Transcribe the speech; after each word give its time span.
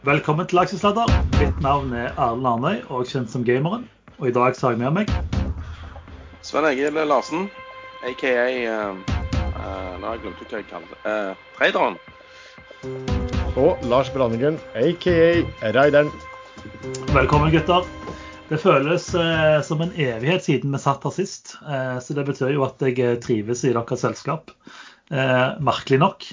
Velkommen 0.00 0.46
til 0.48 0.56
Aksjesladder. 0.56 1.10
Mitt 1.36 1.58
navn 1.60 1.90
er 1.92 2.14
Erlend 2.16 2.46
Arnøy, 2.48 2.78
og 2.88 3.04
kjent 3.10 3.28
som 3.28 3.42
Gameren. 3.44 3.82
Og 4.16 4.30
i 4.30 4.32
dag 4.32 4.54
så 4.56 4.70
har 4.70 4.72
jeg 4.72 4.80
med 4.80 4.94
meg 4.96 5.10
Sven 6.40 6.64
Egil 6.64 6.96
Larsen, 7.04 7.50
aka 8.08 8.30
uh, 8.32 8.96
uh, 8.96 9.92
Nå 10.00 10.06
har 10.06 10.14
jeg 10.14 10.22
glemt 10.22 10.40
hva 10.40 10.62
jeg 10.62 10.68
kaller 10.70 10.88
det. 10.94 11.00
Uh, 11.04 11.42
traderen. 11.58 11.98
Og 13.60 13.84
Lars 13.92 14.08
Brandegren, 14.14 14.56
aka 14.72 15.18
Raideren. 15.76 16.08
Velkommen, 17.12 17.52
gutter. 17.52 17.84
Det 18.48 18.56
føles 18.64 19.10
uh, 19.12 19.60
som 19.68 19.84
en 19.84 19.92
evighet 20.00 20.48
siden 20.48 20.72
vi 20.72 20.80
satt 20.80 21.04
her 21.04 21.12
sist. 21.14 21.58
Eh, 21.60 21.98
så 22.00 22.16
det 22.16 22.24
betyr 22.32 22.56
jo 22.56 22.64
at 22.64 22.80
jeg 22.82 22.96
eh, 23.04 23.18
trives 23.20 23.68
i 23.68 23.76
deres 23.76 24.00
selskap. 24.00 24.48
Eh, 25.12 25.60
merkelig 25.60 26.00
nok. 26.00 26.24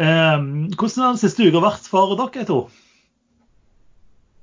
Eh, 0.00 0.38
hvordan 0.78 1.02
har 1.04 1.12
den 1.12 1.20
siste 1.20 1.44
uka 1.44 1.60
vært 1.60 1.88
for 1.90 2.14
dere 2.16 2.46
to? 2.48 2.62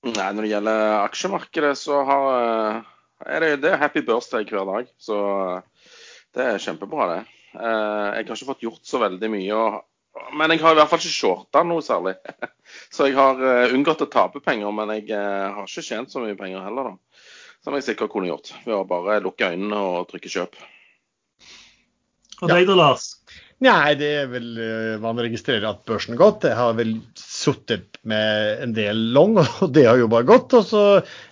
Nei, 0.05 0.29
Når 0.31 0.45
det 0.45 0.51
gjelder 0.51 0.83
aksjemarkedet, 1.01 1.73
så 1.79 2.03
har, 2.05 2.27
eh, 2.37 2.81
er 3.25 3.43
det, 3.43 3.49
det 3.63 3.71
er 3.73 3.81
happy 3.81 4.03
birthday 4.05 4.45
hver 4.45 4.67
dag. 4.69 4.91
Så 5.01 5.17
eh, 5.17 5.89
det 6.37 6.45
er 6.45 6.61
kjempebra, 6.61 7.07
det. 7.11 7.21
Eh, 7.57 8.05
Jeg 8.19 8.27
har 8.27 8.35
ikke 8.35 8.51
fått 8.51 8.65
gjort 8.67 8.85
så 8.85 9.01
veldig 9.01 9.31
mye. 9.33 9.57
Og, 9.57 10.29
men 10.37 10.53
jeg 10.53 10.61
har 10.61 10.75
i 10.75 10.79
hvert 10.79 10.91
fall 10.93 11.01
ikke 11.01 11.15
shorta 11.15 11.65
noe 11.65 11.81
særlig. 11.85 12.15
Så 12.93 13.07
jeg 13.07 13.15
har 13.17 13.41
unngått 13.71 14.01
å 14.03 14.09
tape 14.11 14.41
penger, 14.43 14.71
men 14.75 14.89
jeg 14.95 15.09
har 15.13 15.65
ikke 15.65 15.85
tjent 15.85 16.11
så 16.11 16.19
mye 16.23 16.35
penger 16.35 16.65
heller, 16.65 16.89
da. 16.89 17.21
Som 17.63 17.77
jeg 17.77 17.85
sikkert 17.85 18.11
kunne 18.11 18.27
gjort 18.29 18.49
ved 18.65 18.75
å 18.75 18.85
bare 18.87 19.21
lukke 19.23 19.51
øynene 19.53 19.77
og 19.77 20.09
trykke 20.09 20.31
kjøp. 20.31 20.57
Og 22.41 22.51
deg 22.51 22.67
da, 22.69 22.75
Lars? 22.77 23.07
Nei, 23.65 23.95
det 23.97 24.09
er 24.19 24.27
vel 24.29 24.49
eh, 24.61 24.95
Man 25.01 25.17
registrerer 25.17 25.65
at 25.65 25.79
børsen 25.89 26.13
har 26.13 26.19
gått. 26.21 26.45
Jeg 26.45 26.57
har 26.59 26.75
vel 26.77 26.91
sittet 27.17 27.97
med 28.05 28.61
en 28.61 28.75
del 28.77 28.99
long, 29.15 29.39
og 29.65 29.71
det 29.73 29.87
har 29.87 29.97
jo 29.97 30.09
bare 30.11 30.27
gått. 30.29 30.53
Og 30.59 30.67
så 30.67 30.83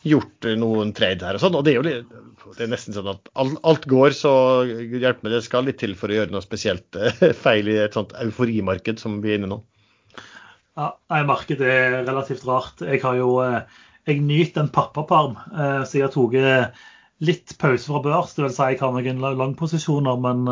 gjort 0.08 0.48
eh, 0.50 0.58
noen 0.58 0.94
trade 0.98 1.28
her 1.28 1.38
og 1.38 1.44
sånn. 1.44 1.58
Og 1.60 1.68
det 1.68 1.76
er 1.76 1.82
jo 1.82 2.24
det 2.56 2.62
er 2.62 2.70
nesten 2.70 2.94
sånn 2.94 3.10
at 3.10 3.30
alt, 3.42 3.88
går, 3.90 4.14
så 4.14 4.32
hjelp 4.66 5.24
meg, 5.26 5.32
det 5.34 5.42
skal 5.44 5.66
litt 5.66 5.80
til 5.82 5.96
for 5.98 6.14
å 6.14 6.20
gjøre 6.20 6.34
noe 6.34 6.46
spesielt 6.46 6.98
eh, 6.98 7.30
feil 7.46 7.70
i 7.70 7.80
et 7.84 7.98
sånt 7.98 8.14
euforimarked 8.22 9.02
som 9.02 9.20
vi 9.22 9.34
er 9.34 9.40
inne 9.40 9.50
i 9.50 9.54
nå. 9.54 9.62
Ja, 10.76 10.92
nei, 11.14 11.22
Markedet 11.30 11.70
er 11.72 12.02
relativt 12.04 12.46
rart. 12.50 12.82
Jeg 12.86 13.02
har 13.06 13.18
jo 13.18 13.38
jeg 14.06 14.22
nyter 14.22 14.66
en 14.66 14.74
pappaperm, 14.74 15.38
eh, 15.54 15.82
så 15.86 16.00
jeg 16.00 16.08
har 16.08 16.14
tatt 16.14 16.82
litt 17.26 17.56
pause 17.62 17.86
fra 17.90 18.02
børs. 18.06 18.34
Det 18.34 18.48
vil 18.48 18.54
si 18.54 18.74
jeg 18.74 18.82
har 18.82 18.98
noen 18.98 19.24
langposisjoner, 19.40 20.22
men 20.26 20.50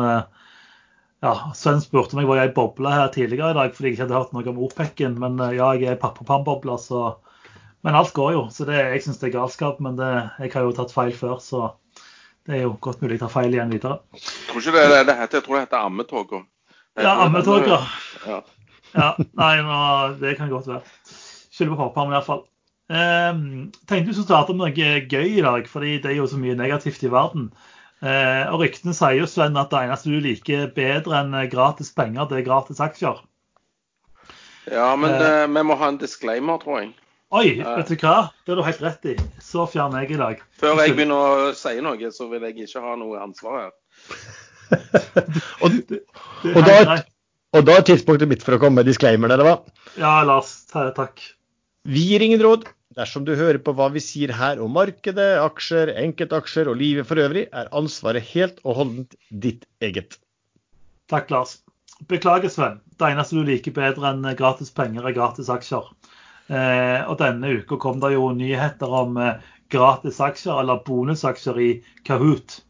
ja, 1.24 1.34
Sven 1.56 1.80
spurte 1.80 2.18
meg 2.18 2.28
var 2.28 2.42
jeg 2.42 2.50
i 2.50 2.56
boble 2.56 2.90
her 2.92 3.12
tidligere 3.14 3.54
i 3.54 3.56
dag 3.56 3.70
fordi 3.72 3.90
jeg 3.90 3.96
ikke 3.96 4.04
hadde 4.04 4.18
hørt 4.18 4.34
noe 4.36 4.50
om 4.52 4.60
OPEC-en. 4.66 5.14
Men 5.22 5.38
eh, 5.40 5.56
ja, 5.58 5.70
jeg 5.78 5.88
er 5.88 5.98
i 5.98 6.02
pappapermbobla, 6.02 6.76
så 6.80 7.04
Men 7.84 7.96
alt 7.98 8.14
går 8.16 8.32
jo. 8.32 8.42
Så 8.48 8.64
det, 8.64 8.78
jeg 8.80 9.02
syns 9.04 9.18
det 9.20 9.28
er 9.28 9.38
galskap. 9.38 9.80
Men 9.84 9.96
det, 9.98 10.10
jeg 10.40 10.54
har 10.54 10.64
jo 10.64 10.76
tatt 10.76 10.92
feil 10.92 11.12
før, 11.16 11.36
så 11.44 11.74
det 12.44 12.58
er 12.58 12.62
jo 12.66 12.74
godt 12.80 13.02
mulig 13.02 13.18
jeg 13.18 13.24
tar 13.24 13.32
feil 13.32 13.52
igjen 13.56 13.72
videre. 13.72 13.98
Jeg 14.16 14.48
tror 14.48 14.60
ikke 14.60 14.76
det, 14.76 14.84
det, 14.92 15.02
det 15.08 15.16
heter, 15.18 15.38
jeg 15.40 15.46
tror 15.46 15.56
det 15.56 15.64
heter 15.66 15.84
ammetog. 15.88 16.34
Ja, 17.00 17.12
ammetog, 17.26 17.68
ja. 17.68 17.80
ja. 18.28 18.40
Ja, 18.94 19.10
nei, 19.34 19.54
nå, 19.66 19.78
det 20.20 20.36
kan 20.38 20.52
godt 20.52 20.68
være. 20.70 20.82
Skylder 21.54 21.74
på 21.74 21.80
pappapermen 21.80 22.14
iallfall. 22.14 22.44
Um, 22.84 23.72
tenkte 23.88 24.10
vi 24.10 24.14
skulle 24.14 24.28
starte 24.28 24.54
med 24.54 24.76
noe 24.76 24.98
gøy 25.08 25.38
i 25.38 25.44
dag, 25.44 25.68
fordi 25.70 25.96
det 26.04 26.12
er 26.12 26.18
jo 26.18 26.28
så 26.30 26.38
mye 26.40 26.56
negativt 26.58 27.02
i 27.02 27.10
verden. 27.12 27.48
Uh, 28.04 28.50
og 28.52 28.60
ryktene 28.60 28.92
sier 28.92 29.16
jo 29.22 29.26
Sven, 29.30 29.56
at 29.56 29.70
det 29.72 29.78
eneste 29.86 30.10
du 30.12 30.18
liker 30.20 30.66
bedre 30.76 31.22
enn 31.22 31.32
gratis 31.48 31.88
penger, 31.96 32.26
det 32.28 32.42
er 32.42 32.44
gratis 32.50 32.82
aksjer. 32.84 33.22
Ja, 34.70 34.90
men 34.96 35.10
Eh. 35.14 35.22
eh, 35.42 35.46
vi 35.48 35.62
må 35.64 35.76
ha 35.80 35.88
en 35.88 35.98
disclaimer, 36.00 36.58
tror 36.60 36.80
jeg. 36.82 36.92
Oi, 37.34 37.56
vet 37.60 37.88
du 37.88 37.96
hva? 37.96 38.30
Det 38.44 38.52
har 38.52 38.56
du 38.60 38.62
helt 38.62 38.82
rett 38.84 39.06
i. 39.10 39.14
Så 39.42 39.64
fjern 39.68 39.96
jeg 39.98 40.12
i 40.14 40.20
dag. 40.20 40.42
Før 40.60 40.76
jeg 40.84 40.94
begynner 40.96 41.48
å 41.48 41.54
si 41.56 41.72
noe, 41.80 42.10
så 42.14 42.28
vil 42.30 42.44
jeg 42.46 42.68
ikke 42.68 42.80
ha 42.84 42.94
noe 43.00 43.18
ansvar 43.24 43.58
her. 43.62 43.72
Og, 45.64 45.70
Og 46.54 46.62
da- 46.64 47.02
og 47.54 47.62
da 47.68 47.76
er 47.78 47.84
tidspunktet 47.86 48.26
mitt 48.26 48.42
for 48.42 48.56
å 48.56 48.58
komme 48.58 48.80
med 48.80 48.86
disclaimer, 48.88 49.30
eller 49.30 49.46
hva? 49.46 49.56
Ja, 49.96 50.22
Lars. 50.26 50.64
Takk. 50.72 51.20
Vi 51.86 52.00
gir 52.10 52.20
ingen 52.26 52.40
råd. 52.42 52.64
Dersom 52.94 53.24
du 53.26 53.32
hører 53.34 53.58
på 53.58 53.74
hva 53.74 53.88
vi 53.90 54.02
sier 54.02 54.30
her 54.38 54.60
om 54.62 54.70
markedet, 54.76 55.32
aksjer, 55.42 55.90
enkeltaksjer 55.98 56.70
og 56.70 56.78
livet 56.78 57.08
for 57.08 57.18
øvrig, 57.18 57.48
er 57.50 57.70
ansvaret 57.74 58.22
helt 58.30 58.60
og 58.62 58.78
holdent 58.78 59.16
ditt 59.30 59.66
eget. 59.82 60.20
Takk, 61.10 61.32
Lars. 61.34 61.56
Beklager, 62.10 62.52
Sven. 62.52 62.78
Det 62.94 63.08
eneste 63.10 63.38
du 63.38 63.42
liker 63.46 63.74
bedre 63.74 64.12
enn 64.12 64.28
gratis 64.38 64.70
penger, 64.74 65.08
er 65.08 65.16
gratis 65.16 65.50
aksjer. 65.50 65.90
Eh, 66.46 67.00
og 67.08 67.18
denne 67.18 67.50
uka 67.58 67.80
kom 67.80 67.98
det 68.02 68.12
jo 68.14 68.28
nyheter 68.36 68.94
om 69.02 69.18
eh, 69.18 69.42
gratis 69.74 70.20
aksjer, 70.22 70.62
eller 70.62 70.82
bonusaksjer 70.86 71.60
i 71.64 71.70
Kahoot. 72.06 72.60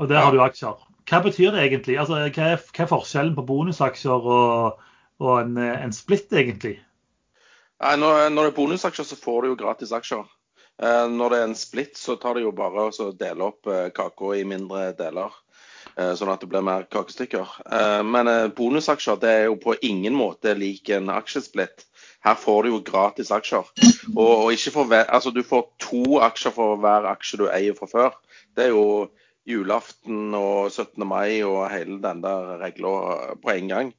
Og 0.00 0.10
der 0.10 0.24
har 0.24 0.34
du 0.34 0.42
aksjer. 0.42 0.78
Hva 1.10 1.22
betyr 1.22 1.54
det 1.54 1.64
egentlig? 1.68 1.98
Altså, 2.00 2.18
hva, 2.18 2.52
er, 2.54 2.62
hva 2.62 2.84
er 2.86 2.94
forskjellen 2.96 3.34
på 3.38 3.46
bonusaksjer 3.46 4.30
og, 4.34 4.86
og 5.22 5.34
en, 5.38 5.58
eh, 5.60 5.76
en 5.84 5.94
split, 5.94 6.32
egentlig? 6.32 6.80
Nei, 7.80 7.94
når, 8.00 8.28
når 8.34 8.46
det 8.46 8.52
er 8.52 8.56
bonusaksjer, 8.58 9.06
så 9.08 9.16
får 9.16 9.42
du 9.46 9.52
jo 9.52 9.58
gratis 9.60 9.92
aksjer. 9.96 10.24
Eh, 10.80 11.06
når 11.12 11.32
det 11.32 11.38
er 11.40 11.46
en 11.48 11.56
split, 11.58 11.96
så 11.96 12.16
tar 12.20 12.36
det 12.36 12.44
jo 12.46 12.52
bare 12.56 12.88
å 12.90 13.10
dele 13.16 13.46
opp 13.46 13.68
eh, 13.72 13.88
kaka 13.96 14.34
i 14.38 14.44
mindre 14.48 14.90
deler. 14.98 15.32
eh, 15.96 16.12
Sånn 16.16 16.32
at 16.32 16.40
det 16.44 16.48
blir 16.52 16.64
mer 16.66 16.84
kakestykker. 16.92 17.54
Eh, 17.78 18.02
Men 18.04 18.28
eh, 18.32 18.48
bonusaksjer 18.56 19.20
det 19.22 19.30
er 19.36 19.46
jo 19.48 19.56
på 19.64 19.76
ingen 19.86 20.16
måte 20.16 20.54
lik 20.56 20.92
en 20.96 21.08
aksjesplitt. 21.14 21.86
Her 22.24 22.36
får 22.36 22.62
du 22.66 22.70
jo 22.74 22.82
gratis 22.84 23.32
aksjer. 23.32 23.64
Og, 24.14 24.50
og 24.50 24.66
for 24.74 24.92
altså 25.00 25.32
du 25.32 25.40
får 25.46 25.70
to 25.80 26.20
aksjer 26.20 26.52
for 26.52 26.76
hver 26.82 27.08
aksje 27.14 27.40
du 27.40 27.46
eier 27.48 27.76
fra 27.78 27.88
før. 27.88 28.18
Det 28.56 28.66
er 28.68 28.74
jo 28.74 29.08
julaften 29.48 30.34
og 30.36 30.68
17. 30.70 31.00
mai 31.08 31.40
og 31.48 31.64
hele 31.72 31.96
den 32.04 32.20
der 32.24 32.58
regla 32.60 32.92
på 33.40 33.54
en 33.56 33.72
gang. 33.72 33.94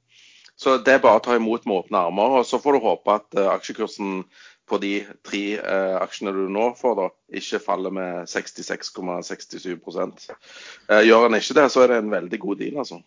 Så 0.61 0.77
det 0.85 0.93
er 0.93 1.01
bare 1.01 1.17
å 1.17 1.25
ta 1.25 1.35
imot 1.37 1.65
med 1.65 1.79
åpne 1.79 2.03
armer. 2.05 2.37
Og 2.41 2.45
så 2.45 2.59
får 2.61 2.77
du 2.77 2.85
håpe 2.85 3.15
at 3.15 3.37
eh, 3.39 3.49
aksjekursen 3.49 4.21
på 4.69 4.79
de 4.81 4.91
tre 5.27 5.43
eh, 5.59 5.95
aksjene 5.99 6.33
du 6.35 6.45
nå 6.51 6.69
får, 6.79 6.93
da, 6.99 7.07
ikke 7.41 7.59
faller 7.63 7.93
med 7.95 8.29
66,67 8.29 9.73
eh, 9.73 11.01
Gjør 11.07 11.27
den 11.27 11.39
ikke 11.39 11.57
det, 11.57 11.65
så 11.73 11.83
er 11.83 11.91
det 11.91 11.97
en 12.01 12.13
veldig 12.13 12.39
god 12.45 12.61
deal, 12.61 12.77
altså. 12.83 13.01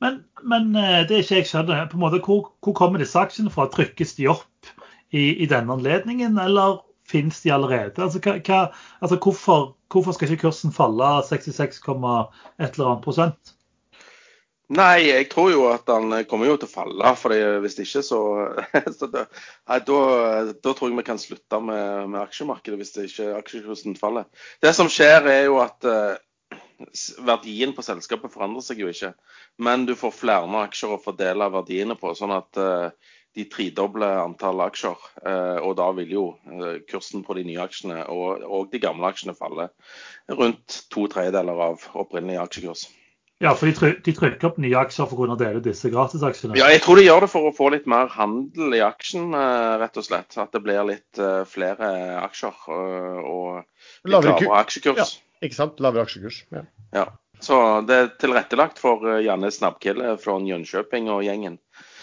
Men, 0.00 0.20
men 0.46 0.70
eh, 0.78 1.02
det 1.08 1.16
er 1.16 1.24
ikke 1.24 1.40
jeg 1.42 1.50
skjønner. 1.50 1.88
på 1.90 1.98
en 1.98 2.04
måte, 2.06 2.22
Hvor, 2.24 2.52
hvor 2.64 2.76
kommer 2.78 3.02
disse 3.02 3.18
aksjene 3.20 3.52
fra? 3.52 3.68
Trykkes 3.72 4.14
de 4.20 4.30
opp 4.32 4.72
i, 5.10 5.34
i 5.42 5.50
denne 5.50 5.74
anledningen, 5.74 6.38
eller 6.40 6.80
finnes 7.08 7.42
de 7.42 7.52
allerede? 7.52 7.98
Altså, 7.98 8.22
hva, 8.22 8.62
altså 9.02 9.18
hvorfor, 9.18 9.72
hvorfor 9.92 10.16
skal 10.16 10.30
ikke 10.30 10.46
kursen 10.46 10.72
falle 10.72 11.10
66, 11.26 11.82
et 11.82 11.88
eller 11.90 12.92
annet 12.92 13.04
prosent? 13.04 13.57
Nei, 14.68 15.08
jeg 15.08 15.30
tror 15.32 15.48
jo 15.48 15.62
at 15.70 15.86
den 15.88 16.12
kommer 16.28 16.50
jo 16.50 16.58
til 16.60 16.68
å 16.68 16.72
falle. 16.74 17.12
for 17.16 17.32
Hvis 17.64 17.78
ikke, 17.80 18.02
så, 18.04 18.20
så 18.98 19.08
da, 19.08 19.24
da, 19.64 19.78
da 20.52 20.72
tror 20.74 20.90
jeg 20.90 20.98
vi 20.98 21.06
kan 21.06 21.20
slutte 21.20 21.60
med, 21.64 22.10
med 22.12 22.20
aksjemarkedet 22.20 22.76
hvis 22.80 22.92
det 22.96 23.06
ikke 23.08 23.30
aksjekursen 23.38 23.96
faller. 23.96 24.28
Det 24.60 24.74
som 24.76 24.90
skjer, 24.92 25.24
er 25.32 25.46
jo 25.46 25.56
at 25.64 25.88
uh, 25.88 26.20
verdien 27.24 27.72
på 27.72 27.84
selskapet 27.86 28.34
forandrer 28.34 28.66
seg 28.66 28.84
jo 28.84 28.92
ikke. 28.92 29.14
Men 29.56 29.88
du 29.88 29.94
får 29.96 30.18
flere 30.18 30.60
aksjer 30.66 30.92
å 30.98 31.00
fordele 31.00 31.48
verdiene 31.54 31.96
på. 31.96 32.12
sånn 32.18 32.36
at 32.36 32.60
uh, 32.60 32.92
de 33.38 33.48
tredobler 33.48 34.20
antall 34.20 34.60
aksjer. 34.66 35.00
Uh, 35.22 35.64
og 35.64 35.78
da 35.80 35.88
vil 35.96 36.12
jo 36.12 36.26
eh, 36.50 36.78
kursen 36.88 37.24
på 37.26 37.36
de 37.38 37.44
nye 37.46 37.64
aksjene 37.64 38.02
og, 38.12 38.44
og 38.44 38.70
de 38.72 38.80
gamle 38.82 39.08
aksjene 39.12 39.36
falle 39.38 39.68
rundt 40.32 40.82
to 40.92 41.06
tredjedeler 41.12 41.66
av 41.68 41.84
opprinnelig 41.98 42.40
aksjekurs. 42.42 42.88
Ja, 43.38 43.52
for 43.54 43.70
de, 43.70 43.92
de 44.02 44.12
trykker 44.16 44.48
opp 44.48 44.56
nye 44.58 44.74
aksjer 44.80 45.06
for 45.06 45.14
å 45.14 45.20
kunne 45.20 45.36
dele 45.38 45.60
disse 45.62 45.90
gratisaksjene. 45.92 46.56
Ja, 46.58 46.72
jeg 46.74 46.82
tror 46.82 46.98
de 46.98 47.04
gjør 47.04 47.22
det 47.22 47.30
for 47.30 47.46
å 47.46 47.54
få 47.54 47.68
litt 47.70 47.84
mer 47.90 48.10
handel 48.10 48.74
i 48.74 48.82
aksjen, 48.82 49.28
eh, 49.30 49.74
rett 49.78 49.98
og 50.00 50.06
slett. 50.08 50.34
At 50.42 50.50
det 50.56 50.60
blir 50.64 50.80
litt 50.88 51.20
eh, 51.22 51.44
flere 51.46 51.90
aksjer 52.24 52.56
eh, 52.74 53.20
og 53.22 53.60
litt 53.62 54.16
Lavere 54.16 54.48
aksjekurs. 54.58 54.98
Ja. 54.98 55.06
Ikke 55.46 55.54
sant? 55.54 55.78
Lavere 55.84 56.08
aksjekurs. 56.08 56.40
Ja. 56.54 56.64
Ja. 56.96 57.04
Så 57.38 57.60
det 57.86 57.94
er 57.94 58.10
tilrettelagt 58.18 58.82
for 58.82 59.06
Janne 59.22 59.52
Snabbkille 59.54 60.16
fra 60.18 60.34
Jönköping 60.42 61.06
og 61.14 61.22
gjengen. 61.22 61.60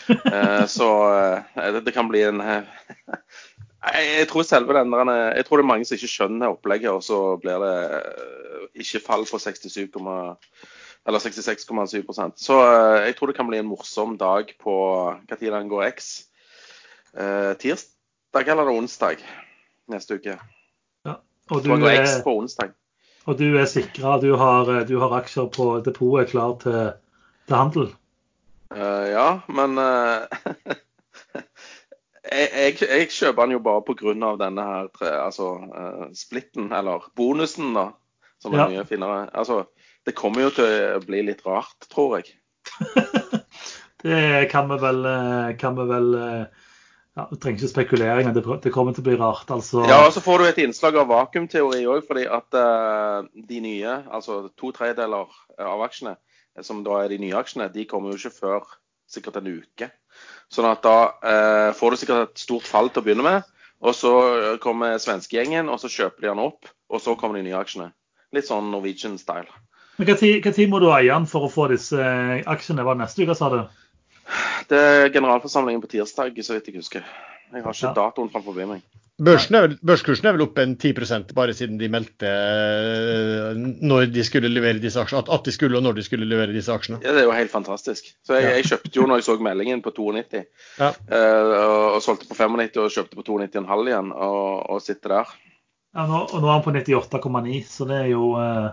Eh, 0.08 0.64
Så 0.78 0.88
det, 1.58 1.92
kan 1.92 2.08
bli 2.08 2.24
en 2.30 2.40
Jeg 3.92 4.30
tror 4.32 4.48
selve 4.48 4.78
den 4.80 4.96
der, 4.96 5.12
Jeg 5.36 5.50
tror 5.50 5.60
det 5.60 5.68
er 5.68 5.72
mange 5.74 5.90
som 5.90 6.00
ikke 6.00 6.14
skjønner 6.14 6.56
opplegget, 6.56 6.96
og 6.96 7.04
så 7.04 7.20
blir 7.44 7.60
det 7.60 7.76
ikke 8.86 9.04
fall 9.04 9.28
på 9.28 9.42
67, 9.44 9.92
eller 11.08 11.20
66,7% 11.22 12.32
Så 12.42 12.56
eh, 12.66 13.06
jeg 13.08 13.16
tror 13.18 13.28
det 13.32 13.36
kan 13.38 13.48
bli 13.50 13.60
en 13.62 13.68
morsom 13.70 14.16
dag 14.18 14.50
på 14.62 14.76
hva 15.28 15.38
tid 15.40 15.52
den 15.54 15.70
går 15.70 15.84
X. 15.92 16.08
Eh, 17.16 17.54
tirsdag 17.62 18.48
eller 18.52 18.72
onsdag 18.74 19.22
neste 19.92 20.18
uke. 20.18 20.40
Og 21.54 21.62
du, 21.62 21.70
går 21.78 22.00
X 22.02 22.16
på 22.26 22.34
onsdag. 22.40 22.72
og 23.30 23.38
du 23.38 23.46
er 23.58 23.66
sikra, 23.70 24.16
du, 24.22 24.32
har- 24.36 24.84
du 24.90 24.96
har 25.00 25.14
aksjer 25.20 25.46
på 25.54 25.68
depotet 25.86 26.32
klar 26.32 26.56
til, 26.64 26.80
til 27.46 27.56
handel? 27.56 27.92
Uh, 28.74 29.06
ja, 29.14 29.28
men 29.48 29.78
uh, 29.78 30.26
jeg, 32.34 32.50
jeg, 32.50 32.78
jeg 32.82 33.10
kjøper 33.14 33.46
den 33.46 33.54
jo 33.56 33.62
bare 33.64 33.84
pga. 33.86 34.16
denne 34.42 34.66
her 34.66 34.88
tre- 34.98 35.14
altså, 35.28 35.52
uh, 35.70 36.08
splitten, 36.18 36.72
eller 36.74 37.06
bonusen, 37.16 37.74
da. 37.78 37.92
Som 38.42 38.54
er 38.54 38.58
Ja. 38.66 38.68
mye 38.74 38.86
finere. 38.90 39.30
Altså, 39.34 39.62
det 40.06 40.16
kommer 40.18 40.46
jo 40.46 40.54
til 40.60 40.68
å 40.96 41.02
bli 41.06 41.24
litt 41.26 41.46
rart, 41.48 41.88
tror 41.92 42.20
jeg. 42.20 42.36
Det 44.06 44.50
kan 44.52 44.68
vi 44.70 44.76
vel, 44.78 45.06
eh, 45.10 45.56
kan 45.58 45.74
vi 45.74 45.86
vel 45.90 46.14
eh, 46.14 46.66
ja, 47.16 47.24
Vi 47.32 47.38
trenger 47.42 47.58
ikke 47.58 47.72
spekulering, 47.72 48.28
men 48.28 48.36
det, 48.36 48.44
det 48.62 48.74
kommer 48.76 48.94
til 48.94 49.02
å 49.02 49.08
bli 49.08 49.16
rart. 49.18 49.50
altså. 49.50 49.82
Ja, 49.90 50.04
og 50.06 50.12
så 50.14 50.22
får 50.22 50.42
du 50.42 50.46
et 50.46 50.60
innslag 50.62 51.00
av 51.00 51.08
vakuumteori 51.10 51.86
òg, 51.90 52.04
fordi 52.06 52.26
at 52.28 52.58
uh, 52.60 53.24
de 53.50 53.62
nye, 53.64 53.96
altså 54.12 54.50
to 54.60 54.74
tredjedeler 54.76 55.32
av 55.58 55.84
aksjene, 55.88 56.18
som 56.62 56.84
da 56.84 57.00
er 57.02 57.16
de 57.16 57.22
nye 57.24 57.40
aksjene, 57.40 57.70
de 57.72 57.88
kommer 57.88 58.12
jo 58.12 58.20
ikke 58.20 58.36
før 58.36 58.68
sikkert 59.10 59.40
en 59.40 59.48
uke. 59.48 59.90
Sånn 60.52 60.68
at 60.68 60.84
da 60.84 60.98
uh, 61.24 61.72
får 61.80 61.96
du 61.96 62.02
sikkert 62.04 62.28
et 62.28 62.44
stort 62.44 62.68
fall 62.68 62.92
til 62.92 63.02
å 63.02 63.08
begynne 63.08 63.26
med. 63.26 63.52
Og 63.86 63.96
så 63.96 64.12
kommer 64.64 65.00
svenskegjengen, 65.00 65.72
og 65.72 65.80
så 65.82 65.92
kjøper 65.92 66.28
de 66.28 66.34
den 66.34 66.44
opp. 66.44 66.68
Og 66.92 67.02
så 67.02 67.16
kommer 67.18 67.40
de 67.40 67.48
nye 67.48 67.58
aksjene. 67.64 67.90
Litt 68.36 68.52
sånn 68.52 68.70
Norwegian-style. 68.76 69.64
Men 69.98 70.08
Hva 70.10 70.16
tid, 70.20 70.68
må 70.70 70.80
du 70.84 70.90
eie 70.92 71.08
den 71.08 71.26
for 71.30 71.48
å 71.48 71.52
få 71.52 71.70
disse 71.72 71.96
eh, 72.00 72.42
aksjene? 72.52 72.84
Var 72.84 72.98
det 72.98 73.06
neste 73.06 73.24
uke, 73.24 73.36
sa 73.38 73.50
du? 73.54 73.62
Det 74.68 74.78
er 74.82 75.10
generalforsamlingen 75.14 75.82
på 75.84 75.92
tirsdag, 75.94 76.36
så 76.44 76.58
vidt 76.58 76.68
jeg 76.72 76.82
husker. 76.82 77.06
Jeg 77.54 77.64
har 77.64 77.74
ikke 77.78 77.88
Ja. 77.92 77.94
datoen 77.94 78.32
framfor 78.34 78.58
meg. 78.68 78.82
Børsen 79.16 79.56
er 79.56 79.62
vel, 79.64 79.76
børskursen 79.80 80.26
er 80.28 80.34
vel 80.36 80.42
opp 80.44 80.58
en 80.60 80.74
10% 80.76 81.30
bare 81.38 81.54
siden 81.56 81.78
de 81.80 81.88
meldte 81.88 82.28
eh, 82.28 83.54
når 83.56 84.10
de 84.12 84.24
skulle 84.28 84.50
levere 84.52 84.82
disse 84.84 85.00
aksjene, 85.00 85.22
at, 85.24 85.30
at 85.32 85.46
de 85.48 85.54
skulle 85.56 85.78
og 85.80 85.86
når 85.86 85.96
de 85.96 86.04
skulle 86.04 86.28
levere 86.28 86.52
disse 86.52 86.74
aksjene. 86.74 87.00
Ja, 87.06 87.14
det 87.16 87.22
er 87.24 87.30
jo 87.30 87.36
helt 87.38 87.54
fantastisk. 87.54 88.10
Så 88.28 88.36
jeg, 88.36 88.44
Ja. 88.50 88.56
jeg 88.58 88.68
kjøpte 88.68 89.00
jo 89.00 89.06
når 89.08 89.22
jeg 89.22 89.28
så 89.30 89.38
meldingen 89.40 89.82
på 89.86 89.94
92, 89.96 90.44
Ja. 90.82 90.90
eh, 91.08 91.54
og, 91.62 91.96
og 91.96 92.02
solgte 92.04 92.28
på 92.28 92.36
95 92.36 92.76
og 92.84 92.92
kjøpte 92.92 93.16
på 93.16 93.24
92,5 93.24 93.88
igjen, 93.88 94.12
og, 94.12 94.70
og 94.76 94.82
sitter 94.84 95.16
der. 95.16 95.32
Ja, 95.96 96.06
nå, 96.12 96.26
og 96.28 96.42
nå 96.44 96.48
er 96.50 96.58
han 96.58 96.66
på 96.68 96.76
98,9, 96.76 97.64
så 97.72 97.88
det 97.88 98.02
er 98.02 98.10
jo 98.12 98.34
eh, 98.42 98.68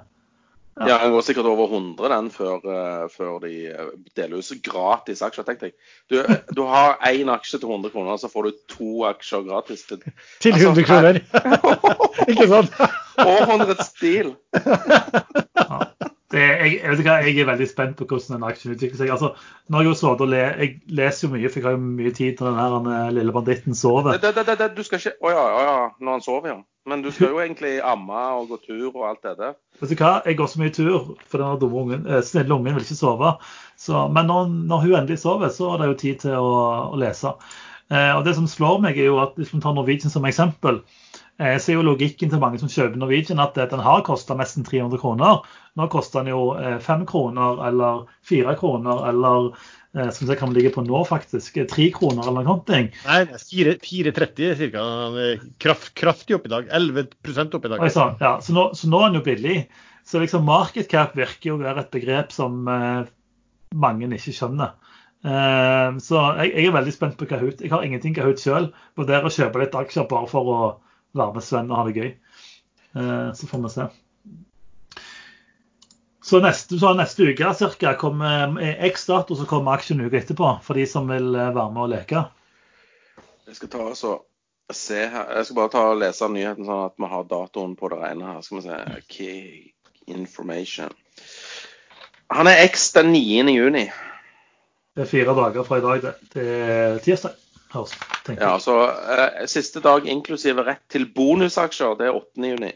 Ja. 0.80 0.88
Ja, 0.88 0.98
Den 1.04 1.12
går 1.12 1.20
sikkert 1.20 1.44
over 1.44 1.68
100 1.68 2.08
den 2.08 2.30
før, 2.32 2.62
eh, 2.64 3.08
før 3.12 3.38
de 3.44 3.52
eh, 3.68 3.90
deler 4.16 4.40
ut 4.40 4.62
gratis 4.64 5.20
aksjer. 5.22 5.44
Tenk 5.44 5.60
deg. 5.60 5.74
Du, 6.08 6.16
du 6.56 6.62
har 6.64 6.96
én 7.10 7.28
aksje 7.32 7.60
til 7.60 7.68
100 7.68 7.92
kroner, 7.92 8.16
så 8.16 8.30
får 8.32 8.48
du 8.48 8.62
to 8.72 9.04
aksjer 9.04 9.44
gratis. 9.48 9.84
til 9.84 10.00
Til 10.40 10.52
Altså, 10.52 10.72
100 10.72 10.86
kroner! 10.88 11.20
Ikke 12.32 12.48
sant? 12.48 12.72
Århundrets 13.34 13.92
stil. 13.92 14.32
ja. 14.56 15.78
det, 16.32 16.40
jeg, 16.40 16.80
jeg, 16.80 16.88
vet 16.88 16.98
ikke, 16.98 17.10
hva, 17.10 17.20
jeg 17.20 17.36
er 17.36 17.50
veldig 17.52 17.68
spent 17.68 17.96
på 18.00 18.08
hvordan 18.08 18.38
den 18.38 18.48
aksjen 18.48 18.72
utvikler 18.72 19.02
seg. 19.02 19.12
Altså, 19.12 19.34
når 19.68 19.86
Jeg 19.86 19.96
har 20.00 20.24
og 20.24 20.28
le, 20.32 20.42
jeg 20.64 20.74
leser 20.88 21.28
jo 21.28 21.34
mye, 21.36 21.52
for 21.52 21.60
jeg 21.60 21.68
har 21.68 21.76
jo 21.76 21.84
mye 21.84 22.16
tid 22.16 22.36
til 22.38 22.48
den 22.48 22.60
her 22.62 22.80
eh, 22.80 23.14
lille 23.20 23.36
banditten 23.36 23.76
sover. 23.76 24.16
Det, 24.16 24.32
det, 24.32 24.46
det, 24.48 24.58
det, 24.58 24.72
du 24.76 24.82
skal 24.88 25.04
ikke 25.04 25.18
Å 25.20 25.36
ja, 25.36 25.48
oh, 25.52 25.64
ja, 25.68 25.80
når 26.00 26.16
han 26.16 26.24
sover, 26.24 26.54
ja. 26.56 26.62
Men 26.88 27.02
du 27.02 27.12
skal 27.14 27.30
jo 27.30 27.40
egentlig 27.42 27.76
amme 27.86 28.20
og 28.36 28.48
gå 28.50 28.58
tur 28.64 28.88
og 28.90 29.04
alt 29.06 29.26
det 29.26 29.36
der. 29.38 29.52
Vet 29.78 29.92
du 29.92 30.00
hva, 30.00 30.14
Jeg 30.26 30.38
går 30.38 30.48
så 30.50 30.62
mye 30.62 30.74
tur, 30.74 31.12
for 31.30 31.38
den 31.38 31.60
dumme 31.60 31.82
ungen, 31.84 32.06
eh, 32.10 32.22
snille 32.26 32.54
ungen 32.54 32.74
vil 32.74 32.82
ikke 32.82 32.98
sove. 32.98 33.36
Så, 33.78 34.08
men 34.10 34.26
når, 34.26 34.48
når 34.70 34.82
hun 34.82 34.96
endelig 34.98 35.20
sover, 35.22 35.52
så 35.54 35.72
er 35.72 35.82
det 35.82 35.92
jo 35.92 36.00
tid 36.00 36.24
til 36.24 36.34
å, 36.40 36.56
å 36.90 36.98
lese. 36.98 37.36
Eh, 37.92 38.10
og 38.16 38.24
Det 38.26 38.34
som 38.34 38.50
slår 38.50 38.82
meg, 38.82 38.98
er 38.98 39.12
jo 39.12 39.20
at 39.22 39.38
hvis 39.38 39.52
vi 39.54 39.60
tar 39.62 39.76
Norwegian 39.76 40.10
som 40.10 40.26
eksempel, 40.26 40.80
eh, 41.38 41.54
så 41.58 41.70
er 41.70 41.78
jo 41.78 41.86
logikken 41.86 42.32
til 42.32 42.42
mange 42.42 42.58
som 42.58 42.70
kjøper 42.72 42.98
Norwegian 42.98 43.42
at 43.42 43.58
eh, 43.58 43.68
den 43.70 43.84
har 43.84 44.02
kosta 44.06 44.34
nesten 44.38 44.66
300 44.66 44.98
kroner. 45.02 45.46
Nå 45.78 45.86
koster 45.92 46.22
den 46.22 46.34
jo 46.34 46.56
eh, 46.58 46.80
5 46.82 47.06
kroner 47.06 47.62
eller 47.68 48.06
4 48.28 48.56
kroner 48.58 49.06
eller 49.12 49.52
eh, 49.96 50.10
det 50.28 50.36
kan 50.40 50.52
ligge 50.54 50.72
på 50.74 50.84
nå, 50.86 51.02
faktisk. 51.08 51.58
3 51.70 51.88
kroner 51.96 52.26
eller 52.26 52.44
noe 52.44 52.58
sånt. 52.58 52.72
Nei, 52.72 53.22
det 53.28 53.38
er 53.38 53.46
fire- 53.46 53.78
4,30 54.12 54.70
ca. 54.72 54.84
Kraft, 55.62 55.94
kraftig 55.98 56.36
opp 56.38 56.46
i 56.48 56.52
dag. 56.52 56.68
11 56.70 57.08
opp 57.08 57.64
i 57.64 57.72
dag. 57.72 57.88
Så, 57.92 58.06
ja, 58.20 58.36
så, 58.44 58.54
nå, 58.56 58.68
så 58.78 58.92
nå 58.92 59.02
er 59.02 59.10
den 59.10 59.20
jo 59.20 59.26
billig. 59.26 59.56
Så 60.04 60.18
liksom 60.18 60.44
market 60.48 60.88
cap 60.90 61.12
virker 61.16 61.52
jo 61.52 61.58
å 61.58 61.62
være 61.62 61.84
et 61.84 61.92
begrep 61.94 62.32
som 62.34 62.64
eh, 62.68 63.04
mange 63.74 64.08
ikke 64.16 64.34
skjønner. 64.34 64.72
Eh, 65.22 65.98
så 66.02 66.22
jeg, 66.40 66.54
jeg 66.56 66.66
er 66.66 66.74
veldig 66.74 66.94
spent 66.96 67.18
på 67.20 67.28
Kahoot. 67.30 67.60
Jeg 67.62 67.70
har 67.70 67.84
ingenting 67.86 68.16
Kahoot 68.16 68.42
sjøl. 68.42 68.72
Vurderer 68.98 69.28
å 69.28 69.32
kjøpe 69.32 69.62
litt 69.62 69.76
aksjer 69.78 70.08
bare 70.10 70.30
for 70.30 70.50
å 70.50 70.58
være 71.14 71.36
med 71.36 71.46
Sven 71.46 71.70
og 71.70 71.78
ha 71.78 71.84
det 71.88 72.00
gøy. 72.00 72.10
Eh, 72.98 73.28
så 73.38 73.48
får 73.50 73.62
vi 73.66 73.72
se. 73.76 73.86
Så 76.22 76.38
neste, 76.40 76.78
så 76.78 76.92
neste 76.94 77.26
uke 77.32 77.54
cirka, 77.58 77.94
kommer 77.98 78.60
eh, 78.62 78.84
X-dato, 78.92 79.34
så 79.36 79.46
kommer 79.50 79.74
aksjen 79.74 80.04
uka 80.04 80.20
etterpå. 80.20 80.52
For 80.62 80.78
de 80.78 80.86
som 80.86 81.10
vil 81.10 81.34
eh, 81.34 81.50
være 81.50 81.70
med 81.74 81.82
og 81.82 81.90
leke. 81.90 82.22
Jeg 83.48 83.58
skal 83.58 83.72
ta 83.72 83.88
og 83.90 84.76
se 84.76 85.00
her. 85.02 85.32
Jeg 85.36 85.48
skal 85.48 85.58
bare 85.58 85.72
ta 85.74 85.82
og 85.90 85.98
lese 86.00 86.28
nyheten 86.30 86.68
sånn 86.68 86.86
at 86.86 86.94
vi 86.96 87.10
har 87.10 87.26
datoen 87.30 87.74
på 87.78 87.90
det 87.90 87.98
rene 88.04 88.28
her. 88.30 88.44
Skal 88.46 88.60
vi 88.60 88.66
se. 88.68 89.00
Key 89.10 89.72
information. 90.06 90.94
Han 92.32 92.48
er 92.48 92.62
X 92.68 92.92
den 92.94 93.10
9. 93.12 93.50
juni. 93.52 93.84
Det 94.94 95.04
er 95.04 95.10
fire 95.10 95.34
dager 95.34 95.66
fra 95.66 95.80
i 95.80 95.84
dag 95.84 96.06
det, 96.06 96.14
til 96.32 97.02
tirsdag. 97.04 97.34
Tenker 98.26 98.44
Ja, 98.44 98.58
så 98.60 98.76
eh, 98.84 99.46
Siste 99.48 99.80
dag 99.80 100.06
inklusive 100.06 100.64
rett 100.66 100.82
til 100.92 101.06
bonusaksjer, 101.14 101.94
det 101.98 102.10
er 102.10 102.16
8. 102.16 102.46
juni. 102.52 102.72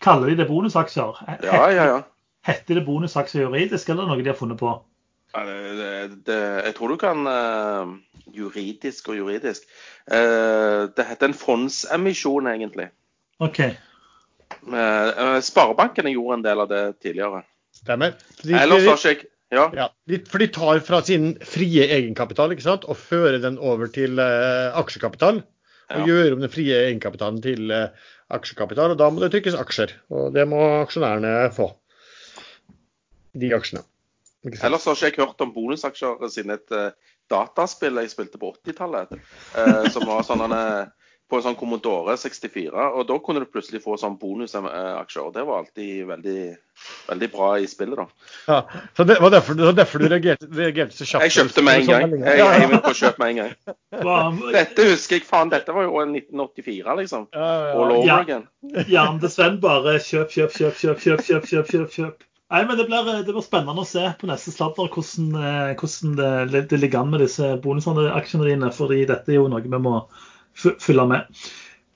Kaller 0.00 0.30
de 0.30 0.36
det 0.38 0.46
bonusaksjer? 0.48 1.22
Ja, 1.42 1.62
ja, 1.74 1.86
ja. 1.90 2.02
Heter 2.44 2.78
det 2.78 2.84
bonusaksjer 2.84 3.46
juridisk, 3.46 3.88
eller 3.88 4.08
noe 4.08 4.20
de 4.20 4.28
har 4.28 4.36
funnet 4.38 4.60
på? 4.60 4.72
Det, 5.34 5.54
det, 5.78 5.92
det, 6.28 6.40
jeg 6.68 6.74
tror 6.76 6.92
du 6.92 6.98
kan 7.00 7.26
eh, 7.26 7.94
Juridisk 8.34 9.08
og 9.10 9.16
juridisk. 9.18 9.64
Eh, 10.06 10.84
det 10.94 11.06
heter 11.08 11.30
en 11.30 11.36
fondsemisjon, 11.38 12.46
egentlig. 12.52 12.86
OK. 13.42 13.60
Eh, 13.64 15.34
Sparebankene 15.42 16.12
gjorde 16.14 16.38
en 16.38 16.46
del 16.46 16.62
av 16.64 16.70
det 16.70 16.82
tidligere. 17.02 17.42
Stemmer. 17.74 18.14
De, 18.44 18.54
Ellers 18.60 18.86
har 18.86 19.00
ikke 19.00 19.30
jeg 19.30 19.30
Ja. 19.54 19.68
ja, 19.76 19.88
for 20.26 20.42
de 20.42 20.46
tar 20.50 20.80
fra 20.82 20.98
sin 21.04 21.34
frie 21.46 21.84
egenkapital 21.86 22.50
ikke 22.54 22.64
sant? 22.64 22.86
og 22.90 22.96
fører 22.98 23.38
den 23.42 23.58
over 23.58 23.86
til 23.92 24.18
aksjekapital. 24.18 25.42
Og 25.94 26.00
Ja. 26.00 26.06
gjør 26.08 26.32
om 26.34 26.40
den 26.40 26.50
frie 26.50 26.74
egenkapitalen 26.88 27.42
til 27.42 27.70
aksjekapital. 28.30 28.94
Og 28.94 28.98
da 28.98 29.10
må 29.10 29.20
det 29.20 29.30
trykkes 29.34 29.54
aksjer. 29.54 29.92
Og 30.10 30.32
det 30.34 30.46
må 30.48 30.62
aksjonærene 30.80 31.52
få 31.54 31.68
de 33.34 33.52
aksjene. 33.56 33.84
Ellers 34.44 34.84
har 34.84 34.98
ikke 34.98 35.22
jeg 35.22 35.28
hørt 35.28 35.40
om 35.40 35.54
bonusaksjer 35.54 36.26
siden 36.32 36.52
et 36.58 36.74
eh, 36.76 37.14
dataspill 37.32 38.02
jeg 38.02 38.12
spilte 38.12 38.40
på 38.40 38.52
80-tallet. 38.58 39.16
Eh, 39.56 39.88
som 39.94 40.04
var 40.08 40.26
sånn 40.26 40.44
eh, 40.52 40.84
på 41.24 41.38
en 41.38 41.44
sånn 41.46 41.56
Commodore 41.56 42.18
64. 42.20 42.88
Og 42.98 43.06
da 43.08 43.16
kunne 43.24 43.40
du 43.40 43.48
plutselig 43.48 43.80
få 43.80 43.96
sånn 44.00 44.18
bonusaksjer. 44.20 45.22
Og 45.24 45.32
det 45.32 45.46
var 45.48 45.62
alltid 45.62 46.02
veldig, 46.10 46.42
veldig 47.08 47.28
bra 47.32 47.48
i 47.64 47.70
spillet, 47.70 47.96
da. 48.02 48.28
Ja, 48.50 48.82
så 48.98 49.06
det 49.08 49.16
var 49.24 49.32
derfor, 49.32 49.56
det 49.56 49.64
var 49.70 49.78
derfor 49.78 50.04
du 50.04 50.06
reagerte, 50.12 50.50
reagerte, 50.52 50.98
så 50.98 51.08
kjapt? 51.08 51.24
Jeg 51.24 51.36
kjøpte 51.38 51.64
med 51.64 51.80
en 51.80 51.88
sånn 51.88 52.04
gang. 52.04 52.28
Jeg, 52.28 52.42
jeg, 52.42 52.66
jeg 52.66 52.82
på 52.84 52.94
kjøp 53.00 53.24
med 53.24 53.32
en 53.32 53.40
gang. 53.40 54.44
Dette 54.58 54.90
husker 54.90 55.16
jeg, 55.16 55.26
faen. 55.30 55.54
Dette 55.56 55.78
var 55.78 55.88
jo 55.88 56.04
1984, 56.04 57.00
liksom. 57.00 57.26
All 57.32 57.96
over 57.96 58.14
again. 58.20 58.46
Jan 58.92 59.24
Sven 59.24 59.58
bare 59.64 59.96
kjøp, 60.04 60.28
kjøp, 60.36 60.52
kjøp, 60.60 60.78
kjøp, 60.84 61.02
kjøp, 61.08 61.24
kjøp, 61.24 61.48
kjøp, 61.48 61.72
kjøp. 61.72 61.98
kjøp. 61.98 62.30
Nei, 62.54 62.62
men 62.68 62.78
Det 62.78 62.84
blir, 62.86 63.08
det 63.26 63.32
blir 63.32 63.42
spennende 63.42 63.82
å 63.82 63.88
se 63.88 64.04
på 64.20 64.28
neste 64.30 64.52
sladder 64.54 64.86
hvordan, 64.94 65.30
eh, 65.34 65.74
hvordan 65.74 66.12
det, 66.52 66.60
det 66.70 66.78
ligger 66.78 67.00
an 67.00 67.10
med 67.10 67.24
disse 67.24 67.48
bonusaksjene 67.64 68.46
dine. 68.46 68.70
fordi 68.70 69.00
dette 69.10 69.32
er 69.32 69.40
jo 69.40 69.48
noe 69.50 69.64
vi 69.64 69.80
må 69.82 69.96
følge 70.54 71.06
med. 71.10 71.40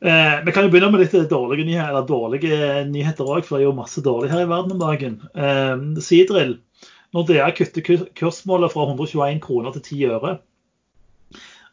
Eh, 0.03 0.39
vi 0.47 0.55
kan 0.55 0.67
jo 0.67 0.73
begynne 0.73 0.91
med 0.91 1.05
litt 1.05 1.31
dårlige 1.31 1.67
nyheter, 1.67 2.07
dårlige 2.07 2.59
nyheter 2.91 3.31
òg, 3.31 3.45
for 3.47 3.59
det 3.59 3.65
er 3.65 3.69
jo 3.69 3.77
masse 3.79 4.03
dårlig 4.03 4.33
her 4.33 4.43
i 4.43 4.51
verden 4.51 4.75
om 4.75 4.83
dagen. 4.83 5.21
Eh, 5.35 6.03
Sidrill. 6.03 6.59
Nordea 7.15 7.49
kutter 7.57 7.87
kursmålet 8.19 8.75
fra 8.75 8.85
121 8.91 9.41
kroner 9.47 9.75
til 9.79 9.87
10 9.87 10.11
øre. 10.17 10.33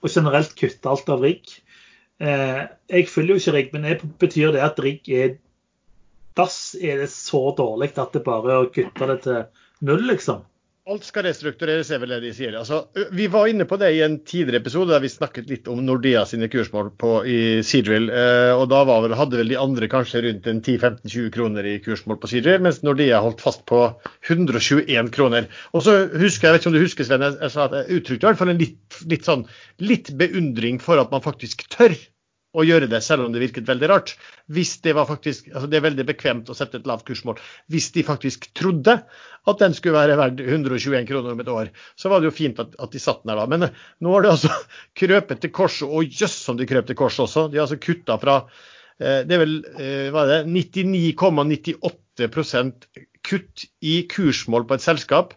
Og 0.05 0.13
generelt 0.13 0.53
kutter 0.57 0.93
alt 0.93 1.09
av 1.09 1.25
rigg. 1.25 1.57
Eh, 2.21 2.61
jeg 2.93 3.09
følger 3.09 3.33
jo 3.33 3.41
ikke 3.41 3.57
rigg, 3.57 3.73
men 3.73 3.89
det 3.89 3.97
betyr 4.21 4.53
det 4.55 4.63
at 4.63 4.79
rigg 4.79 5.09
er 5.09 5.35
dass? 6.37 6.75
Er 6.79 7.03
det 7.03 7.11
så 7.13 7.47
dårlig 7.57 7.93
at 8.01 8.15
det 8.15 8.25
bare 8.25 8.51
er 8.51 8.65
å 8.65 8.73
kutte 8.73 9.09
det 9.11 9.21
til 9.25 9.41
null, 9.85 10.05
liksom? 10.11 10.43
Alt 10.85 11.01
skal 11.01 11.23
restruktureres, 11.25 11.87
er 11.89 11.97
vel 11.97 12.11
det 12.13 12.19
de 12.21 12.31
sier. 12.37 12.53
Altså, 12.59 12.83
vi 13.17 13.25
var 13.33 13.47
inne 13.49 13.65
på 13.65 13.77
det 13.81 13.87
i 13.95 14.03
en 14.05 14.19
tidligere 14.21 14.59
episode 14.61 14.91
der 14.93 15.01
vi 15.01 15.09
snakket 15.09 15.47
litt 15.49 15.69
om 15.71 15.79
Nordea 15.81 16.21
sine 16.29 16.45
kursmål 16.53 16.91
på, 17.01 17.13
i 17.25 17.37
Seadrill. 17.65 18.11
Eh, 18.13 18.51
og 18.53 18.67
da 18.69 18.83
vel, 18.85 19.15
hadde 19.17 19.39
vel 19.39 19.49
de 19.49 19.57
andre 19.57 19.89
kanskje 19.89 20.21
rundt 20.27 20.45
en 20.51 20.61
10-15-20 20.61 21.31
kroner 21.33 21.65
i 21.71 21.79
kursmål 21.81 22.19
på 22.21 22.29
Seadrill, 22.29 22.61
mens 22.61 22.83
Nordea 22.85 23.23
holdt 23.25 23.41
fast 23.41 23.65
på 23.65 23.81
121 24.29 25.09
kroner. 25.15 25.49
Og 25.73 25.87
så 25.87 26.03
husker 26.13 26.51
jeg, 26.51 26.53
vet 26.53 26.61
ikke 26.61 26.73
om 26.75 26.77
du 26.77 26.83
husker 26.83 27.09
Sven, 27.09 27.25
jeg, 27.25 27.39
jeg 27.41 27.55
sa 27.55 27.65
at 27.65 27.79
jeg 27.79 27.97
uttrykte 28.03 28.21
i 28.21 28.29
hvert 28.29 28.43
fall 28.43 28.53
en 28.53 28.61
litt, 28.61 28.99
litt 29.09 29.25
sånn 29.25 29.47
litt 29.81 30.13
beundring 30.21 30.77
for 30.85 31.01
at 31.01 31.09
man 31.09 31.25
faktisk 31.25 31.65
tør 31.73 31.97
å 32.55 32.63
gjøre 32.65 32.87
det, 32.91 33.01
selv 33.03 33.25
om 33.25 33.31
det 33.33 33.41
virket 33.43 33.67
veldig 33.67 33.87
rart. 33.91 34.09
Hvis 34.51 34.81
Det 34.85 34.93
var 34.95 35.05
faktisk, 35.09 35.41
altså 35.51 35.67
det 35.69 35.77
er 35.77 35.87
veldig 35.87 36.05
bekvemt 36.07 36.49
å 36.49 36.57
sette 36.57 36.77
et 36.79 36.87
lavt 36.87 37.05
kursmål. 37.07 37.37
Hvis 37.71 37.87
de 37.95 38.01
faktisk 38.07 38.39
trodde 38.57 38.93
at 39.45 39.57
den 39.61 39.73
skulle 39.77 39.97
være 39.97 40.19
verdt 40.19 40.39
121 40.41 41.07
kroner 41.09 41.29
om 41.33 41.41
et 41.41 41.51
år, 41.51 41.67
så 41.99 42.05
var 42.09 42.17
det 42.19 42.27
jo 42.29 42.39
fint 42.39 42.57
at, 42.61 42.69
at 42.79 42.91
de 42.91 42.99
satt 43.01 43.21
den 43.23 43.31
der 43.33 43.39
da. 43.41 43.45
Men 43.51 43.61
eh, 43.67 43.75
nå 44.01 44.07
har 44.15 44.21
de 44.25 44.33
altså 44.33 44.51
krøpet 45.01 45.37
til 45.43 45.51
korset, 45.55 45.87
og 45.89 46.01
jøss 46.09 46.37
som 46.47 46.55
de 46.59 46.69
krøp 46.69 46.85
til 46.89 46.99
korset 46.99 47.21
også. 47.27 47.41
De 47.49 47.55
har 47.59 47.65
altså 47.67 47.81
kutta 47.81 48.13
fra 48.21 48.35
eh, 48.99 49.21
det 49.27 49.33
er 49.35 49.41
vel 49.43 49.55
eh, 49.75 50.07
hva 50.13 50.19
er 50.25 50.29
det, 50.33 50.41
99,98% 50.55 52.75
kutt 53.25 53.57
i 53.81 53.95
kursmål 54.11 54.63
på 54.69 54.75
et 54.77 54.85
selskap 54.85 55.29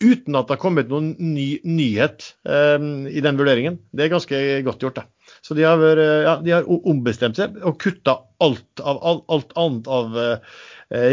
uten 0.00 0.36
at 0.38 0.48
det 0.48 0.56
har 0.56 0.62
kommet 0.62 0.90
noen 0.90 1.12
ny 1.20 1.60
nyhet 1.66 2.32
um, 2.48 3.06
i 3.08 3.20
den 3.24 3.36
vurderingen. 3.36 3.78
Det 3.92 4.06
er 4.06 4.14
ganske 4.14 4.36
godt 4.66 4.84
gjort. 4.84 5.00
det. 5.00 5.04
Så 5.46 5.56
de 5.56 5.64
har, 5.64 5.78
vært, 5.80 6.02
ja, 6.26 6.34
de 6.44 6.52
har 6.52 6.68
ombestemt 6.68 7.38
seg 7.40 7.56
og 7.64 7.78
kutta 7.80 8.18
alt, 8.44 8.82
av, 8.82 9.22
alt 9.32 9.54
annet 9.58 9.88
av 9.90 10.16
uh, 10.16 10.58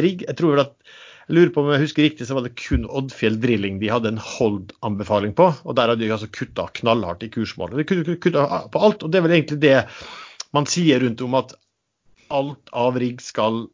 rigg. 0.03 0.25
Jeg 0.27 0.39
tror 0.39 0.63
at 0.65 0.73
jeg 1.27 1.35
lurer 1.35 1.51
på 1.55 1.63
om 1.63 1.69
jeg 1.73 1.83
husker 1.83 2.05
riktig, 2.05 2.27
så 2.27 2.37
var 2.37 2.45
det 2.45 2.55
kun 2.59 2.85
Oddfjell 2.87 3.39
Drilling 3.43 3.81
de 3.81 3.91
hadde 3.91 4.13
en 4.13 4.21
hold-anbefaling 4.23 5.33
på. 5.35 5.49
og 5.63 5.77
Der 5.79 5.91
har 5.91 5.99
de 5.99 6.11
altså 6.11 6.29
kutta 6.31 6.69
knallhardt 6.79 7.25
i 7.27 7.31
kursmålet. 7.31 7.81
De 7.83 8.15
kutta 8.15 8.45
på 8.71 8.83
alt, 8.83 9.03
og 9.03 9.11
det 9.11 9.19
er 9.19 9.25
vel 9.27 9.37
egentlig 9.39 9.59
det 9.63 9.77
man 10.55 10.67
sier 10.71 11.03
rundt 11.03 11.23
om 11.25 11.35
at 11.39 11.55
alt 12.31 12.71
av 12.75 12.99
rigg 12.99 13.19
skal 13.23 13.65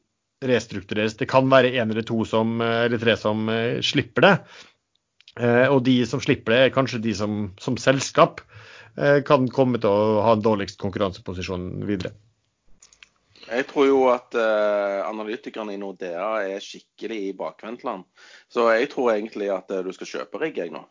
restruktureres. 0.44 1.18
Det 1.18 1.30
kan 1.30 1.50
være 1.50 1.76
en 1.78 1.94
eller 1.94 2.06
to 2.06 2.24
som, 2.28 2.58
eller 2.62 3.02
tre 3.02 3.18
som 3.18 3.46
uh, 3.50 3.82
slipper 3.86 4.26
det. 4.26 4.36
Eh, 5.42 5.66
og 5.66 5.82
de 5.88 6.04
som 6.06 6.22
slipper 6.22 6.54
det, 6.54 6.60
er 6.62 6.74
kanskje 6.76 7.02
de 7.02 7.14
som 7.18 7.38
som 7.62 7.78
selskap 7.82 8.44
eh, 8.44 8.73
kan 9.28 9.48
komme 9.50 9.82
til 9.82 9.90
å 9.90 10.22
ha 10.26 10.36
en 10.36 10.46
dårligst 10.46 10.80
konkurranseposisjon 10.82 11.86
videre. 11.88 12.14
Jeg 13.44 13.68
tror 13.70 13.88
jo 13.90 14.02
at 14.12 14.36
uh, 14.38 15.04
analytikerne 15.04 15.74
i 15.76 15.80
Nordea 15.82 16.28
er 16.48 16.64
skikkelig 16.64 17.20
i 17.28 17.38
bakvendtland. 17.38 18.06
Så 18.48 18.70
jeg 18.72 18.90
tror 18.94 19.12
egentlig 19.14 19.50
at 19.52 19.72
uh, 19.74 19.82
du 19.84 19.92
skal 19.98 20.10
kjøpe 20.10 20.40
rigg 20.42 20.62
jeg 20.62 20.72
nå. 20.74 20.86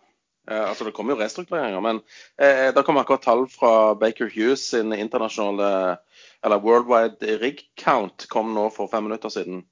Uh, 0.50 0.68
altså 0.68 0.84
Det 0.84 0.92
kommer 0.94 1.14
jo 1.14 1.22
restruktureringer, 1.22 1.80
men 1.80 2.02
det 2.36 2.84
kommer 2.84 3.06
akkurat 3.06 3.24
tall 3.24 3.46
fra 3.50 3.94
Baker 3.98 4.30
Hughes 4.34 4.66
sin 4.74 4.92
internasjonale, 4.92 5.96
eller 6.44 6.62
worldwide 6.62 7.38
rig 7.40 7.64
count 7.80 8.26
kom 8.28 8.52
nå 8.54 8.68
for 8.74 8.90
fem 8.90 9.08
minutter 9.08 9.32
siden. 9.32 9.62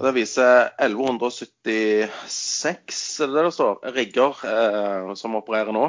Og 0.00 0.06
Det 0.08 0.14
viser 0.16 0.72
1176 0.82 3.20
er 3.22 3.30
det 3.30 3.44
det 3.46 3.54
står, 3.54 3.78
rigger 3.94 4.40
eh, 4.48 5.12
som 5.18 5.36
opererer 5.38 5.72
nå, 5.76 5.84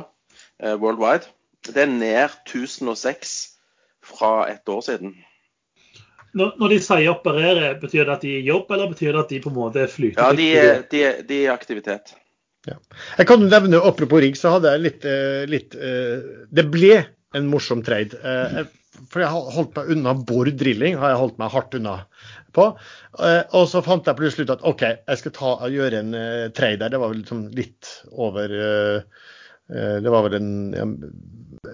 eh, 0.62 0.76
worldwide. 0.78 1.26
Det 1.64 1.86
er 1.86 1.92
ned 1.92 2.34
1006 2.46 3.36
fra 4.04 4.34
ett 4.52 4.70
år 4.70 4.82
siden. 4.84 5.14
Når, 6.34 6.56
når, 6.58 6.74
de 6.74 6.82
sier 6.82 7.12
operere, 7.12 7.74
betyr 7.80 8.08
det 8.08 8.16
at 8.16 8.24
de 8.26 8.34
er 8.34 8.42
i 8.42 8.50
jobb, 8.50 8.72
eller 8.74 8.90
betyr 8.90 9.14
det 9.14 9.22
at 9.22 9.32
de 9.32 9.40
på 9.44 9.52
en 9.52 9.58
måte 9.60 9.86
flyter? 9.92 10.20
Ja, 10.20 10.34
de 10.38 10.48
er, 10.58 10.80
de 10.90 11.02
er, 11.06 11.20
de 11.28 11.40
er 11.44 11.46
i 11.46 11.54
aktivitet. 11.54 12.16
Ja. 12.68 12.80
Jeg 13.20 13.28
kan 13.30 13.44
nevne, 13.44 13.82
Apropos 13.84 14.24
rigg, 14.24 14.40
så 14.40 14.56
hadde 14.56 14.72
jeg 14.74 14.84
litt, 14.86 15.06
eh, 15.06 15.44
litt 15.52 15.76
uh, 15.76 16.48
Det 16.48 16.64
ble 16.72 17.04
en 17.36 17.50
morsom 17.52 17.84
trade. 17.86 18.18
Uh, 18.24 18.64
for 19.12 19.22
jeg 19.22 19.30
har 19.30 19.52
holdt 19.58 19.78
meg 19.78 19.92
unna 19.94 20.16
Bård 20.16 20.54
Drilling, 20.58 20.98
har 21.02 21.14
jeg 21.14 21.22
holdt 21.22 21.38
meg 21.42 21.54
hardt 21.54 21.78
unna 21.78 21.96
på. 22.54 22.68
Eh, 23.26 23.42
og 23.58 23.66
så 23.72 23.82
fant 23.82 24.06
jeg 24.06 24.20
plutselig 24.20 24.46
ut 24.46 24.54
at 24.54 24.66
OK, 24.70 24.84
jeg 24.86 25.20
skal 25.20 25.34
ta, 25.34 25.54
gjøre 25.74 26.02
en 26.04 26.12
trade 26.54 26.78
der. 26.84 26.94
Det 26.94 27.00
var 27.02 27.10
vel 27.10 27.24
liksom 27.24 27.48
litt 27.58 27.90
over 28.14 28.54
Det 29.74 30.12
var 30.14 30.28
vel 30.28 30.36
en 30.38 30.52
ja, 30.78 30.84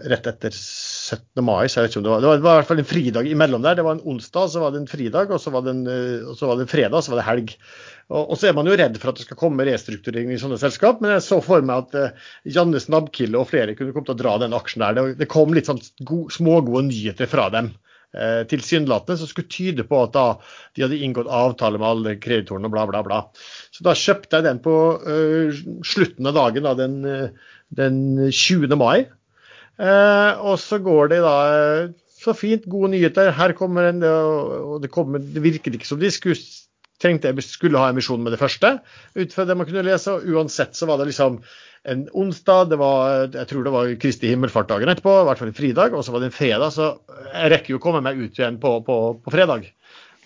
rett 0.08 0.28
etter 0.30 0.54
17. 0.54 1.44
mai, 1.44 1.68
så 1.68 1.80
jeg 1.80 1.88
vet 1.88 1.92
ikke 1.92 2.00
om 2.00 2.06
det 2.06 2.12
var 2.14 2.22
Det 2.24 2.30
var, 2.30 2.38
det 2.40 2.46
var 2.46 2.54
i 2.54 2.60
hvert 2.62 2.70
fall 2.70 2.82
en 2.84 2.88
fridag 2.88 3.28
imellom 3.28 3.66
der. 3.66 3.76
Det 3.76 3.84
var 3.84 3.98
en 3.98 4.06
onsdag, 4.14 4.52
så 4.54 4.64
var 4.64 4.72
det 4.72 4.84
en 4.84 4.92
fridag, 4.92 5.34
og 5.34 5.42
så 5.44 5.52
var 5.52 5.66
det 5.66 5.74
en, 5.76 5.84
så 6.38 6.48
var 6.48 6.60
det 6.60 6.68
en 6.68 6.72
fredag, 6.72 7.04
så 7.04 7.12
var 7.12 7.20
det 7.20 7.28
helg. 7.28 7.56
Og, 8.10 8.32
så 8.42 8.50
er 8.50 8.56
man 8.58 8.66
jo 8.66 8.78
redd 8.80 8.96
for 8.98 9.12
at 9.12 9.20
det 9.20 9.28
skal 9.28 9.38
komme 9.38 9.66
restrukturering 9.68 10.32
i 10.34 10.40
sånne 10.42 10.58
selskap, 10.62 11.02
men 11.02 11.14
jeg 11.14 11.26
så 11.28 11.38
for 11.46 11.66
meg 11.66 11.84
at 11.84 12.16
Janne 12.50 12.82
Snabbkille 12.82 13.38
og 13.38 13.52
flere 13.52 13.76
kunne 13.78 13.94
komme 13.94 14.08
til 14.08 14.16
å 14.16 14.22
dra 14.24 14.40
den 14.42 14.56
aksjen 14.58 14.82
der. 14.86 14.98
Det, 14.98 15.20
det 15.20 15.30
kom 15.30 15.54
litt 15.54 15.70
sånn 15.70 15.82
god, 16.02 16.32
smågode 16.34 16.88
nyheter 16.88 17.30
fra 17.30 17.52
dem 17.54 17.70
eh, 18.18 18.42
tilsynelatende, 18.50 19.20
som 19.22 19.30
skulle 19.30 19.54
tyde 19.54 19.86
på 19.86 20.02
at 20.02 20.16
da 20.18 20.26
de 20.74 20.88
hadde 20.88 20.98
inngått 21.06 21.30
avtale 21.30 21.78
med 21.78 21.90
alle 21.90 22.16
kreditorene 22.24 22.70
og 22.70 22.74
bla, 22.74 22.88
bla, 22.90 23.04
bla. 23.06 23.22
Så 23.76 23.86
da 23.86 23.94
kjøpte 23.94 24.40
jeg 24.40 24.48
den 24.48 24.64
på 24.66 24.76
uh, 25.06 25.62
slutten 25.86 26.30
av 26.30 26.38
dagen, 26.40 26.66
da, 26.66 26.74
den, 26.82 27.00
eh, 27.06 27.54
den 27.76 28.30
20. 28.32 28.76
mai. 28.80 29.08
Uh, 29.80 30.36
og 30.44 30.58
så 30.60 30.82
går 30.84 31.14
det 31.14 31.22
da 31.24 31.36
så 32.20 32.34
fint, 32.36 32.66
gode 32.68 32.92
nyheter. 32.92 33.32
Her 33.32 33.54
kommer 33.56 33.94
en, 33.94 34.04
og 34.04 34.82
det, 34.84 34.92
kommer, 34.92 35.24
det 35.24 35.44
virket 35.44 35.78
ikke 35.78 35.88
som 35.88 36.02
de 36.02 36.10
skulle 36.12 36.36
tenkte 37.00 37.32
jeg 37.32 37.46
skulle 37.46 37.80
ha 37.80 37.90
emisjon 37.94 38.22
med 38.24 38.34
det 38.36 38.42
første, 38.42 38.76
ut 39.16 39.34
fra 39.34 39.46
det 39.48 39.56
man 39.58 39.68
kunne 39.70 39.86
lese. 39.88 40.12
og 40.12 40.28
Uansett 40.28 40.76
så 40.76 40.88
var 40.90 41.00
det 41.00 41.10
liksom 41.12 41.40
en 41.90 42.06
onsdag, 42.12 42.70
det 42.74 42.80
var, 42.80 43.30
jeg 43.32 43.48
tror 43.48 43.64
det 43.64 43.74
var 43.74 43.92
Kristi 44.02 44.32
himmelfartdagen 44.34 44.92
etterpå, 44.92 45.14
i 45.22 45.28
hvert 45.30 45.40
fall 45.40 45.52
en 45.52 45.60
fridag, 45.60 45.96
og 45.96 46.04
så 46.04 46.14
var 46.14 46.24
det 46.24 46.32
en 46.32 46.36
fredag. 46.36 46.74
Så 46.76 46.90
jeg 47.32 47.52
rekker 47.54 47.74
jo 47.74 47.80
å 47.80 47.84
komme 47.84 48.04
meg 48.04 48.20
ut 48.20 48.40
igjen 48.40 48.60
på, 48.62 48.76
på, 48.88 48.98
på 49.24 49.34
fredag. 49.34 49.70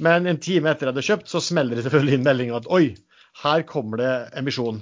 Men 0.02 0.26
en 0.26 0.42
time 0.42 0.72
etter 0.72 0.90
jeg 0.90 0.96
hadde 0.96 1.06
kjøpt, 1.06 1.30
så 1.30 1.44
smeller 1.44 1.78
det 1.78 1.86
selvfølgelig 1.86 2.18
inn 2.18 2.26
melding 2.26 2.56
at 2.58 2.70
oi, 2.74 2.88
her 3.44 3.66
kommer 3.70 4.02
det 4.02 4.14
emisjon. 4.42 4.82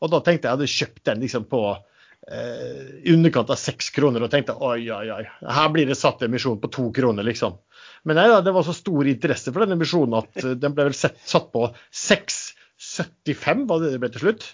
Og 0.00 0.12
da 0.12 0.20
tenkte 0.24 0.48
jeg 0.48 0.50
at 0.50 0.50
jeg 0.50 0.58
hadde 0.58 0.74
kjøpt 0.76 1.06
den 1.08 1.24
liksom 1.24 1.48
på 1.48 1.62
eh, 1.72 1.80
i 2.30 3.12
underkant 3.12 3.50
av 3.50 3.58
seks 3.58 3.88
kroner 3.90 4.22
og 4.22 4.30
tenkte 4.30 4.54
oi, 4.54 4.84
oi, 4.94 5.06
oi, 5.10 5.24
her 5.50 5.72
blir 5.74 5.88
det 5.88 5.96
satt 5.98 6.22
emisjon 6.22 6.60
på 6.62 6.70
to 6.70 6.84
kroner, 6.94 7.26
liksom. 7.26 7.56
Men 8.08 8.16
nei, 8.16 8.28
det 8.44 8.54
var 8.54 8.64
så 8.64 8.74
stor 8.76 9.08
interesse 9.10 9.52
for 9.52 9.64
den 9.64 9.76
emisjonen 9.76 10.20
at 10.22 10.44
eh, 10.44 10.56
den 10.58 10.74
ble 10.76 10.88
vel 10.88 10.96
satt 10.96 11.50
på 11.52 11.66
6,75 11.96 13.66
var 13.68 13.82
det 13.82 13.92
det 13.94 14.00
ble 14.02 14.12
til 14.14 14.24
slutt. 14.24 14.46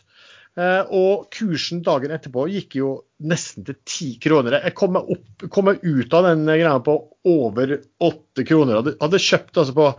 Eh, 0.57 0.89
og 0.97 1.29
kursen 1.37 1.83
dagen 1.85 2.15
etterpå 2.17 2.47
gikk 2.49 2.79
jo 2.81 2.91
nesten 3.29 3.67
til 3.67 3.77
10 3.79 4.17
kroner. 4.25 4.59
Jeg 4.65 4.77
kom 4.79 4.97
meg, 4.97 5.13
opp, 5.13 5.47
kom 5.53 5.69
meg 5.71 5.85
ut 5.85 6.17
av 6.17 6.31
den 6.31 6.47
greia 6.49 6.79
på 6.85 6.97
over 7.29 7.77
8 8.09 8.49
kroner. 8.49 8.81
Hadde, 8.81 8.97
hadde 9.03 9.23
kjøpt 9.29 9.63
altså 9.63 9.77
på 9.77 9.91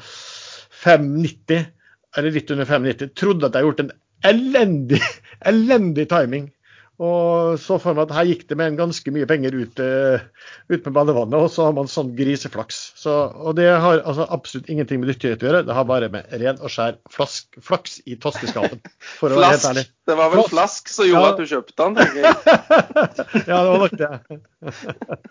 5,90 0.84 1.72
eller 2.17 2.34
litt 2.34 2.51
under 2.55 2.67
5,90. 2.67 3.15
Trodde 3.15 3.48
at 3.48 3.53
jeg 3.53 3.62
hadde 3.62 3.69
gjort 3.69 3.86
en 3.86 3.96
elendig, 4.27 5.01
elendig 5.53 6.07
timing. 6.12 6.50
Og 6.98 7.60
så 7.62 7.75
for 7.77 7.94
meg 7.94 8.08
at 8.08 8.16
her 8.18 8.25
gikk 8.32 8.48
det 8.50 8.56
med 8.58 8.72
en 8.72 8.77
ganske 8.80 9.12
mye 9.13 9.27
penger 9.30 9.54
ut, 9.54 9.82
uh, 9.82 10.24
ut 10.74 10.88
med 10.88 10.96
badevannet, 10.96 11.36
og 11.38 11.51
så 11.54 11.68
har 11.68 11.75
man 11.77 11.89
sånn 11.92 12.16
griseflaks. 12.18 12.80
Så, 12.98 13.13
og 13.38 13.54
det 13.60 13.68
har 13.70 14.01
altså 14.01 14.25
absolutt 14.34 14.72
ingenting 14.74 15.04
med 15.04 15.12
dyktighet 15.12 15.46
å 15.46 15.50
gjøre, 15.50 15.66
det 15.68 15.75
har 15.77 15.86
bare 15.89 16.10
med 16.13 16.32
ren 16.42 16.58
og 16.58 16.74
skjær 16.74 16.98
flask, 17.13 17.60
flaks 17.62 18.00
i 18.10 18.18
toskeskapet. 18.24 18.89
For 19.20 19.30
å 19.30 19.38
flask. 19.38 19.68
ærlig. 19.70 19.86
det 20.10 20.16
var 20.18 20.34
vel 20.34 20.42
flask, 20.42 20.56
flask 20.56 20.89
som 20.96 21.10
gjorde 21.12 21.27
ja. 21.27 21.36
at 21.36 21.38
du 21.38 21.46
kjøpte 21.54 21.77
den, 21.84 22.00
tenker 22.00 22.20
jeg. 22.25 22.34
ja, 23.51 23.60
det 23.62 23.70
var 23.70 23.80
nok 23.86 23.96
det. 24.01 25.30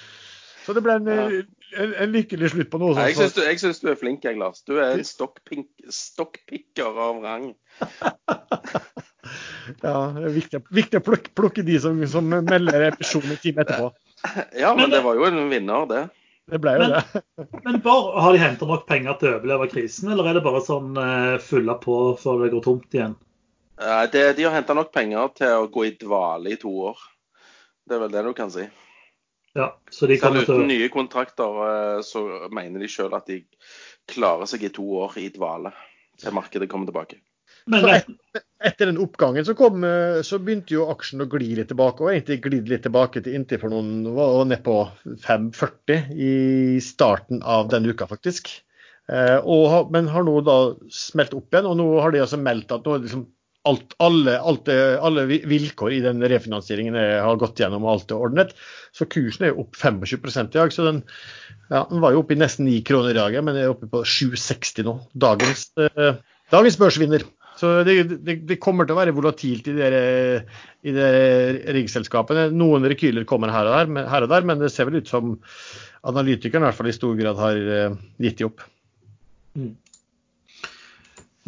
så 0.66 0.76
det 0.76 0.82
ble 0.84 0.98
en, 1.00 1.12
en, 1.16 1.94
en, 2.04 2.12
lykkelig 2.18 2.52
slutt 2.52 2.68
på 2.74 2.82
noe 2.84 2.98
sånt. 2.98 3.08
Jeg 3.08 3.16
syns 3.62 3.80
du, 3.80 3.88
du, 3.88 3.94
er 3.94 4.02
flink, 4.02 4.28
jeg, 4.28 4.36
Lars. 4.36 4.60
Du 4.68 4.76
er 4.76 4.92
en 4.92 5.08
stokkpikker 5.08 7.00
av 7.08 7.24
rang. 7.24 7.54
Ja, 9.82 9.98
det 10.16 10.28
er 10.28 10.34
viktig, 10.34 10.60
viktig 10.74 11.00
å 11.00 11.04
plukke, 11.04 11.32
plukke, 11.36 11.64
de 11.66 11.76
som, 11.82 11.98
som 12.10 12.26
melder 12.30 12.90
episjon 12.90 13.26
en 13.26 13.40
time 13.40 13.64
etterpå. 13.64 13.90
Ja, 14.58 14.74
men 14.76 14.92
det 14.92 15.00
var 15.04 15.16
jo 15.16 15.28
en 15.28 15.46
vinner, 15.48 15.86
det. 15.90 16.02
Det 16.50 16.58
ble 16.58 16.74
jo 16.76 16.82
men, 16.82 16.96
det. 16.96 17.22
men 17.64 17.80
bare, 17.84 18.20
Har 18.24 18.34
de 18.34 18.42
henta 18.42 18.68
nok 18.68 18.86
penger 18.88 19.18
til 19.20 19.30
å 19.30 19.38
overleve 19.38 19.70
krisen, 19.70 20.10
eller 20.12 20.30
er 20.30 20.38
det 20.38 20.44
bare 20.44 20.62
sånn 20.66 20.92
uh, 20.98 21.38
fylle 21.42 21.76
på 21.82 21.98
før 22.20 22.44
det 22.44 22.52
går 22.56 22.64
tomt 22.66 22.96
igjen? 22.98 23.16
Uh, 23.80 24.04
det, 24.12 24.24
de 24.36 24.46
har 24.48 24.56
henta 24.58 24.76
nok 24.76 24.92
penger 24.94 25.32
til 25.38 25.62
å 25.62 25.70
gå 25.72 25.86
i 25.88 25.96
dvale 26.00 26.54
i 26.54 26.60
to 26.60 26.72
år. 26.90 27.00
Det 27.86 27.96
er 27.96 28.04
vel 28.04 28.14
det 28.14 28.24
du 28.26 28.32
kan 28.36 28.52
si. 28.52 28.66
Ja, 29.56 29.72
så 29.90 30.06
de 30.06 30.18
Selv 30.20 30.42
uten 30.42 30.62
til... 30.62 30.66
nye 30.68 30.90
kontrakter 30.92 31.62
uh, 31.62 32.02
så 32.06 32.26
mener 32.54 32.82
de 32.82 32.90
sjøl 32.90 33.14
at 33.16 33.30
de 33.30 33.40
klarer 34.10 34.50
seg 34.50 34.66
i 34.66 34.74
to 34.74 34.84
år 35.00 35.16
i 35.22 35.30
dvale 35.32 35.72
til 36.20 36.34
markedet 36.36 36.68
kommer 36.70 36.90
tilbake. 36.90 37.22
Men, 37.70 37.86
et, 37.94 38.40
etter 38.66 38.90
den 38.90 39.00
oppgangen 39.00 39.46
så, 39.46 39.54
kom, 39.58 39.84
eh, 39.86 40.20
så, 40.26 40.40
begynte 40.42 40.74
jo 40.76 40.88
aksjen 40.92 41.24
å 41.24 41.28
gli 41.30 41.54
litt 41.58 41.70
tilbake, 41.72 42.04
og 42.04 42.12
egentlig 42.12 42.40
glidd 42.44 42.72
litt 42.72 42.84
tilbake 42.86 43.22
til 43.24 43.36
inntil 43.38 43.60
for 43.62 43.72
noen 43.72 44.10
var 44.16 44.44
ned 44.48 44.64
på 44.66 44.76
5,40 45.24 46.10
i 46.16 46.32
starten 46.84 47.44
av 47.46 47.70
denne 47.72 47.94
uka, 47.94 48.08
faktisk. 48.10 48.52
Eh, 49.10 49.38
og, 49.40 49.90
men 49.94 50.10
har 50.12 50.26
nå 50.26 50.38
da 50.46 50.58
smelt 50.94 51.34
opp 51.36 51.54
igjen, 51.54 51.68
og 51.70 51.78
nå 51.80 51.92
har 52.04 52.14
de 52.14 52.24
altså 52.24 52.40
meldt 52.40 52.74
at 52.76 52.86
nå 52.86 52.96
er 52.96 53.06
liksom 53.06 53.28
alt, 53.68 53.92
alle, 54.00 54.38
alt, 54.40 54.68
alle, 55.04 55.26
vilkår 55.28 55.92
i 55.92 56.02
den 56.04 56.22
refinansieringen 56.32 56.96
har 56.96 57.40
gått 57.40 57.60
gjennom, 57.60 57.84
og 57.84 57.92
alt 57.92 58.14
er 58.14 58.22
ordnet. 58.24 58.54
Så 58.96 59.04
kursen 59.10 59.44
er 59.44 59.52
jo 59.52 59.66
opp 59.66 59.76
25 59.76 60.46
i 60.46 60.46
dag. 60.54 60.72
så 60.72 60.86
den, 60.86 61.02
ja, 61.68 61.84
den 61.90 62.00
var 62.00 62.14
jo 62.14 62.22
oppe 62.22 62.36
i 62.36 62.40
nesten 62.40 62.64
9 62.68 62.80
kroner 62.88 63.12
i 63.12 63.18
dag, 63.18 63.36
men 63.44 63.58
er 63.60 63.72
oppe 63.72 63.90
på 63.90 64.00
7,60 64.00 64.86
nå. 64.88 64.96
Dagens, 65.12 65.68
eh, 65.76 66.16
dagens 66.54 66.80
børsvinner. 66.80 67.26
Så 67.60 67.74
det, 67.84 67.96
det, 68.24 68.38
det, 68.48 68.56
kommer 68.62 68.88
til 68.88 68.96
å 68.96 69.00
være 69.02 69.12
volatilt 69.12 69.66
i 69.68 69.74
de, 69.76 69.90
i 70.80 70.94
de 70.96 71.10
riggselskapene. 71.76 72.46
Noen 72.56 72.88
rekyler 72.88 73.26
kommer 73.28 73.52
her 73.52 73.68
og, 73.68 73.76
der, 73.76 74.08
her 74.08 74.24
og, 74.24 74.32
der, 74.32 74.46
men 74.48 74.62
det 74.62 74.72
ser 74.72 74.88
vel 74.88 75.02
ut 75.02 75.10
som 75.10 75.34
analytikeren 76.08 76.64
i 76.64 76.70
hvert 76.70 76.78
fall 76.78 76.88
i 76.88 76.96
stor 76.96 77.18
grad 77.18 77.36
har 77.36 77.60
uh, 77.60 77.98
gitt 78.22 78.40
de 78.40 78.48
opp. 78.48 78.64
Mm. 79.60 79.74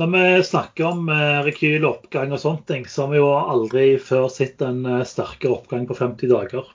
Når 0.00 0.08
vi 0.12 0.44
snakker 0.48 0.86
om 0.88 1.08
eh, 1.12 1.40
rekyl, 1.46 1.84
oppgang 1.84 2.32
og 2.32 2.40
sånne 2.40 2.64
ting, 2.68 2.86
så 2.88 3.04
har 3.04 3.12
vi 3.12 3.18
jo 3.20 3.32
aldri 3.36 3.84
før 4.00 4.30
sett 4.32 4.62
en 4.64 4.86
eh, 4.88 5.04
sterkere 5.08 5.52
oppgang 5.58 5.84
på 5.88 5.96
50 5.98 6.30
dager. 6.32 6.70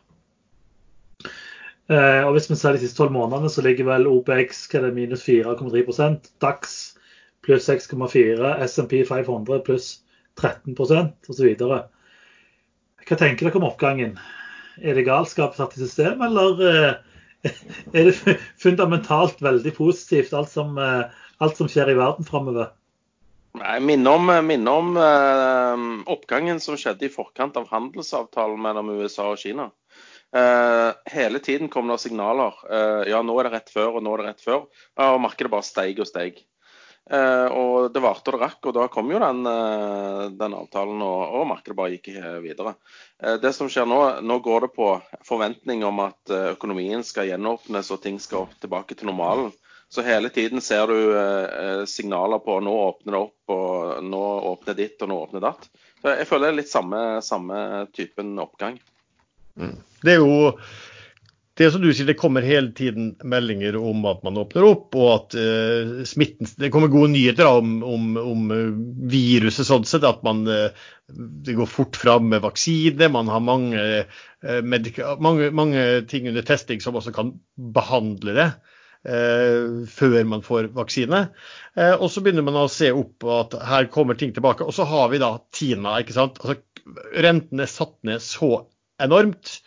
Eh, 1.90 2.22
og 2.22 2.36
Hvis 2.36 2.50
vi 2.52 2.60
ser 2.60 2.78
de 2.78 2.84
siste 2.84 3.00
tolv 3.00 3.16
månedene, 3.16 3.50
så 3.50 3.64
ligger 3.66 3.90
vel 3.90 4.06
OPX 4.12 4.68
hva 4.70 4.84
er 4.86 4.94
minus 4.96 5.26
4,3% 5.26 6.30
DAX 6.44 6.78
pluss 7.48 7.70
6,4 7.70 8.54
SMP 8.68 9.02
500 9.08 9.62
pluss 9.66 9.92
13% 10.38 11.32
osv. 11.32 11.54
Hva 13.08 13.18
tenker 13.18 13.48
dere 13.48 13.60
om 13.60 13.68
oppgangen? 13.70 14.18
Er 14.78 14.98
det 14.98 15.08
galskap 15.08 15.56
satt 15.58 15.78
i 15.78 15.82
system, 15.82 16.22
eller 16.22 16.60
eh, 16.68 17.54
er 17.98 18.10
det 18.12 18.36
fundamentalt 18.62 19.42
veldig 19.42 19.74
positivt, 19.78 20.36
alt 20.38 20.52
som, 20.54 20.78
eh, 20.78 21.08
alt 21.42 21.58
som 21.58 21.72
skjer 21.72 21.94
i 21.94 21.98
verden 21.98 22.28
framover? 22.28 22.76
Jeg 23.58 23.82
minner 23.82 24.20
om, 24.20 24.30
minner 24.46 24.84
om 24.84 25.00
eh, 25.02 25.88
oppgangen 26.14 26.62
som 26.62 26.78
skjedde 26.78 27.08
i 27.08 27.14
forkant 27.14 27.58
av 27.58 27.72
handelsavtalen 27.72 28.62
mellom 28.62 28.92
USA 29.00 29.32
og 29.32 29.42
Kina. 29.42 29.72
Eh, 30.36 30.92
hele 31.16 31.40
tiden 31.40 31.72
kom 31.74 31.88
det 31.90 31.98
signaler. 32.04 32.54
Eh, 32.70 33.08
ja, 33.14 33.24
nå 33.26 33.40
er 33.40 33.48
det 33.48 33.56
rett 33.56 33.74
før, 33.74 33.98
og 33.98 34.06
nå 34.06 34.14
er 34.14 34.22
det 34.22 34.30
rett 34.30 34.46
før. 34.46 34.68
Og 35.08 35.20
markedet 35.24 35.54
bare 35.54 35.66
steig 35.66 36.04
og 36.04 36.10
steig. 36.10 36.44
Eh, 37.10 37.48
og 37.56 37.94
det 37.96 38.02
varte 38.04 38.28
og 38.28 38.36
det 38.36 38.42
rakk, 38.42 38.66
og 38.68 38.74
da 38.76 38.88
kom 38.92 39.12
jo 39.14 39.20
den, 39.24 39.46
eh, 39.48 40.24
den 40.36 40.56
avtalen, 40.58 41.00
og, 41.06 41.22
og, 41.40 41.46
markedet 41.54 41.78
bare 41.78 41.94
gikk 41.94 42.10
eh, 42.18 42.40
videre. 42.44 42.76
det 43.42 43.54
som 43.56 43.70
skjer 43.72 43.88
nå, 43.88 44.00
nå 44.22 44.40
går 44.44 44.68
det 44.68 44.74
på 44.76 44.90
forventning 45.26 45.86
om 45.88 46.04
at 46.04 46.34
økonomien 46.54 47.02
skal 47.08 47.32
gjenåpnes 47.32 47.90
og 47.96 48.02
ting 48.04 48.20
skal 48.22 48.46
tilbake 48.62 48.94
til 48.94 49.10
normalen. 49.10 49.50
Så 49.90 50.04
hele 50.04 50.30
tiden 50.30 50.60
ser 50.62 50.92
du 50.92 51.88
signaler 51.88 52.42
på 52.44 52.60
nå 52.60 52.74
åpner 52.90 53.16
det 53.16 53.22
opp, 53.22 53.54
og 53.56 54.04
nå 54.04 54.22
åpner 54.52 54.76
ditt, 54.78 55.00
og 55.02 55.10
nå 55.10 55.18
åpner 55.24 55.46
datt. 55.48 55.66
Så 56.04 56.12
jeg 56.12 56.28
føler 56.28 56.50
det 56.50 56.52
er 56.52 56.60
litt 56.60 56.74
samme, 56.74 57.02
samme 57.24 57.62
typen 57.96 58.36
oppgang. 58.44 58.78
Mm. 59.58 59.78
Det 60.04 60.14
er 60.14 60.20
jo 60.22 60.52
det 61.58 61.70
som 61.74 61.82
du 61.82 61.90
sier, 61.90 62.06
det 62.06 62.18
kommer 62.20 62.46
hele 62.46 62.70
tiden 62.78 63.16
meldinger 63.26 63.76
om 63.80 64.06
at 64.10 64.22
man 64.26 64.38
åpner 64.38 64.66
opp, 64.68 64.94
og 64.98 65.10
at 65.14 65.38
uh, 65.38 66.04
smitten 66.06 66.50
Det 66.60 66.70
kommer 66.74 66.92
gode 66.94 67.12
nyheter 67.16 67.50
om, 67.50 67.80
om, 67.84 68.12
om 68.22 68.54
eh, 68.54 68.70
viruset 69.10 69.66
sånn 69.68 69.88
sett. 69.90 70.06
At 70.08 70.22
man 70.28 70.46
uh, 70.46 70.70
det 71.08 71.58
går 71.58 71.70
fort 71.72 71.98
fram 71.98 72.30
med 72.30 72.46
vaksine. 72.46 73.10
Man 73.14 73.32
har 73.34 73.44
mange, 73.44 73.84
uh, 74.46 74.62
mange, 75.18 75.50
mange, 75.50 75.86
ting 76.12 76.30
under 76.30 76.46
testing 76.46 76.84
som 76.84 77.00
også 77.00 77.16
kan 77.16 77.34
behandle 77.58 78.38
det. 78.38 78.52
Eh, 79.08 79.86
før 79.88 80.24
man 80.28 80.42
får 80.44 80.72
vaksine. 80.76 81.28
Eh, 81.78 81.94
og 81.94 82.10
så 82.12 82.24
begynner 82.24 82.44
man 82.44 82.58
å 82.60 82.72
se 82.72 82.90
opp 82.92 83.24
at 83.32 83.54
her 83.70 83.88
kommer 83.94 84.18
ting 84.20 84.34
tilbake. 84.36 84.66
Og 84.68 84.76
så 84.76 84.88
har 84.90 85.08
vi 85.14 85.22
da 85.22 85.38
Tina. 85.56 86.00
ikke 86.02 86.16
sant? 86.18 86.42
Altså, 86.42 86.60
Renten 87.16 87.62
er 87.64 87.72
satt 87.72 87.96
ned 88.08 88.24
så 88.24 88.66
enormt 89.04 89.60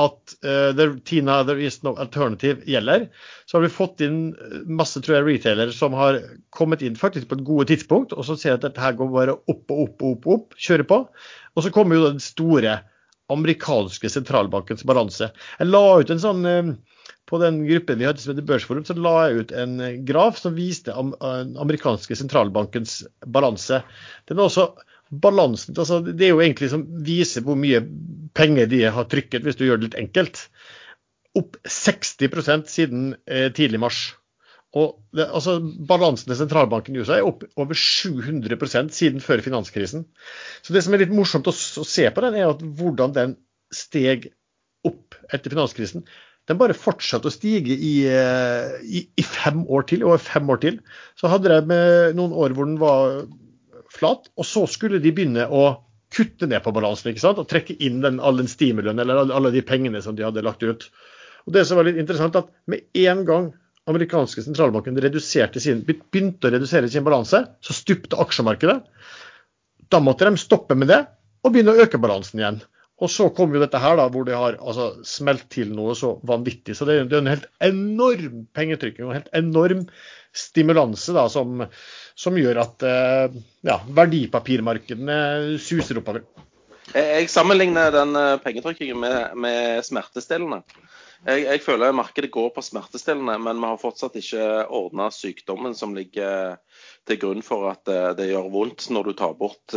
at 0.00 0.34
uh, 0.46 0.70
the, 0.72 0.86
Tina 1.04 1.42
there 1.44 1.60
is 1.60 1.82
no 1.82 1.94
alternative 2.00 2.64
gjelder. 2.64 3.08
Så 3.46 3.58
har 3.58 3.66
vi 3.66 3.72
fått 3.72 4.00
inn 4.04 4.20
masse 4.64 5.02
tror 5.02 5.18
jeg, 5.18 5.26
retailere 5.28 5.74
som 5.76 5.96
har 5.98 6.20
kommet 6.54 6.84
inn 6.84 6.96
faktisk 6.96 7.28
på 7.28 7.36
et 7.40 7.44
gode 7.48 7.68
tidspunkt, 7.68 8.14
og 8.16 8.24
så 8.24 8.38
ser 8.40 8.56
at 8.56 8.64
dette 8.64 8.80
her 8.80 8.96
går 8.96 9.12
bare 9.12 9.36
opp 9.36 9.74
og 9.74 9.84
opp 9.84 10.06
og 10.06 10.14
opp, 10.16 10.30
opp 10.36 10.56
kjører 10.56 10.88
på. 10.88 11.02
Og 11.52 11.66
så 11.66 11.74
kommer 11.74 11.98
jo 11.98 12.08
den 12.08 12.24
store 12.24 12.78
amerikanske 13.32 14.08
sentralbankens 14.12 14.84
balanse. 14.88 15.28
Jeg 15.60 15.68
la 15.68 15.84
ut 16.00 16.10
en 16.12 16.24
sånn 16.24 16.48
uh, 16.48 16.72
på 17.30 17.38
den 17.40 17.62
gruppen 17.66 18.00
vi 18.00 18.06
hadde 18.08 18.20
som 18.20 18.34
heter 18.34 18.46
Børsforum, 18.48 18.84
så 18.84 18.96
la 18.98 19.14
jeg 19.26 19.42
ut 19.42 19.52
en 19.56 19.78
eh, 19.80 19.98
graf 20.08 20.40
som 20.40 20.56
viste 20.56 20.92
den 20.92 21.54
amerikanske 21.60 22.16
sentralbankens 22.18 23.02
balanse. 23.32 23.82
Den 24.28 24.40
er 24.40 24.48
også 24.48 24.66
balansen, 25.12 25.76
altså 25.76 26.00
Det 26.00 26.24
er 26.26 26.32
jo 26.32 26.40
egentlig 26.40 26.70
som 26.72 26.86
viser 27.04 27.44
hvor 27.44 27.58
mye 27.58 27.82
penger 28.36 28.70
de 28.70 28.82
har 28.88 29.08
trykket, 29.12 29.44
hvis 29.44 29.58
du 29.58 29.66
gjør 29.66 29.80
det 29.80 29.90
litt 29.90 30.00
enkelt. 30.00 30.46
Opp 31.36 31.58
60 31.68 32.68
siden 32.68 33.14
eh, 33.26 33.50
tidlig 33.52 33.80
mars. 33.80 34.00
Og 34.72 34.96
det, 35.12 35.26
altså 35.28 35.58
Balansen 35.60 36.30
til 36.30 36.38
sentralbanken 36.40 36.96
i 36.96 37.02
USA 37.02 37.18
er 37.18 37.28
opp 37.28 37.44
over 37.60 37.76
700 37.76 38.88
siden 38.88 39.20
før 39.20 39.44
finanskrisen. 39.44 40.06
Så 40.64 40.72
Det 40.72 40.82
som 40.84 40.94
er 40.94 41.04
litt 41.04 41.12
morsomt 41.12 41.48
å, 41.48 41.52
å 41.52 41.84
se 41.84 42.08
på 42.08 42.24
den, 42.24 42.38
er 42.40 42.48
at 42.48 42.62
hvordan 42.62 43.12
den 43.12 43.36
steg 43.72 44.30
opp 44.88 45.18
etter 45.32 45.52
finanskrisen 45.52 46.06
den 46.50 46.58
bare 46.58 46.74
fortsatte 46.74 47.28
å 47.30 47.32
stige 47.32 47.76
i, 47.76 47.92
eh, 48.10 48.72
i, 48.82 49.04
i, 49.14 49.22
fem 49.22 49.60
år 49.70 49.84
til. 49.92 50.02
Over 50.08 50.18
fem 50.18 50.48
år 50.50 50.58
til. 50.64 50.80
Så 51.20 51.30
hadde 51.30 51.52
de 51.52 51.78
noen 52.16 52.32
år 52.34 52.56
hvor 52.56 52.66
den 52.66 52.80
var 52.80 53.20
flat, 53.92 54.28
og 54.36 54.48
så 54.48 54.66
skulle 54.70 55.00
de 55.02 55.12
begynne 55.14 55.48
å 55.48 55.64
kutte 56.12 56.48
ned 56.48 56.60
på 56.64 56.74
balansen 56.76 57.12
ikke 57.12 57.24
sant? 57.24 57.40
og 57.40 57.48
trekke 57.48 57.78
inn 57.84 58.02
den, 58.04 58.20
all 58.20 58.36
den 58.40 58.50
stimulien 58.50 59.00
eller 59.00 59.24
alle 59.24 59.52
de 59.54 59.64
pengene 59.64 60.02
som 60.04 60.16
de 60.16 60.26
hadde 60.26 60.44
lagt 60.44 60.64
ut. 60.64 60.88
Og 61.46 61.56
det 61.56 61.64
som 61.66 61.78
var 61.78 61.88
litt 61.88 61.98
interessant 61.98 62.36
at 62.38 62.50
Med 62.70 62.84
en 63.02 63.24
gang 63.26 63.50
amerikanske 63.90 64.44
sentralbanken 64.44 64.94
sin, 65.58 65.80
begynte 65.82 66.46
å 66.46 66.52
redusere 66.54 66.88
sin 66.88 67.02
balanse, 67.02 67.40
så 67.58 67.74
stupte 67.74 68.20
aksjemarkedet. 68.22 68.76
Da 69.90 69.98
måtte 69.98 70.28
de 70.28 70.38
stoppe 70.38 70.76
med 70.78 70.92
det 70.92 71.00
og 71.42 71.50
begynne 71.50 71.74
å 71.74 71.82
øke 71.82 71.98
balansen 71.98 72.38
igjen. 72.38 72.60
Og 73.02 73.10
så 73.10 73.26
kom 73.34 73.50
jo 73.50 73.58
dette 73.58 73.80
her, 73.82 73.96
da, 73.98 74.06
hvor 74.12 74.22
det 74.28 74.38
har 74.38 74.60
altså, 74.60 74.92
smelt 75.02 75.48
til 75.50 75.72
noe 75.74 75.96
så 75.98 76.14
vanvittig. 76.28 76.76
Så 76.78 76.86
det, 76.86 77.00
det 77.10 77.18
er 77.18 77.24
en 77.24 77.32
helt 77.32 77.48
enorm 77.64 78.44
pengetrykking 78.54 79.08
og 79.08 79.10
en 79.10 79.18
helt 79.18 79.32
enorm 79.34 79.86
stimulanse 80.36 81.14
da, 81.16 81.26
som, 81.32 81.64
som 82.14 82.36
gjør 82.38 82.60
at 82.62 82.86
eh, 82.86 83.36
ja, 83.66 83.78
verdipapirmarkedene 83.88 85.58
suser 85.62 86.00
oppover. 86.00 86.24
Jeg 86.92 87.28
sammenligner 87.32 87.92
den 87.94 88.16
eh, 88.18 88.38
pengetrykkingen 88.42 89.00
med, 89.00 89.36
med 89.38 89.86
smertestillende. 89.86 90.62
Jeg, 91.22 91.44
jeg, 91.46 91.62
føler 91.62 91.94
markedet 91.94 92.32
går 92.34 92.50
på 92.56 92.64
smertestillende, 92.66 93.38
men 93.38 93.60
vi 93.62 93.70
har 93.70 93.80
fortsatt 93.80 94.18
ikke 94.18 94.46
ordna 94.74 95.06
sykdommen 95.14 95.76
som 95.78 95.94
ligger 95.94 96.58
til 97.06 97.20
grunn 97.22 97.44
for 97.46 97.70
at 97.70 97.84
det, 97.86 98.26
eh, 98.26 98.32
gjør 98.34 98.50
vondt 98.52 98.88
når 98.90 99.08
du 99.08 99.14
tar 99.18 99.38
bort 99.38 99.76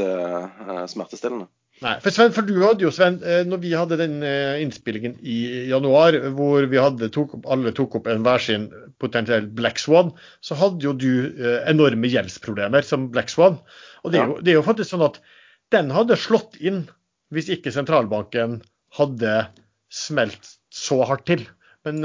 smertestillende. 0.92 1.48
Nei, 1.84 1.98
for 2.00 2.14
Sven, 2.14 2.32
for 2.32 2.48
du 2.48 2.56
hadde 2.62 2.86
jo, 2.86 2.90
Sven, 2.94 3.18
eh, 3.28 3.42
når 3.44 3.60
vi 3.60 3.74
hadde 3.76 3.98
den 4.00 4.22
eh, 4.24 4.62
innspillingen 4.64 5.18
i 5.20 5.38
januar, 5.68 6.16
hvor 6.38 6.68
vi 6.72 6.80
hadde, 6.80 7.10
tok 7.12 7.34
opp, 7.36 7.50
alle 7.52 7.74
tok 7.76 7.98
opp 8.00 8.08
en 8.12 8.24
hver 8.24 8.44
sin 8.44 8.70
potensiell 9.04 9.50
Black 9.58 9.82
Swan, 9.82 10.14
så 10.46 10.56
hadde 10.60 10.88
jo 10.88 10.94
du 10.96 11.10
eh, 11.28 11.58
enorme 11.68 12.08
gjeldsproblemer 12.12 12.86
som 12.88 13.10
Black 13.12 13.34
Swan. 13.34 13.60
Og 14.06 14.14
det 14.14 14.22
er, 14.22 14.32
jo, 14.32 14.38
det 14.40 14.54
er 14.54 14.60
jo 14.62 14.68
faktisk 14.68 14.94
sånn 14.94 15.04
at 15.10 15.20
den 15.76 15.92
hadde 15.92 16.20
slått 16.20 16.56
inn 16.64 16.86
hvis 17.36 17.52
ikke 17.52 17.74
sentralbanken 17.76 18.62
hadde 18.96 19.36
smelt 19.92 20.56
så 20.72 21.02
hardt 21.10 21.26
til. 21.28 21.44
Men 21.86 22.00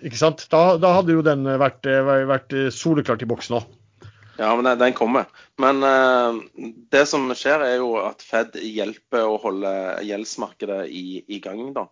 ikke 0.00 0.16
sant? 0.16 0.44
Da, 0.52 0.76
da 0.80 0.94
hadde 0.98 1.16
jo 1.16 1.24
den 1.24 1.42
vært, 1.60 1.84
vært 1.84 2.54
soleklart 2.72 3.24
i 3.24 3.28
boksen 3.28 3.58
òg. 3.58 3.66
Ja, 4.38 4.56
men 4.56 4.78
den 4.78 4.92
kommer. 4.92 5.24
Men 5.56 5.82
uh, 5.82 6.36
det 6.92 7.06
som 7.08 7.28
skjer, 7.32 7.62
er 7.64 7.76
jo 7.80 7.94
at 8.02 8.24
Fed 8.24 8.58
hjelper 8.60 9.24
å 9.24 9.38
holde 9.40 9.72
gjeldsmarkedet 10.04 10.82
i, 10.92 11.22
i 11.32 11.40
gang. 11.40 11.70
da. 11.76 11.86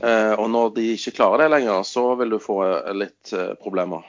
Uh, 0.00 0.32
og 0.38 0.48
når 0.52 0.74
de 0.78 0.88
ikke 0.94 1.16
klarer 1.20 1.44
det 1.44 1.52
lenger, 1.52 1.84
så 1.88 2.06
vil 2.20 2.32
du 2.32 2.40
få 2.42 2.60
litt 2.96 3.34
uh, 3.36 3.52
problemer. 3.60 4.06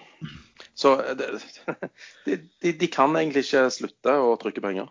Så 0.76 0.96
de, 1.20 2.38
de, 2.64 2.72
de, 2.72 2.92
kan 2.92 3.16
egentlig 3.20 3.46
ikke 3.48 3.68
slutte 3.74 4.16
å 4.24 4.38
trykke 4.40 4.64
penger. 4.64 4.88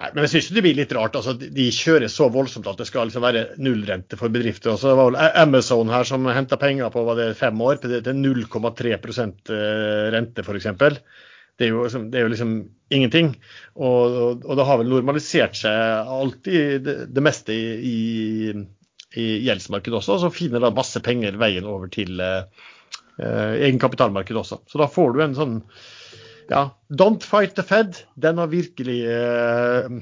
Nei, 0.00 0.08
men 0.14 0.24
jeg 0.24 0.32
syns 0.32 0.52
det 0.56 0.62
blir 0.64 0.78
litt 0.78 0.92
rart. 0.96 1.14
altså 1.18 1.36
De 1.38 1.70
kjører 1.74 2.10
så 2.10 2.30
voldsomt 2.32 2.66
at 2.70 2.78
det 2.80 2.88
skal 2.88 3.10
liksom 3.10 3.22
være 3.22 3.46
nullrente 3.62 4.18
for 4.18 4.32
bedrifter. 4.32 4.72
Altså, 4.72 4.90
det 4.90 4.98
var 4.98 5.10
vel 5.12 5.40
Amazon 5.44 5.92
her 5.92 6.08
som 6.08 6.26
henta 6.26 6.58
penger 6.58 6.90
på 6.90 7.04
var 7.06 7.20
det 7.20 7.34
fem 7.38 7.60
år 7.62 7.82
til 7.84 8.00
0,3% 8.24 9.52
rente, 10.16 10.46
f.eks 10.46 10.72
det 11.60 11.66
er 11.66 11.74
jo, 11.74 11.84
liksom, 11.84 12.06
det 12.08 12.16
er 12.16 12.24
jo 12.24 12.32
liksom 12.32 12.52
ingenting. 12.88 13.34
Og, 13.76 14.14
og, 14.16 14.44
og, 14.46 14.52
det 14.56 14.64
har 14.64 14.78
vel 14.80 14.88
normalisert 14.88 15.58
seg 15.60 16.08
alltid 16.08 16.86
det, 16.86 16.94
det 17.12 17.24
meste 17.24 17.52
i, 17.52 17.66
i, 17.84 18.52
i, 19.12 19.26
gjeldsmarkedet 19.44 19.98
også. 19.98 20.16
Så 20.22 20.30
finner 20.32 20.64
da 20.64 20.72
masse 20.72 21.02
penger 21.04 21.36
veien 21.40 21.68
over 21.68 21.90
til 21.92 22.22
eh, 22.24 22.46
eh, 23.20 23.58
egenkapitalmarkedet 23.66 24.40
også. 24.40 24.62
Så 24.72 24.80
da 24.80 24.88
får 24.88 25.12
du 25.12 25.20
en 25.26 25.36
sånn 25.36 25.58
ja, 26.50 26.64
Don't 26.88 27.26
fight 27.28 27.52
the 27.58 27.66
Fed. 27.66 28.00
Den 28.16 28.40
har 28.40 28.48
virkelig 28.50 29.02
eh, 29.12 30.00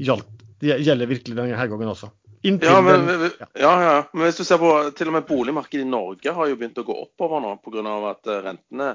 gjaldt. 0.00 0.32
Det 0.60 0.80
gjelder 0.80 1.08
virkelig 1.12 1.36
denne 1.36 1.68
gangen 1.74 1.92
også. 1.92 2.08
Ja 2.40 2.78
men, 2.80 3.04
ja. 3.04 3.46
ja, 3.52 3.72
ja. 3.84 3.96
men, 4.14 4.22
hvis 4.24 4.40
du 4.40 4.46
ser 4.48 4.56
på 4.62 4.72
til 4.96 5.10
og 5.10 5.18
med 5.18 5.26
boligmarkedet 5.28 5.84
i 5.84 5.88
Norge 5.88 6.32
har 6.32 6.48
jo 6.48 6.56
begynt 6.56 6.80
å 6.80 6.86
gå 6.88 6.96
oppover 7.02 7.42
nå 7.44 7.52
pga. 7.60 7.84
at 8.14 8.30
eh, 8.32 8.40
rentene 8.46 8.94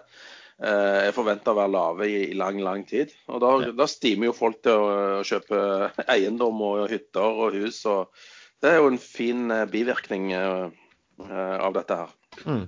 er 0.61 1.09
eh, 1.09 1.13
forventa 1.15 1.51
å 1.51 1.57
være 1.57 1.73
lave 1.73 2.07
i, 2.07 2.33
lang, 2.37 2.61
lang 2.63 2.85
tid. 2.87 3.11
Og 3.27 3.41
da, 3.43 3.51
ja. 3.65 3.71
da, 3.75 3.87
stimer 3.91 4.29
jo 4.29 4.37
folk 4.37 4.61
til 4.63 4.79
å, 4.79 5.21
kjøpe 5.27 5.61
eiendom 6.15 6.61
og 6.63 6.85
hytter 6.91 7.41
og 7.45 7.57
hus. 7.59 7.81
og 7.91 8.13
Det 8.63 8.71
er 8.71 8.79
jo 8.79 8.91
en 8.93 9.01
fin 9.01 9.49
eh, 9.51 9.65
bivirkning 9.71 10.31
eh, 10.35 10.69
av 11.25 11.75
dette 11.75 11.99
her. 12.03 12.15
Mm. 12.45 12.67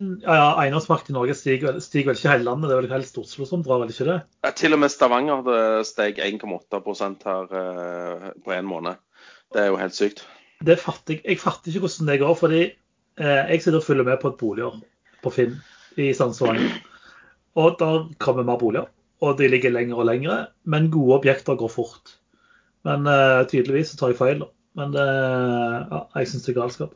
Ja, 0.00 0.32
ja, 0.32 0.48
Eiendomsmarkedet 0.62 1.12
i 1.12 1.14
Norge 1.18 1.34
stiger, 1.36 1.74
vel- 1.74 1.82
stiger 1.84 2.10
vel 2.10 2.16
ikke 2.16 2.32
hele 2.32 2.46
landet, 2.46 2.70
det 2.70 2.76
er 2.76 2.84
vel 2.86 2.94
helst 2.94 3.18
Oslo 3.20 3.44
som 3.44 3.60
drar, 3.64 3.82
vel 3.82 3.90
ikke 3.92 4.06
det? 4.08 4.18
Ja, 4.46 4.52
Til 4.56 4.72
og 4.72 4.80
med 4.80 4.92
Stavanger 4.92 5.42
det 5.44 5.62
steg 5.90 6.20
1,8 6.24 6.80
her 7.26 7.56
eh, 7.60 8.28
på 8.40 8.54
en 8.56 8.70
måned. 8.70 9.00
Det 9.52 9.64
er 9.64 9.68
jo 9.68 9.80
helt 9.80 9.96
sykt. 9.96 10.24
Det 10.64 10.78
fatter 10.80 11.18
jeg, 11.18 11.24
jeg 11.24 11.40
fatter 11.42 11.72
ikke 11.72 11.84
hvordan 11.84 12.08
det 12.10 12.20
går, 12.22 12.38
fordi 12.38 12.62
eh, 12.64 13.42
jeg 13.52 13.62
sitter 13.62 13.80
og 13.80 13.86
følger 13.86 14.08
med 14.08 14.22
på 14.22 14.32
et 14.32 14.40
boliger 14.40 14.80
på 15.20 15.34
Finn 15.34 15.58
i 16.00 16.12
Sandsvangen. 16.16 16.70
Og 17.58 17.76
der 17.80 18.06
kommer 18.22 18.46
mer 18.46 18.58
boliger, 18.60 18.88
og 19.20 19.38
de 19.38 19.48
ligger 19.50 19.72
lenger 19.74 19.98
og 19.98 20.06
lengre, 20.06 20.38
men 20.64 20.90
gode 20.92 21.18
objekter 21.18 21.58
går 21.58 21.72
fort. 21.72 22.16
Men 22.88 23.06
uh, 23.08 23.44
tydeligvis 23.48 23.96
tar 23.98 24.12
jeg 24.12 24.20
feil. 24.20 24.44
Men 24.78 24.94
uh, 24.96 25.80
ja, 25.90 26.02
jeg 26.20 26.30
syns 26.30 26.46
det 26.46 26.54
er 26.54 26.60
galskap. 26.60 26.94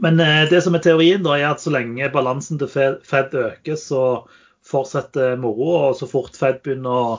Men 0.00 0.20
uh, 0.22 0.46
det 0.50 0.62
som 0.64 0.76
er 0.76 0.84
teorien, 0.84 1.24
da, 1.26 1.34
er 1.36 1.50
at 1.50 1.62
så 1.62 1.72
lenge 1.74 2.12
balansen 2.14 2.60
til 2.60 2.70
Fed, 2.70 3.34
øker, 3.34 3.76
så 3.76 4.04
fortsetter 4.66 5.36
moroa. 5.40 5.90
Og 5.90 5.98
så 5.98 6.08
fort 6.08 6.38
Fed 6.38 6.62
begynner 6.64 7.12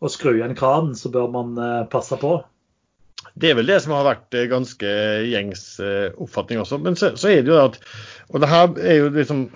å 0.00 0.12
skru 0.12 0.36
igjen 0.36 0.56
kranen, 0.56 0.96
så 0.96 1.12
bør 1.12 1.28
man 1.34 1.60
passe 1.92 2.16
på. 2.20 2.38
Det 3.38 3.50
er 3.50 3.56
vel 3.56 3.68
det 3.68 3.78
som 3.80 3.94
har 3.94 4.06
vært 4.06 4.34
ganske 4.50 4.88
gjengs 5.28 5.66
oppfatning 6.20 6.60
også. 6.62 6.80
Men 6.84 6.96
så, 6.98 7.12
så 7.16 7.30
er 7.30 7.44
det 7.44 7.52
jo 7.52 7.58
det 7.58 7.68
at 7.70 7.78
Og 8.32 8.42
det 8.42 8.50
her 8.50 8.74
er 8.82 8.98
jo 8.98 9.12
liksom 9.14 9.46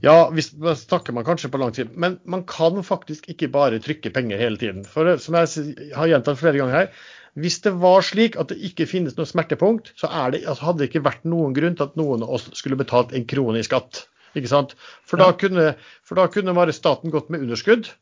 Ja, 0.00 0.30
hvis, 0.32 0.50
snakker 0.80 1.12
man 1.12 1.26
kanskje 1.26 1.50
på 1.52 1.60
lang 1.60 1.74
tid, 1.76 1.90
men 1.92 2.16
man 2.24 2.46
kan 2.48 2.78
faktisk 2.86 3.26
ikke 3.28 3.50
bare 3.52 3.80
trykke 3.84 4.12
penger 4.14 4.40
hele 4.40 4.60
tiden. 4.60 4.84
For 4.88 5.18
som 5.20 5.36
jeg 5.36 5.90
har 5.96 6.08
gjentatt 6.08 6.40
flere 6.40 6.60
ganger 6.60 6.78
her, 6.78 7.02
hvis 7.38 7.60
det 7.62 7.74
var 7.82 8.02
slik 8.02 8.38
at 8.40 8.50
det 8.50 8.58
ikke 8.70 8.88
finnes 8.90 9.14
noe 9.18 9.28
smertepunkt, 9.28 9.92
så 10.00 10.08
er 10.08 10.34
det, 10.34 10.42
altså 10.48 10.70
hadde 10.70 10.82
det 10.82 10.90
ikke 10.90 11.04
vært 11.04 11.28
noen 11.28 11.54
grunn 11.56 11.76
til 11.78 11.86
at 11.86 12.00
noen 12.00 12.24
av 12.26 12.32
oss 12.38 12.48
skulle 12.58 12.80
betalt 12.80 13.12
en 13.14 13.28
krone 13.28 13.60
i 13.60 13.66
skatt. 13.66 14.06
Ikke 14.38 14.50
sant? 14.50 14.74
For 15.06 15.20
da 15.20 15.30
kunne, 15.36 15.74
for 16.06 16.18
da 16.18 16.26
kunne 16.32 16.56
bare 16.56 16.74
staten 16.74 17.12
gått 17.12 17.30
med 17.30 17.44
underskudd. 17.44 17.92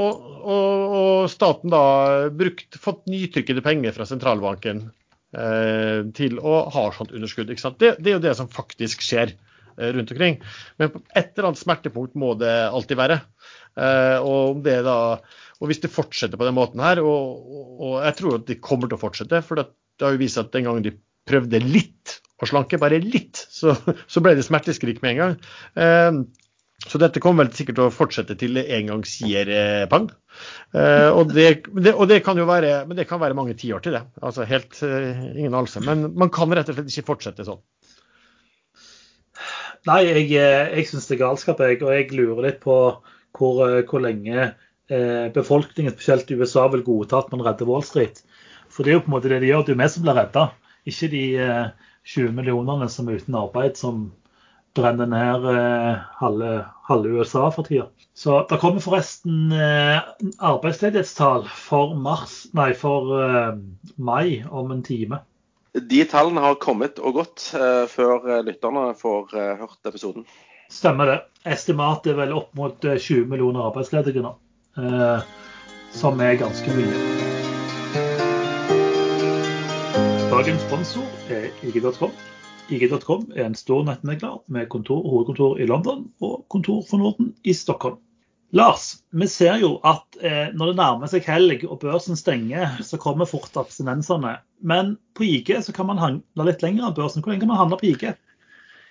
Og, 0.00 0.24
og, 0.40 0.92
og 0.96 1.28
staten 1.28 1.72
da 1.72 1.84
brukt, 2.32 2.78
fått 2.80 3.04
nytrykkede 3.12 3.64
penger 3.64 3.92
fra 3.92 4.06
sentralbanken 4.08 4.86
eh, 5.36 5.98
til 6.16 6.38
å 6.40 6.62
ha 6.72 6.86
sånt 6.96 7.12
underskudd. 7.12 7.52
Ikke 7.52 7.66
sant? 7.66 7.80
Det, 7.82 7.98
det 8.00 8.12
er 8.12 8.16
jo 8.16 8.24
det 8.24 8.36
som 8.38 8.48
faktisk 8.52 9.04
skjer 9.04 9.34
eh, 9.34 9.51
rundt 9.76 10.12
omkring. 10.14 10.40
Men 10.80 10.92
et 11.14 11.32
eller 11.32 11.50
annet 11.50 11.62
smertepunkt 11.62 12.18
må 12.18 12.34
det 12.40 12.52
alltid 12.68 13.00
være. 13.00 13.20
Eh, 13.78 14.18
og, 14.18 14.56
om 14.56 14.64
det 14.64 14.80
da, 14.86 14.96
og 15.60 15.70
hvis 15.70 15.82
det 15.84 15.92
fortsetter 15.92 16.40
på 16.40 16.48
den 16.48 16.58
måten 16.58 16.82
her, 16.84 17.00
og, 17.04 17.46
og, 17.78 17.96
jeg 18.04 18.18
tror 18.18 18.38
at 18.40 18.50
det 18.50 18.60
kommer 18.64 18.90
til 18.90 18.98
å 18.98 19.04
fortsette, 19.04 19.42
for 19.46 19.60
det, 19.60 19.70
har 20.02 20.16
jo 20.16 20.22
vist 20.22 20.40
at 20.40 20.52
den 20.54 20.66
gangen 20.68 20.84
de 20.84 20.96
prøvde 21.28 21.62
litt 21.62 22.18
å 22.42 22.48
slanke, 22.50 22.80
bare 22.82 22.98
litt, 23.02 23.44
så, 23.54 23.76
så 24.10 24.22
ble 24.24 24.34
det 24.34 24.46
smerteskrik 24.46 25.02
med 25.04 25.14
en 25.14 25.20
gang. 25.22 25.36
Eh, 25.78 26.22
så 26.82 26.98
dette 26.98 27.20
kommer 27.22 27.44
vel 27.44 27.54
sikkert 27.54 27.78
til 27.78 27.86
å 27.86 27.94
fortsette 27.94 28.34
til 28.38 28.56
det 28.58 28.64
en 28.74 28.88
gang 28.90 29.02
sier 29.06 29.50
eh, 29.54 29.84
pang. 29.90 30.08
Eh, 30.74 31.08
og, 31.14 31.30
det, 31.34 31.46
det, 31.78 31.92
og 31.94 32.08
det 32.10 32.22
kan 32.26 32.38
jo 32.40 32.46
være 32.48 32.80
men 32.88 32.98
det 32.98 33.06
kan 33.10 33.20
være 33.22 33.36
mange 33.38 33.54
tiår 33.58 33.84
til 33.84 33.94
det. 33.94 34.02
Altså 34.22 34.46
helt 34.48 34.80
eh, 34.86 35.22
ingen 35.36 35.54
anelse. 35.54 35.82
Men 35.86 36.08
man 36.18 36.32
kan 36.34 36.50
rett 36.50 36.72
og 36.72 36.78
slett 36.78 36.90
ikke 36.90 37.12
fortsette 37.12 37.46
sånn. 37.46 37.62
Nei, 39.88 40.02
jeg, 40.06 40.26
eh, 40.38 40.72
jeg 40.78 40.88
syns 40.90 41.08
det 41.10 41.16
er 41.16 41.24
galskap, 41.24 41.62
jeg. 41.64 41.80
Og 41.82 41.90
jeg 41.94 42.10
lurer 42.14 42.44
litt 42.46 42.60
på 42.62 42.76
hvor, 43.38 43.62
eh, 43.66 43.82
hvor 43.88 44.04
lenge 44.04 44.38
eh, 44.42 45.28
befolkningen, 45.34 45.94
spesielt 45.96 46.30
i 46.30 46.38
USA, 46.38 46.68
vil 46.70 46.84
godta 46.86 47.22
at 47.22 47.32
man 47.34 47.42
redder 47.46 47.68
Wall 47.70 47.82
Street. 47.86 48.22
For 48.72 48.84
det 48.84 48.92
er 48.92 49.00
jo 49.00 49.04
på 49.06 49.12
en 49.12 49.16
måte 49.16 49.32
det 49.32 49.42
de 49.42 49.50
gjør. 49.50 49.64
Det 49.66 49.74
er 49.74 49.78
jo 49.78 49.82
vi 49.82 49.92
som 49.94 50.06
blir 50.06 50.18
redda, 50.20 50.48
ikke 50.92 51.12
de 51.12 51.24
eh, 51.46 51.92
20 52.14 52.34
millionene 52.38 52.88
som 52.90 53.08
er 53.08 53.18
uten 53.22 53.38
arbeid, 53.38 53.78
som 53.78 54.10
brenner 54.76 55.08
ned 55.10 55.48
eh, 55.50 56.04
halve, 56.20 56.52
halve 56.88 57.18
USA 57.18 57.48
for 57.52 57.68
tida. 57.68 57.88
Så 58.14 58.42
det 58.50 58.60
kommer 58.62 58.84
forresten 58.84 59.52
eh, 59.52 59.98
arbeidsledighetstall 60.38 61.46
for 61.48 61.94
mars, 61.98 62.44
nei, 62.56 62.72
for 62.78 63.12
eh, 63.18 63.52
mai 63.96 64.42
om 64.50 64.72
en 64.72 64.82
time. 64.86 65.22
De 65.72 66.02
tallene 66.04 66.42
har 66.44 66.58
kommet 66.60 66.98
og 67.00 67.14
gått 67.16 67.46
eh, 67.56 67.84
før 67.88 68.26
eh, 68.28 68.40
lytterne 68.44 68.90
får 68.98 69.30
eh, 69.32 69.52
hørt 69.62 69.88
episoden. 69.88 70.26
Stemmer 70.68 71.08
det. 71.08 71.14
Estimatet 71.48 72.12
er 72.12 72.18
vel 72.18 72.34
opp 72.36 72.50
mot 72.58 72.84
eh, 72.84 72.98
20 73.00 73.24
millioner 73.30 73.70
arbeidsledige 73.70 74.20
nå. 74.24 74.34
Som 75.92 76.20
er 76.24 76.36
ganske 76.40 76.76
mye. 76.76 76.92
Dagens 80.28 80.64
sponsor 80.68 81.08
er 81.32 81.48
IG.com. 81.64 82.12
IG.com 82.72 83.26
er 83.32 83.48
en 83.48 83.56
stor 83.56 83.84
nettmegler 83.88 84.40
med 84.52 84.68
kontor, 84.72 85.00
hovedkontor 85.08 85.60
i 85.60 85.68
London 85.68 86.06
og 86.20 86.44
kontor 86.52 86.84
for 86.88 87.00
Norden 87.00 87.32
i 87.44 87.56
Stockholm. 87.56 88.00
Lars, 88.52 88.98
vi 89.16 89.26
ser 89.32 89.62
jo 89.62 89.78
at 89.88 90.18
eh, 90.20 90.50
når 90.52 90.72
det 90.72 90.76
nærmer 90.76 91.08
seg 91.08 91.24
helg 91.24 91.62
og 91.64 91.78
børsen 91.80 92.18
stenger, 92.20 92.74
så 92.84 92.98
kommer 93.00 93.28
fort 93.28 93.54
abstinensene. 93.56 94.34
Men 94.60 94.98
på 95.16 95.24
IG 95.24 95.54
så 95.64 95.72
kan 95.72 95.88
man 95.88 96.00
handle 96.02 96.48
litt 96.50 96.64
lenger 96.64 96.90
enn 96.90 96.98
børsen. 96.98 97.24
Hvor 97.24 97.32
lenge 97.32 97.46
kan 97.46 97.52
man 97.54 97.62
handle 97.62 97.80
på 97.80 97.88
IG? 97.88 98.10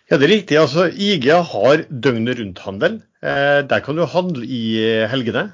Ja, 0.10 0.18
det 0.18 0.26
er 0.26 0.34
riktig. 0.34 0.58
Altså, 0.58 0.88
IG 0.90 1.30
har 1.30 1.86
døgnet 1.88 2.42
rundt-handel. 2.42 2.98
Eh, 3.22 3.62
der 3.70 3.86
kan 3.86 4.02
du 4.02 4.08
handle 4.10 4.50
i 4.50 4.64
eh, 4.82 5.06
helgene. 5.14 5.52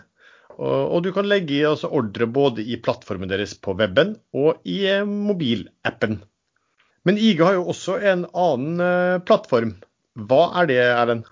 Og, 0.56 0.96
og 0.96 1.04
du 1.04 1.12
kan 1.14 1.28
legge 1.28 1.60
i 1.60 1.66
altså, 1.68 1.92
ordre 1.92 2.32
både 2.32 2.64
i 2.64 2.80
plattformen 2.80 3.30
deres 3.30 3.58
på 3.60 3.76
weben 3.78 4.16
og 4.34 4.64
i 4.64 4.86
eh, 4.90 5.04
mobilappen. 5.04 6.22
Men 7.04 7.20
IG 7.20 7.44
har 7.44 7.60
jo 7.60 7.68
også 7.76 8.00
en 8.00 8.24
annen 8.32 8.82
eh, 8.84 9.20
plattform. 9.28 9.76
Hva 10.18 10.48
er 10.64 10.72
det, 10.72 10.80
Erlend? 10.96 11.28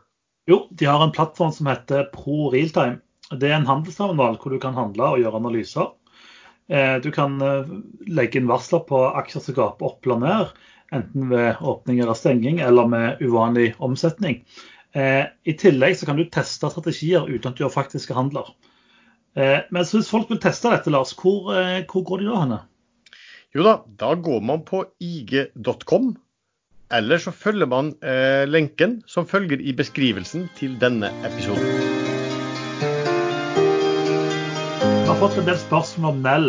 Jo, 0.49 0.67
de 0.69 0.85
har 0.85 1.01
en 1.03 1.13
plattform 1.13 1.51
som 1.51 1.67
heter 1.71 2.09
Pro 2.13 2.51
Realtime. 2.53 2.99
Det 3.33 3.49
er 3.49 3.57
en 3.57 3.65
handelsterminal 3.69 4.37
hvor 4.37 4.53
du 4.53 4.59
kan 4.61 4.77
handle 4.77 5.07
og 5.15 5.21
gjøre 5.23 5.39
analyser. 5.41 5.93
Eh, 6.69 6.97
Du 7.01 7.11
kan 7.13 7.39
eh, 7.41 7.71
legge 8.07 8.39
inn 8.39 8.49
varsler 8.49 8.83
på 8.85 9.01
aksjer 9.21 9.41
som 9.41 9.57
gaper 9.57 9.89
opp 9.89 10.05
eller 10.05 10.21
ned, 10.21 10.53
enten 10.93 11.29
ved 11.29 11.61
åpning 11.61 11.99
eller 11.99 12.17
stenging, 12.17 12.61
eller 12.61 12.87
med 12.89 13.21
uvanlig 13.25 13.73
omsetning. 13.79 14.43
Eh, 14.93 15.25
I 15.45 15.57
tillegg 15.57 15.97
så 15.97 16.05
kan 16.09 16.17
du 16.21 16.25
teste 16.29 16.69
strategier 16.69 17.25
uten 17.25 17.51
at 17.51 17.57
du 17.57 17.65
gjør 17.65 17.73
faktiske 17.73 18.17
handler. 18.17 18.53
Men 19.35 19.83
hvis 19.83 20.07
folk 20.07 20.29
vil 20.31 20.39
teste 20.39 20.69
dette, 20.71 20.87
Lars, 20.93 21.09
hvor, 21.19 21.49
hvor 21.91 22.03
går 22.07 22.21
de 22.21 22.27
da 22.29 22.37
henne? 22.39 22.59
Jo 23.51 23.65
da, 23.65 23.73
da 23.99 24.13
går 24.15 24.39
man 24.47 24.61
på 24.63 24.85
ig.com. 25.03 26.13
Eller 26.95 27.19
så 27.19 27.31
følger 27.35 27.67
man 27.67 27.91
eh, 28.05 28.45
lenken 28.47 29.01
som 29.09 29.27
følger 29.27 29.59
i 29.59 29.73
beskrivelsen 29.75 30.47
til 30.55 30.77
denne 30.79 31.09
episoden. 31.27 31.65
Vi 34.79 35.09
har 35.09 35.19
fått 35.19 35.39
en 35.41 35.49
del 35.49 35.59
spørsmål 35.59 36.13
om 36.13 36.21
Nell. 36.23 36.47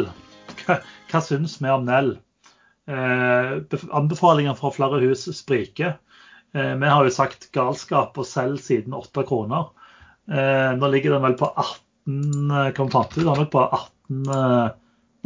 Hva, 0.61 0.79
hva 1.11 1.23
syns 1.25 1.57
vi 1.63 1.73
om 1.73 1.87
Nell? 1.89 2.13
Eh, 2.87 3.81
anbefalinger 3.99 4.55
fra 4.59 4.71
flere 4.77 5.01
hus 5.03 5.27
spriker. 5.35 5.97
Eh, 6.55 6.75
vi 6.79 6.93
har 6.93 7.09
jo 7.09 7.15
sagt 7.17 7.49
galskap 7.57 8.15
og 8.15 8.29
selg 8.29 8.63
siden 8.63 8.95
åtte 8.95 9.27
kroner. 9.27 9.73
Eh, 10.31 10.71
nå 10.79 10.93
ligger 10.93 11.17
den 11.17 11.27
vel 11.27 11.35
på 11.39 11.51
18 11.51 12.55
eh, 12.55 12.71
Hva 12.77 12.87
fant 12.95 13.19
vi? 13.19 13.25
Den 13.25 13.33
er 13.33 13.43
nok 13.43 13.53
på 13.55 13.65
18 13.67 14.31
eh, 14.37 14.69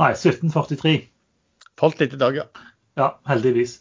Nei, 0.01 0.11
1743. 0.17 0.97
Falt 1.81 2.01
litt 2.01 2.17
i 2.17 2.21
dag, 2.21 2.37
ja. 2.41 2.49
Ja, 2.97 3.11
heldigvis. 3.29 3.79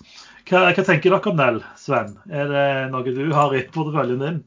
Hva, 0.49 0.71
hva 0.73 0.81
tenker 0.81 1.13
dere 1.13 1.29
om 1.29 1.35
Nell, 1.37 1.59
Sven? 1.77 2.15
Er 2.33 2.47
det 2.49 2.89
noe 2.89 3.11
du 3.13 3.27
har 3.37 3.51
i 3.53 3.59
porteføljen 3.69 4.17
din? 4.23 4.39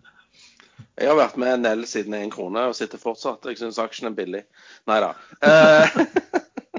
Jeg 0.98 1.06
har 1.06 1.14
vært 1.14 1.38
med 1.38 1.62
Nell 1.62 1.86
siden 1.86 2.18
én 2.18 2.26
krone 2.32 2.64
og 2.66 2.74
sitter 2.74 2.98
fortsatt. 2.98 3.46
Jeg 3.46 3.60
syns 3.60 3.78
aksjen 3.78 4.10
er 4.10 4.16
billig. 4.16 4.42
Nei 4.90 4.98
da. 5.04 5.12
Eh, 5.46 5.86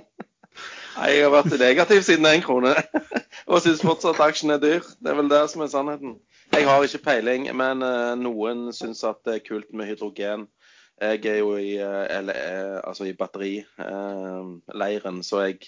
jeg 1.07 1.23
har 1.23 1.31
vært 1.37 1.55
negativ 1.55 2.03
siden 2.03 2.27
én 2.33 2.43
krone 2.43 2.75
og 3.47 3.63
syns 3.63 3.79
fortsatt 3.87 4.19
aksjen 4.27 4.51
er 4.57 4.59
dyr. 4.59 4.83
Det 4.99 5.07
er 5.13 5.19
vel 5.21 5.31
det 5.31 5.47
som 5.53 5.63
er 5.63 5.71
sannheten. 5.71 6.19
Jeg 6.51 6.67
har 6.67 6.83
ikke 6.83 7.07
peiling, 7.07 7.47
men 7.55 7.79
eh, 7.79 8.19
noen 8.19 8.75
syns 8.75 9.07
at 9.07 9.23
det 9.23 9.39
er 9.39 9.47
kult 9.47 9.71
med 9.71 9.87
hydrogen. 9.93 10.51
Jeg 10.99 11.23
er 11.31 11.39
jo 11.39 11.55
i, 11.55 11.79
eh, 11.79 12.75
altså 12.83 13.07
i 13.07 13.15
batterileiren, 13.15 15.23
så 15.23 15.47
jeg 15.47 15.63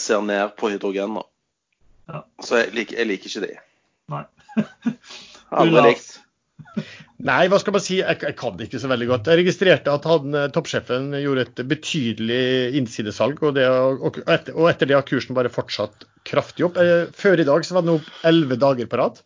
ser 0.00 0.24
ned 0.24 0.56
på 0.56 0.72
hydrogen 0.72 1.20
nå. 1.20 1.28
Ja. 2.08 2.22
Så 2.44 2.62
jeg 2.62 2.72
liker, 2.76 3.00
jeg 3.02 3.10
liker 3.10 3.32
ikke 3.32 3.44
det. 3.44 3.58
Nei. 4.12 4.24
Lars? 5.74 5.84
likt. 5.88 6.16
Nei, 7.18 7.48
hva 7.50 7.58
skal 7.58 7.74
man 7.74 7.82
si, 7.82 7.96
jeg, 7.98 8.18
jeg 8.22 8.36
kan 8.38 8.54
det 8.58 8.68
ikke 8.68 8.80
så 8.82 8.90
veldig 8.90 9.08
godt. 9.10 9.28
Jeg 9.30 9.40
registrerte 9.40 9.94
at 9.94 10.04
han, 10.06 10.34
eh, 10.38 10.50
toppsjefen 10.54 11.10
gjorde 11.18 11.46
et 11.48 11.62
betydelig 11.66 12.78
innsidesalg, 12.78 13.42
og, 13.42 13.56
det, 13.58 13.66
og, 13.66 14.20
etter, 14.22 14.54
og 14.54 14.70
etter 14.70 14.90
det 14.90 14.96
har 14.98 15.06
kursen 15.08 15.34
bare 15.38 15.50
fortsatt 15.52 16.06
kraftig 16.28 16.68
opp. 16.68 16.78
Eh, 16.78 17.08
Før 17.18 17.42
i 17.42 17.46
dag 17.48 17.66
så 17.66 17.76
var 17.76 17.86
den 17.86 17.96
opp 17.96 18.12
elleve 18.28 18.60
dager 18.60 18.90
på 18.90 19.00
rad. 19.00 19.18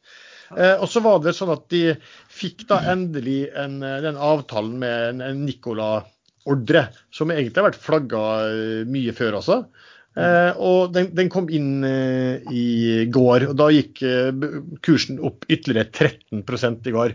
Eh, 0.57 0.75
og 0.79 0.89
så 0.93 1.03
var 1.05 1.21
det 1.25 1.37
sånn 1.37 1.53
at 1.53 1.69
de 1.73 1.85
fikk 2.33 2.67
da 2.73 2.81
endelig 2.95 3.45
en, 3.61 3.79
eh, 3.85 4.01
den 4.05 4.17
avtalen 4.21 4.79
med 4.81 5.09
en, 5.11 5.23
en 5.29 5.45
Nicola-ordre, 5.45 6.87
som 7.13 7.33
egentlig 7.33 7.61
har 7.61 7.71
vært 7.71 7.85
flagga 7.85 8.25
mye 8.89 9.17
før 9.17 9.41
også. 9.43 9.63
Eh, 10.13 10.59
og 10.61 10.93
den, 10.93 11.09
den, 11.17 11.31
kom 11.33 11.49
inn 11.49 11.85
eh, 11.89 12.43
i 12.53 13.05
går, 13.13 13.47
og 13.49 13.57
da 13.57 13.71
gikk 13.73 14.03
eh, 14.05 14.49
kursen 14.85 15.23
opp 15.25 15.47
ytterligere 15.49 15.89
13 15.89 16.43
i 16.91 16.95
går. 16.95 17.15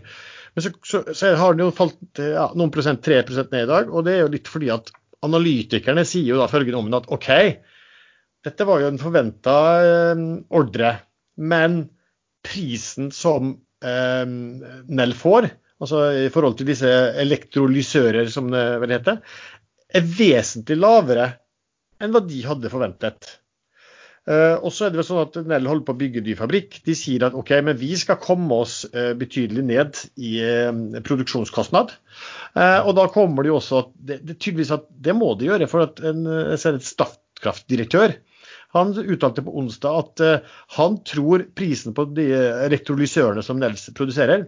Men 0.56 0.64
så, 0.64 0.72
så, 0.82 1.02
så 1.14 1.34
har 1.38 1.54
den 1.54 1.68
jo 1.68 1.74
falt 1.74 2.22
ja, 2.22 2.48
noen 2.58 2.72
prosent, 2.74 3.04
3 3.06 3.22
ned 3.22 3.60
i 3.62 3.70
dag. 3.70 3.92
Og 3.92 4.06
det 4.06 4.16
er 4.16 4.24
jo 4.24 4.32
litt 4.34 4.50
fordi 4.50 4.72
at 4.74 4.90
analytikerne 5.26 6.06
sier 6.06 6.32
jo 6.32 6.40
da 6.40 6.50
følgende 6.50 6.80
om 6.80 6.90
at 6.98 7.06
OK, 7.14 7.30
dette 8.46 8.66
var 8.66 8.82
jo 8.82 8.90
en 8.90 9.00
forventa 9.02 9.54
ordre, 10.54 10.92
men 11.42 11.80
prisen 12.46 13.10
som 13.14 13.56
Nell 13.82 15.14
får, 15.14 15.48
altså 15.82 16.04
i 16.24 16.30
forhold 16.34 16.56
til 16.58 16.70
disse 16.70 16.90
elektrolysører 17.22 18.30
som 18.30 18.48
det 18.50 18.62
vel 18.82 18.94
heter, 18.94 19.18
er 19.94 20.06
vesentlig 20.06 20.78
lavere 20.78 21.28
enn 22.02 22.14
hva 22.14 22.22
de 22.24 22.40
hadde 22.46 22.72
forventet. 22.72 23.38
Uh, 24.28 24.60
og 24.60 24.72
så 24.76 24.84
er 24.84 24.92
det 24.92 24.98
vel 25.00 25.06
sånn 25.08 25.22
at 25.22 25.36
Nell 25.48 25.68
holder 25.70 25.86
på 25.88 25.94
å 25.94 25.98
bygge 26.02 26.22
ny 26.26 26.34
fabrikk. 26.36 26.82
De 26.84 26.92
sier 26.98 27.24
at 27.24 27.36
OK, 27.38 27.54
men 27.64 27.78
vi 27.80 27.94
skal 27.96 28.18
komme 28.20 28.58
oss 28.60 28.82
uh, 28.92 29.14
betydelig 29.16 29.64
ned 29.64 30.00
i 30.20 30.34
uh, 30.44 31.00
produksjonskostnad. 31.06 31.94
og 32.58 32.92
da 32.98 33.06
kommer 33.12 33.44
det 33.44 33.52
jo 33.52 33.58
også 33.60 33.80
at 33.80 33.90
det, 34.10 34.18
det, 34.28 34.36
tydeligvis 34.36 34.74
at 34.76 34.84
det 34.90 35.14
må 35.16 35.32
de 35.38 35.48
gjøre. 35.48 35.68
For 35.70 35.86
at 35.86 36.02
en, 36.04 36.26
et 36.28 36.90
Statkraft-direktør 36.90 38.18
han 38.76 38.92
uttalte 39.00 39.40
på 39.40 39.54
onsdag 39.56 39.98
at 40.02 40.22
han 40.76 40.98
tror 41.08 41.46
prisen 41.56 41.94
på 41.96 42.04
de 42.12 42.26
elektrolysørene 42.66 43.40
som 43.44 43.56
Nels 43.62 43.86
produserer, 43.96 44.44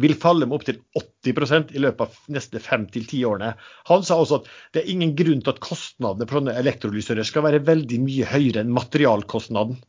vil 0.00 0.16
falle 0.20 0.48
med 0.48 0.56
opptil 0.58 0.80
80% 0.98 1.72
i 1.74 1.82
løpet 1.82 2.04
av 2.06 2.34
neste 2.34 2.60
fem 2.62 2.86
til 2.92 3.06
ti 3.10 3.22
årene. 3.26 3.54
Han 3.90 4.04
sa 4.06 4.18
også 4.20 4.40
at 4.40 4.50
det 4.74 4.82
er 4.82 4.92
ingen 4.92 5.14
grunn 5.18 5.42
til 5.44 5.54
at 5.54 5.62
kostnadene 5.64 6.28
på 6.28 6.38
sånne 6.38 6.56
elektrolysører 6.60 7.26
skal 7.28 7.46
være 7.46 7.62
veldig 7.66 8.00
mye 8.04 8.28
høyere 8.30 8.64
enn 8.64 8.74
materialkostnaden. 8.74 9.80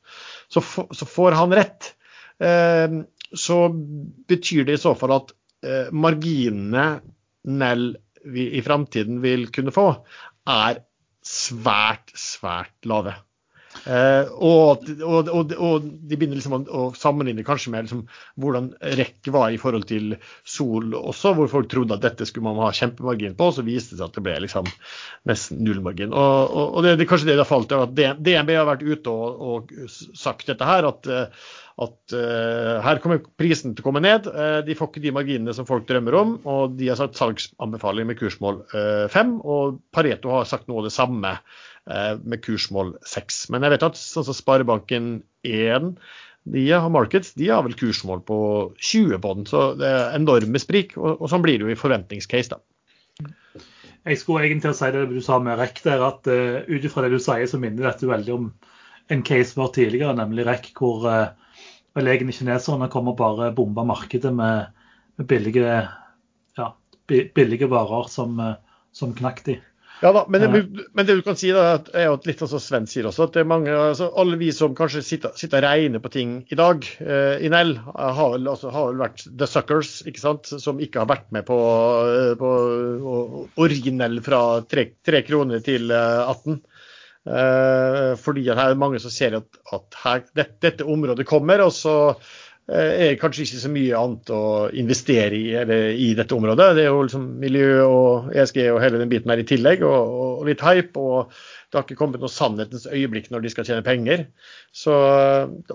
Så, 0.52 0.64
for, 0.64 0.92
så 0.96 1.08
får 1.10 1.38
han 1.40 1.56
rett, 1.58 1.92
eh, 2.44 3.02
så 3.36 3.60
betyr 4.30 4.68
det 4.68 4.80
i 4.80 4.84
så 4.86 4.96
fall 4.98 5.18
at 5.20 5.36
eh, 5.66 5.92
marginene 5.94 6.88
Nell 7.46 7.92
i 8.26 8.62
framtiden 8.66 9.20
vil 9.22 9.44
kunne 9.54 9.70
få, 9.70 9.92
er 10.50 10.80
svært, 11.26 12.10
svært 12.18 12.88
lave. 12.90 13.14
Uh, 13.86 14.32
og, 14.42 14.88
og, 15.06 15.28
og, 15.30 15.52
og, 15.62 15.84
de 15.86 16.18
begynner 16.18 16.40
liksom 16.40 16.56
å, 16.58 16.62
å 16.66 16.86
sammenligne 16.98 17.44
kanskje 17.46 17.74
med 17.74 17.86
liksom, 17.86 18.00
hvordan 18.42 18.72
REC 18.98 19.30
var 19.34 19.54
i 19.54 19.60
forhold 19.62 19.86
til 19.92 20.16
Sol 20.42 20.96
også, 20.98 21.36
hvor 21.38 21.52
folk 21.52 21.70
trodde 21.70 21.94
at 21.94 22.06
dette 22.06 22.26
skulle 22.26 22.48
man 22.48 22.64
ha 22.66 22.72
kjempemargin 22.74 23.36
på, 23.38 23.52
og 23.52 23.58
så 23.58 23.66
viste 23.66 23.94
det 23.94 24.02
seg 24.02 24.08
at 24.08 24.18
det 24.18 24.24
ble 24.26 24.40
liksom 24.48 24.72
nesten 25.30 25.62
nullmargin. 25.66 26.16
Og, 26.16 26.80
det, 26.86 26.96
det, 27.02 27.08
kanskje 27.10 27.30
det 27.30 27.38
det 27.38 27.46
falt 27.50 27.76
av, 27.76 27.86
at 27.86 28.18
DNB 28.26 28.56
har 28.58 28.66
vært 28.72 28.88
ute 28.88 29.14
og, 29.14 29.76
sagt 30.18 30.50
dette 30.50 30.66
her, 30.66 30.88
at, 30.90 31.12
at 31.86 32.16
uh, 32.18 32.82
her 32.86 33.04
kommer 33.04 33.22
prisen 33.38 33.76
til 33.76 33.86
å 33.86 33.90
komme 33.90 34.02
ned. 34.02 34.26
Uh, 34.32 34.60
de 34.66 34.78
får 34.78 34.90
ikke 34.90 35.06
de 35.06 35.14
marginene 35.14 35.54
som 35.54 35.70
folk 35.70 35.86
drømmer 35.90 36.18
om, 36.18 36.36
og 36.50 36.76
de 36.80 36.90
har 36.90 36.98
sagt 37.00 37.22
salgsanbefaling 37.22 38.10
med 38.10 38.18
kursmål 38.18 38.64
5, 39.14 39.38
og 39.46 39.80
Pareto 39.94 40.34
har 40.34 40.50
sagt 40.50 40.70
noe 40.72 40.82
av 40.82 40.90
det 40.90 40.96
samme 40.96 41.36
Eh, 41.36 41.75
med 41.86 42.42
kursmål 42.42 42.96
6. 43.06 43.44
Men 43.54 43.62
jeg 43.62 43.76
vet 43.76 43.84
at 43.86 44.00
sånn 44.00 44.26
som 44.26 44.34
Sparebanken 44.34 45.10
1 45.46 45.92
de 46.46 46.66
har 46.70 46.90
markeds, 46.94 47.34
de 47.34 47.48
har 47.50 47.64
vel 47.66 47.74
kursmål 47.78 48.22
på 48.26 48.38
20 48.78 49.18
på 49.22 49.34
den. 49.38 49.48
Så 49.50 49.62
det 49.80 49.90
er 49.90 50.18
enorme 50.18 50.62
sprik. 50.62 50.94
Og, 51.00 51.18
og 51.18 51.32
sånn 51.32 51.42
blir 51.46 51.58
det 51.58 51.66
jo 51.66 51.74
i 51.74 51.80
forventningscase, 51.80 52.54
da. 52.54 52.62
Jeg 54.06 54.20
skulle 54.22 54.46
egentlig 54.46 54.76
si 54.78 54.92
det 54.94 55.08
du 55.10 55.18
sa 55.26 55.40
med 55.42 55.58
REC 55.58 55.82
der, 55.82 56.04
at 56.06 56.30
uh, 56.30 56.62
ut 56.70 56.84
ifra 56.86 57.06
det 57.06 57.16
du 57.16 57.22
sier, 57.22 57.48
så 57.50 57.58
minner 57.62 57.88
dette 57.88 58.06
veldig 58.06 58.36
om 58.36 58.52
en 59.10 59.24
case 59.26 59.58
vår 59.58 59.72
tidligere, 59.74 60.14
nemlig 60.20 60.46
REC, 60.46 60.70
hvor 60.78 61.08
uh, 61.10 61.64
beleggne 61.98 62.36
kineserne 62.36 62.92
kommer 62.94 63.18
bare 63.18 63.50
bomber 63.58 63.88
markedet 63.90 64.30
med, 64.38 64.70
med 65.18 65.30
billige, 65.32 65.80
ja, 66.60 66.68
billige 67.10 67.72
varer 67.72 68.12
som, 68.14 68.38
uh, 68.38 68.54
som 68.94 69.18
knakk 69.18 69.42
de. 69.50 69.58
Ja 70.02 70.12
da, 70.12 70.26
men 70.28 70.44
men 70.94 71.06
det, 71.06 71.16
du 71.16 71.22
kan 71.24 71.38
si 71.40 71.52
da, 71.56 71.78
er 71.96 72.10
jo 72.10 72.18
litt 72.28 72.42
sånn 72.42 72.52
som 72.52 72.62
Sven 72.62 72.88
sier 72.90 73.08
også, 73.08 73.30
at 73.30 73.38
det 73.38 73.44
er 73.44 73.50
mange, 73.50 73.72
altså 73.72 74.10
alle 74.20 74.38
vi 74.40 74.52
som 74.56 74.76
kanskje 74.76 75.04
sitter, 75.06 75.36
sitter 75.40 75.62
og 75.62 75.66
regner 75.70 76.04
på 76.04 76.12
ting 76.12 76.36
i 76.52 76.58
dag 76.60 76.84
eh, 77.00 77.46
i 77.46 77.52
Nell, 77.52 77.78
har 77.96 78.36
vel, 78.36 78.50
altså, 78.52 78.74
har 78.76 78.90
vel, 78.92 79.02
vært 79.06 79.26
the 79.40 79.48
suckers, 79.50 79.98
ikke 80.10 80.24
sant, 80.24 80.52
som 80.62 80.82
ikke 80.84 81.04
har 81.04 81.12
vært 81.12 81.32
med 81.36 81.48
på, 81.48 81.60
eh, 82.12 82.34
på 82.40 82.52
originell 83.56 83.86
ri 83.86 83.96
Nell 83.96 84.24
fra 84.26 84.42
3 84.68 85.22
kroner 85.28 85.64
til 85.64 85.92
18. 85.96 86.60
Eh, 87.26 87.36
eh, 87.40 88.12
fordi 88.22 88.50
her 88.52 88.66
er 88.68 88.76
det 88.76 88.82
mange 88.84 89.00
som 89.02 89.14
ser 89.14 89.40
at, 89.40 89.62
at 89.74 90.02
her, 90.04 90.26
dette, 90.36 90.60
dette 90.68 90.90
området 90.92 91.28
kommer. 91.30 91.64
og 91.64 91.72
så 91.74 91.96
Eh, 92.20 92.45
er 92.66 93.18
kanskje 93.22 93.44
ikke 93.46 93.60
så 93.62 93.70
mye 93.70 93.98
annet 94.00 94.32
å 94.34 94.44
investere 94.74 95.38
i, 95.38 95.52
eller, 95.60 95.92
i 96.02 96.08
dette 96.18 96.34
området. 96.34 96.72
Det 96.78 96.86
er 96.86 96.90
jo 96.90 97.04
liksom 97.06 97.28
miljø 97.42 97.68
og 97.86 98.32
ESG 98.34 98.58
og 98.72 98.80
hele 98.82 99.02
den 99.02 99.12
biten 99.12 99.30
her 99.30 99.42
i 99.42 99.46
tillegg, 99.46 99.86
og, 99.86 100.16
og 100.40 100.50
litt 100.50 100.64
hype. 100.66 100.98
og 100.98 101.30
Det 101.70 101.78
har 101.78 101.86
ikke 101.86 102.00
kommet 102.00 102.24
noe 102.24 102.34
sannhetens 102.34 102.88
øyeblikk 102.90 103.30
når 103.30 103.46
de 103.46 103.54
skal 103.54 103.70
tjene 103.70 103.86
penger. 103.86 104.26
Så, 104.74 104.98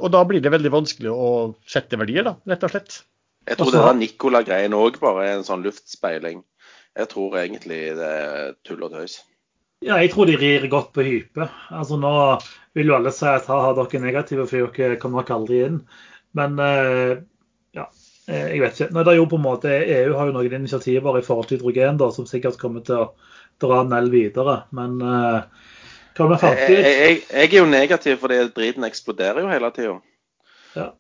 og 0.01 0.11
da 0.17 0.25
blir 0.27 0.43
det 0.43 0.55
veldig 0.57 0.75
vanskelig 0.75 1.15
å 1.15 1.31
sette 1.71 2.01
verdier, 2.01 2.27
da, 2.27 2.35
rett 2.51 2.67
og 2.67 2.75
slett. 2.75 3.01
Jeg 3.49 3.57
tror 3.57 3.71
Også, 3.71 3.79
det 3.79 3.87
der 3.87 4.01
Nicola-greien 4.03 4.77
òg 4.77 5.01
bare 5.01 5.29
er 5.29 5.39
en 5.39 5.47
sånn 5.47 5.63
luftspeiling. 5.65 6.43
Jeg 6.99 7.11
tror 7.13 7.39
egentlig 7.39 7.83
det 7.97 8.15
er 8.19 8.57
tull 8.67 8.83
og 8.83 8.97
tøys. 8.99 9.21
Ja, 9.81 9.97
jeg 10.03 10.11
tror 10.13 10.29
de 10.29 10.35
rir 10.37 10.67
godt 10.69 10.91
på 10.93 11.07
hype. 11.07 11.47
Altså 11.73 11.97
Nå 11.97 12.13
vil 12.77 12.91
jo 12.91 12.99
alle 12.99 13.13
si 13.15 13.25
at 13.31 13.47
har 13.49 13.73
dere 13.79 14.03
negative, 14.03 14.45
for 14.51 14.75
dere 14.77 14.99
kommer 15.01 15.23
nok 15.23 15.33
aldri 15.39 15.63
inn. 15.65 15.79
Men 16.39 16.59
eh, 16.63 17.19
ja, 17.77 17.87
eh, 18.29 18.47
jeg 18.55 18.63
vet 18.63 18.79
ikke. 18.79 18.93
Nei, 18.95 19.05
det 19.07 19.15
er 19.15 19.19
jo 19.21 19.29
på 19.31 19.41
en 19.41 19.47
måte, 19.47 19.75
EU 19.97 20.15
har 20.19 20.31
jo 20.31 20.37
noen 20.37 20.57
initiativer 20.61 21.19
i 21.19 21.25
forhold 21.27 21.51
til 21.51 21.61
hydrogen 21.61 22.01
da, 22.01 22.11
som 22.15 22.29
sikkert 22.29 22.61
kommer 22.61 22.85
til 22.87 23.05
å 23.05 23.11
dra 23.61 23.83
Nell 23.89 24.11
videre. 24.13 24.63
Men 24.77 24.99
uh, 25.05 25.43
hva 26.17 26.29
med 26.31 26.43
framtid? 26.43 26.75
Jeg, 26.79 26.97
jeg, 26.97 27.21
jeg, 27.29 27.53
er 27.53 27.59
jo 27.59 27.69
negativ 27.71 28.19
fordi 28.23 28.43
driten 28.57 28.87
eksploderer 28.89 29.45
jo 29.45 29.53
hele 29.53 29.71
tida. 29.77 29.97
Ja. 30.75 30.91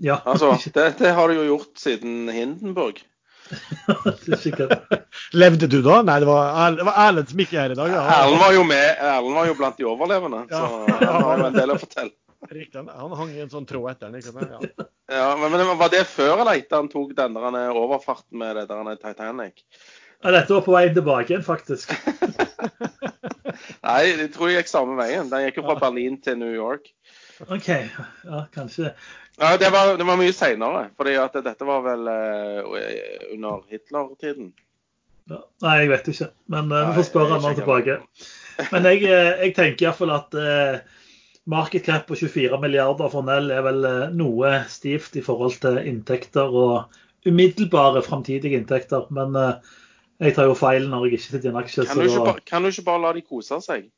ja. 0.00 0.18
Altså, 0.24 0.54
det, 0.76 0.92
det, 1.00 1.14
har 1.16 1.28
du 1.28 1.40
jo 1.40 1.48
gjort 1.54 1.72
siden 1.80 2.28
Hindenburg. 2.32 3.02
Levde 5.42 5.68
du 5.68 5.78
da? 5.84 6.00
Nei, 6.06 6.18
det 6.22 6.28
var, 6.28 6.72
det 6.78 6.86
var 6.88 6.98
Erlend 7.06 7.32
som 7.32 7.44
ikke 7.44 7.58
er 7.58 7.66
her 7.66 7.76
i 7.76 7.78
dag. 7.78 7.94
Erlend 8.00 8.42
var 8.42 8.56
jo 8.56 8.66
med, 8.66 8.88
Erlend 8.96 9.38
var 9.40 9.50
jo 9.50 9.56
blant 9.60 9.78
de 9.78 9.88
overlevende, 9.88 10.44
ja. 10.50 10.62
så 10.62 11.06
han 11.06 11.26
har 11.26 11.42
jo 11.42 11.48
en 11.50 11.58
del 11.58 11.74
å 11.74 11.78
fortelle. 11.80 12.14
Riktig, 12.50 12.82
han 12.88 13.16
hang 13.16 13.30
i 13.30 13.42
en 13.44 13.50
sånn 13.52 13.66
tråd 13.68 13.90
etter 13.92 14.10
den. 14.10 14.50
Ja. 14.50 14.86
ja, 15.18 15.26
men, 15.38 15.54
men, 15.54 15.76
Var 15.78 15.92
det 15.92 16.04
før 16.10 16.40
eller 16.40 16.58
etter 16.58 16.80
han 16.80 16.90
tok 16.92 17.14
denne 17.18 17.66
overfarten 17.70 18.40
med 18.42 18.58
det 18.58 18.66
der 18.70 18.96
Titanic? 18.98 19.62
Ja, 20.22 20.30
dette 20.34 20.54
var 20.54 20.64
på 20.66 20.74
vei 20.74 20.86
tilbake 20.94 21.34
igjen, 21.34 21.46
faktisk. 21.46 21.94
Nei, 23.86 24.00
jeg 24.10 24.30
tror 24.34 24.50
jeg 24.50 24.60
gikk 24.60 24.70
samme 24.70 24.96
veien. 24.98 25.30
Den 25.30 25.46
gikk 25.46 25.60
jo 25.60 25.66
fra 25.66 25.78
Berlin 25.80 26.18
til 26.22 26.38
New 26.40 26.52
York. 26.54 26.90
OK, 27.48 27.68
ja, 27.68 28.44
kanskje. 28.54 28.92
Ja, 29.40 29.56
Det 29.56 29.70
var, 29.72 29.96
det 29.98 30.06
var 30.06 30.18
mye 30.20 30.34
seinere, 30.36 30.84
for 30.96 31.08
dette 31.08 31.66
var 31.66 31.82
vel 31.86 32.10
uh, 32.10 32.74
under 33.32 33.62
Hitler-tiden. 33.72 34.52
Ja, 35.30 35.38
nei, 35.64 35.76
jeg 35.82 35.92
vet 35.92 36.10
ikke, 36.12 36.28
men 36.52 36.72
uh, 36.74 36.90
vi 36.90 36.98
får 36.98 37.08
spørre 37.08 37.38
han 37.40 37.56
tilbake. 37.56 37.98
Men 38.74 38.88
jeg, 38.90 39.06
jeg 39.08 39.54
tenker 39.56 39.88
iallfall 39.88 40.12
at 40.14 40.36
uh, 40.36 41.00
market 41.44 41.84
cap 41.84 42.06
på 42.06 42.16
24 42.16 42.60
milliarder 42.60 43.10
for 43.10 43.26
Nell 43.26 43.50
er 43.50 43.64
vel 43.66 43.86
eh, 43.88 44.14
noe 44.14 44.52
stivt 44.70 45.16
i 45.18 45.24
forhold 45.24 45.58
til 45.62 45.80
inntekter 45.80 46.54
og 46.54 46.98
umiddelbare 47.26 48.02
framtidige 48.06 48.60
inntekter. 48.60 49.08
Men 49.14 49.36
eh, 49.38 49.74
jeg 50.22 50.36
tar 50.36 50.50
jo 50.50 50.56
feil 50.58 50.88
når 50.90 51.06
jeg 51.06 51.18
ikke 51.18 51.26
sitter 51.26 51.50
i 51.50 51.52
en 51.52 51.60
aksje. 51.62 51.86
Kan 51.88 51.98
du, 51.98 52.06
ikke, 52.06 52.24
bare, 52.30 52.46
kan 52.46 52.62
du 52.62 52.72
ikke 52.72 52.88
bare 52.88 53.04
la 53.06 53.14
de 53.18 53.24
kose 53.26 53.60
seg? 53.64 53.88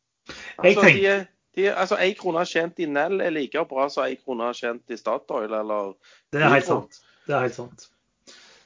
Altså, 0.56 0.80
tenker... 0.80 1.00
de, 1.00 1.16
de, 1.58 1.66
altså, 1.72 1.98
Én 2.00 2.14
krone 2.18 2.44
tjent 2.48 2.80
i 2.80 2.88
Nell 2.90 3.20
er 3.20 3.34
like 3.34 3.66
bra 3.70 3.88
som 3.92 4.08
én 4.08 4.20
krone 4.20 4.52
tjent 4.56 4.94
i 4.94 5.00
Statoil 5.00 5.52
eller 5.52 5.92
Det 6.32 6.40
er 6.40 6.56
helt 6.56 6.70
sant. 6.70 7.02
Det 7.28 7.36
er 7.36 7.44
helt 7.48 7.58
sant. 7.58 7.90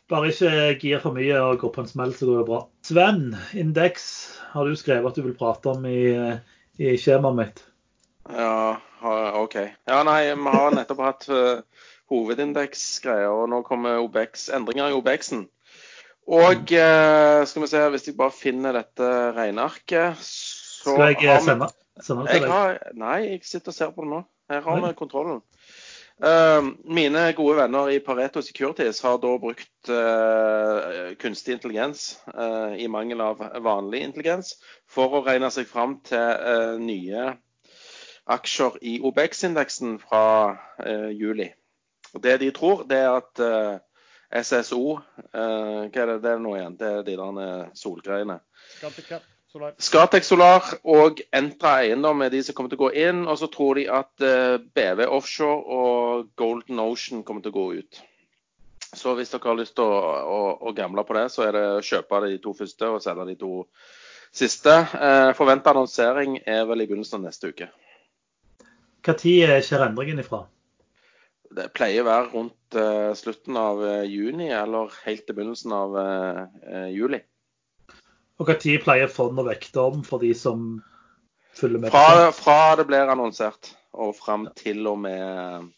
Bare 0.09 0.31
ikke 0.31 0.79
gir 0.81 1.03
for 1.03 1.13
mye 1.13 1.37
og 1.45 1.59
går 1.61 1.73
på 1.75 1.83
en 1.83 1.91
smell, 1.91 2.15
så 2.17 2.25
går 2.25 2.39
det 2.39 2.47
bra. 2.49 2.63
Sven, 2.87 3.35
indeks 3.53 4.07
har 4.55 4.65
du 4.65 4.79
skrevet 4.79 5.11
at 5.11 5.19
du 5.19 5.27
vil 5.27 5.37
prate 5.37 5.69
om 5.75 5.85
i, 5.85 6.15
i 6.81 6.95
skjemaet 6.97 7.37
mitt. 7.37 7.61
Ja, 8.29 8.79
OK. 9.41 9.57
Ja, 9.89 10.03
nei, 10.05 10.23
vi 10.35 10.55
har 10.55 10.75
nettopp 10.75 11.01
hatt 11.05 11.29
uh, 11.33 11.85
hovedindeksgreier, 12.13 13.31
og 13.33 13.49
nå 13.53 13.63
kommer 13.67 14.03
OBX, 14.03 14.49
endringer 14.57 14.91
i 14.91 14.97
OBX-en. 14.99 15.47
Og 16.29 16.73
uh, 16.77 17.45
skal 17.49 17.65
vi 17.65 17.71
se, 17.71 17.85
hvis 17.95 18.09
jeg 18.11 18.19
bare 18.19 18.35
finner 18.37 18.77
dette 18.77 19.11
regnearket 19.37 20.19
så 20.21 20.95
Skal 20.95 21.15
jeg 21.17 21.43
sende, 21.45 21.71
sende 22.05 22.27
det 22.27 22.35
til 22.37 22.45
deg? 22.45 22.51
Har, 22.53 22.81
nei, 23.01 23.19
jeg 23.31 23.45
sitter 23.49 23.73
og 23.73 23.79
ser 23.79 23.95
på 23.95 24.05
det 24.05 24.13
nå. 24.13 24.25
Her 24.53 24.65
har 24.65 24.83
vi 24.85 24.93
kontrollen. 24.97 25.41
Uh, 26.19 26.75
mine 26.91 27.29
gode 27.39 27.61
venner 27.61 27.93
i 27.95 28.01
Pareto 28.03 28.43
Securities 28.43 29.01
har 29.07 29.21
da 29.23 29.35
brukt 29.39 29.91
uh, 29.93 31.13
kunstig 31.23 31.55
intelligens 31.55 32.09
uh, 32.35 32.75
i 32.75 32.89
mangel 32.91 33.23
av 33.23 33.45
vanlig 33.63 34.03
intelligens 34.03 34.57
for 34.91 35.15
å 35.15 35.23
regne 35.23 35.51
seg 35.55 35.69
fram 35.71 36.01
til 36.09 36.83
nye 36.83 37.29
aksjer 38.29 38.79
i 38.83 38.99
OBX-indeksen 39.05 39.99
fra 40.03 40.25
eh, 40.85 41.11
juli. 41.17 41.49
Og 42.15 42.23
Det 42.25 42.39
de 42.41 42.51
tror, 42.57 42.85
det 42.89 42.99
er 42.99 43.17
at 43.17 43.43
eh, 43.45 44.43
SSO 44.43 44.99
eh, 44.99 45.89
Hva 45.89 46.05
er 46.05 46.13
det, 46.13 46.21
det 46.25 46.35
er 46.35 46.45
nå 46.45 46.55
igjen? 46.57 46.79
Det 46.81 46.93
er 46.93 47.03
de 47.07 47.17
der 47.17 47.75
solgreiene. 47.77 48.41
Solar. 49.49 49.73
Scatec 49.81 50.27
Solar 50.29 50.67
og 50.85 51.23
Entra 51.33 51.79
Eiendom 51.81 52.21
er 52.21 52.29
de 52.29 52.43
som 52.45 52.53
kommer 52.55 52.69
til 52.69 52.77
å 52.77 52.83
gå 52.83 52.91
inn. 53.01 53.23
Og 53.25 53.39
så 53.41 53.49
tror 53.53 53.81
de 53.81 53.87
at 53.89 54.25
eh, 54.25 54.59
BV 54.61 55.07
Offshore 55.09 55.79
og 55.79 56.29
Golden 56.37 56.83
Ocean 56.85 57.25
kommer 57.25 57.45
til 57.45 57.55
å 57.55 57.57
gå 57.57 57.67
ut. 57.81 58.03
Så 58.89 59.15
hvis 59.17 59.33
dere 59.33 59.49
har 59.49 59.57
lyst 59.57 59.75
til 59.77 59.89
å, 59.89 59.97
å, 60.21 60.43
å 60.69 60.75
gamble 60.77 61.05
på 61.05 61.17
det, 61.17 61.27
så 61.33 61.47
er 61.47 61.57
det 61.57 61.65
å 61.79 61.85
kjøpe 61.85 62.21
de 62.27 62.37
to 62.45 62.53
første 62.57 62.93
og 62.93 63.03
selge 63.05 63.27
de 63.31 63.39
to 63.41 63.53
siste. 64.37 64.75
Eh, 65.01 65.33
Forventa 65.37 65.73
annonsering 65.73 66.39
er 66.45 66.69
vel 66.69 66.85
i 66.85 66.89
begynnelsen 66.91 67.23
av 67.23 67.31
neste 67.31 67.53
uke. 67.53 67.73
Når 69.09 69.65
skjer 69.65 69.85
endringen 69.87 70.21
ifra? 70.23 70.45
Det 71.59 71.71
pleier 71.73 72.05
å 72.05 72.09
være 72.11 72.29
rundt 72.35 72.77
uh, 72.77 73.15
slutten 73.17 73.57
av 73.57 73.81
uh, 73.81 74.05
juni 74.05 74.51
eller 74.53 74.93
helt 75.07 75.25
til 75.25 75.39
begynnelsen 75.39 75.73
av 75.73 75.97
uh, 75.97 76.43
eh, 76.69 76.91
juli. 76.93 77.23
Og 78.39 78.53
når 78.53 78.83
pleier 78.85 79.11
fond 79.11 79.41
å 79.41 79.47
vekte 79.49 79.81
om 79.81 80.05
for 80.07 80.23
de 80.23 80.35
som 80.37 80.77
følger 81.57 81.83
med? 81.83 81.95
Fra, 81.95 82.29
fra 82.37 82.77
det 82.79 82.87
blir 82.91 83.11
annonsert 83.11 83.73
og 83.97 84.13
fram 84.19 84.47
til 84.59 84.87
og 84.87 85.01
med 85.03 85.73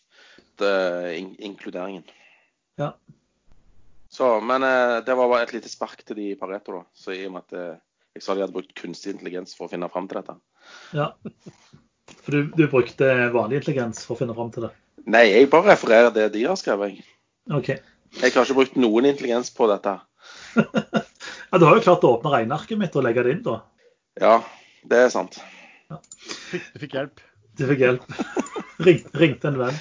det, 0.60 0.74
in 1.16 1.32
inkluderingen. 1.38 2.04
Ja. 2.80 2.92
Så, 4.10 4.40
men 4.40 4.62
eh, 4.62 4.96
det 5.06 5.14
var 5.14 5.28
bare 5.30 5.46
et 5.46 5.54
lite 5.54 5.70
spark 5.70 6.02
til 6.04 6.18
de 6.18 6.32
i 6.32 6.38
Pareto, 6.38 6.80
da. 6.80 6.82
Så 6.94 7.14
i 7.14 7.22
og 7.28 7.36
med 7.36 7.46
at 7.46 7.56
eh, 7.56 7.78
jeg 8.18 8.24
sa 8.26 8.34
de 8.34 8.42
hadde 8.42 8.56
brukt 8.56 8.74
kunstig 8.76 9.14
intelligens 9.14 9.54
for 9.56 9.68
å 9.68 9.72
finne 9.72 9.88
fram 9.92 10.10
til 10.10 10.20
dette. 10.20 10.34
ja. 10.98 11.12
For 12.30 12.36
du, 12.38 12.50
du 12.54 12.66
brukte 12.70 13.06
vanlig 13.34 13.56
intelligens 13.58 14.04
for 14.06 14.14
å 14.14 14.18
finne 14.20 14.34
fram 14.36 14.50
til 14.54 14.62
det? 14.68 14.68
Nei, 15.10 15.24
jeg 15.32 15.48
bare 15.50 15.72
refererer 15.72 16.12
det 16.14 16.28
de 16.36 16.44
har 16.46 16.54
skrevet. 16.60 17.00
jeg. 17.00 17.80
Jeg 18.20 18.34
har 18.36 18.44
ikke 18.46 18.54
brukt 18.54 18.76
noen 18.78 19.08
intelligens 19.10 19.50
på 19.56 19.66
dette. 19.70 19.96
Ja, 21.50 21.58
Du 21.58 21.64
har 21.66 21.74
jo 21.74 21.82
klart 21.82 22.04
å 22.06 22.12
åpne 22.14 22.30
regnearket 22.30 22.78
mitt 22.78 22.94
og 22.94 23.02
legge 23.02 23.24
det 23.26 23.32
inn, 23.34 23.40
da. 23.42 23.56
Ja, 24.22 24.36
det 24.86 25.00
er 25.02 25.08
sant. 25.10 25.40
Ja. 25.90 25.96
du 26.52 26.78
fikk 26.84 26.92
hjelp. 26.94 27.22
Du 27.58 27.64
fikk 27.66 27.82
hjelp. 27.82 28.04
Ring, 28.86 29.00
ringte 29.18 29.50
en 29.50 29.58
venn. 29.58 29.80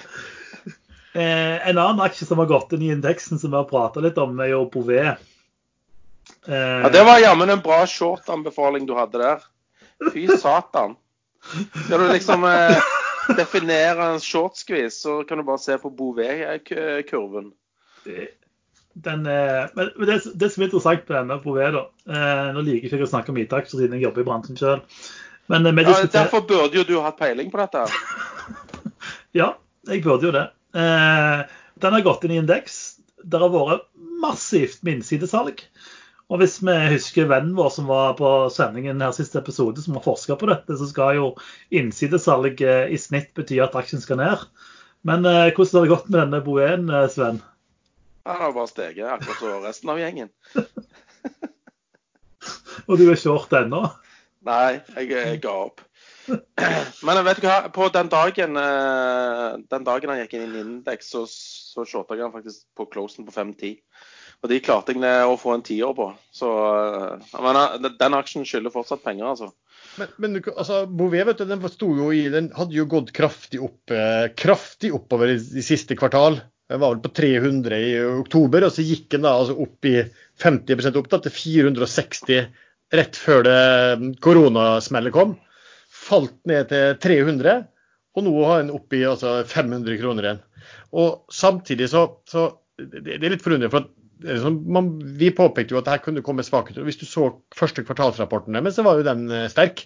Eh, 1.14 1.60
en 1.70 1.78
annen 1.78 2.02
aksje 2.08 2.26
som 2.26 2.42
har 2.42 2.50
gått 2.50 2.74
inn 2.74 2.88
i 2.88 2.90
indeksen, 2.96 3.38
som 3.38 3.54
vi 3.54 3.60
har 3.60 3.70
prata 3.70 4.02
litt 4.02 4.18
om, 4.18 4.34
er 4.42 4.50
jo 4.56 4.64
Bouvet. 4.74 5.22
Eh, 6.50 6.58
Ja, 6.58 6.90
Det 6.90 7.06
var 7.06 7.22
jammen 7.22 7.54
en 7.54 7.62
bra 7.62 7.84
short-anbefaling 7.86 8.90
du 8.90 8.96
hadde 8.98 9.22
der. 9.22 9.46
Fy 10.10 10.26
satan. 10.42 10.98
Skal 11.86 12.00
du 12.04 12.08
liksom 12.12 12.44
eh, 12.50 12.90
definere 13.38 14.12
en 14.14 14.20
short-squeeze, 14.24 14.98
så 15.02 15.24
kan 15.24 15.38
du 15.38 15.46
bare 15.48 15.62
se 15.62 15.78
på 15.82 15.90
Bouvet-kurven. 15.90 17.52
den, 18.94 19.26
eh, 19.26 19.66
men 19.76 19.90
det, 20.06 20.22
det 20.36 20.50
som 20.52 20.64
er 20.64 20.68
interessant 20.70 21.08
med 21.08 21.18
denne 21.18 21.40
Bouvet, 21.44 21.74
da 21.76 21.84
eh, 22.10 22.52
Nå 22.56 22.64
liker 22.66 22.90
ikke 22.90 23.00
jeg 23.00 23.08
å 23.08 23.12
snakke 23.14 23.34
om 23.34 23.40
IT-aksjer 23.42 23.84
siden 23.84 23.98
jeg 23.98 24.08
jobber 24.08 24.26
i 24.26 24.28
bransjen 24.30 24.60
sjøl. 24.60 24.82
Eh, 24.82 25.08
Ja, 25.86 26.22
derfor 26.26 26.46
burde 26.50 26.78
jo 26.82 26.86
du 26.88 26.96
hatt 27.06 27.20
peiling 27.22 27.52
på 27.54 27.62
dette. 27.62 27.86
Ja, 29.38 29.54
jeg 29.86 30.02
burde 30.04 30.26
jo 30.26 30.34
det. 30.34 30.48
Eh, 30.74 31.42
den 31.80 31.94
har 31.96 32.02
gått 32.06 32.24
inn 32.26 32.34
i 32.34 32.40
indeks. 32.42 32.80
Det 33.22 33.40
har 33.42 33.52
vært 33.54 33.86
massivt 34.20 34.82
med 34.84 35.00
innsidesalg. 35.00 35.62
Og 36.30 36.42
hvis 36.42 36.60
vi 36.62 36.74
husker 36.92 37.30
vennen 37.30 37.56
vår 37.58 37.72
som 37.74 37.88
var 37.90 38.14
på 38.20 38.30
sendingen 38.54 39.02
her 39.02 39.14
siste 39.18 39.40
episode, 39.42 39.82
som 39.82 39.96
har 39.98 40.06
forska 40.06 40.38
på 40.38 40.50
dette, 40.52 40.76
så 40.78 40.90
skal 40.90 41.16
jo 41.18 41.30
innsidesalg 41.74 42.62
eh, 42.62 42.92
i 42.94 43.00
snitt 43.02 43.32
bety 43.38 43.58
at 43.64 43.78
aksjen 43.80 44.04
skal 44.04 44.22
ned. 44.22 44.44
Men 45.10 45.26
eh, 45.26 45.50
hvordan 45.56 45.80
har 45.80 45.88
det 45.88 45.94
gått 45.96 46.12
med 46.12 46.20
denne 46.22 46.44
Boen, 46.46 46.86
eh, 46.94 47.08
Sven? 47.10 47.42
Han 48.30 48.44
har 48.44 48.54
bare 48.54 48.70
steget, 48.70 49.10
akkurat 49.10 49.42
som 49.42 49.66
resten 49.66 49.90
av 49.90 50.04
gjengen. 50.04 50.30
Og 52.90 53.02
du 53.02 53.08
er 53.10 53.20
short 53.20 53.54
ennå? 53.58 53.88
Nei, 54.46 54.80
jeg, 54.96 55.10
jeg 55.16 55.42
ga 55.44 55.56
opp. 55.66 55.82
Men 56.30 57.24
vet 57.26 57.42
du 57.42 57.48
hva, 57.48 57.58
på 57.74 57.88
den 57.94 58.10
dagen, 58.12 58.58
eh, 58.60 59.48
den 59.74 59.88
dagen 59.88 60.14
han 60.14 60.22
gikk 60.22 60.38
inn 60.38 60.54
i 60.54 60.62
indeks, 60.62 61.10
så, 61.16 61.26
så 61.30 61.86
shorta 61.90 62.18
jeg 62.18 62.28
han 62.28 62.36
faktisk 62.36 62.68
på 62.78 62.86
closen 62.94 63.26
på 63.26 63.34
5-10. 63.34 63.80
Og 64.40 64.52
de 64.52 64.60
klarte 64.64 64.96
jeg 64.96 65.28
å 65.28 65.40
få 65.40 65.56
en 65.56 65.64
tiår 65.66 65.96
på. 65.98 66.06
Så 66.32 66.50
eh, 66.50 67.32
men, 67.44 67.60
eh, 67.60 67.90
den 68.00 68.16
aksjen 68.16 68.46
skylder 68.48 68.72
fortsatt 68.72 69.04
penger, 69.04 69.34
altså. 69.34 69.50
Men, 70.00 70.14
men 70.22 70.38
altså, 70.54 70.86
Bouvet 70.88 71.28
vet 71.28 71.42
du, 71.42 71.50
den, 71.50 71.66
i, 72.16 72.22
den 72.32 72.48
hadde 72.56 72.78
jo 72.78 72.88
gått 72.88 73.12
kraftig 73.16 73.60
opp, 73.66 73.92
eh, 73.92 74.30
kraftig 74.40 74.94
oppover 74.96 75.34
i, 75.34 75.36
i 75.36 75.66
siste 75.66 75.98
kvartal. 76.00 76.40
Den 76.70 76.80
var 76.80 76.94
vel 76.94 77.04
på 77.04 77.12
300 77.20 77.82
i 77.84 77.92
oktober, 78.22 78.68
og 78.68 78.74
så 78.76 78.86
gikk 78.86 79.10
den 79.16 79.26
da 79.26 79.36
altså 79.42 79.58
opp 79.60 79.90
i 79.90 79.98
50 80.40 81.00
opp 81.02 81.12
da, 81.12 81.20
til 81.26 81.36
460 81.36 82.50
rett 82.96 83.20
før 83.20 83.44
det 83.46 83.60
mm, 84.00 84.10
koronasmellet 84.24 85.16
kom. 85.16 85.36
Falt 85.90 86.38
ned 86.48 86.70
til 86.72 86.96
300, 87.02 87.66
og 88.16 88.26
nå 88.26 88.34
har 88.46 88.64
den 88.64 88.74
opp 88.78 88.96
i 88.96 89.04
altså, 89.10 89.42
500 89.50 90.00
kroner 90.00 90.30
igjen. 90.30 90.44
Og 90.96 91.34
samtidig 91.34 91.90
så, 91.92 92.06
så 92.30 92.48
det, 92.80 93.04
det 93.04 93.20
er 93.20 93.34
litt 93.34 93.44
forunderlig, 93.44 93.74
for 93.74 93.84
at 93.84 93.96
det 94.24 94.40
sånn, 94.44 94.62
man, 94.68 94.94
vi 95.20 95.30
påpekte 95.36 95.76
jo 95.76 95.82
at 95.82 95.90
her 95.92 96.02
kunne 96.04 96.24
komme 96.26 96.44
svakheter. 96.44 96.84
Hvis 96.88 97.00
du 97.00 97.06
så 97.08 97.30
første 97.56 97.86
kvartalsrapporten 97.88 98.58
deres, 98.58 98.76
så 98.76 98.84
var 98.86 99.00
jo 99.00 99.08
den 99.08 99.28
eh, 99.32 99.48
sterk. 99.52 99.86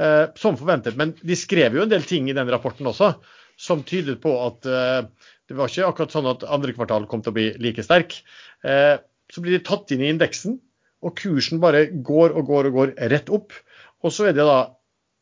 Eh, 0.00 0.26
som 0.38 0.56
forventet. 0.56 0.96
Men 0.96 1.12
de 1.20 1.36
skrev 1.36 1.76
jo 1.76 1.84
en 1.84 1.90
del 1.90 2.04
ting 2.08 2.30
i 2.30 2.36
den 2.36 2.48
rapporten 2.48 2.88
også 2.88 3.12
som 3.60 3.82
tydet 3.84 4.20
på 4.22 4.32
at 4.46 4.64
eh, 4.64 5.02
det 5.50 5.56
var 5.58 5.68
ikke 5.68 5.88
akkurat 5.90 6.14
sånn 6.14 6.28
at 6.30 6.46
andre 6.48 6.72
kvartal 6.72 7.04
kom 7.10 7.20
til 7.24 7.34
å 7.34 7.36
bli 7.36 7.48
like 7.60 7.84
sterk. 7.84 8.16
Eh, 8.64 8.96
så 9.30 9.42
blir 9.44 9.58
de 9.58 9.64
tatt 9.66 9.92
inn 9.92 10.04
i 10.04 10.08
indeksen, 10.08 10.56
og 11.04 11.18
kursen 11.20 11.60
bare 11.60 11.88
går 11.92 12.32
og 12.32 12.48
går 12.48 12.70
og 12.70 12.78
går 12.78 12.94
rett 13.12 13.28
opp. 13.34 13.52
Og 14.00 14.14
så 14.14 14.30
er 14.30 14.36
det 14.38 14.46
da 14.48 14.70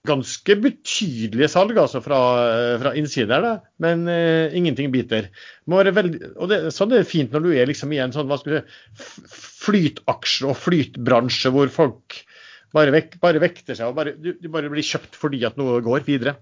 ganske 0.07 0.55
betydelige 0.63 1.49
salg 1.51 1.79
altså 1.81 2.01
fra, 2.05 2.19
eh, 2.47 2.75
fra 2.81 2.93
innsiden 2.97 3.33
her, 3.35 3.45
da, 3.45 3.53
men 3.83 4.07
uh, 4.09 4.55
ingenting 4.57 4.93
biter. 4.95 5.29
Må 5.67 5.81
være 5.83 5.95
veldig, 5.97 6.21
og 6.39 6.53
det, 6.53 6.61
sånn 6.75 6.93
er 6.95 7.03
det 7.03 7.11
fint 7.11 7.35
når 7.35 7.45
du 7.45 7.51
er 7.55 7.69
liksom 7.69 7.93
i 7.93 8.01
en 8.03 8.15
sånn 8.15 8.29
hva 8.31 8.39
skal 8.41 8.55
du 8.55 8.61
si, 8.61 9.27
flytaksje 9.65 10.49
og 10.49 10.57
flytbransje 10.57 11.53
hvor 11.55 11.73
folk 11.73 12.21
bare, 12.77 12.93
vek, 12.95 13.19
bare 13.21 13.43
vekter 13.43 13.77
seg 13.79 13.91
og 13.91 13.99
bare, 13.99 14.15
du, 14.17 14.35
du 14.39 14.49
bare 14.53 14.71
blir 14.73 14.87
kjøpt 14.87 15.19
fordi 15.19 15.43
at 15.49 15.59
noe 15.61 15.81
går 15.85 16.07
videre. 16.07 16.39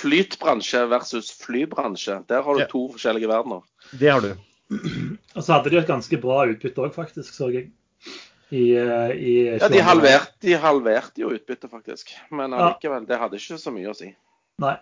Flytbransje 0.00 0.86
versus 0.88 1.28
flybransje. 1.42 2.22
Der 2.30 2.46
har 2.46 2.56
du 2.56 2.62
Ja. 2.62 2.70
to 2.70 2.86
forskjellige 2.94 3.28
verdener. 3.28 3.66
Det 3.92 4.08
har 4.08 4.24
du. 4.24 4.32
Og 5.34 5.42
så 5.42 5.56
hadde 5.56 5.72
de 5.72 5.80
et 5.80 5.90
ganske 5.90 6.16
bra 6.22 6.44
utbytte 6.48 6.80
òg, 6.80 6.94
faktisk, 6.94 7.34
så 7.34 7.50
jeg. 7.52 7.72
I, 8.50 8.62
eh, 8.74 9.10
i 9.14 9.34
Ja, 9.60 9.68
de 9.70 9.82
halverte, 9.86 10.34
de 10.42 10.56
halverte 10.58 11.22
jo 11.22 11.30
utbyttet, 11.30 11.70
faktisk. 11.70 12.14
Men 12.30 12.50
Ja. 12.50 12.70
allikevel, 12.70 13.06
det 13.06 13.18
hadde 13.18 13.38
ikke 13.38 13.58
så 13.58 13.72
mye 13.74 13.90
å 13.90 13.96
si. 13.96 14.14
Nei. 14.58 14.76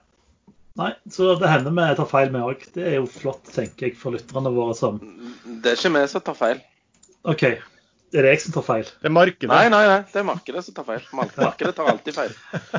Nei, 0.78 0.92
så 1.10 1.32
det 1.38 1.48
hender 1.50 1.74
vi 1.74 1.94
tar 1.98 2.06
feil, 2.06 2.30
vi 2.30 2.38
òg. 2.38 2.60
Det 2.72 2.84
er 2.86 2.94
jo 3.00 3.06
flott, 3.10 3.44
tenker 3.50 3.88
jeg, 3.88 3.96
for 3.98 4.14
lytterne 4.14 4.52
våre 4.54 4.76
som 4.78 4.98
Det 4.98 5.72
er 5.72 5.76
ikke 5.76 5.94
vi 5.96 6.06
som 6.06 6.20
tar 6.20 6.38
feil. 6.38 6.60
OK, 7.24 7.42
er 8.14 8.24
det 8.24 8.30
jeg 8.30 8.40
som 8.44 8.54
tar 8.54 8.62
feil? 8.62 8.84
Det 8.84 9.10
er 9.10 9.12
markedet. 9.12 9.50
Nei, 9.50 9.68
nei, 9.68 9.82
nei, 9.90 9.98
det 10.12 10.20
er 10.22 10.28
markedet 10.28 10.62
som 10.64 10.76
tar 10.76 10.86
feil. 10.86 11.02
Markedet 11.18 11.74
tar 11.76 11.90
alltid 11.92 12.14
feil. 12.14 12.32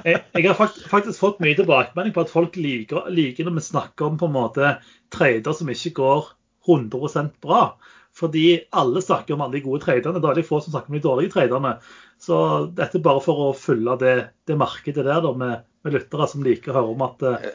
Jeg, 0.06 0.24
jeg 0.34 0.48
har 0.48 0.58
faktisk, 0.58 0.88
faktisk 0.90 1.20
fått 1.22 1.44
mye 1.44 1.58
tilbakemelding 1.60 2.16
på 2.16 2.24
at 2.24 2.32
folk 2.32 2.56
liker, 2.56 3.12
liker 3.14 3.46
når 3.46 3.60
vi 3.60 3.66
snakker 3.68 4.08
om 4.08 4.18
på 4.18 4.30
en 4.32 4.38
måte 4.38 4.72
trader 5.14 5.54
som 5.60 5.70
ikke 5.70 5.94
går 6.00 6.32
100% 6.70 7.36
bra. 7.44 7.76
Fordi 8.20 8.46
alle 8.76 9.02
snakker 9.04 9.36
om 9.36 9.46
alle 9.46 9.58
de 9.58 9.64
gode 9.64 9.84
traderne. 9.86 10.20
Da 10.22 10.32
er 10.32 10.40
det 10.40 10.48
få 10.48 10.60
som 10.64 10.74
snakker 10.74 10.92
om 10.92 11.00
de 11.00 11.06
dårlige 11.06 11.34
traderne. 11.38 11.78
Så 12.20 12.38
dette 12.76 13.00
er 13.00 13.06
bare 13.06 13.24
for 13.24 13.48
å 13.48 13.50
fylle 13.56 13.96
det, 14.02 14.16
det 14.50 14.60
markedet 14.60 15.06
der 15.08 15.24
da, 15.24 15.34
med, 15.40 15.66
med 15.88 15.96
lyttere 15.96 16.28
som 16.28 16.44
liker 16.44 16.74
å 16.74 16.82
høre 16.82 16.96
om 16.96 17.06
at 17.08 17.28
eh, 17.30 17.52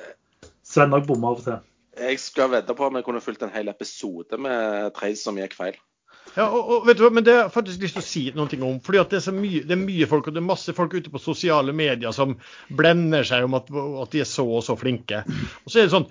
Sven 0.64 0.96
òg 0.96 1.04
bommer 1.04 1.34
av 1.34 1.42
og 1.42 1.44
til. 1.44 1.64
Jeg 2.00 2.20
skal 2.22 2.48
vedde 2.50 2.74
på 2.74 2.86
om 2.86 2.96
jeg 2.96 3.04
kunne 3.06 3.20
fulgt 3.22 3.44
en 3.44 3.52
hel 3.52 3.68
episode 3.70 4.38
med 4.40 4.94
trades 4.96 5.20
som 5.26 5.36
gikk 5.38 5.52
feil. 5.58 5.76
Ja, 6.34 6.48
og, 6.48 6.70
og 6.72 6.86
vet 6.88 6.98
du 6.98 7.04
hva, 7.04 7.12
men 7.14 7.26
Det 7.26 7.34
har 7.34 7.44
jeg 7.44 7.54
faktisk 7.54 7.84
lyst 7.84 7.98
til 7.98 8.02
å 8.02 8.06
si 8.06 8.22
noe 8.34 8.58
om. 8.66 8.80
fordi 8.82 9.00
at 9.02 9.12
det 9.12 9.20
er, 9.20 9.24
så 9.28 9.34
mye, 9.36 9.62
det 9.62 9.76
er 9.76 9.82
mye 9.82 10.08
folk 10.10 10.28
og 10.28 10.34
det 10.34 10.40
er 10.40 10.48
masse 10.48 10.74
folk 10.74 10.96
ute 10.96 11.12
på 11.12 11.22
sosiale 11.22 11.74
medier 11.76 12.14
som 12.16 12.34
blender 12.74 13.26
seg 13.28 13.46
om 13.46 13.58
at, 13.60 13.68
at 13.70 14.16
de 14.16 14.24
er 14.24 14.28
så 14.28 14.46
og 14.48 14.64
så 14.66 14.76
flinke. 14.80 15.22
Og 15.62 15.70
så 15.70 15.82
er 15.82 15.86
det 15.86 15.94
sånn, 15.94 16.08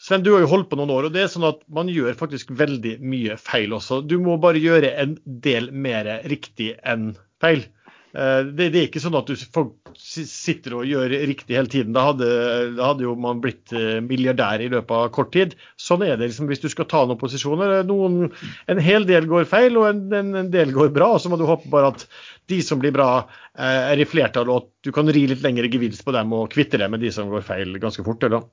Sven, 0.00 0.22
du 0.24 0.30
har 0.32 0.44
jo 0.44 0.48
holdt 0.48 0.70
på 0.70 0.78
noen 0.80 0.92
år, 0.94 1.08
og 1.08 1.12
det 1.12 1.26
er 1.26 1.32
sånn 1.32 1.44
at 1.44 1.60
man 1.68 1.90
gjør 1.92 2.16
faktisk 2.16 2.54
veldig 2.56 2.94
mye 3.04 3.36
feil 3.40 3.74
også. 3.76 4.00
Du 4.08 4.16
må 4.22 4.38
bare 4.40 4.62
gjøre 4.62 4.94
en 5.02 5.18
del 5.44 5.68
mer 5.76 6.08
riktig 6.30 6.72
enn 6.88 7.12
feil. 7.42 7.66
Eh, 8.10 8.40
det, 8.46 8.70
det, 8.72 8.80
er 8.80 8.86
ikke 8.88 9.02
sånn 9.02 9.18
at 9.18 9.28
du 9.28 9.36
folk 9.54 9.90
sitter 10.00 10.78
og 10.78 10.86
gjør 10.88 11.12
riktig 11.28 11.58
hele 11.58 11.70
tiden. 11.70 11.92
Da 11.94 12.08
hadde, 12.08 12.30
da 12.78 12.88
hadde, 12.90 13.04
jo 13.06 13.14
man 13.20 13.42
blitt 13.44 13.74
eh, 13.76 14.00
milliardær 14.02 14.64
i 14.64 14.70
løpet 14.72 14.94
av 14.96 15.10
kort 15.14 15.30
tid. 15.36 15.54
Sånn 15.78 16.02
er 16.06 16.16
det 16.16 16.30
liksom 16.30 16.50
hvis 16.50 16.64
du 16.64 16.70
skal 16.72 16.88
ta 16.90 17.04
noen 17.04 17.20
posisjoner. 17.20 17.76
Noen, 17.86 18.30
en 18.72 18.80
hel 18.82 19.06
del 19.08 19.28
går 19.30 19.46
feil, 19.50 19.78
og 19.78 19.90
en, 19.92 20.06
en, 20.16 20.32
en 20.42 20.52
del 20.54 20.74
går 20.76 20.94
bra. 20.96 21.12
og 21.14 21.22
Så 21.22 21.30
må 21.30 21.38
du 21.38 21.46
håpe 21.48 21.70
bare 21.72 21.92
at 21.94 22.06
de 22.50 22.62
som 22.66 22.80
blir 22.82 22.94
bra, 22.96 23.10
eh, 23.52 23.92
er 23.92 24.02
i 24.02 24.08
flertall, 24.08 24.50
og 24.50 24.64
at 24.64 24.88
du 24.88 24.94
kan 24.96 25.12
ri 25.12 25.28
litt 25.30 25.44
lengre 25.44 25.70
gevinst 25.70 26.06
på 26.06 26.16
dem 26.16 26.34
og 26.34 26.48
kvitte 26.56 26.80
deg 26.80 26.90
med 26.90 27.04
de 27.04 27.12
som 27.14 27.30
går 27.30 27.46
feil 27.46 27.76
ganske 27.84 28.06
fort. 28.06 28.26
Eller? 28.26 28.48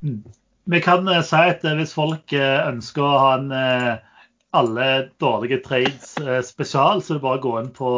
Mm. 0.00 0.24
Vi 0.70 0.80
kan 0.80 1.08
si 1.26 1.40
at 1.50 1.64
hvis 1.76 1.92
folk 1.96 2.32
ønsker 2.38 3.04
å 3.04 3.20
ha 3.20 3.32
en 3.36 3.50
alle 4.54 4.86
dårlige 5.20 5.58
trades 5.64 6.14
spesial, 6.46 7.02
så 7.02 7.14
er 7.14 7.18
det 7.18 7.24
bare 7.24 7.40
å 7.40 7.42
gå 7.42 7.54
inn 7.60 7.72
på 7.74 7.90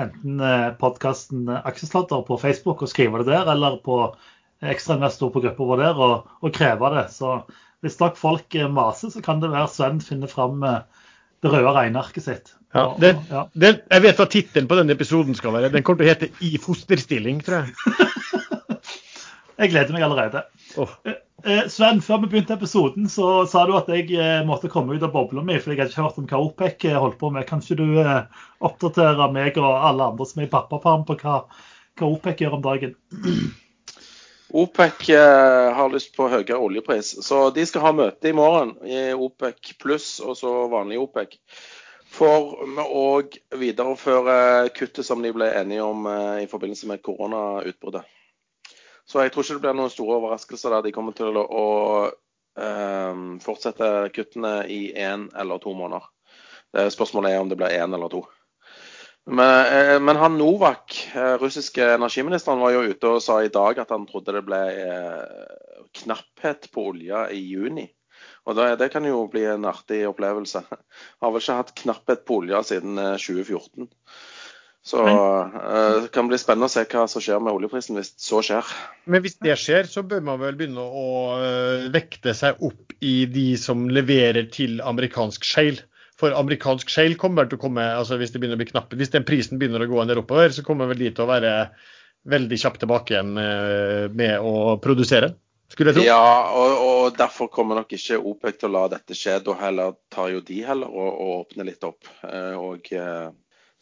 enten 0.00 0.40
eh, 0.40 0.72
podkasten 0.80 1.48
Aksjesladder 1.56 2.24
på 2.26 2.38
Facebook 2.40 2.84
og 2.84 2.92
skrive 2.92 3.22
det 3.24 3.32
der, 3.32 3.48
eller 3.52 3.78
på 3.84 4.00
ekstrainvestor 4.64 5.32
på 5.32 5.42
gruppa 5.44 5.68
vår 5.70 5.82
der 5.82 6.02
og, 6.02 6.28
og, 6.40 6.52
kreve 6.56 6.92
det. 6.96 7.06
Så 7.14 7.38
hvis 7.84 7.98
dere 8.00 8.18
folk 8.18 8.56
eh, 8.56 8.70
maser, 8.72 9.12
så 9.12 9.24
kan 9.24 9.42
det 9.42 9.52
være 9.52 9.72
Sven 9.72 10.02
finner 10.04 10.32
fram 10.32 10.64
eh, 10.66 10.82
det 11.44 11.52
røde 11.52 11.74
regnearket 11.76 12.24
sitt. 12.24 12.54
Ja, 12.76 12.90
det, 13.00 13.14
ja. 13.30 13.46
Det, 13.56 13.72
jeg 13.88 14.04
vet 14.04 14.18
hva 14.20 14.26
tittelen 14.28 14.68
på 14.68 14.76
denne 14.76 14.96
episoden 14.96 15.36
skal 15.38 15.54
være. 15.56 15.72
Den 15.72 15.84
kommer 15.86 16.02
til 16.02 16.10
å 16.10 16.12
hete 16.12 16.32
'I 16.44 16.58
fosterstilling', 16.60 17.40
tror 17.44 17.64
jeg. 17.64 17.72
jeg 19.56 19.72
gleder 19.72 19.94
meg 19.96 20.04
allerede. 20.04 20.42
Oh. 20.80 20.92
Eh, 21.44 21.66
Sven, 21.72 22.00
før 22.04 22.22
vi 22.22 22.30
begynte 22.32 22.56
episoden, 22.56 23.08
så 23.12 23.46
sa 23.48 23.64
du 23.68 23.74
at 23.78 23.88
jeg 23.92 24.10
eh, 24.12 24.40
måtte 24.48 24.70
komme 24.72 24.96
ut 24.96 25.04
av 25.04 25.12
bobla 25.14 25.44
mi, 25.46 25.58
for 25.60 25.72
jeg 25.72 25.80
hadde 25.80 25.94
ikke 25.94 26.06
hørt 26.06 26.18
om 26.20 26.26
hva 26.30 26.40
OPEC 26.44 26.88
holdt 26.96 27.18
på 27.20 27.30
med. 27.32 27.46
Kan 27.48 27.62
ikke 27.64 27.78
du 27.80 28.00
oppdatere 28.66 29.28
meg 29.32 29.60
og 29.60 29.68
alle 29.68 30.10
andre 30.12 30.26
som 30.28 30.42
er 30.42 30.48
i 30.48 30.52
pappaperm 30.52 31.06
på 31.08 31.18
hva, 31.22 31.38
hva, 31.96 32.10
OPEC 32.10 32.44
gjør 32.44 32.58
om 32.58 32.66
dagen? 32.66 32.96
OPEC 34.62 35.08
har 35.76 35.92
lyst 35.92 36.12
på 36.16 36.28
høyere 36.30 36.60
oljepris, 36.62 37.16
så 37.26 37.48
de 37.52 37.64
skal 37.66 37.82
ha 37.88 37.96
møte 37.96 38.30
i 38.30 38.36
morgen 38.36 38.76
i 38.86 39.08
OPEC 39.12 39.74
pluss 39.82 40.16
og 40.22 40.38
så 40.38 40.52
vanlig 40.72 41.00
OPEC. 41.02 41.34
For 42.16 42.54
å 42.80 43.06
videreføre 43.58 44.70
kuttet 44.76 45.04
som 45.04 45.24
de 45.24 45.34
ble 45.34 45.50
enige 45.58 45.84
om 45.84 46.06
i 46.40 46.46
forbindelse 46.48 46.88
med 46.88 47.02
koronautbruddet. 47.04 48.06
Så 49.06 49.22
jeg 49.22 49.32
tror 49.32 49.44
ikke 49.44 49.58
det 49.58 49.64
blir 49.64 49.76
noen 49.78 49.92
store 49.92 50.18
overraskelser 50.20 50.74
der. 50.74 50.86
De 50.86 50.94
kommer 50.94 51.14
til 51.16 51.38
å, 51.38 51.44
å 51.46 51.66
um, 52.58 53.36
fortsette 53.42 53.90
kuttene 54.16 54.58
i 54.72 54.80
én 54.98 55.28
eller 55.38 55.62
to 55.62 55.74
måneder. 55.78 56.08
Spørsmålet 56.90 57.32
er 57.32 57.40
om 57.40 57.48
det 57.48 57.58
blir 57.60 57.76
én 57.78 57.94
eller 57.94 58.10
to. 58.12 58.24
Men, 59.26 59.66
eh, 59.66 60.00
men, 60.00 60.16
han 60.16 60.38
Novak, 60.38 60.94
eh, 61.14 61.34
russiske 61.38 61.82
energiministeren, 61.82 62.60
var 62.62 62.76
jo 62.76 62.84
ute 62.92 63.10
og 63.10 63.22
sa 63.22 63.40
i 63.42 63.50
dag 63.50 63.78
at 63.82 63.90
han 63.90 64.06
trodde 64.06 64.36
det 64.36 64.44
ble 64.46 64.60
eh, 64.70 65.80
knapphet 65.98 66.68
på 66.70 66.84
olje 66.92 67.24
i 67.34 67.40
juni. 67.42 67.88
Og 68.46 68.54
det, 68.54 68.68
det, 68.78 68.92
kan 68.92 69.04
jo 69.04 69.24
bli 69.30 69.42
en 69.50 69.66
artig 69.66 70.04
opplevelse. 70.06 70.62
Har 71.20 71.34
vel 71.34 71.42
ikke 71.42 71.58
hatt 71.58 71.74
knapphet 71.82 72.22
på 72.28 72.38
olje 72.38 72.62
siden 72.70 73.02
2014. 73.18 73.90
Så 74.86 75.02
uh, 75.02 76.02
det 76.04 76.12
kan 76.14 76.28
bli 76.30 76.38
spennende 76.38 76.68
å 76.68 76.70
se 76.70 76.84
hva 76.86 77.08
som 77.10 77.22
skjer 77.22 77.40
med 77.42 77.56
oljeprisen 77.56 77.98
hvis 77.98 78.12
så 78.22 78.38
skjer. 78.46 78.68
Men 79.10 79.24
hvis 79.24 79.34
det 79.42 79.56
skjer, 79.58 79.88
så 79.90 80.04
bør 80.06 80.22
man 80.28 80.38
vel 80.38 80.54
begynne 80.58 80.84
å 80.84 81.06
uh, 81.40 81.86
vekte 81.90 82.34
seg 82.38 82.60
opp 82.62 82.94
i 83.02 83.16
de 83.26 83.48
som 83.58 83.88
leverer 83.90 84.46
til 84.54 84.78
amerikansk 84.86 85.46
shale. 85.46 85.82
For 86.16 86.36
amerikansk 86.38 86.92
shale 86.92 87.18
kommer 87.18 87.48
til 87.50 87.58
å 87.58 87.64
komme 87.64 87.82
altså 87.96 88.16
hvis 88.20 88.30
det 88.30 88.38
begynner 88.38 88.60
å 88.60 88.62
bli 88.62 88.68
knappe. 88.68 88.98
Hvis 89.00 89.10
den 89.12 89.26
prisen 89.26 89.58
begynner 89.58 89.82
å 89.82 89.88
gå 89.90 89.98
en 90.00 90.12
del 90.12 90.20
oppover, 90.20 90.54
så 90.54 90.62
kommer 90.64 90.86
vel 90.92 91.02
de 91.02 91.10
til 91.16 91.24
å 91.24 91.32
være 91.32 91.50
veldig 92.30 92.58
kjapt 92.62 92.84
tilbake 92.84 93.16
igjen 93.16 93.32
uh, 93.42 94.06
med 94.14 94.38
å 94.38 94.76
produsere. 94.84 95.32
Skulle 95.72 95.90
jeg 95.90 95.98
tro. 95.98 96.04
Ja, 96.06 96.28
og, 96.54 96.76
og, 96.84 97.08
derfor 97.18 97.50
kommer 97.50 97.80
nok 97.80 97.90
ikke 97.98 98.20
OPEC 98.22 98.62
til 98.62 98.70
å 98.70 98.76
la 98.76 98.84
dette 98.94 99.18
skje. 99.18 99.40
Da 99.42 99.58
heller 99.64 99.98
tar 100.14 100.30
jo 100.30 100.44
de 100.46 100.60
heller 100.62 100.94
og, 100.94 101.10
og 101.10 101.34
åpner 101.40 101.66
litt 101.72 101.82
opp. 101.90 102.06
og 102.22 102.86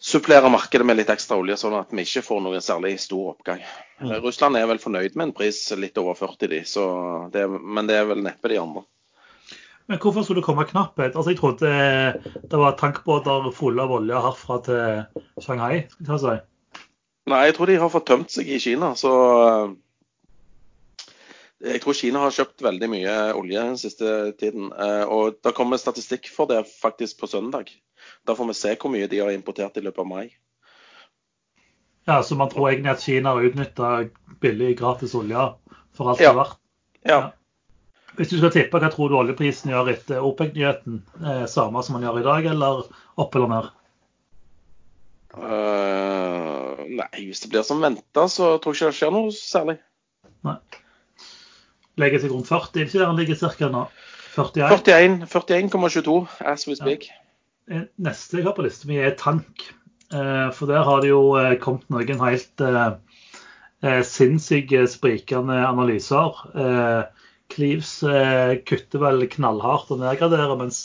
supplere 0.05 0.51
markedet 0.53 0.85
med 0.87 0.99
litt 0.99 1.11
ekstra 1.13 1.39
olje, 1.41 1.57
sånn 1.57 1.77
at 1.79 1.93
vi 1.95 2.05
ikke 2.05 2.25
får 2.27 2.43
noen 2.45 2.65
særlig 2.65 2.97
stor 3.01 3.31
oppgang. 3.33 3.63
Mm. 4.03 4.19
Russland 4.25 4.59
er 4.61 4.67
vel 4.69 4.83
fornøyd 4.83 5.17
med 5.17 5.31
en 5.31 5.37
pris 5.37 5.61
litt 5.81 5.97
over 6.01 6.19
40, 6.19 6.51
de, 6.53 6.61
det, 7.33 7.45
men 7.49 7.89
det 7.89 7.97
er 7.97 8.11
vel 8.11 8.21
neppe 8.25 8.53
de 8.53 8.61
andre. 8.61 8.85
Men 9.89 10.01
hvorfor 10.01 10.25
skulle 10.25 10.41
det 10.41 10.47
komme 10.47 10.65
knapphet? 10.69 11.17
Altså, 11.17 11.33
Jeg 11.33 11.41
trodde 11.41 11.71
det 12.51 12.61
var 12.61 12.77
tankbåter 12.81 13.51
fulle 13.53 13.85
av 13.85 13.93
olje 13.93 14.21
herfra 14.27 14.61
til 14.65 15.43
Shanghai. 15.45 15.87
skal 15.93 16.13
jeg 16.15 16.23
si. 16.25 16.37
Nei, 17.29 17.41
jeg 17.49 17.57
tror 17.57 17.69
de 17.69 17.81
har 17.81 17.93
fått 17.93 18.07
tømt 18.09 18.33
seg 18.33 18.49
i 18.49 18.61
Kina. 18.61 18.93
Så 18.97 19.13
eh, 19.13 19.75
jeg 21.65 21.81
tror 21.81 21.97
Kina 21.97 22.23
har 22.25 22.35
kjøpt 22.35 22.63
veldig 22.65 22.89
mye 22.93 23.13
olje 23.39 23.63
den 23.71 23.79
siste 23.81 24.09
tiden. 24.41 24.71
Eh, 24.73 25.05
og 25.09 25.39
det 25.45 25.55
kommer 25.57 25.81
statistikk 25.81 26.29
for 26.33 26.51
det 26.51 26.65
faktisk 26.69 27.23
på 27.23 27.31
søndag. 27.31 27.71
Da 28.29 28.37
får 28.37 28.51
vi 28.51 28.57
se 28.59 28.75
hvor 28.81 28.93
mye 28.93 29.09
de 29.09 29.23
har 29.23 29.33
importert 29.33 29.79
i 29.81 29.85
løpet 29.85 30.03
av 30.05 30.11
mai. 30.11 30.27
Ja, 32.05 32.23
Så 32.23 32.37
man 32.37 32.51
tror 32.53 32.69
egentlig 32.69 32.93
at 32.93 33.03
Kina 33.03 33.33
har 33.33 33.47
utnytta 33.49 33.95
billig 34.41 34.75
gratis 34.79 35.15
olje 35.17 35.47
for 35.97 36.11
alt 36.11 36.21
det 36.21 36.29
er 36.29 36.37
verdt? 36.37 36.61
Ja. 37.05 37.17
ja. 37.17 37.23
Hvis 38.19 38.31
du 38.31 38.37
skal 38.39 38.53
tippe, 38.55 38.79
hva 38.79 38.91
tror 38.93 39.11
du 39.11 39.17
oljeprisen 39.19 39.73
gjør 39.73 39.91
etter 39.95 40.23
OPEC-nyheten? 40.23 41.01
Eh, 41.25 41.47
samme 41.51 41.83
som 41.83 41.97
man 41.97 42.05
gjør 42.07 42.21
i 42.21 42.29
dag, 42.29 42.53
eller 42.53 42.85
opp 43.19 43.35
eller 43.35 43.51
ned? 43.51 43.73
Uh, 45.35 46.85
nei, 46.87 47.25
hvis 47.25 47.43
det 47.43 47.51
blir 47.51 47.65
som 47.67 47.83
venta, 47.83 48.29
så 48.31 48.53
tror 48.63 48.77
jeg 48.77 48.85
ikke 48.85 48.93
det 48.93 48.99
skjer 49.01 49.15
noe 49.17 49.33
særlig. 49.35 49.81
Nei. 50.47 50.61
Legger 52.01 52.23
seg 52.23 52.33
rundt 52.35 52.51
40, 52.51 52.87
ikke 52.87 52.99
der 52.99 53.07
han 53.11 53.19
ligger 53.21 53.39
ca. 53.39 53.69
nå? 53.71 53.85
41? 54.35 55.29
41,22 55.31 56.17
as 56.41 56.67
we 56.67 56.75
speak. 56.75 57.07
Ja. 57.07 57.21
Eh, 57.71 57.87
neste 58.03 58.41
jeg 58.41 58.47
har 58.49 58.57
på 58.57 58.65
lista 58.67 58.89
mi, 58.91 58.99
er 59.01 59.17
tank. 59.19 59.67
Eh, 60.13 60.49
for 60.55 60.71
der 60.71 60.85
har 60.85 61.03
det 61.05 61.13
jo 61.13 61.35
eh, 61.41 61.57
kommet 61.63 61.89
noen 61.93 62.25
helt 62.25 62.65
sinnssyke, 64.09 64.87
sprikende 64.89 65.59
analyser. 65.61 66.39
Cleaves 67.53 67.91
kutter 68.65 69.03
vel 69.03 69.27
knallhardt 69.29 69.91
og 69.93 70.01
nedgraderer, 70.01 70.55
mens 70.57 70.79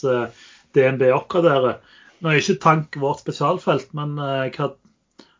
DNB 0.75 1.05
oppgraderer. 1.15 1.77
Nå 2.19 2.33
er 2.33 2.41
ikke 2.41 2.57
tank 2.59 2.97
vårt 2.99 3.23
spesialfelt, 3.23 3.93
men 3.95 4.19
hva, 4.19 4.67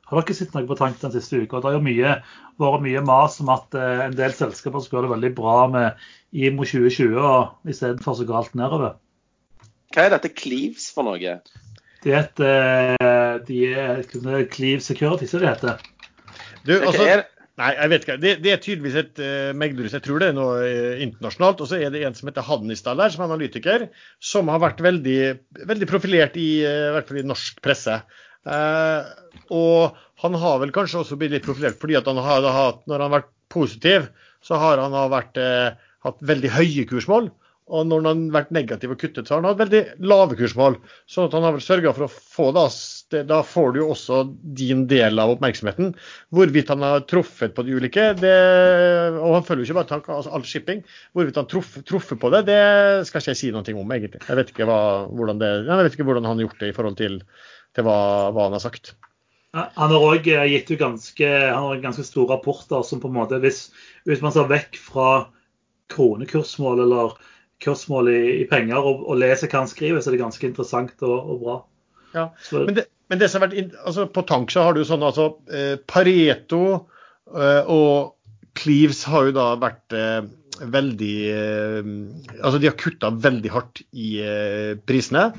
har 0.10 0.24
dere 0.26 0.38
sett 0.38 0.56
noe 0.56 0.68
på 0.70 0.78
tank 0.80 0.98
den 1.02 1.14
siste 1.14 1.42
uka? 1.44 1.62
Det 1.62 1.70
har 1.70 1.78
jo 1.78 1.86
mye, 1.86 2.16
vært 2.62 2.86
mye 2.86 3.04
mas 3.06 3.38
om 3.44 3.52
at 3.54 3.78
en 3.78 4.18
del 4.18 4.34
selskaper 4.36 4.84
skal 4.84 5.00
gjøre 5.00 5.08
det 5.08 5.16
veldig 5.16 5.32
bra 5.38 5.58
med 5.72 6.10
IMO 6.34 6.66
2020 6.66 7.18
og 7.22 7.70
istedenfor 7.70 8.18
så 8.18 8.28
galt 8.30 8.58
nedover. 8.58 8.98
Hva 9.94 10.06
er 10.06 10.14
dette 10.14 10.34
Cleaves 10.38 10.90
for 10.94 11.08
noe? 11.08 11.40
Det 12.04 12.14
er 12.14 12.22
et 12.22 12.44
eh, 12.46 13.40
de 13.48 13.64
er, 13.74 14.46
Cleave 14.54 14.84
Security, 14.86 15.28
som 15.28 15.42
det 15.42 15.50
heter. 15.50 15.82
Du, 16.68 16.76
altså, 16.78 17.08
nei, 17.60 17.72
jeg 17.74 17.92
vet 17.92 18.06
ikke. 18.06 18.18
Det, 18.22 18.34
det 18.44 18.54
er 18.54 18.62
tydeligvis 18.64 18.98
et 19.00 19.22
uh, 19.24 19.52
meglerhus. 19.58 19.96
Jeg 19.96 20.06
tror 20.06 20.22
det 20.22 20.30
er 20.30 20.38
noe 20.38 20.60
uh, 20.62 21.02
internasjonalt. 21.04 21.64
Og 21.64 21.72
så 21.72 21.80
er 21.80 21.92
det 21.94 22.04
en 22.08 22.16
som 22.16 22.30
heter 22.30 22.46
Hannisdal 22.46 23.02
her, 23.02 23.12
som 23.14 23.24
er 23.24 23.32
analytiker, 23.32 23.88
som 24.24 24.52
har 24.52 24.62
vært 24.64 24.84
veldig, 24.84 25.20
veldig 25.72 25.90
profilert 25.90 26.38
i, 26.40 26.50
uh, 26.68 26.92
hvert 26.96 27.10
fall 27.10 27.22
i 27.24 27.28
norsk 27.28 27.64
presse. 27.66 28.00
Uh, 28.50 29.06
og 29.54 30.00
han 30.24 30.38
har 30.42 30.58
vel 30.64 30.74
kanskje 30.76 31.04
også 31.04 31.18
blitt 31.20 31.36
litt 31.36 31.46
profilert 31.46 31.78
fordi 31.80 31.98
at 32.00 32.08
han 32.10 32.20
har, 32.22 32.48
hatt, 32.54 32.82
når 32.90 32.98
han 32.98 33.06
har 33.08 33.22
vært 33.22 33.30
positiv, 33.54 34.10
så 34.46 34.58
har 34.62 34.82
han 34.82 34.96
vært, 35.12 35.38
hatt 36.06 36.26
veldig 36.26 36.52
høye 36.56 36.86
kursmål. 36.90 37.30
Og 37.70 37.86
når 37.86 38.06
han 38.08 38.22
har 38.24 38.36
vært 38.40 38.54
negativ 38.56 38.94
og 38.96 39.00
kuttet, 39.02 39.28
så 39.28 39.36
har 39.36 39.44
han 39.44 39.52
hatt 39.52 39.60
veldig 39.60 39.82
lave 40.10 40.38
kursmål. 40.40 40.80
Så 41.10 41.28
han 41.30 41.46
har 41.46 41.54
vel 41.54 41.62
sørga 41.64 41.94
for 41.94 42.08
å 42.08 42.10
få 42.10 42.48
da, 42.56 42.66
da 43.30 43.40
får 43.46 43.76
du 43.76 43.80
jo 43.82 43.90
også 43.94 44.24
din 44.58 44.88
del 44.90 45.22
av 45.22 45.36
oppmerksomheten. 45.36 45.92
Hvorvidt 46.34 46.72
han 46.74 46.86
har 46.86 47.06
truffet 47.10 47.54
på 47.56 47.66
de 47.68 47.78
ulike, 47.78 48.08
det, 48.18 48.34
og 49.20 49.38
han 49.38 49.46
følger 49.46 49.64
jo 49.64 49.70
ikke 49.70 49.80
bare 49.82 49.92
tanker, 49.94 50.16
altså 50.18 50.34
all 50.34 50.48
shipping. 50.50 50.82
Hvorvidt 51.14 51.38
han 51.38 51.50
truffet, 51.52 51.86
truffet 51.90 52.22
på 52.22 52.34
det, 52.34 52.44
det 52.50 52.60
skal 53.10 53.22
ikke 53.22 53.36
jeg 53.36 53.42
si 53.44 53.54
noe 53.54 53.78
om, 53.78 53.96
egentlig. 53.96 54.24
Jeg 54.26 54.42
vet 54.42 54.54
ikke, 54.56 54.70
hva, 54.70 54.82
hvordan, 55.14 55.42
det, 55.44 55.54
jeg 55.70 55.90
vet 55.90 56.00
ikke 56.00 56.10
hvordan 56.10 56.30
han 56.30 56.40
har 56.40 56.48
gjort 56.48 56.66
det 56.66 56.74
i 56.74 56.78
forhold 56.80 56.98
til, 57.04 57.22
til 57.78 57.86
hva, 57.86 58.00
hva 58.34 58.48
han 58.48 58.58
har 58.58 58.64
sagt. 58.64 58.94
Han 59.54 59.90
har 59.90 59.98
òg 59.98 60.28
gitt 60.30 60.70
ut 60.70 60.78
ganske, 60.78 61.30
ganske, 61.82 62.06
store 62.06 62.36
rapporter 62.36 62.84
som 62.86 63.00
på 63.02 63.10
en 63.10 63.16
måte 63.16 63.40
Hvis, 63.42 63.72
hvis 64.06 64.22
man 64.22 64.34
ser 64.36 64.50
vekk 64.50 64.78
fra 64.78 65.10
kronekursmål 65.90 66.84
eller 66.86 67.16
kursmål 67.64 68.12
i, 68.14 68.22
i 68.44 68.46
penger 68.50 68.78
og, 68.78 69.02
og, 69.08 69.18
leser 69.20 69.50
hva 69.50 69.64
han 69.64 69.72
skriver, 69.72 70.00
så 70.02 70.12
er 70.12 70.16
det 70.16 70.22
ganske 70.22 70.48
interessant 70.48 71.02
og, 71.02 71.18
og 71.18 71.42
bra. 71.42 71.58
Ja, 72.14 72.28
men 72.54 72.78
det, 72.78 72.86
men 73.10 73.22
det, 73.22 73.30
som 73.30 73.44
har 73.44 73.52
vært, 73.52 73.76
altså 73.86 74.08
På 74.10 74.24
tank 74.26 74.50
så 74.54 74.64
har 74.66 74.74
du 74.74 74.82
sånn 74.88 75.04
altså 75.06 75.28
eh, 75.54 75.76
Pareto 75.78 76.62
eh, 77.36 77.70
og 77.70 78.16
Cleaves 78.58 79.04
har 79.10 79.28
jo 79.28 79.36
da 79.36 79.52
vært 79.62 79.94
eh, 79.94 80.24
veldig 80.74 81.16
eh, 81.30 81.92
Altså 82.40 82.62
de 82.62 82.70
har 82.72 82.80
kutta 82.80 83.12
veldig 83.14 83.54
hardt 83.54 83.84
i 83.94 84.16
eh, 84.26 84.74
prisene. 84.90 85.30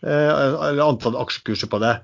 Eh, 0.00 0.30
eller 0.68 0.86
antall 0.86 1.18
aksjekurser 1.20 1.68
på 1.72 1.80
det. 1.82 1.98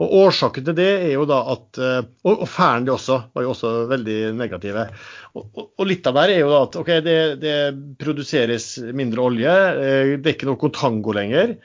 Og 0.00 0.14
Årsaken 0.22 0.64
til 0.64 0.76
det 0.78 0.90
er 1.02 1.12
jo 1.16 1.26
da 1.28 1.40
at 1.52 1.78
eh, 1.82 1.98
Og, 2.30 2.46
færen 2.48 2.86
de 2.86 2.94
også 2.94 3.18
var 3.34 3.44
jo 3.44 3.52
også 3.52 3.72
veldig 3.90 4.18
negative. 4.38 4.86
Og, 5.34 5.46
og, 5.50 5.64
og, 5.76 5.86
litt 5.88 6.06
av 6.06 6.16
det 6.20 6.36
er 6.36 6.44
jo 6.44 6.52
da 6.52 6.64
at 6.68 6.80
OK, 6.80 6.92
det, 7.04 7.18
det 7.42 7.56
produseres 8.00 8.72
mindre 8.96 9.26
olje, 9.26 9.54
eh, 9.74 10.12
det 10.16 10.30
er 10.30 10.36
ikke 10.36 10.50
noe 10.50 10.60
kontango 10.60 11.16
lenger. 11.16 11.56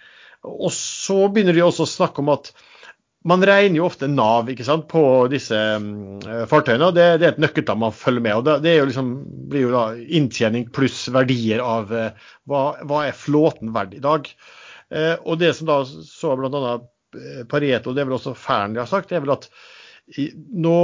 Og 0.46 0.72
så 0.74 1.26
begynner 1.34 1.56
de 1.58 1.66
også 1.66 1.86
å 1.86 1.94
snakke 1.96 2.22
om 2.22 2.34
at 2.34 2.52
man 3.26 3.42
regner 3.42 3.80
jo 3.80 3.88
ofte 3.88 4.06
Nav 4.06 4.52
sant, 4.62 4.84
på 4.86 5.02
disse 5.32 5.58
um, 5.82 6.20
fartøyene. 6.46 6.92
og 6.92 6.94
det, 6.94 7.08
det, 7.18 7.26
er 7.26 7.32
et 7.34 7.42
nøkkeltall 7.42 7.80
man 7.82 7.96
følger 7.96 8.22
med. 8.22 8.36
og 8.38 8.44
Det, 8.46 8.60
det 8.68 8.76
jo 8.76 8.90
liksom, 8.92 9.10
blir 9.50 9.66
jo 9.66 9.72
da 9.74 9.86
inntjening 9.98 10.68
pluss 10.76 11.08
verdier 11.14 11.64
av 11.66 11.90
hva, 11.90 12.62
hva, 12.86 13.00
er 13.08 13.18
flåten 13.18 13.74
verd 13.74 13.98
i 13.98 14.04
dag. 14.04 14.30
Uh, 14.94 15.16
og 15.26 15.40
det 15.42 15.54
som 15.58 15.70
da 15.70 15.80
så 15.86 16.36
bl.a. 16.38 16.78
Pareto, 17.50 17.94
det 17.96 18.04
er 18.04 18.10
vel 18.10 18.18
også 18.18 18.34
Fearnley 18.36 18.82
har 18.82 18.90
sagt, 18.92 19.08
det 19.08 19.16
er 19.16 19.24
vel 19.24 19.38
at 19.38 19.46
nå 20.52 20.80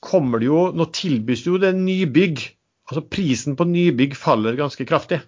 kommer 0.00 0.40
det 0.40 0.48
jo, 0.48 0.60
nå 0.72 0.86
tilbys 0.94 1.44
jo 1.46 1.58
det 1.60 1.74
nybygg. 1.76 2.42
Altså 2.86 3.02
prisen 3.10 3.56
på 3.58 3.66
nybygg 3.68 4.14
faller 4.16 4.56
ganske 4.58 4.86
kraftig. 4.88 5.20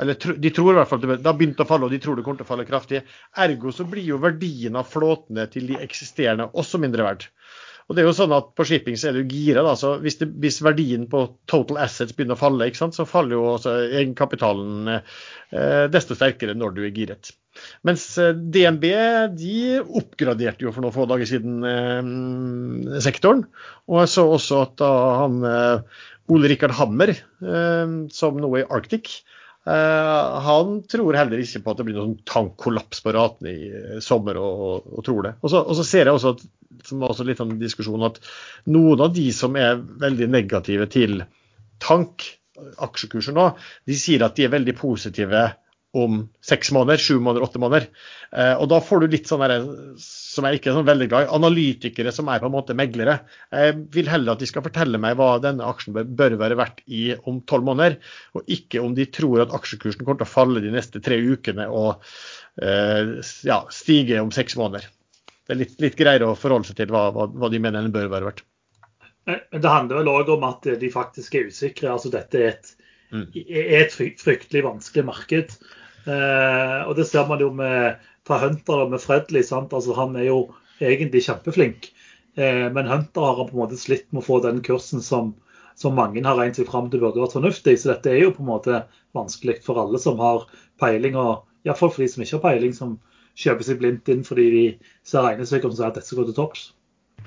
Eller 0.00 0.18
de 0.18 0.50
tror 0.50 0.72
i 0.72 0.78
hvert 0.80 0.90
fall 0.90 1.02
det 1.04 1.20
har 1.22 1.36
begynt 1.38 1.60
å 1.62 1.66
falle, 1.68 1.86
og 1.86 1.94
de 1.94 2.00
tror 2.02 2.18
det 2.18 2.24
kommer 2.26 2.40
til 2.40 2.48
å 2.48 2.50
falle 2.50 2.66
kraftig. 2.66 3.02
Ergo 3.44 3.72
så 3.72 3.86
blir 3.88 4.06
jo 4.08 4.18
verdien 4.22 4.76
av 4.78 4.88
flåtene 4.90 5.46
til 5.52 5.68
de 5.70 5.78
eksisterende 5.84 6.50
også 6.50 6.80
mindre 6.82 7.06
verdt. 7.06 7.28
Og 7.84 7.96
det 7.96 8.02
er 8.02 8.08
jo 8.08 8.16
sånn 8.16 8.32
at 8.32 8.52
På 8.56 8.64
shipping 8.68 8.96
så 9.00 9.10
er 9.10 9.18
du 9.18 9.28
gira. 9.28 9.64
så 9.76 9.96
hvis, 10.02 10.16
hvis 10.40 10.62
verdien 10.64 11.06
på 11.10 11.26
total 11.50 11.82
assets 11.84 12.16
begynner 12.16 12.38
å 12.38 12.40
falle, 12.40 12.68
ikke 12.68 12.80
sant, 12.80 12.96
så 12.96 13.08
faller 13.08 13.36
jo 13.36 13.44
også 13.54 13.74
egenkapitalen 14.00 14.94
eh, 14.94 15.84
desto 15.92 16.16
sterkere 16.16 16.56
når 16.56 16.76
du 16.76 16.82
er 16.86 16.94
giret. 16.96 17.34
Mens 17.86 18.06
eh, 18.18 18.32
DNB 18.32 18.88
de 19.36 19.58
oppgraderte 19.84 20.66
jo 20.66 20.72
for 20.74 20.84
noen 20.84 20.96
få 20.96 21.06
dager 21.10 21.28
siden 21.28 21.60
eh, 21.68 22.98
sektoren. 23.04 23.44
Og 23.90 24.02
jeg 24.02 24.14
så 24.16 24.26
også 24.32 24.64
at 24.64 24.76
da 24.80 24.90
han 25.20 25.40
eh, 25.48 26.02
Ole 26.32 26.48
Rikard 26.52 26.76
Hammer, 26.78 27.12
eh, 27.12 27.96
som 28.16 28.40
nå 28.40 28.52
er 28.56 28.64
i 28.64 28.70
Arctic, 28.72 29.18
han 29.64 30.74
tror 30.92 31.16
heller 31.16 31.40
ikke 31.40 31.62
på 31.64 31.72
at 31.72 31.78
det 31.80 31.86
blir 31.88 31.96
noen 31.96 32.18
tankkollaps 32.28 33.00
på 33.00 33.14
ratene 33.16 33.52
i 33.54 33.70
uh, 33.72 33.96
sommer, 34.04 34.36
og, 34.36 34.90
og, 34.90 35.00
tror 35.06 35.22
det. 35.24 35.32
Og 35.40 35.52
så, 35.52 35.62
og 35.64 35.78
så, 35.78 35.86
ser 35.88 36.10
jeg 36.10 36.18
også, 36.18 36.34
at, 36.36 36.44
som 36.84 37.04
også 37.06 37.24
litt 37.24 37.40
sånn 37.40 37.56
diskusjon, 37.60 38.04
at 38.04 38.20
noen 38.68 39.06
av 39.06 39.14
de 39.16 39.24
som 39.32 39.56
er 39.56 39.80
veldig 39.80 40.28
negative 40.34 40.88
til 40.92 41.22
tank, 41.80 42.26
aksjekurser 42.84 43.34
nå, 43.34 43.48
de 43.88 43.96
sier 43.98 44.22
at 44.26 44.36
de 44.36 44.44
er 44.46 44.52
veldig 44.52 44.76
positive 44.78 45.46
om 45.94 46.24
seks 46.44 46.72
måneder, 46.74 46.98
sju 47.00 47.20
måneder, 47.22 47.44
åtte 47.46 47.60
måneder. 47.62 47.86
Eh, 48.34 48.52
og 48.58 48.66
da 48.72 48.80
får 48.82 49.04
du 49.04 49.12
litt 49.12 49.30
sånn 49.30 49.44
som 50.00 50.48
jeg 50.48 50.58
ikke 50.58 50.72
er 50.72 50.78
sånn 50.78 50.88
veldig 50.88 51.08
glad 51.10 51.26
i. 51.26 51.30
Analytikere 51.36 52.12
som 52.14 52.30
er 52.32 52.42
på 52.42 52.48
en 52.50 52.54
måte 52.56 52.76
meglere. 52.78 53.20
Jeg 53.54 53.76
vil 53.94 54.10
heller 54.10 54.34
at 54.34 54.42
de 54.42 54.48
skal 54.50 54.64
fortelle 54.66 54.98
meg 55.00 55.14
hva 55.20 55.36
denne 55.42 55.68
aksjen 55.70 55.94
bør 55.94 56.38
være 56.40 56.58
verdt 56.58 56.82
i 56.86 57.04
om 57.30 57.38
tolv 57.46 57.68
måneder, 57.68 58.00
og 58.34 58.50
ikke 58.56 58.82
om 58.82 58.96
de 58.98 59.06
tror 59.14 59.44
at 59.44 59.54
aksjekursen 59.54 60.02
kommer 60.02 60.22
til 60.22 60.28
å 60.28 60.34
falle 60.34 60.64
de 60.64 60.74
neste 60.74 61.02
tre 61.04 61.20
ukene 61.22 61.68
og 61.70 62.02
eh, 62.62 63.20
ja, 63.46 63.62
stige 63.74 64.18
om 64.22 64.34
seks 64.34 64.58
måneder. 64.58 64.90
Det 65.44 65.54
er 65.54 65.60
litt, 65.60 65.78
litt 65.82 65.96
greiere 65.98 66.32
å 66.32 66.38
forholde 66.38 66.70
seg 66.70 66.80
til 66.80 66.92
hva, 66.94 67.10
hva, 67.14 67.28
hva 67.30 67.52
de 67.52 67.60
mener 67.60 67.84
den 67.84 67.94
bør 67.94 68.10
være 68.12 68.30
verdt. 68.30 68.44
Eh, 69.30 69.40
det 69.54 69.70
handler 69.70 70.02
vel 70.02 70.12
òg 70.12 70.34
om 70.36 70.48
at 70.48 70.68
de 70.80 70.90
faktisk 70.92 71.38
er 71.38 71.52
usikre. 71.52 71.92
altså 71.92 72.12
Dette 72.12 72.40
er 72.40 72.52
et, 72.54 72.74
mm. 73.12 73.26
er 73.44 73.74
et 73.84 73.94
fryktelig 73.94 74.64
vanskelig 74.66 75.06
marked. 75.08 75.56
Eh, 76.04 76.80
og 76.84 76.96
det 76.98 77.06
ser 77.08 77.28
man 77.28 77.40
jo 77.40 77.50
med 77.54 78.02
ta 78.28 78.38
Hunter 78.42 78.88
med 78.90 79.02
Fredly. 79.02 79.42
Altså, 79.52 79.94
han 79.96 80.16
er 80.16 80.28
jo 80.28 80.38
egentlig 80.82 81.24
kjempeflink, 81.26 81.88
eh, 82.36 82.66
men 82.74 82.90
Hunter 82.90 83.30
har 83.30 83.40
på 83.48 83.54
en 83.54 83.62
måte 83.62 83.80
slitt 83.80 84.06
med 84.12 84.22
å 84.22 84.26
få 84.28 84.40
den 84.44 84.60
kursen 84.66 85.02
som, 85.04 85.32
som 85.80 85.96
mange 85.96 86.24
har 86.24 86.38
regnet 86.38 86.60
seg 86.60 86.68
fram 86.70 86.90
til 86.90 87.02
burde 87.04 87.22
vært 87.22 87.38
fornuftig. 87.38 87.78
Så 87.80 87.94
dette 87.94 88.12
er 88.12 88.24
jo 88.24 88.34
på 88.36 88.44
en 88.44 88.52
måte 88.52 88.84
vanskelig 89.16 89.60
for 89.64 89.80
alle 89.80 90.00
som 90.02 90.20
har 90.22 90.46
peiling, 90.82 91.16
og 91.16 91.44
iallfall 91.64 91.92
for 91.94 92.04
de 92.04 92.10
som 92.12 92.24
ikke 92.24 92.38
har 92.38 92.46
peiling, 92.48 92.76
som 92.76 92.98
kjøper 93.34 93.66
seg 93.66 93.80
blindt 93.80 94.08
inn 94.12 94.22
fordi 94.26 94.46
de 94.52 94.64
ser 95.06 95.24
regnestykker 95.26 95.70
som 95.70 95.78
sier 95.78 95.90
at 95.90 95.96
dette 95.98 96.06
skal 96.10 96.22
gå 96.22 96.28
til 96.30 96.38
topps. 96.38 96.68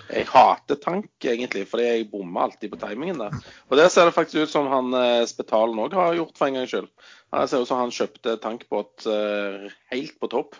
Jeg 0.07 0.27
hater 0.29 0.79
tank, 0.79 1.09
egentlig, 1.23 1.65
fordi 1.67 1.87
jeg 1.87 2.07
bommer 2.11 2.47
alltid 2.47 2.71
på 2.71 2.79
timingen 2.81 3.19
der. 3.19 3.35
Og 3.67 3.79
der 3.79 3.89
ser 3.91 4.07
det 4.07 4.15
faktisk 4.15 4.47
ut 4.47 4.53
som 4.53 4.69
han 4.71 4.93
eh, 4.95 5.25
Spetalen 5.27 5.79
òg 5.83 5.95
har 5.97 6.15
gjort 6.15 6.37
for 6.37 6.47
en 6.47 6.59
gangs 6.59 6.71
skyld. 6.71 6.89
Det 7.33 7.47
ser 7.51 7.63
ut 7.63 7.69
som 7.69 7.81
han 7.81 7.91
kjøpte 7.91 8.37
tankbåt 8.39 9.07
uh, 9.11 9.65
helt 9.91 10.13
på 10.21 10.29
topp. 10.31 10.55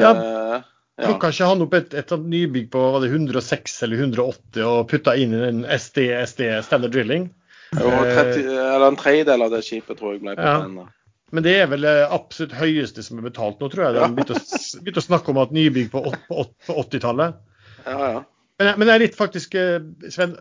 Ja. 0.00 0.14
Uh, 0.16 0.62
ja. 1.00 1.10
Plukka 1.10 1.28
ikke 1.32 1.48
han 1.50 1.64
opp 1.64 1.76
et, 1.76 1.92
et 1.96 2.14
nybygg 2.16 2.70
på 2.72 2.80
var 2.94 3.04
det 3.04 3.10
106 3.12 3.76
eller 3.84 4.00
180 4.06 4.64
og 4.64 4.80
putta 4.88 5.14
inn 5.16 5.36
i 5.36 5.42
en 5.48 5.60
SD, 5.64 6.06
SD 6.24 6.46
standard 6.64 6.96
drilling? 6.96 7.28
Jo, 7.76 7.90
30, 7.90 8.48
eller 8.48 8.86
en 8.88 8.98
tredjedel 8.98 9.44
av 9.46 9.52
det 9.52 9.60
skipet 9.64 10.00
tror 10.00 10.16
jeg 10.16 10.24
ble 10.24 10.34
på 10.40 10.48
ja. 10.48 10.56
den. 10.64 10.88
Men 11.30 11.46
det 11.46 11.54
er 11.60 11.68
vel 11.70 11.86
absolutt 11.86 12.56
høyeste 12.58 13.04
som 13.06 13.20
er 13.20 13.28
betalt 13.28 13.60
nå, 13.62 13.68
tror 13.70 13.86
jeg. 13.86 13.94
De 13.94 14.02
har 14.02 14.16
begynt 14.16 14.32
å, 14.34 14.40
å 14.40 15.04
snakke 15.04 15.30
om 15.30 15.38
at 15.44 15.54
nybygg 15.54 15.92
på, 15.92 16.02
på, 16.26 16.44
på 16.66 16.78
80-tallet. 16.82 17.38
Ja, 17.86 17.98
ja. 18.16 18.22
Men, 18.60 18.74
men 18.76 18.90
jeg 18.90 18.94
er 18.94 19.02
litt 19.06 19.16
faktisk, 19.16 19.54
Sven, 20.12 20.34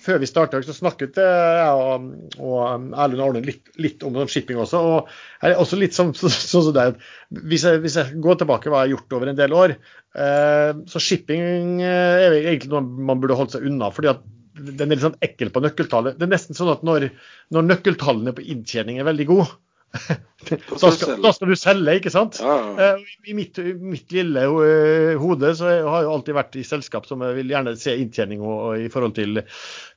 før 0.00 0.20
vi 0.22 0.28
starta, 0.28 0.60
så 0.64 0.74
snakket 0.74 1.18
jeg 1.20 1.76
og, 1.76 2.06
og 2.40 2.94
Erlend 2.96 3.22
Arne 3.24 3.42
litt, 3.44 3.68
litt, 3.80 4.04
om 4.06 4.16
shipping 4.30 4.60
også. 4.60 4.80
og 4.80 5.10
jeg 5.42 5.52
er 5.52 5.60
også 5.60 5.78
litt 5.80 5.96
sånn 5.96 6.14
som 6.16 6.32
så 6.32 6.62
hvis, 6.72 7.66
hvis, 7.84 7.98
jeg, 8.00 8.20
går 8.24 8.40
tilbake 8.40 8.72
hva 8.72 8.84
jeg 8.84 8.90
har 8.90 8.94
gjort 8.94 9.18
over 9.18 9.32
en 9.32 9.40
del 9.40 9.56
år, 9.56 9.76
uh, 10.16 10.72
så 10.90 11.02
shipping 11.04 11.82
eh, 11.84 12.24
er 12.24 12.38
egentlig 12.40 12.72
noe 12.72 12.84
man 13.10 13.20
burde 13.20 13.36
holdt 13.38 13.56
seg 13.56 13.66
unna. 13.68 13.92
fordi 13.94 14.14
at 14.14 14.24
den 14.60 14.88
er 14.88 14.96
litt 14.96 15.04
sånn 15.04 15.20
ekkel 15.24 15.52
på 15.54 15.62
nøkkeltallet. 15.64 16.16
Det 16.18 16.26
er 16.26 16.32
nesten 16.34 16.56
sånn 16.58 16.72
at 16.72 16.82
når, 16.86 17.10
når 17.54 17.68
nøkkeltallene 17.68 18.34
på 18.36 18.44
inntjening 18.54 18.98
er 19.00 19.08
veldig 19.08 19.28
gode, 19.28 19.52
da, 19.90 20.90
skal, 20.92 21.16
da 21.22 21.32
skal, 21.34 21.50
du 21.50 21.58
selge, 21.58 21.94
ikke 21.98 22.12
sant? 22.12 22.38
Ja. 22.42 22.56
Eh, 22.84 23.08
I 23.30 23.34
mitt, 23.36 23.58
mitt, 23.82 24.06
lille 24.14 24.44
eh, 24.46 25.12
hode 25.20 25.50
så 25.58 25.68
har 25.68 26.04
jeg 26.04 26.12
alltid 26.14 26.36
vært 26.38 26.58
i 26.60 26.64
selskap 26.66 27.08
som 27.08 27.24
jeg 27.26 27.36
vil 27.40 27.52
gjerne 27.52 27.74
se 27.80 27.96
inntjening 27.98 28.44
og, 28.44 28.54
og 28.68 28.86
i 28.86 28.88
forhold 28.92 29.16
til, 29.18 29.42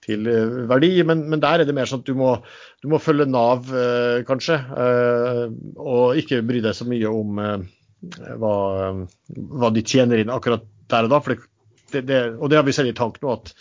til 0.05 0.27
eh, 0.29 0.57
verdi, 0.69 0.91
men, 1.07 1.25
men, 1.29 1.43
der 1.43 1.63
er 1.63 1.69
det 1.69 1.77
mer 1.77 1.89
sånn 1.89 2.03
at 2.03 2.09
du 2.09 2.17
må, 2.19 2.33
du 2.83 2.89
må 2.91 3.01
følge 3.01 3.29
Nav, 3.29 3.69
kanskje, 4.27 4.57
og 5.79 6.19
ikke 6.19 6.43
bry 6.45 6.59
deg 6.63 6.75
så 6.75 6.87
mye 6.89 7.09
om 7.09 7.39
hva, 7.39 8.55
hva 9.31 9.71
de 9.73 9.85
tjener 9.87 10.23
inn 10.23 10.33
akkurat 10.33 10.65
der 10.91 11.07
og 11.07 11.13
da. 11.13 11.37
det, 11.93 12.03
det, 12.09 12.19
og 12.35 12.51
det 12.51 12.59
har 12.59 12.67
vi 12.67 12.75
selv 12.75 12.91
i 12.91 12.97
tank 12.97 13.21
nå, 13.23 13.37
at 13.37 13.53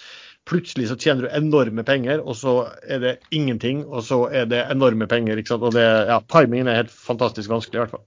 Plutselig 0.48 0.88
så 0.90 0.96
tjener 0.98 1.26
du 1.26 1.34
enorme 1.36 1.84
penger, 1.86 2.22
og 2.26 2.34
så 2.36 2.54
er 2.82 3.02
det 3.02 3.12
ingenting, 3.30 3.84
og 3.86 4.02
så 4.02 4.24
er 4.26 4.48
det 4.50 4.64
enorme 4.72 5.06
penger. 5.06 5.38
ikke 5.38 5.54
sant? 5.54 5.66
Og 5.68 5.76
det, 5.76 5.84
ja, 6.08 6.18
Timingen 6.34 6.70
er 6.70 6.80
helt 6.80 6.94
fantastisk 6.94 7.52
vanskelig, 7.52 7.78
i 7.78 7.82
hvert 7.84 7.94
fall. 7.94 8.04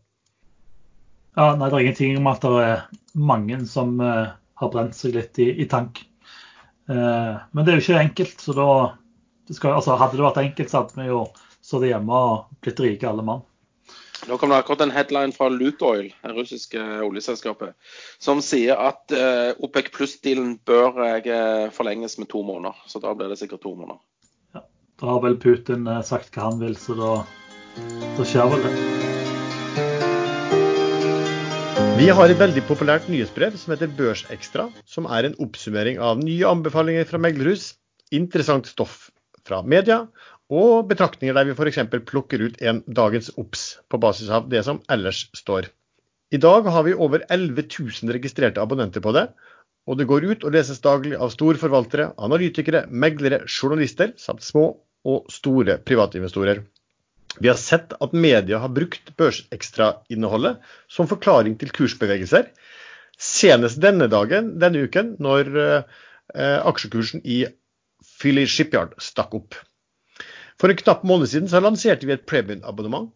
Ja, 1.35 1.47
nei, 1.55 1.69
Det 1.69 1.77
er 1.77 1.85
ingenting 1.85 2.19
om 2.19 2.27
at 2.31 2.43
det 2.43 2.65
er 2.65 2.83
mange 3.15 3.61
som 3.71 3.95
uh, 4.03 4.35
har 4.59 4.71
brent 4.71 4.95
seg 4.95 5.15
litt 5.15 5.39
i, 5.39 5.49
i 5.63 5.67
tank. 5.71 6.03
Uh, 6.91 7.39
men 7.51 7.63
det 7.63 7.71
er 7.73 7.79
jo 7.79 7.85
ikke 7.85 8.03
enkelt. 8.03 8.43
så 8.43 8.55
da, 8.55 8.69
skal, 9.51 9.79
altså, 9.79 9.97
Hadde 9.99 10.19
det 10.19 10.27
vært 10.27 10.43
enkelt, 10.43 10.71
så 10.71 10.83
hadde 10.83 10.99
vi 11.01 11.09
jo 11.09 11.25
sittet 11.65 11.89
hjemme 11.93 12.23
og 12.27 12.63
blitt 12.63 12.83
rike 12.83 13.09
alle 13.09 13.25
mann. 13.25 13.43
Nå 14.25 14.37
kom 14.37 14.49
det 14.49 14.57
akkurat 14.57 14.81
en 14.81 14.91
headline 14.91 15.33
fra 15.35 15.51
Lukoil, 15.53 16.07
det 16.23 16.33
russiske 16.33 16.81
oljeselskapet, 17.05 17.75
som 18.17 18.39
sier 18.41 18.79
at 18.81 19.13
eh, 19.13 19.51
OPEC 19.61 19.91
pluss-dealen 19.93 20.55
bør 20.65 20.97
eh, 21.05 21.67
forlenges 21.73 22.17
med 22.17 22.31
to 22.31 22.41
måneder. 22.45 22.73
Så 22.89 23.01
da 23.03 23.13
blir 23.13 23.29
det 23.29 23.37
sikkert 23.37 23.61
to 23.61 23.75
måneder. 23.77 24.01
Ja, 24.57 24.63
Da 25.01 25.11
har 25.11 25.21
vel 25.27 25.37
Putin 25.37 25.85
eh, 25.85 26.01
sagt 26.01 26.33
hva 26.33 26.49
han 26.49 26.57
vil, 26.63 26.73
så 26.73 26.97
da, 26.97 27.11
da 28.17 28.25
skjer 28.25 28.49
vel 28.49 28.65
det. 28.65 28.73
Vi 31.95 32.09
har 32.09 32.25
et 32.27 32.41
veldig 32.41 32.65
populært 32.65 33.05
nyhetsbrev 33.11 33.53
som 33.61 33.75
heter 33.75 33.93
Børsekstra, 33.93 34.71
som 34.89 35.05
er 35.05 35.29
en 35.29 35.37
oppsummering 35.37 36.01
av 36.01 36.17
nye 36.23 36.49
anbefalinger 36.49 37.05
fra 37.07 37.21
meglerhus, 37.21 37.75
interessant 38.09 38.65
stoff 38.73 39.11
fra 39.45 39.61
media 39.61 40.07
og 40.53 40.87
betraktninger 40.89 41.33
der 41.33 41.47
vi 41.47 41.55
f.eks. 41.55 41.79
plukker 42.05 42.43
ut 42.45 42.61
en 42.61 42.83
dagens 42.85 43.31
obs 43.37 43.79
på 43.89 43.97
basis 44.01 44.29
av 44.29 44.49
det 44.49 44.61
som 44.67 44.81
ellers 44.91 45.25
står. 45.33 45.71
I 46.33 46.37
dag 46.41 46.67
har 46.69 46.83
vi 46.85 46.93
over 46.93 47.25
11 47.29 47.67
000 47.79 48.13
registrerte 48.13 48.61
abonnenter 48.61 49.01
på 49.01 49.13
det, 49.15 49.27
og 49.85 49.97
det 49.97 50.07
går 50.09 50.25
ut 50.25 50.45
og 50.45 50.53
leses 50.53 50.81
daglig 50.81 51.13
av 51.17 51.33
storforvaltere, 51.33 52.11
analytikere, 52.17 52.85
meglere, 52.89 53.43
journalister 53.45 54.13
samt 54.17 54.43
små 54.43 54.71
og 55.05 55.29
store 55.29 55.77
privatinvestorer. 55.85 56.63
Vi 57.37 57.49
har 57.51 57.59
sett 57.59 57.93
at 58.01 58.15
media 58.15 58.61
har 58.63 58.73
brukt 58.73 59.11
børsekstrainnholdet 59.19 60.63
som 60.89 61.09
forklaring 61.09 61.57
til 61.59 61.73
kursbevegelser. 61.75 62.49
Senest 63.21 63.81
denne 63.83 64.07
dagen, 64.11 64.55
denne 64.59 64.85
uken, 64.87 65.15
når 65.23 65.51
eh, 65.61 66.59
aksjekursen 66.65 67.21
i 67.23 67.43
Philly 68.15 68.45
Shipyard 68.49 68.95
stakk 69.03 69.35
opp. 69.37 69.59
For 70.61 70.71
en 70.71 70.79
knapp 70.79 71.03
måned 71.07 71.31
siden 71.31 71.49
så 71.51 71.61
lanserte 71.63 72.07
vi 72.07 72.15
et 72.15 72.27
premium-abonnement. 72.29 73.11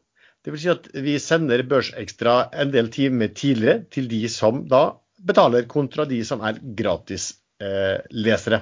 Dvs. 0.46 0.62
Si 0.64 0.70
at 0.72 0.88
vi 1.04 1.18
sender 1.20 1.64
Børsekstra 1.68 2.34
en 2.64 2.72
del 2.72 2.88
timer 2.94 3.28
tidligere 3.36 3.84
til 3.92 4.08
de 4.12 4.22
som 4.32 4.64
da 4.72 4.84
betaler 5.28 5.68
kontra 5.72 6.06
de 6.08 6.22
som 6.28 6.44
er 6.48 6.62
gratislesere. 6.80 8.62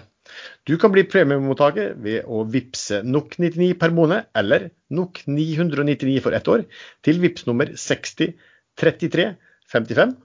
Du 0.67 0.73
kan 0.82 0.91
bli 0.91 1.03
premiemottaker 1.07 1.93
ved 2.03 2.25
å 2.28 2.41
vippse 2.51 2.99
NOK 3.05 3.38
99 3.39 3.78
per 3.80 3.91
måned 3.95 4.25
eller 4.36 4.69
NOK 4.91 5.21
999 5.30 6.23
for 6.25 6.36
ett 6.36 6.47
år 6.51 6.65
til 7.05 7.21
vips 7.23 7.45
nummer 7.47 7.67
603355. 7.71 10.15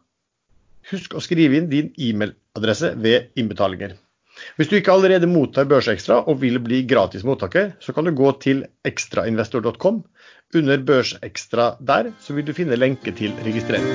Husk 0.91 1.15
å 1.15 1.23
skrive 1.23 1.57
inn 1.61 1.71
din 1.71 1.93
e-mailadresse 1.95 2.99
ved 2.99 3.31
innbetalinger. 3.39 3.95
Hvis 4.57 4.71
du 4.71 4.77
ikke 4.79 4.93
allerede 4.95 5.29
mottar 5.31 5.69
Børsekstra 5.71 6.23
og 6.29 6.41
vil 6.43 6.59
bli 6.63 6.83
gratis 6.89 7.25
mottaker, 7.27 7.73
så 7.81 7.95
kan 7.97 8.09
du 8.09 8.15
gå 8.17 8.33
til 8.43 8.65
ekstrainvestor.com. 8.89 10.03
Under 10.59 10.85
Børsekstra 10.85 11.73
der 11.81 12.13
så 12.21 12.37
vil 12.37 12.47
du 12.47 12.53
finne 12.57 12.77
lenke 12.77 13.15
til 13.17 13.33
registrering. 13.47 13.87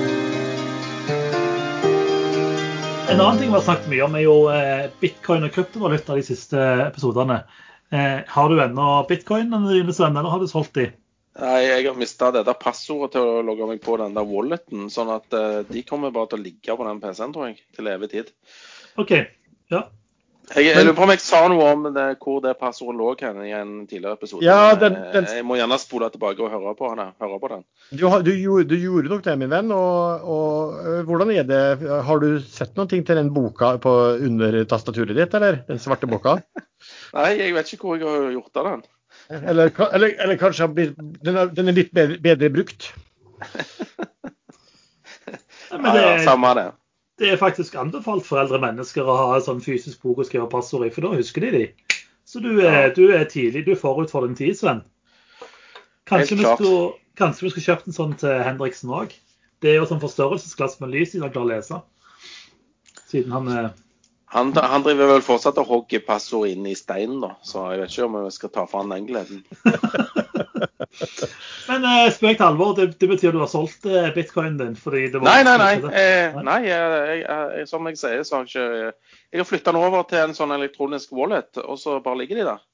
En 3.08 3.20
annen 3.22 3.38
ting 3.40 3.48
vi 3.48 3.56
har 3.56 3.64
snakket 3.64 3.88
mye 3.88 4.04
om, 4.04 4.16
er 4.18 4.24
jo 4.26 4.38
eh, 4.52 4.88
bitcoin 5.00 5.46
og 5.46 5.54
kryptovaluta 5.54 6.18
de 6.18 6.24
siste 6.26 6.64
episodene. 6.84 7.40
Eh, 7.88 8.18
har 8.28 8.50
du 8.50 8.60
ennå 8.60 8.88
bitcoin 9.08 9.54
eller 9.54 10.28
har 10.28 10.42
du 10.42 10.50
solgt 10.50 10.74
de? 10.76 10.90
Nei, 11.38 11.58
jeg 11.62 11.86
har 11.86 11.94
mista 11.98 12.32
det 12.34 12.42
der 12.48 12.56
passordet 12.58 13.12
til 13.14 13.22
å 13.22 13.42
logge 13.46 13.68
meg 13.70 13.80
på 13.84 13.94
den 14.00 14.16
der 14.16 14.26
walleten. 14.26 14.88
Sånn 14.90 15.12
at 15.14 15.34
uh, 15.38 15.62
de 15.68 15.84
kommer 15.86 16.10
bare 16.14 16.32
til 16.32 16.40
å 16.40 16.44
ligge 16.48 16.74
på 16.74 16.86
den 16.88 16.98
PC-en, 17.02 17.34
tror 17.34 17.46
jeg, 17.46 17.60
til 17.76 17.90
evig 17.92 18.08
tid. 18.10 18.32
OK. 18.98 19.12
Ja. 19.70 19.84
Jeg, 20.48 20.64
jeg 20.64 20.84
lurer 20.86 20.94
på 20.96 21.04
om 21.04 21.10
jeg 21.12 21.20
sa 21.20 21.40
noe 21.50 21.64
om 21.74 21.82
det, 21.92 22.04
hvor 22.22 22.38
det 22.44 22.54
passordet 22.60 22.96
lå 22.96 23.10
hen 23.20 23.40
i 23.44 23.50
en 23.56 23.72
tidligere 23.88 24.16
episode. 24.16 24.44
Ja, 24.46 24.72
den, 24.80 24.96
den... 25.12 25.26
Jeg 25.28 25.44
må 25.44 25.58
gjerne 25.58 25.76
spole 25.80 26.08
tilbake 26.14 26.40
og 26.44 26.52
høre 26.54 26.72
på, 26.78 26.88
den. 26.96 27.12
Høre 27.20 27.40
på 27.42 27.50
den. 27.52 27.64
Du, 27.90 28.06
du, 28.24 28.32
du, 28.64 28.76
gjorde 28.80 29.12
nok 29.12 29.24
det, 29.26 29.34
min 29.40 29.52
venn. 29.52 29.72
Og, 29.76 30.24
og, 30.24 31.02
hvordan 31.08 31.34
er 31.34 31.44
det? 31.48 31.60
Har 32.08 32.22
du 32.24 32.40
sett 32.44 32.72
noen 32.78 32.88
ting 32.88 33.04
til 33.04 33.20
den 33.20 33.32
boka 33.34 33.74
på, 33.82 33.94
under 34.30 34.62
tastaturet 34.70 35.16
ditt, 35.18 35.36
eller? 35.36 35.60
Den 35.68 35.82
svarte 35.82 36.08
boka? 36.08 36.38
Nei, 37.18 37.30
jeg 37.42 37.52
vet 37.58 37.74
ikke 37.76 37.90
hvor 37.90 38.00
jeg 38.00 38.08
har 38.08 38.32
gjort 38.38 38.62
av 38.62 38.72
den. 38.72 38.88
Eller, 39.28 39.72
eller, 39.92 40.16
eller 40.24 40.40
kanskje 40.40 40.70
den 40.72 41.36
er, 41.36 41.52
den 41.52 41.68
er 41.68 41.76
litt 41.76 41.92
bedre, 41.92 42.16
bedre 42.24 42.52
brukt? 42.54 42.92
ja, 45.68 45.92
ja, 45.92 46.12
samme 46.24 46.56
det 46.56 46.70
det 47.18 47.32
er 47.32 47.40
faktisk 47.40 47.74
anbefalt 47.78 48.26
for 48.26 48.40
eldre 48.40 48.60
mennesker 48.62 49.06
å 49.06 49.16
ha 49.18 49.28
en 49.36 49.44
sånn 49.44 49.62
fysisk 49.64 50.02
bok 50.04 50.22
å 50.22 50.26
skrive 50.28 50.48
passord 50.52 50.86
i, 50.86 50.92
for 50.94 51.06
da 51.06 51.16
husker 51.16 51.46
de 51.46 51.50
de. 51.56 51.96
Så 52.28 52.42
du 52.44 52.60
er, 52.60 52.92
du 52.94 53.08
er 53.16 53.24
tidlig, 53.30 53.64
du 53.66 53.72
er 53.72 53.80
forut 53.80 54.12
for 54.12 54.26
din 54.26 54.36
tid, 54.38 54.54
Sven. 54.58 54.84
Kanskje 56.08 56.38
vi, 56.38 56.44
skulle, 56.44 56.92
kanskje 57.18 57.46
vi 57.46 57.52
skulle 57.52 57.66
kjøpt 57.66 57.88
en 57.88 57.96
sånn 57.96 58.14
til 58.20 58.42
Henriksen 58.44 58.92
òg. 58.94 59.16
Det 59.64 59.72
er 59.72 59.80
jo 59.80 59.88
sånn 59.90 60.02
forstørrelsesglass 60.02 60.78
med 60.82 60.92
lys 60.94 61.16
i 61.16 61.22
han 61.22 61.32
klarer 61.34 61.48
å 61.48 61.52
lese. 61.56 61.80
Siden 63.08 63.34
han 63.34 63.50
er 63.52 63.70
han, 64.28 64.52
han, 64.52 64.82
driver 64.84 65.14
vel 65.14 65.22
fortsatt 65.24 65.56
og 65.62 65.70
hogger 65.70 66.02
passord 66.04 66.50
inn 66.50 66.66
i 66.68 66.74
steinen, 66.76 67.22
da. 67.22 67.30
Så 67.40 67.62
jeg 67.72 67.80
vet 67.80 67.94
ikke 67.94 68.08
om 68.10 68.16
vi 68.26 68.32
skal 68.34 68.52
ta 68.52 68.66
fra 68.68 68.82
han 68.82 68.92
den 68.92 69.06
gleden. 69.08 69.40
Men 71.68 71.84
eh, 71.84 72.06
spøk 72.14 72.38
til 72.38 72.46
alvor, 72.46 72.72
det, 72.78 72.86
det, 72.98 73.08
betyr 73.10 73.34
du 73.34 73.42
har 73.42 73.50
solgt 73.50 73.86
eh, 73.86 74.08
bitcoinen 74.14 74.56
din? 74.58 74.76
fordi 74.78 75.04
det 75.12 75.20
var... 75.20 75.28
Nei, 75.28 75.42
nei, 75.46 75.56
nei. 75.60 75.92
Eh, 76.00 76.38
nei 76.46 76.58
jeg, 76.64 77.18
jeg, 77.22 77.66
som 77.70 77.90
jeg 77.90 78.00
sier, 78.00 78.24
så 78.26 78.38
har 78.38 78.48
jeg 78.48 78.54
ikke 78.54 78.92
Jeg 79.34 79.42
har 79.42 79.48
flytta 79.48 79.74
den 79.74 79.82
over 79.82 80.06
til 80.08 80.22
en 80.24 80.36
sånn 80.36 80.54
elektronisk 80.56 81.12
wallet, 81.16 81.60
og 81.60 81.78
så 81.80 81.98
bare 82.04 82.22
ligger 82.22 82.40
de 82.40 82.48
der. 82.48 82.64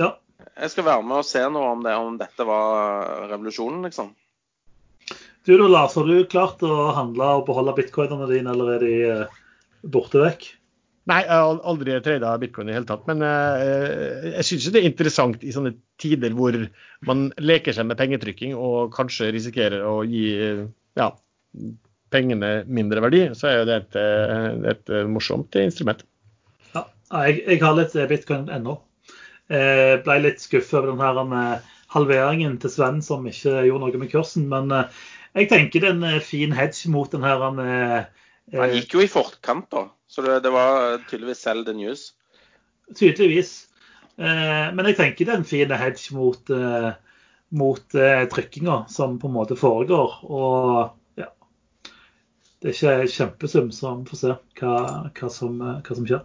Ja. 0.00 0.10
Jeg 0.58 0.74
skal 0.74 0.86
være 0.90 1.06
med 1.06 1.22
og 1.22 1.26
se 1.26 1.42
noe 1.54 1.70
om, 1.72 1.84
det, 1.86 1.94
om 1.96 2.18
dette 2.20 2.46
var 2.46 3.30
revolusjonen, 3.30 3.86
liksom. 3.88 4.12
Du 5.42 5.56
da, 5.56 5.66
Lars, 5.66 5.96
har 5.98 6.06
du 6.06 6.26
klart 6.30 6.62
å 6.62 6.92
handle 6.94 7.38
og 7.38 7.46
beholde 7.48 7.74
bitcoinene 7.80 8.28
dine, 8.30 8.52
eller 8.52 8.76
er 8.76 8.84
de 8.84 8.96
eh, 9.08 9.38
borte 9.82 10.20
vekk? 10.22 10.44
Nei, 11.10 11.18
jeg 11.24 11.34
har 11.34 11.60
aldri 11.66 11.96
trada 12.04 12.36
bitcoin 12.38 12.68
i 12.68 12.70
det 12.70 12.76
hele 12.76 12.88
tatt. 12.88 13.06
Men 13.10 13.24
uh, 13.26 14.28
jeg 14.28 14.46
syns 14.46 14.68
det 14.70 14.82
er 14.82 14.88
interessant 14.90 15.42
i 15.42 15.54
sånne 15.54 15.74
tider 16.02 16.36
hvor 16.38 16.56
man 17.08 17.26
leker 17.42 17.74
seg 17.74 17.88
med 17.88 17.98
pengetrykking 17.98 18.54
og 18.54 18.94
kanskje 18.94 19.32
risikerer 19.34 19.82
å 19.86 20.00
gi 20.06 20.28
ja, 20.98 21.08
pengene 22.14 22.54
mindre 22.70 23.02
verdi. 23.02 23.24
Så 23.34 23.50
er 23.50 23.58
jo 23.58 23.68
det 23.70 23.80
et, 23.82 24.00
et 24.76 24.94
morsomt 25.10 25.58
instrument. 25.58 26.06
Ja, 26.76 26.86
jeg, 27.26 27.42
jeg 27.48 27.62
har 27.64 27.76
litt 27.78 27.98
bitcoin 28.10 28.46
ennå. 28.52 28.78
Jeg 29.52 30.00
ble 30.06 30.20
litt 30.22 30.40
skuffa 30.40 30.78
over 30.78 30.92
den 30.92 31.02
her 31.02 31.24
med 31.28 31.72
halveringen 31.92 32.58
til 32.62 32.72
Sven 32.72 33.00
som 33.04 33.26
ikke 33.28 33.64
gjorde 33.66 33.84
noe 33.84 34.00
med 34.00 34.12
kursen. 34.12 34.46
Men 34.52 34.72
eh, 34.74 35.02
jeg 35.38 35.50
tenker 35.52 35.84
det 35.84 35.92
er 35.92 35.98
en 36.16 36.24
fin 36.24 36.54
hedge 36.56 36.92
mot 36.92 37.10
den 37.12 37.26
her 37.26 37.42
Han 37.48 37.60
gikk 38.72 38.96
jo 38.96 39.04
i 39.04 39.10
forkant, 39.10 39.68
da. 39.72 39.86
Så 40.12 40.22
det, 40.22 40.40
det 40.44 40.50
var 40.52 40.98
tydeligvis 41.08 41.40
selv 41.40 41.64
the 41.66 41.72
news? 41.72 42.10
Tydeligvis. 42.98 43.52
Eh, 44.20 44.66
men 44.76 44.90
jeg 44.90 44.98
tenker 44.98 45.24
det 45.24 45.32
er 45.32 45.40
en 45.40 45.48
fin 45.48 45.72
hedge 45.72 46.12
mot, 46.12 46.52
eh, 46.52 46.90
mot 47.56 47.96
eh, 47.96 48.26
trykkinga 48.28 48.82
som 48.92 49.16
på 49.22 49.30
en 49.30 49.38
måte 49.38 49.56
foregår. 49.56 50.18
Og 50.28 51.22
ja, 51.22 51.30
det 52.60 52.74
er 52.74 52.76
ikke 52.76 53.14
kjempesum, 53.14 53.72
så 53.72 53.94
vi 54.02 54.12
får 54.12 54.20
se 54.20 54.36
hva, 54.60 54.76
hva, 55.08 55.32
som, 55.32 55.56
hva, 55.62 55.96
som, 55.96 56.04
skjer. 56.04 56.22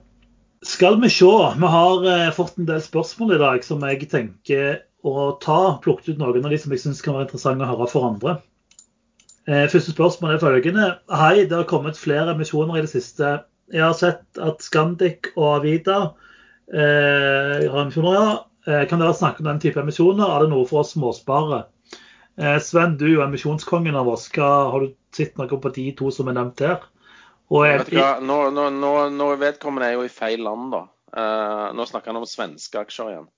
Skal 0.68 1.00
vi 1.00 1.14
se. 1.14 1.34
Vi 1.56 1.74
har 1.78 2.12
eh, 2.12 2.28
fått 2.36 2.60
en 2.60 2.68
del 2.68 2.84
spørsmål 2.84 3.38
i 3.38 3.42
dag 3.46 3.64
som 3.64 3.88
jeg 3.88 4.12
tenker 4.12 4.82
å 5.08 5.30
ta. 5.40 5.78
Plukket 5.80 6.18
ut 6.18 6.24
noen 6.26 6.44
av 6.44 6.52
de 6.52 6.60
som 6.60 6.76
jeg 6.76 6.84
syns 6.84 7.06
kan 7.06 7.16
være 7.16 7.30
interessante 7.30 7.64
å 7.64 7.72
høre 7.72 7.94
for 7.96 8.12
andre. 8.12 8.40
Eh, 9.48 9.70
første 9.72 9.96
spørsmål 9.96 10.36
er 10.36 10.44
følgende. 10.44 10.96
Hei, 11.08 11.46
det 11.46 11.56
har 11.56 11.70
kommet 11.72 11.96
flere 11.96 12.36
emisjoner 12.36 12.82
i 12.82 12.84
det 12.84 12.92
siste 12.92 13.38
jeg 13.74 13.84
har 13.84 13.96
sett 13.98 14.40
at 14.42 14.64
Scandic 14.64 15.32
og 15.36 15.58
Avida 15.58 15.98
eh, 16.72 17.66
har 17.68 17.82
emisjoner, 17.82 18.16
ja. 18.18 18.36
Eh, 18.68 18.84
kan 18.90 19.00
dere 19.00 19.16
snakke 19.16 19.44
om 19.44 19.50
den 19.50 19.62
type 19.64 19.80
emisjoner? 19.80 20.28
Er 20.28 20.44
det 20.44 20.52
noe 20.52 20.68
for 20.68 20.84
oss 20.84 20.94
småsparere? 20.96 21.66
Eh, 22.38 22.58
Sven, 22.64 22.98
du 23.00 23.08
er 23.14 23.26
emisjonskongen 23.26 23.96
av 23.96 24.10
oss. 24.12 24.28
Hva, 24.36 24.50
har 24.74 24.84
du 24.84 24.94
sett 25.16 25.40
noe 25.40 25.60
på 25.62 25.72
de 25.76 25.88
to 25.98 26.12
som 26.14 26.30
er 26.32 26.38
nevnt 26.40 26.64
her? 26.66 26.84
Jeg, 27.48 28.04
nå, 28.28 28.38
nå, 28.52 28.68
nå, 28.76 28.94
nå 29.16 29.28
vedkommende 29.40 29.88
er 29.88 29.96
jo 29.96 30.04
i 30.04 30.12
feil 30.12 30.44
land, 30.44 30.68
da. 30.76 30.84
Eh, 31.16 31.68
nå 31.78 31.86
snakker 31.88 32.12
han 32.12 32.20
om 32.20 32.28
svenske 32.28 32.82
aksjer 32.82 33.14
igjen. 33.14 33.30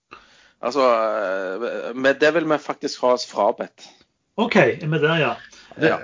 Altså, 0.59 0.83
uh, 0.83 1.93
med 1.95 2.17
det 2.19 2.33
vil 2.35 2.47
vi 2.49 2.57
faktisk 2.59 3.05
ha 3.05 3.13
oss 3.15 3.23
frabedt. 3.29 3.85
OK, 4.35 4.57
med 4.91 5.05
det, 5.05 5.13
ja. 5.21 5.29
ja. 5.79 5.99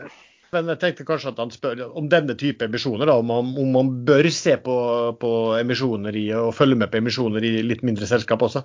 Men 0.56 0.72
jeg 0.72 0.82
tenkte 0.82 1.06
kanskje 1.08 1.34
at 1.34 1.40
han 1.42 1.52
spør 1.52 1.84
om 2.00 2.08
denne 2.12 2.36
type 2.40 2.64
emisjoner, 2.70 3.10
da, 3.10 3.18
om, 3.20 3.28
man, 3.28 3.52
om 3.60 3.74
man 3.76 3.92
bør 4.08 4.30
se 4.32 4.56
på, 4.64 4.76
på, 5.20 5.32
emisjoner 5.60 6.16
i, 6.16 6.30
og 6.40 6.54
følge 6.56 6.80
med 6.80 6.92
på 6.94 7.02
emisjoner 7.02 7.44
i 7.44 7.58
litt 7.66 7.84
mindre 7.88 8.08
selskap 8.10 8.46
også? 8.48 8.64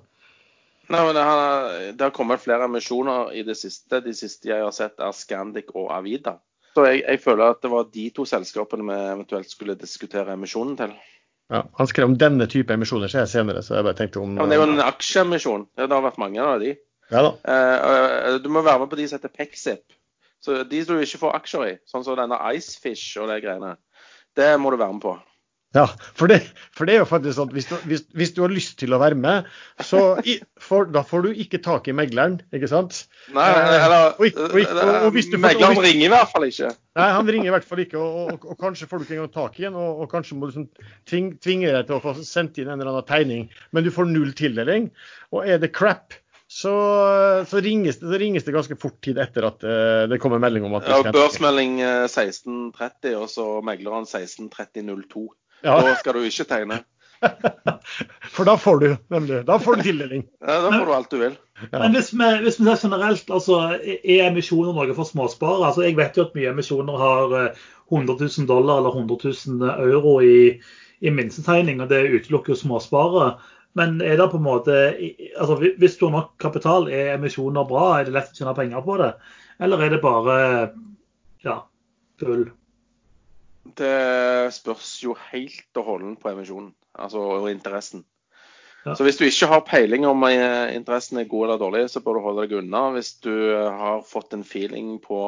Nei, 0.91 1.01
men 1.07 1.14
det 1.14 1.24
har, 1.26 1.74
det 1.95 2.03
har, 2.03 2.14
kommet 2.14 2.43
flere 2.43 2.66
emisjoner 2.66 3.34
i 3.38 3.45
det 3.47 3.55
siste. 3.59 4.03
De 4.03 4.14
siste 4.16 4.51
jeg 4.51 4.62
har 4.62 4.74
sett, 4.74 4.97
er 4.99 5.14
Scandic 5.14 5.70
og 5.74 5.93
Avida. 5.95 6.38
Så 6.74 6.86
jeg, 6.86 7.03
jeg 7.03 7.22
føler 7.22 7.55
at 7.55 7.62
det 7.62 7.70
var 7.72 7.88
de 7.91 8.09
to 8.14 8.26
selskapene 8.26 8.86
vi 8.86 8.99
eventuelt 9.11 9.51
skulle 9.51 9.78
diskutere 9.78 10.34
emisjonen 10.38 10.76
til. 10.78 10.95
Ja, 11.51 11.64
Han 11.78 11.91
skrev 11.91 12.12
om 12.12 12.18
denne 12.18 12.47
type 12.51 12.74
emisjoner 12.74 13.11
så 13.11 13.24
jeg 13.24 13.32
senere, 13.32 13.62
så 13.66 13.78
jeg 13.78 13.86
bare 13.86 13.99
tenkte 13.99 14.22
om 14.22 14.36
ja, 14.36 14.45
men 14.45 14.53
Det 14.53 14.59
er 14.59 14.62
jo 14.62 14.68
en 14.70 14.84
aksjeemisjon. 14.84 15.64
Det 15.78 15.91
har 15.91 16.05
vært 16.05 16.20
mange 16.22 16.43
av 16.47 16.62
de. 16.62 16.76
Ja 17.11 17.24
da. 17.26 17.32
Eh, 17.43 18.36
du 18.43 18.47
må 18.55 18.62
være 18.62 18.84
med 18.84 18.93
på 18.93 18.99
de 19.01 19.09
som 19.11 19.18
heter 19.18 19.32
Pexip. 19.34 19.82
Så 20.45 20.62
de 20.68 20.84
som 20.84 20.97
du 20.97 21.05
ikke 21.05 21.20
får 21.24 21.41
aksjer 21.41 21.66
i, 21.68 21.72
sånn 21.91 22.05
som 22.07 22.16
denne 22.18 22.38
Icefish 22.55 23.18
og 23.20 23.28
de 23.32 23.41
greiene, 23.45 23.74
det 24.38 24.55
må 24.61 24.72
du 24.72 24.80
være 24.80 24.97
med 24.97 25.05
på. 25.05 25.18
Ja, 25.70 25.84
for 26.18 26.26
det, 26.26 26.41
for 26.74 26.88
det 26.88 26.97
er 26.97 27.05
jo 27.05 27.07
faktisk 27.07 27.36
sånn 27.36 27.51
at 27.53 27.55
hvis 27.55 27.68
du, 27.68 27.74
hvis, 27.86 28.01
hvis 28.18 28.32
du, 28.34 28.41
har 28.43 28.51
lyst 28.51 28.72
til 28.80 28.91
å 28.91 28.99
være 28.99 29.14
med, 29.14 29.47
så 29.86 30.01
i, 30.26 30.41
for, 30.59 30.88
da 30.91 31.05
får 31.07 31.28
du 31.28 31.43
ikke 31.45 31.61
tak 31.62 31.86
i 31.86 31.95
megleren, 31.95 32.41
ikke 32.51 32.66
sant? 32.72 33.05
Nei, 33.36 33.45
eller 33.55 34.18
Megleren 34.18 35.78
ringer 35.78 36.09
i 36.09 36.11
hvert 36.11 36.32
fall 36.32 36.49
ikke. 36.49 36.72
Nei, 36.99 37.07
han 37.14 37.30
ringer 37.30 37.53
i 37.53 37.55
hvert 37.55 37.68
fall 37.68 37.84
ikke, 37.84 38.03
og, 38.03 38.49
kanskje 38.59 38.88
får 38.91 38.99
du 38.99 39.07
ikke 39.07 39.16
engang 39.20 39.36
tak 39.36 39.61
i 39.62 39.68
en, 39.68 39.78
og 39.78 40.03
kanskje 40.11 40.41
må 40.41 40.51
du 40.51 40.57
sånn, 40.59 40.66
tving, 41.07 41.30
tvinge 41.38 41.70
deg 41.70 41.86
til 41.86 42.01
å 42.01 42.03
få 42.03 42.16
sendt 42.18 42.59
inn 42.59 42.72
en 42.72 42.74
eller 42.80 42.91
annen 42.97 43.07
tegning, 43.12 43.47
men 43.70 43.86
du 43.86 43.95
får 43.95 44.11
null 44.11 44.34
tildeling. 44.34 44.91
Og 45.30 45.47
er 45.47 45.62
det 45.62 45.70
crap, 45.76 46.18
så, 46.51 46.74
så, 47.46 47.61
ringes 47.62 48.01
det, 48.01 48.09
så, 48.09 48.18
ringes 48.18 48.44
det, 48.44 48.53
ganske 48.57 48.76
fort 48.82 48.96
tid 49.05 49.20
etter 49.22 49.44
at 49.46 49.62
uh, 49.62 50.07
det 50.11 50.18
kommer 50.18 50.40
melding 50.42 50.64
om 50.66 50.74
at 50.80 50.88
Ja, 50.90 50.98
Børsmelding 51.14 51.76
1630 51.78 53.14
og 53.20 53.28
så 53.30 53.44
megleren 53.62 54.09
163002. 54.09 55.28
Ja. 55.62 55.76
Da 55.84 55.94
skal 56.01 56.18
du 56.18 56.26
ikke 56.26 56.48
tegne. 56.51 56.80
For 58.34 58.48
da 58.48 58.57
får 58.59 58.80
du 58.80 58.86
nemlig 59.12 59.42
da 59.46 59.59
får 59.62 59.78
du 59.78 59.86
tildeling. 59.90 60.24
Ja, 60.40 60.57
Da 60.64 60.72
får 60.72 60.86
du 60.86 60.92
alt 60.96 61.11
du 61.11 61.18
vil. 61.20 61.38
Ja. 61.61 61.78
Men 61.78 61.94
hvis 61.94 62.12
vi, 62.16 62.28
hvis 62.42 62.59
vi, 62.61 62.66
ser 62.66 62.88
generelt, 62.88 63.30
altså, 63.30 63.61
er 63.84 64.26
emisjoner 64.30 64.74
noe 64.74 64.96
for 64.96 65.09
småsparere? 65.09 65.68
Altså, 65.68 65.84
jeg 65.84 65.98
vet 65.98 66.16
jo 66.16 66.26
at 66.26 66.36
mye 66.38 66.51
emisjoner 66.55 67.01
har 67.05 67.34
100 67.36 68.16
eh, 68.16 68.26
000 68.26 68.48
dollar 68.48 68.80
eller 68.80 68.96
100 68.96 69.34
000 69.61 69.74
euro 69.92 70.18
i, 70.24 70.57
i 71.01 71.12
minstetegning, 71.12 71.82
og 71.84 71.92
det 71.92 72.09
utelukker 72.16 72.57
jo 72.57 72.62
småsparere. 72.62 73.34
Men 73.78 74.00
er 74.02 74.16
det 74.18 74.30
på 74.32 74.38
en 74.40 74.42
måte 74.42 74.76
altså 75.38 75.56
Hvis 75.60 75.94
du 76.00 76.08
har 76.08 76.14
nok 76.16 76.30
kapital, 76.42 76.88
er 76.90 77.14
emisjoner 77.14 77.68
bra? 77.68 77.84
Er 77.98 78.08
det 78.08 78.16
lett 78.16 78.32
å 78.32 78.38
tjene 78.40 78.54
penger 78.58 78.82
på 78.86 78.96
det? 78.98 79.12
Eller 79.62 79.84
er 79.84 79.92
det 79.94 80.00
bare 80.02 80.38
ja, 81.44 81.60
tull? 82.20 82.48
Det 83.76 84.50
spørs 84.56 84.94
jo 85.04 85.14
helt 85.30 85.78
og 85.78 85.86
holdent 85.86 86.20
på 86.22 86.32
emisjonen, 86.32 86.72
altså 86.98 87.22
og 87.38 87.50
interessen. 87.52 88.02
Ja. 88.86 88.94
Så 88.96 89.04
hvis 89.04 89.18
du 89.20 89.26
ikke 89.26 89.50
har 89.50 89.66
peiling 89.68 90.06
om 90.08 90.24
eh, 90.24 90.72
interessen 90.72 91.20
er 91.20 91.28
god 91.28 91.46
eller 91.46 91.60
dårlig, 91.60 91.82
så 91.92 92.00
bør 92.00 92.16
du 92.16 92.24
holde 92.24 92.46
deg 92.46 92.56
unna. 92.62 92.86
Hvis 92.94 93.12
du 93.20 93.32
eh, 93.52 93.68
har 93.68 94.00
fått 94.08 94.32
en 94.32 94.44
feeling 94.46 94.94
på 95.04 95.26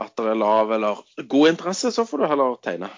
at 0.00 0.12
det 0.18 0.34
er 0.34 0.38
lav 0.38 0.72
eller 0.74 1.00
god 1.30 1.54
interesse, 1.54 1.92
så 1.94 2.04
får 2.04 2.20
du 2.20 2.26
heller 2.28 2.58
tegne. 2.64 2.90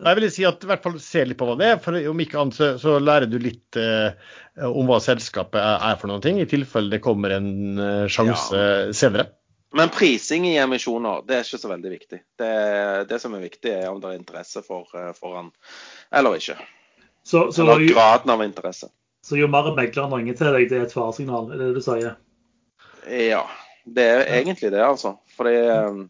Ja. 0.00 0.08
Jeg 0.08 0.16
vil 0.16 0.30
si 0.32 0.44
at 0.48 0.62
i 0.64 0.68
hvert 0.70 0.84
fall 0.84 0.96
se 1.02 1.24
litt 1.28 1.38
på 1.40 1.48
hva 1.48 1.58
det 1.60 1.66
er, 1.74 1.80
for 1.84 1.96
om 2.10 2.22
ikke 2.24 2.38
annet 2.40 2.56
så, 2.56 2.70
så 2.80 2.96
lærer 3.02 3.28
du 3.28 3.36
litt 3.42 3.76
eh, 3.76 4.16
om 4.64 4.88
hva 4.88 4.96
selskapet 5.04 5.60
er, 5.60 5.98
for 6.00 6.08
noen 6.08 6.24
ting, 6.24 6.40
i 6.40 6.48
tilfelle 6.48 6.92
det 6.92 7.02
kommer 7.04 7.36
en 7.36 7.50
eh, 7.76 8.06
sjanse 8.12 8.62
senere. 8.96 9.28
Men 9.76 9.92
prising 9.94 10.48
i 10.48 10.56
emisjoner 10.58 11.22
det 11.26 11.36
er 11.36 11.44
ikke 11.46 11.60
så 11.62 11.70
veldig 11.70 11.90
viktig. 11.92 12.18
Det, 12.40 12.54
det 13.10 13.20
som 13.22 13.36
er 13.36 13.44
viktig, 13.44 13.70
er 13.70 13.90
om 13.90 14.00
det 14.02 14.10
er 14.10 14.18
interesse 14.18 14.64
for, 14.66 14.88
eh, 14.96 15.12
for 15.18 15.36
han 15.38 15.52
eller 16.10 16.40
ikke. 16.40 16.56
Så, 17.22 17.50
så, 17.52 17.62
Eller 17.62 17.84
jo, 17.84 17.94
graden 17.94 18.32
av 18.32 18.42
interesse. 18.42 18.88
så 19.22 19.36
jo 19.36 19.46
mer 19.52 19.74
megleren 19.76 20.14
ringer 20.16 20.38
til 20.38 20.56
deg, 20.56 20.70
det 20.70 20.78
er 20.78 20.86
et 20.88 20.96
faresignal, 20.96 21.52
er 21.52 21.60
det 21.60 21.68
det 21.68 21.82
du 21.82 21.84
sier? 21.84 22.16
Ja, 23.10 23.44
det 23.84 24.06
er 24.06 24.24
egentlig 24.40 24.72
det, 24.72 24.80
altså. 24.82 25.18
Fordi 25.36 25.54
eh, 25.60 26.00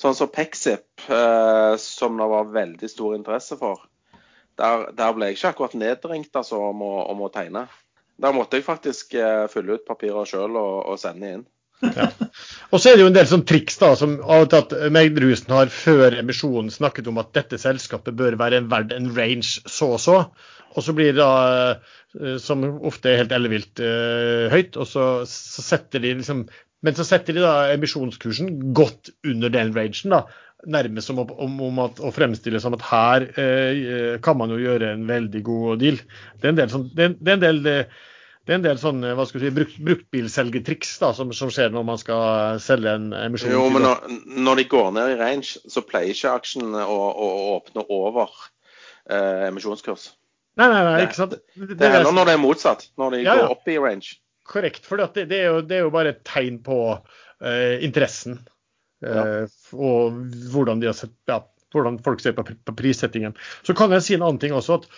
sånn 0.00 0.16
som 0.18 0.30
Pexip, 0.32 0.86
eh, 1.08 1.74
som 1.80 2.18
det 2.18 2.28
var 2.30 2.52
veldig 2.54 2.90
stor 2.90 3.16
interesse 3.16 3.58
for, 3.60 3.86
der, 4.58 4.88
der 4.94 5.14
ble 5.14 5.30
jeg 5.30 5.38
ikke 5.38 5.54
akkurat 5.54 5.74
nedringt 5.78 6.36
altså, 6.38 6.60
om, 6.70 6.84
å, 6.86 6.92
om 7.10 7.24
å 7.26 7.32
tegne. 7.34 7.66
Der 8.22 8.34
måtte 8.34 8.60
jeg 8.60 8.66
faktisk 8.66 9.16
eh, 9.18 9.46
fylle 9.50 9.78
ut 9.78 9.86
papirer 9.88 10.28
sjøl 10.28 10.54
og, 10.54 10.74
og 10.92 11.00
sende 11.02 11.32
inn. 11.38 11.44
Ja. 11.82 12.06
Og 12.72 12.80
så 12.80 12.90
er 12.90 12.96
det 12.96 13.04
jo 13.04 13.10
en 13.10 13.16
del 13.16 13.26
sånn 13.28 13.44
triks 13.46 13.76
da, 13.80 13.90
som 13.98 14.14
av 14.22 14.46
og 14.46 14.52
til 14.52 14.62
at 14.62 14.74
meglerhusen 14.94 15.50
har 15.52 15.72
før 15.74 16.16
emisjonen 16.20 16.70
snakket 16.72 17.10
om 17.10 17.18
at 17.20 17.34
dette 17.36 17.58
selskapet 17.60 18.16
bør 18.16 18.38
være 18.40 18.62
en 18.62 18.70
en 18.72 19.10
range 19.16 19.60
så 19.66 19.94
og 19.96 20.00
så. 20.00 20.18
Og 20.74 20.82
så 20.82 20.94
blir 20.96 21.12
det 21.12 21.20
da, 21.20 21.80
eh, 22.18 22.38
som 22.42 22.64
ofte 22.86 23.10
er 23.10 23.22
helt 23.22 23.34
ellevilt 23.34 23.82
eh, 23.82 24.46
høyt, 24.54 24.78
og 24.78 24.88
så 24.90 25.06
setter 25.26 26.02
de 26.02 26.16
liksom 26.18 26.46
Men 26.84 26.96
så 26.96 27.06
setter 27.08 27.36
de 27.36 27.44
da 27.44 27.72
emisjonskursen 27.72 28.50
godt 28.76 29.12
under 29.24 29.52
den 29.52 29.72
rangen, 29.76 30.16
da. 30.16 30.24
Nærmest 30.64 31.10
som 31.10 31.20
om, 31.20 31.60
om, 31.60 31.78
at, 31.84 32.00
å 32.00 32.12
fremstille 32.14 32.60
som 32.60 32.76
at 32.76 32.84
her 32.88 33.26
eh, 33.40 34.16
kan 34.24 34.38
man 34.40 34.52
jo 34.52 34.60
gjøre 34.62 34.94
en 34.94 35.04
veldig 35.08 35.42
god 35.44 35.82
deal. 35.82 36.00
Det 36.40 36.48
er 36.48 36.54
en 36.54 36.60
del, 36.60 36.70
sånn, 36.72 36.86
det 36.96 37.08
er, 37.08 37.16
det 37.20 37.32
er 37.32 37.38
en 37.38 37.42
del 37.42 37.60
eh, 37.68 38.02
det 38.44 38.52
er 38.52 38.58
en 38.58 38.64
del 38.66 38.80
sånne 38.80 39.14
hva 39.16 39.24
skal 39.24 39.40
si, 39.40 39.50
brukt, 39.56 39.76
bruktbilselgertriks 39.80 40.90
da, 41.00 41.14
som, 41.16 41.30
som 41.36 41.48
skjer 41.52 41.70
når 41.72 41.86
man 41.88 42.00
skal 42.00 42.58
selge 42.60 42.92
en 42.92 43.06
emisjon. 43.16 43.54
Jo, 43.54 43.62
men 43.72 43.86
når, 43.86 44.02
når 44.44 44.60
de 44.60 44.66
går 44.68 44.90
ned 44.98 45.12
i 45.14 45.16
range, 45.20 45.62
så 45.72 45.80
pleier 45.84 46.12
ikke 46.12 46.34
aksjen 46.42 46.76
å, 46.76 46.98
å, 47.08 47.28
åpne 47.54 47.86
over 47.88 48.34
eh, 49.08 49.46
emisjonskurs. 49.48 50.10
Nei, 50.60 50.68
nei, 50.68 50.82
nei, 50.84 50.98
ikke 51.06 51.18
sant. 51.22 51.38
Det, 51.56 51.70
Det 51.72 51.88
er 51.88 51.96
heller 51.96 52.12
når 52.14 52.28
det 52.28 52.36
er 52.36 52.44
motsatt, 52.44 52.84
når 53.00 53.16
de 53.16 53.22
Ja, 53.22 53.30
ja. 53.30 53.38
går 53.40 53.56
opp 53.56 53.72
i 53.72 53.78
range. 53.80 54.18
Korrekt. 54.48 54.84
For 54.88 55.00
det, 55.00 55.26
det, 55.30 55.40
er 55.40 55.50
jo, 55.52 55.64
det 55.64 55.78
er 55.78 55.86
jo 55.86 55.94
bare 55.94 56.14
et 56.14 56.22
tegn 56.28 56.60
på 56.64 56.78
eh, 56.94 57.80
interessen. 57.86 58.38
eh, 59.04 59.44
Og 59.72 60.20
hvordan, 60.52 60.82
de 60.82 60.90
har 60.90 60.96
sett, 60.98 61.14
ja, 61.30 61.40
hvordan 61.74 61.98
folk 62.04 62.22
ser 62.22 62.36
på, 62.36 62.46
på 62.46 62.76
prissettingen. 62.78 63.34
Så 63.66 63.74
kan 63.76 63.92
jeg 63.94 64.06
si 64.06 64.16
en 64.18 64.24
annen 64.26 64.40
ting 64.42 64.54
også. 64.56 64.80
at 64.82 64.88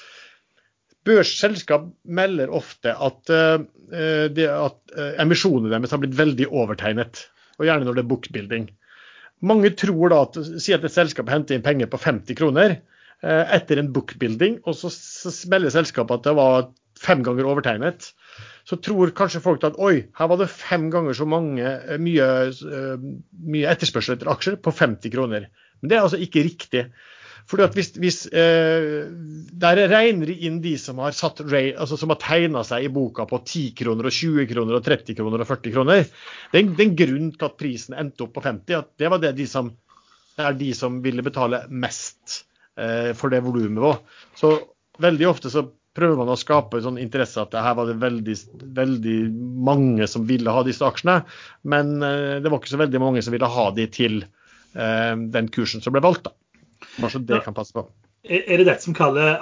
Børsselskap 1.07 1.87
melder 2.19 2.51
ofte 2.51 2.91
at, 2.91 3.31
eh, 3.31 4.27
de, 4.35 4.49
at 4.51 4.97
eh, 4.99 5.13
emisjonene 5.23 5.71
deres 5.71 5.95
har 5.95 6.03
blitt 6.03 6.19
veldig 6.19 6.49
overtegnet. 6.51 7.29
Og 7.61 7.69
gjerne 7.69 7.87
når 7.87 7.97
det 7.97 8.03
er 8.05 8.11
bookbuilding. 8.11 8.67
Mange 9.47 9.71
tror 9.77 10.11
da 10.13 10.19
at 10.25 10.37
Si 10.65 10.75
at 10.75 10.85
et 10.85 10.93
selskap 10.93 11.29
henter 11.31 11.57
inn 11.57 11.65
penger 11.65 11.89
på 11.93 12.01
50 12.01 12.37
kroner 12.39 12.75
eh, 13.23 13.45
etter 13.55 13.79
en 13.81 13.93
bookbuilding, 13.95 14.59
og 14.67 14.77
så, 14.79 14.91
så 14.93 15.33
melder 15.53 15.75
selskapet 15.75 16.19
at 16.19 16.27
det 16.27 16.35
var 16.39 16.67
fem 17.01 17.23
ganger 17.27 17.49
overtegnet. 17.49 18.13
Så 18.67 18.79
tror 18.83 19.13
kanskje 19.17 19.43
folk 19.45 19.65
at 19.67 19.79
oi, 19.83 20.07
her 20.19 20.31
var 20.31 20.41
det 20.41 20.51
fem 20.53 20.89
ganger 20.91 21.15
så 21.15 21.27
mange, 21.29 21.65
eh, 21.65 21.99
mye, 22.03 22.31
eh, 22.51 23.05
mye 23.47 23.69
etterspørsel 23.73 24.17
etter 24.17 24.33
aksjer 24.33 24.57
på 24.63 24.75
50 24.75 25.13
kroner. 25.13 25.47
Men 25.81 25.93
det 25.93 25.99
er 25.99 26.07
altså 26.07 26.21
ikke 26.23 26.45
riktig. 26.47 26.87
Fordi 27.47 27.63
at 27.63 27.77
hvis, 27.79 27.93
hvis 28.03 28.17
eh, 28.35 29.07
Der 29.63 29.81
regner 29.91 30.27
de 30.27 30.35
inn 30.49 30.59
de 30.65 30.75
som 30.81 30.99
har 30.99 31.15
satt 31.15 31.45
altså 31.47 32.09
har 32.11 32.19
tegna 32.19 32.65
seg 32.67 32.89
i 32.89 32.93
boka 32.93 33.27
på 33.31 33.39
10 33.45 33.71
kroner 33.79 34.09
og 34.09 34.17
20 34.17 34.49
kroner 34.51 34.79
og 34.79 34.85
30 34.85 35.15
kroner 35.15 35.45
og 35.45 35.47
40 35.49 35.75
kroner. 35.77 36.03
Det 36.53 36.59
er, 36.59 36.67
det 36.75 36.83
er 36.83 36.89
en 36.89 36.99
grunn 36.99 37.31
til 37.33 37.47
at 37.47 37.59
prisen 37.61 37.95
endte 37.95 38.27
opp 38.27 38.35
på 38.35 38.43
50. 38.43 38.75
at 38.81 38.91
Det 38.99 39.11
var 39.13 39.23
det 39.23 39.37
de 39.39 39.47
som, 39.47 39.71
det 40.37 40.45
er 40.49 40.59
de 40.59 40.73
som 40.75 40.99
ville 41.05 41.23
betale 41.23 41.63
mest 41.71 42.43
eh, 42.75 43.13
for 43.15 43.31
det 43.31 43.45
volumet. 43.47 44.03
Så 44.35 44.57
veldig 44.99 45.31
ofte 45.31 45.53
så 45.53 45.69
prøver 45.97 46.19
man 46.21 46.31
å 46.33 46.37
skape 46.39 46.81
sånn 46.85 47.01
interesse 47.01 47.41
at 47.43 47.55
her 47.57 47.77
var 47.79 47.89
det 47.89 47.97
veldig, 48.03 48.37
veldig 48.77 49.17
mange 49.67 50.07
som 50.11 50.27
ville 50.29 50.53
ha 50.53 50.63
disse 50.67 50.85
aksjene. 50.87 51.23
Men 51.65 51.97
eh, 52.05 52.37
det 52.45 52.53
var 52.53 52.61
ikke 52.61 52.75
så 52.75 52.83
veldig 52.83 53.01
mange 53.03 53.23
som 53.25 53.35
ville 53.35 53.49
ha 53.57 53.67
de 53.77 53.87
til 53.97 54.21
eh, 54.23 55.15
den 55.37 55.49
kursen 55.55 55.85
som 55.85 55.97
ble 55.97 56.05
valgt. 56.05 56.29
da. 56.29 57.09
Så 57.09 57.21
det 57.25 57.43
kan 57.45 57.57
passe 57.57 57.73
på. 57.77 57.87
Er 58.27 58.43
er 58.51 58.59
det 58.61 58.67
dette 58.69 58.83
som 58.83 58.95
kalles 58.97 59.39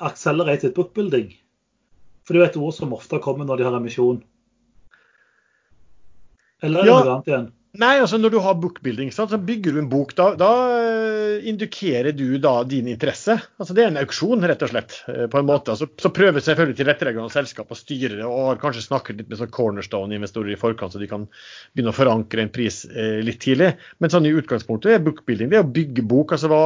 accelerated 0.00 0.74
bookbuilding? 0.74 1.32
For 2.22 2.34
det 2.34 2.38
er 2.38 2.44
jo 2.44 2.50
et 2.50 2.60
ord 2.68 2.76
som 2.76 2.94
ofte 2.96 3.18
kommer 3.22 3.44
når 3.48 3.60
de 3.60 3.66
har 3.66 3.76
emisjon. 3.76 4.22
Eller 6.62 6.80
er 6.80 6.84
det 6.86 6.92
Ja. 6.92 7.02
noe 7.02 7.14
annet 7.16 7.30
igjen? 7.32 7.48
Nei, 7.80 7.94
altså 8.02 8.18
når 8.20 8.34
du 8.34 8.36
har 8.44 8.56
bookbuilding, 8.60 9.08
så 9.16 9.24
bygger 9.32 9.72
du 9.72 9.78
en 9.80 9.88
bok. 9.88 10.10
Da, 10.18 10.26
da 10.36 10.48
eh, 10.76 11.46
indikerer 11.48 12.12
du 12.12 12.36
da 12.42 12.58
din 12.68 12.90
interesse. 12.92 13.38
Altså 13.56 13.72
Det 13.76 13.84
er 13.84 13.88
en 13.88 14.00
auksjon, 14.02 14.44
rett 14.44 14.64
og 14.66 14.72
slett. 14.74 14.98
eh, 15.08 15.24
på 15.32 15.40
en 15.40 15.48
måte. 15.48 15.72
Altså, 15.72 15.88
så 15.96 16.10
prøver 16.12 16.44
selvfølgelig 16.44 16.76
tilretteleggende 16.82 17.32
selskap 17.32 17.72
og 17.72 17.80
styrere 17.80 18.28
og 18.28 18.50
har 18.50 18.60
kanskje 18.60 18.84
snakket 18.84 19.22
litt 19.22 19.30
med 19.32 19.40
sånn 19.40 19.54
cornerstone-investorer 19.56 20.52
i 20.52 20.58
forkant, 20.60 20.92
så 20.92 21.00
de 21.00 21.08
kan 21.08 21.24
begynne 21.72 21.94
å 21.94 21.96
forankre 21.96 22.44
en 22.44 22.52
pris 22.52 22.82
eh, 22.90 23.22
litt 23.24 23.40
tidlig. 23.40 23.72
Men 24.04 24.12
sånn 24.12 24.28
i 24.28 24.34
utgangspunktet 24.36 24.92
er 24.92 25.06
bookbuilding 25.08 25.48
det 25.48 25.62
er 25.62 25.64
å 25.64 25.72
bygge 25.80 26.04
bok. 26.04 26.36
altså 26.36 26.52
hva, 26.52 26.62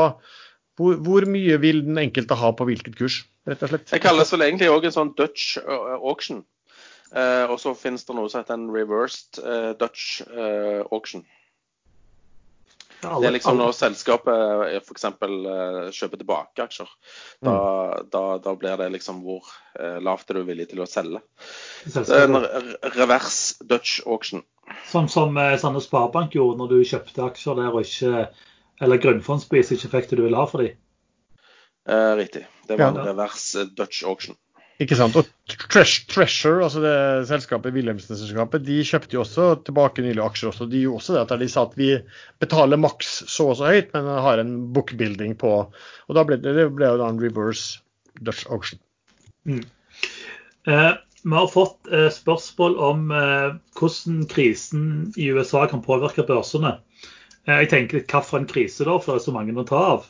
hvor, 0.77 0.99
hvor 1.07 1.31
mye 1.31 1.63
vil 1.63 1.85
den 1.87 2.03
enkelte 2.03 2.35
ha 2.43 2.51
på 2.51 2.67
hvilket 2.67 2.99
kurs, 2.99 3.23
rett 3.47 3.63
og 3.63 3.71
slett. 3.71 3.87
Det 3.95 4.03
kalles 4.03 4.35
vel 4.35 4.49
egentlig 4.49 4.75
òg 4.75 4.91
en 4.91 4.99
sånn 4.99 5.15
Dutch 5.15 5.55
uh, 5.63 5.97
auction. 6.03 6.43
Eh, 7.17 7.47
og 7.49 7.57
så 7.63 7.73
finnes 7.79 8.05
det 8.05 8.17
noe 8.17 8.29
som 8.29 8.43
heter 8.43 8.59
en 8.59 8.69
reversed 8.75 9.41
eh, 9.41 9.73
Dutch 9.81 10.21
eh, 10.27 10.83
auction. 10.93 11.25
Det 13.07 13.29
er 13.29 13.35
liksom 13.35 13.59
når 13.61 13.75
selskapet 13.77 14.81
f.eks. 14.81 15.05
Uh, 15.21 15.91
kjøper 15.95 16.19
tilbake 16.19 16.65
aksjer. 16.65 16.89
Da, 17.45 17.57
da, 18.11 18.23
da 18.43 18.55
blir 18.59 18.79
det 18.81 18.89
liksom 18.95 19.21
hvor 19.23 19.47
eh, 19.79 19.99
lavt 20.03 20.33
er 20.33 20.41
du 20.41 20.47
villig 20.49 20.71
til 20.71 20.81
å 20.83 20.89
selge. 20.89 21.21
Er 21.85 21.93
en 21.93 21.99
selskapet. 21.99 22.89
revers 22.97 23.37
Dutch 23.61 24.01
auction. 24.09 24.43
Sånn 24.91 25.11
som 25.13 25.37
eh, 25.39 25.55
Sandnes 25.61 25.87
Sparebank 25.87 26.35
gjorde 26.35 26.59
når 26.63 26.73
du 26.73 26.79
kjøpte 26.89 27.29
aksjer 27.29 27.61
der 27.61 27.77
og 27.77 27.85
ikke 27.85 28.25
Eller 28.83 29.01
grunnfondsbevis 29.01 29.71
ikke 29.77 29.93
fikk 29.93 30.11
det 30.11 30.19
du 30.19 30.25
ville 30.27 30.41
ha 30.41 30.49
for 30.51 30.65
dem. 30.65 30.75
Eh, 31.87 32.13
riktig. 32.19 32.47
Det 32.67 32.81
var 32.81 32.91
en 32.91 32.99
Ja. 33.01 33.07
revers 33.13 33.55
eh, 33.55 33.69
Dutch 33.77 34.03
auction. 34.05 34.37
Ikke 34.83 34.97
sant. 34.99 35.17
Og 35.17 35.29
Treasure, 35.73 36.65
altså 36.67 36.83
det 36.85 36.97
selskapet 37.31 37.73
Wilhelmsen-selskapet, 37.73 38.65
de 38.67 38.83
kjøpte 38.85 39.17
jo 39.17 39.23
også 39.23 39.47
tilbake 39.65 40.05
nylig 40.05 40.21
aksjer 40.21 40.51
også. 40.51 40.67
De 40.69 40.83
gjorde 40.83 41.01
også 41.01 41.17
det 41.17 41.23
at 41.23 41.41
de 41.41 41.49
sa 41.49 41.65
at 41.65 41.79
vi 41.79 41.91
betaler 42.43 42.81
maks 42.81 43.23
så 43.33 43.49
og 43.53 43.57
så 43.61 43.71
høyt, 43.73 43.95
men 43.95 44.11
har 44.27 44.43
en 44.43 44.53
bookbuilding 44.77 45.33
på. 45.41 45.55
Og 45.73 46.19
da 46.19 46.27
ble 46.29 46.37
det, 46.43 46.53
det 46.59 46.69
ble 46.77 46.93
jo 46.93 47.01
da 47.01 47.09
en 47.09 47.23
reverse 47.23 47.81
Dutch 48.21 48.45
auction. 48.53 48.81
Eh, 49.49 50.93
vi 51.27 51.35
har 51.35 51.49
fått 51.53 51.89
eh, 51.93 52.11
spørsmål 52.13 52.77
om 52.91 53.09
eh, 53.17 53.49
hvordan 53.81 54.27
krisen 54.31 54.85
i 55.17 55.31
USA 55.33 55.65
kan 55.71 55.85
påvirke 55.85 56.27
børsene. 56.29 56.77
Eh, 57.47 57.63
jeg 57.65 57.73
tenker 57.73 58.03
hvilken 58.03 58.49
krise, 58.51 58.85
da, 58.85 58.99
for 59.01 59.15
det 59.15 59.23
er 59.23 59.27
så 59.31 59.37
mange 59.37 59.57
å 59.57 59.67
ta 59.69 59.81
av. 59.95 60.07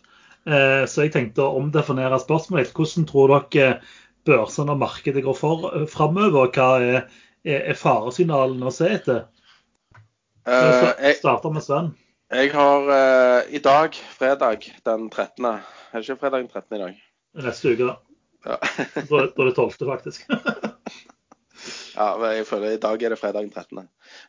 Eh, 0.46 0.82
så 0.90 1.06
jeg 1.06 1.14
tenkte 1.14 1.44
å 1.44 1.56
omdefinere 1.60 2.18
spørsmålet. 2.22 2.74
Hvordan 2.74 3.06
tror 3.10 3.34
dere 3.50 3.70
børsene 4.26 4.74
og 4.74 4.82
markedet 4.82 5.24
går 5.24 5.36
for 5.38 5.68
eh, 5.72 5.86
framover? 5.90 6.50
Hva 6.54 6.68
er, 6.82 7.06
er, 7.46 7.78
faresignalene 7.78 8.68
å 8.68 8.74
se 8.74 8.90
etter? 8.98 9.24
Uh, 10.46 10.92
jeg, 11.02 11.16
starter 11.18 11.50
med 11.50 11.64
Sven. 11.64 11.88
jeg 12.30 12.52
har 12.54 12.86
uh, 12.86 13.40
i 13.50 13.58
dag, 13.62 13.96
fredag 14.18 14.68
den 14.86 15.08
13. 15.10 15.48
Er 15.50 15.64
det 15.96 16.04
ikke 16.04 16.20
fredag 16.22 16.44
den 16.44 16.52
13. 16.52 16.76
i 16.76 16.82
dag? 16.84 17.00
Neste 17.46 17.74
uke. 17.74 17.88
da. 17.88 17.96
Ja. 18.46 18.58
Da, 18.94 19.24
da 19.26 19.42
er 19.42 19.48
det 19.50 19.56
12., 19.58 19.78
faktisk. 19.86 20.28
Ja, 21.96 22.10
men 22.20 22.34
jeg 22.36 22.44
føler 22.44 22.74
I 22.74 22.80
dag 22.80 23.02
er 23.02 23.12
det 23.14 23.16
fredag 23.18 23.46
den 23.46 23.52
13. 23.54 23.86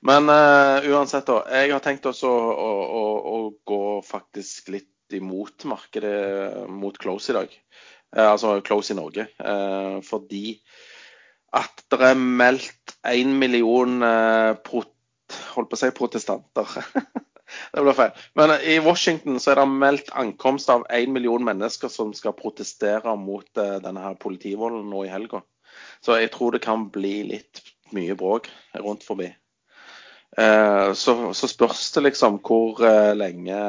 Men 0.07 0.29
uh, 0.31 0.79
uansett, 0.87 1.27
da. 1.27 1.41
Jeg 1.51 1.73
har 1.73 1.83
tenkt 1.83 2.07
også 2.07 2.29
å, 2.31 2.69
å, 2.87 3.01
å 3.27 3.39
gå 3.67 3.81
faktisk 4.07 4.71
litt 4.71 5.17
imot 5.17 5.63
markedet 5.67 6.67
mot 6.71 6.95
close 6.99 7.31
i 7.31 7.35
dag. 7.37 7.53
Eh, 8.15 8.31
altså 8.31 8.59
close 8.61 8.93
i 8.93 8.97
Norge. 8.97 9.27
Eh, 9.39 9.97
fordi 10.03 10.59
at 11.57 11.83
det 11.91 12.01
er 12.03 12.19
meldt 12.19 12.97
én 13.07 13.33
million 13.39 14.01
eh, 14.03 14.53
prot, 14.63 14.93
holdt 15.55 15.71
på 15.71 15.77
å 15.77 15.79
si 15.81 15.89
protestanter 15.95 16.75
det 17.73 17.83
ble 17.83 17.95
feil. 17.95 18.13
Men 18.39 18.53
i 18.63 18.77
Washington 18.83 19.39
så 19.43 19.53
er 19.53 19.61
det 19.61 19.67
meldt 19.71 20.11
ankomst 20.15 20.71
av 20.71 20.85
én 20.93 21.11
million 21.15 21.43
mennesker 21.43 21.91
som 21.91 22.13
skal 22.15 22.35
protestere 22.37 23.15
mot 23.19 23.47
denne 23.55 24.03
her 24.03 24.19
politivolden 24.19 24.87
nå 24.91 25.05
i 25.05 25.11
helga. 25.11 25.41
Så 26.03 26.15
jeg 26.19 26.31
tror 26.33 26.55
det 26.55 26.63
kan 26.63 26.87
bli 26.91 27.21
litt 27.27 27.63
mye 27.95 28.15
bråk 28.19 28.49
rundt 28.75 29.03
forbi. 29.07 29.29
Så, 30.37 31.13
så, 31.33 31.47
spørs 31.49 31.85
det 31.95 32.03
liksom 32.03 32.37
hvor 32.45 32.81
lenge 33.15 33.59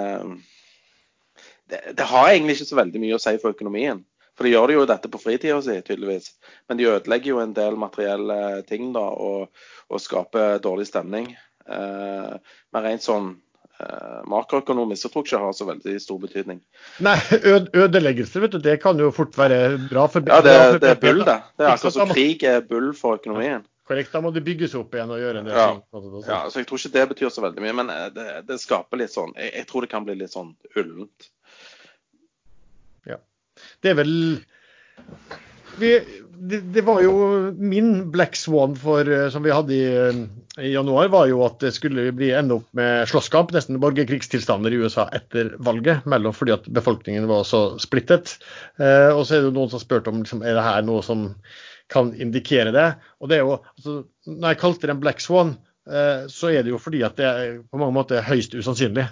det, 1.71 1.95
det, 1.97 2.07
har 2.11 2.33
egentlig 2.33 2.59
ikke 2.59 2.69
så 2.69 2.79
veldig 2.81 3.03
mye 3.03 3.17
å 3.17 3.23
si 3.23 3.35
for 3.39 3.55
økonomien. 3.55 4.03
For 4.39 4.47
de 4.47 4.55
gjør 4.55 4.71
det 4.71 4.77
jo 4.77 4.87
dette 4.87 5.11
på 5.11 5.19
fritida 5.19 5.59
si, 5.67 5.75
tydeligvis. 5.83 6.31
Men 6.71 6.79
de 6.79 6.87
ødelegger 6.93 7.33
jo 7.33 7.43
en 7.43 7.57
del 7.57 7.77
materielle 7.81 8.63
ting 8.69 8.93
da, 8.95 9.03
og, 9.11 9.67
og 9.91 10.03
skaper 10.03 10.61
dårlig 10.63 10.87
stemning. 10.87 11.33
Eh, 11.67 12.35
men 12.73 12.85
rent 12.87 13.03
sånn 13.03 13.33
eh, 13.83 14.21
makroøkonomisk 14.31 15.03
så 15.03 15.11
tror 15.11 15.27
jeg 15.27 15.33
ikke 15.33 15.43
har 15.43 15.57
så 15.59 15.67
veldig 15.73 15.97
stor 16.05 16.21
betydning. 16.23 16.61
Nei, 17.05 17.17
ødeleggelse 17.75 18.45
vet 18.45 18.55
du, 18.55 18.61
det 18.63 18.79
kan 18.85 19.03
jo 19.03 19.11
fort 19.15 19.35
være 19.39 19.75
bra 19.89 20.07
for 20.13 20.31
Ja, 20.31 20.39
det, 20.45 20.55
det 20.87 20.95
er 20.95 21.03
bull, 21.03 21.25
det. 21.27 21.41
Det 21.59 21.67
er 21.67 21.75
akkurat 21.75 21.99
som 21.99 22.15
krig 22.15 22.47
er 22.47 22.63
bull 22.71 22.93
for 22.97 23.19
økonomien. 23.19 23.67
Korrekt, 23.89 24.13
da 24.13 24.21
må 24.21 24.31
det 24.37 24.43
bygges 24.45 24.75
opp 24.77 24.93
igjen 24.95 25.11
og 25.15 25.21
gjøre 25.23 25.41
en 25.41 25.47
del 25.49 25.57
ja. 25.57 25.67
ting. 25.73 26.09
Ja, 26.27 26.43
så 26.53 26.61
Jeg 26.61 26.69
tror 26.69 26.83
ikke 26.83 26.95
det 26.95 27.05
betyr 27.15 27.31
så 27.33 27.43
veldig 27.45 27.63
mye, 27.65 27.77
men 27.81 27.93
eh, 27.95 28.07
det, 28.13 28.27
det 28.51 28.59
skaper 28.61 29.01
litt 29.01 29.15
sånn 29.15 29.33
jeg, 29.35 29.49
jeg, 29.55 29.69
tror 29.71 29.85
det 29.85 29.93
kan 29.95 30.05
bli 30.05 30.19
litt 30.21 30.35
sånn 30.35 30.55
ullent. 30.77 31.31
Det 33.83 33.93
er 33.93 33.99
vel 34.01 34.15
vi, 35.79 35.93
det, 36.39 36.61
det, 36.61 36.83
var 36.87 37.03
jo 37.03 37.15
min 37.59 38.11
black 38.11 38.37
swan 38.37 38.77
for, 38.79 39.09
eh, 39.09 39.29
som 39.31 39.45
vi 39.45 39.55
hadde 39.55 39.75
i, 39.75 39.85
eh, 39.87 40.21
i, 40.59 40.73
januar, 40.73 41.11
var 41.13 41.29
jo 41.31 41.43
at 41.47 41.59
det 41.63 41.73
skulle 41.77 42.09
bli 42.17 42.31
ende 42.35 42.59
opp 42.59 42.69
med 42.77 43.09
slåsskamp, 43.11 43.53
nesten 43.55 43.81
borgerkrigstilstander 43.83 44.75
i 44.75 44.81
USA 44.83 45.09
etter 45.15 45.55
valget, 45.65 46.07
mellom 46.11 46.35
fordi 46.35 46.55
at 46.57 46.69
befolkningen 46.75 47.29
var 47.31 47.47
så 47.49 47.63
splittet. 47.83 48.37
Eh, 48.79 49.11
og 49.13 49.25
så 49.25 49.37
er 49.37 49.43
det 49.43 49.51
jo 49.51 49.57
noen 49.57 49.73
som 49.73 49.81
har 49.81 49.87
spurt 49.87 50.11
om 50.11 50.23
liksom, 50.23 50.45
er 50.47 50.59
det 50.59 50.67
her 50.67 50.85
noe 50.87 51.05
som 51.07 51.31
kan 51.93 52.13
indikere 52.21 52.75
det. 52.75 52.91
Og 53.23 53.31
det 53.31 53.39
er 53.39 53.47
jo, 53.47 53.59
altså, 53.79 54.03
Når 54.29 54.53
jeg 54.53 54.61
kalte 54.61 54.87
det 54.87 54.95
en 54.95 55.01
black 55.01 55.23
swan, 55.25 55.57
eh, 55.89 56.27
så 56.29 56.53
er 56.53 56.63
det 56.63 56.75
jo 56.75 56.83
fordi 56.83 57.03
at 57.07 57.17
det 57.17 57.29
er 57.29 57.59
på 57.65 57.81
mange 57.81 57.97
måter 57.97 58.27
høyst 58.27 58.55
usannsynlig. 58.55 59.09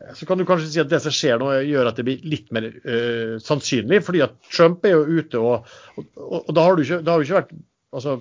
Eh, 0.00 0.12
så 0.18 0.28
kan 0.28 0.38
du 0.38 0.46
kanskje 0.48 0.70
si 0.72 0.82
at 0.82 0.90
det 0.90 1.02
som 1.04 1.14
skjer 1.14 1.40
nå, 1.40 1.52
gjør 1.68 1.90
at 1.90 1.98
det 2.00 2.06
blir 2.08 2.28
litt 2.28 2.52
mer 2.54 2.68
uh, 2.70 3.38
sannsynlig. 3.42 4.02
fordi 4.06 4.24
at 4.26 4.36
Trump 4.50 4.84
er 4.86 4.96
jo 4.96 5.20
ute, 5.20 5.40
og, 5.40 5.72
og, 5.96 6.38
og, 6.42 6.52
da 6.56 6.66
har 6.66 6.76
det 6.76 6.86
ikke, 6.86 7.02
har 7.08 7.26
ikke 7.26 7.40
vært 7.40 7.56
altså, 7.90 8.20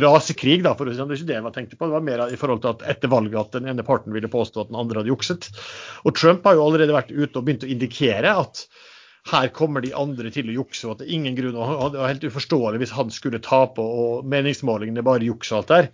rasekrig, 0.00 0.60
da, 0.64 0.74
for 0.78 0.88
å 0.88 0.92
si 0.92 1.00
det. 1.00 1.08
Det 1.08 1.16
er 1.16 1.22
ikke 1.22 1.30
det 1.30 1.38
jeg 1.38 1.56
tenkte 1.56 1.80
på. 1.80 1.88
Det 1.88 1.96
var 1.96 2.06
mer 2.06 2.26
i 2.28 2.38
forhold 2.40 2.62
til 2.64 2.74
at 2.74 2.86
etter 2.94 3.12
valget 3.12 3.40
at 3.40 3.58
den 3.58 3.72
ene 3.72 3.86
parten 3.86 4.14
ville 4.14 4.30
påstå 4.30 4.64
at 4.64 4.70
den 4.70 4.78
andre 4.80 5.02
hadde 5.02 5.12
jukset. 5.12 5.50
Og 6.04 6.14
Trump 6.16 6.46
har 6.46 6.56
jo 6.56 6.68
allerede 6.68 6.96
vært 6.96 7.12
ute 7.12 7.34
og 7.34 7.44
begynt 7.44 7.66
å 7.66 7.72
indikere 7.72 8.36
at 8.44 8.64
her 9.30 9.50
kommer 9.52 9.84
de 9.84 9.92
andre 9.92 10.30
til 10.32 10.48
å 10.48 10.54
jukse, 10.62 10.86
og 10.86 10.94
at 10.94 11.02
det 11.02 11.10
er 11.10 11.16
ingen 11.18 11.36
grunn. 11.36 11.58
og 11.58 11.92
Det 11.92 12.00
var 12.00 12.12
helt 12.12 12.24
uforståelig 12.24 12.80
hvis 12.80 12.94
han 12.96 13.12
skulle 13.12 13.42
tape 13.44 13.84
og 13.84 14.26
meningsmålingene 14.30 15.04
bare 15.04 15.26
juks 15.26 15.52
og 15.52 15.60
alt 15.60 15.72
der. 15.74 15.90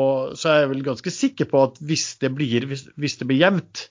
Og 0.00 0.36
så 0.38 0.52
er 0.52 0.62
jeg 0.62 0.70
vel 0.72 0.86
ganske 0.86 1.12
sikker 1.12 1.50
på 1.50 1.64
at 1.66 1.80
hvis 1.84 2.14
det 2.22 2.32
blir, 2.38 2.64
hvis, 2.70 2.86
hvis 2.96 3.18
det 3.20 3.28
blir 3.28 3.42
jevnt, 3.42 3.90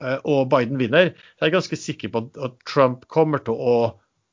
og 0.00 0.46
Biden 0.52 0.78
vinner, 0.80 1.10
så 1.36 1.44
er 1.44 1.50
jeg 1.50 1.56
ganske 1.58 1.76
sikker 1.76 2.12
på 2.14 2.22
at 2.46 2.54
Trump 2.68 3.02
kommer 3.12 3.42
til 3.44 3.58
å 3.58 3.74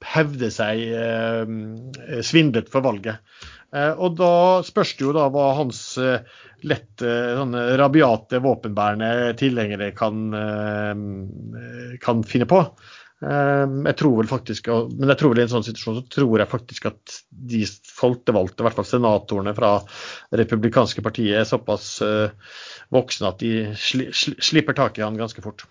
hevde 0.06 0.50
seg 0.54 0.84
eh, 0.94 2.22
svindlet 2.26 2.70
for 2.72 2.86
valget. 2.86 3.24
Eh, 3.76 3.94
og 4.00 4.16
da 4.20 4.34
spørs 4.66 4.94
det 4.96 5.08
jo 5.08 5.16
da 5.16 5.26
hva 5.34 5.50
hans 5.58 5.82
eh, 6.00 6.22
lett 6.68 7.04
sånne 7.04 7.64
rabiate, 7.80 8.40
våpenbærende 8.42 9.34
tilhengere 9.38 9.92
kan, 9.98 10.24
eh, 10.34 11.98
kan 12.04 12.24
finne 12.28 12.48
på. 12.50 12.64
Ehm, 13.26 13.80
jeg 13.90 13.98
tror 13.98 14.20
vel 14.20 14.28
faktisk, 14.30 14.68
Men 14.94 15.10
jeg 15.10 15.18
tror 15.18 15.32
vel 15.34 15.42
i 15.42 15.46
en 15.48 15.54
sånn 15.56 15.66
situasjon 15.66 16.02
så 16.02 16.04
tror 16.14 16.42
jeg 16.42 16.52
faktisk 16.52 16.90
at 16.92 17.16
de 17.50 17.64
folkevalgte, 17.90 18.62
i 18.62 18.68
hvert 18.68 18.78
fall 18.78 18.90
senatorene 18.90 19.54
fra 19.58 19.72
republikanske 20.38 21.02
partiet, 21.06 21.40
er 21.40 21.48
såpass 21.50 21.96
uh, 22.06 22.30
voksne 22.94 23.32
at 23.32 23.40
de 23.42 23.54
sli, 23.74 24.12
sli, 24.14 24.36
slipper 24.38 24.78
tak 24.78 25.00
i 25.00 25.06
han 25.06 25.18
ganske 25.18 25.42
fort. 25.42 25.66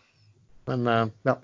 Men 0.67 0.91
uh, 0.91 1.05
ja. 1.29 1.37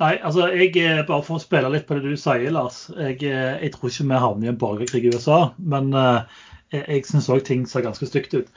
Nei, 0.00 0.14
altså 0.24 0.48
jeg, 0.48 0.72
eh, 0.80 1.02
Bare 1.04 1.22
for 1.22 1.36
å 1.36 1.42
spille 1.42 1.70
litt 1.70 1.84
på 1.86 1.98
det 1.98 2.08
du 2.08 2.16
sier, 2.18 2.50
Lars. 2.56 2.86
Jeg, 2.96 3.20
jeg 3.20 3.72
tror 3.74 3.90
ikke 3.92 4.06
vi 4.08 4.20
havner 4.24 4.48
i 4.48 4.50
en 4.50 4.58
borgerkrig 4.58 5.04
i 5.04 5.10
USA. 5.12 5.50
Men 5.60 5.92
jeg, 5.92 6.80
jeg 6.80 7.04
syns 7.04 7.28
òg 7.28 7.44
ting 7.44 7.66
ser 7.68 7.84
ganske 7.84 8.08
stygt 8.08 8.32
ut. 8.38 8.48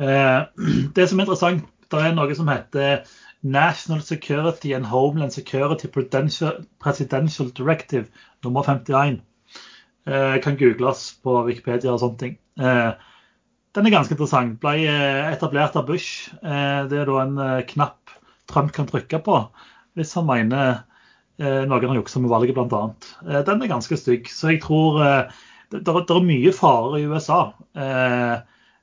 det 0.00 1.06
som 1.06 1.20
er 1.20 1.28
interessant, 1.28 1.62
det 1.94 2.02
er 2.02 2.16
noe 2.16 2.34
som 2.34 2.50
heter 2.50 3.04
National 3.42 4.02
Security 4.02 4.74
and 4.74 4.86
Homeland 4.86 5.32
Security 5.32 5.88
Presidential 5.88 7.48
Directive 7.48 8.08
nummer 8.44 8.62
51. 8.62 9.22
Eh, 10.06 10.40
kan 10.42 10.56
googles 10.56 11.14
på 11.22 11.42
Wikipedia 11.46 11.92
og 11.92 12.00
sånne 12.02 12.20
ting. 12.20 12.36
Eh, 12.60 12.92
den 13.76 13.86
er 13.86 13.94
ganske 13.94 14.16
interessant. 14.16 14.58
Ble 14.62 14.84
eh, 14.90 15.30
etablert 15.32 15.76
av 15.78 15.86
Bush. 15.88 16.30
Eh, 16.42 16.86
det 16.90 17.00
er 17.00 17.08
da 17.08 17.18
en 17.22 17.36
eh, 17.38 17.64
knapp 17.68 18.14
Trump 18.50 18.72
kan 18.74 18.88
trykke 18.90 19.20
på 19.22 19.42
hvis 19.98 20.14
han 20.18 20.26
mener 20.26 20.82
eh, 21.38 21.62
noen 21.68 21.90
har 21.92 22.00
juksa 22.00 22.20
med 22.22 22.32
valget, 22.32 22.56
bl.a. 22.56 22.82
Den 23.46 23.62
er 23.62 23.70
ganske 23.70 23.98
stygg. 23.98 24.28
Så 24.30 24.54
jeg 24.54 24.62
tror 24.64 25.00
det, 25.00 25.80
det, 25.86 25.94
er 25.94 26.26
mye 26.26 26.52
farer 26.54 26.98
i 26.98 27.06
USA. 27.10 27.40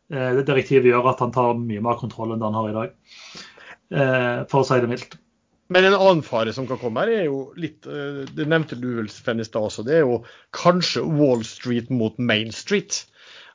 det 0.07 0.45
direktivet 0.47 0.87
gjør 0.87 1.11
at 1.11 1.21
han 1.23 1.33
tar 1.35 1.59
mye 1.59 1.83
mer 1.83 1.99
kontroll 1.99 2.31
enn 2.33 2.41
det 2.41 2.47
han 2.47 2.59
har 2.59 2.69
i 2.71 2.75
dag. 2.77 2.93
Eh, 3.93 4.39
for 4.51 4.63
å 4.63 4.67
si 4.67 4.79
det 4.83 4.89
mildt. 4.91 5.17
Men 5.71 5.89
en 5.89 5.97
annen 5.97 6.23
fare 6.23 6.53
som 6.55 6.67
kan 6.67 6.79
komme 6.79 7.03
her, 7.03 7.11
er 7.11 7.25
jo 7.27 7.51
litt 7.59 7.87
eh, 7.91 8.23
Det 8.35 8.47
nevnte 8.47 8.77
du 8.79 8.89
vel 8.99 9.09
Sven 9.11 9.43
i 9.43 9.47
også. 9.47 9.85
Det 9.87 9.99
er 9.99 10.05
jo 10.05 10.21
kanskje 10.55 11.03
Wall 11.03 11.43
Street 11.47 11.91
mot 11.91 12.17
Main 12.19 12.51
Street. 12.55 13.03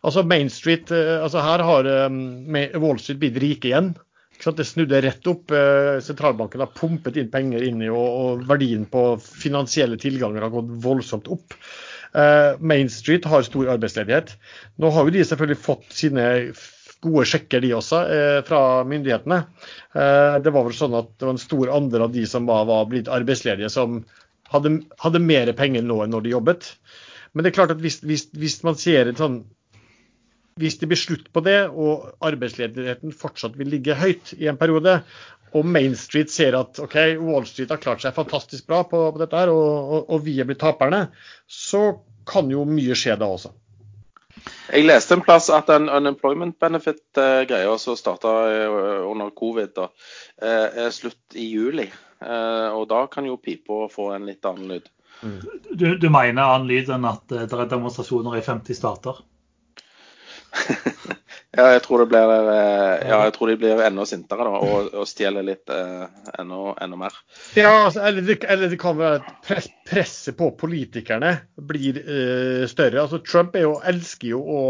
Altså 0.02 0.24
Main 0.26 0.50
Street, 0.52 0.92
eh, 0.92 1.18
altså 1.20 1.44
Her 1.44 1.64
har 1.64 1.90
Wall 2.80 3.00
Street 3.00 3.20
blitt 3.22 3.40
rike 3.42 3.70
igjen. 3.72 3.94
Det 4.42 4.64
snudde 4.66 4.98
rett 5.04 5.26
opp. 5.30 5.52
Sentralbanken 6.02 6.64
har 6.64 6.72
pumpet 6.74 7.14
inn 7.20 7.28
penger 7.30 7.62
inn 7.62 7.78
i, 7.84 7.86
og 7.94 8.40
verdien 8.48 8.88
på 8.90 9.04
finansielle 9.22 9.94
tilganger 10.02 10.42
har 10.42 10.50
gått 10.50 10.72
voldsomt 10.82 11.30
opp. 11.30 11.54
Main 12.58 12.90
Street 12.90 13.28
har 13.30 13.46
stor 13.46 13.70
arbeidsledighet. 13.76 14.32
Nå 14.82 14.90
har 14.96 15.06
jo 15.06 15.14
de 15.14 15.22
selvfølgelig 15.28 15.60
fått 15.62 15.86
sine 15.94 16.26
gode 17.02 17.24
sjekker, 17.28 17.62
de 17.64 17.72
også, 17.76 18.02
eh, 18.14 18.40
fra 18.46 18.82
myndighetene. 18.88 19.38
Eh, 19.94 20.36
det 20.42 20.52
var 20.54 20.66
vel 20.66 20.76
sånn 20.76 20.94
at 20.98 21.10
det 21.18 21.26
var 21.26 21.34
en 21.34 21.42
stor 21.42 21.72
andel 21.74 22.06
av 22.06 22.12
de 22.14 22.26
som 22.28 22.46
var, 22.46 22.66
var 22.68 22.86
blitt 22.90 23.10
arbeidsledige, 23.10 23.70
som 23.72 24.02
hadde, 24.52 24.76
hadde, 25.02 25.22
mer 25.22 25.50
penger 25.58 25.82
nå 25.86 26.02
enn 26.04 26.14
når 26.14 26.26
de 26.26 26.36
jobbet. 26.36 26.70
Men 27.32 27.44
det 27.44 27.52
er 27.52 27.58
klart 27.58 27.74
at 27.74 27.82
hvis, 27.82 28.00
hvis, 28.06 28.28
hvis 28.36 28.60
man 28.66 28.78
ser 28.78 29.10
en 29.10 29.18
sånn 29.18 29.42
hvis 30.60 30.76
det 30.82 30.88
blir 30.90 31.00
slutt 31.00 31.30
på 31.32 31.40
det, 31.46 31.64
og 31.70 32.10
arbeidsledigheten 32.20 33.14
fortsatt 33.16 33.54
vil 33.56 33.70
ligge 33.72 33.96
høyt 33.96 34.34
i 34.36 34.50
en 34.50 34.58
periode, 34.60 34.98
og 35.56 35.68
Main 35.68 35.96
Street 35.96 36.32
ser 36.32 36.56
at 36.58 36.76
OK, 36.80 36.96
Wall 37.24 37.46
Street 37.48 37.72
har 37.72 37.80
klart 37.80 38.04
seg 38.04 38.12
fantastisk 38.16 38.66
bra 38.68 38.82
på, 38.88 39.00
på 39.14 39.20
dette, 39.20 39.36
her, 39.36 39.52
og, 39.52 39.64
og, 39.96 40.12
og 40.12 40.24
vi 40.26 40.38
er 40.40 40.48
blitt 40.48 40.60
taperne, 40.60 41.06
så 41.48 41.96
kan 42.28 42.52
jo 42.52 42.66
mye 42.68 42.96
skje 42.96 43.16
da 43.20 43.28
også. 43.32 43.52
Jeg 44.72 44.86
leste 44.86 45.18
en 45.18 45.24
plass 45.24 45.50
at 45.52 45.68
en 45.74 45.90
unemployment 45.92 46.54
benefit-greia 46.60 47.74
som 47.80 47.96
starta 47.98 48.30
eh, 48.48 49.02
under 49.04 49.28
covid, 49.36 49.74
da, 49.76 49.90
eh, 50.40 50.86
er 50.86 50.94
slutt 50.94 51.36
i 51.36 51.50
juli. 51.50 51.84
Eh, 52.22 52.68
og 52.72 52.86
da 52.88 53.04
kan 53.12 53.28
jo 53.28 53.36
pipa 53.36 53.84
få 53.92 54.12
en 54.16 54.24
litt 54.30 54.48
annen 54.48 54.72
lyd. 54.72 54.88
Mm. 55.22 55.36
Du, 55.76 55.86
du 56.00 56.08
mener 56.08 56.46
annen 56.46 56.70
lyd 56.70 56.88
enn 56.94 57.04
at 57.06 57.26
det 57.28 57.52
er 57.52 57.68
demonstrasjoner 57.70 58.38
i 58.38 58.44
50 58.46 58.78
stater? 58.78 59.20
Ja, 61.52 61.66
jeg 61.74 61.82
tror, 61.84 62.00
det 62.00 62.08
blir, 62.08 62.30
eh, 62.48 63.02
ja, 63.10 63.18
jeg 63.26 63.32
tror 63.34 63.50
de 63.50 63.58
blir 63.60 63.80
enda 63.84 64.06
sintere 64.08 64.46
da, 64.46 64.60
og, 64.64 64.86
og 64.96 65.08
stjeler 65.08 65.44
litt 65.44 65.68
eh, 65.68 66.06
enda, 66.40 66.60
enda, 66.80 66.96
mer. 67.02 67.18
Ja, 67.58 67.74
altså, 67.90 68.00
eller, 68.08 68.24
det, 68.24 68.38
eller, 68.48 68.70
det, 68.72 68.78
kan 68.80 68.96
være 68.96 69.18
at 69.18 69.42
press, 69.44 69.68
presset 69.84 70.38
på 70.38 70.48
politikerne 70.56 71.34
blir 71.60 72.00
eh, 72.00 72.64
større. 72.72 73.04
Altså, 73.04 73.20
Trump 73.20 73.58
jo, 73.60 73.74
elsker 73.84 74.32
jo 74.32 74.40
å, 74.40 74.62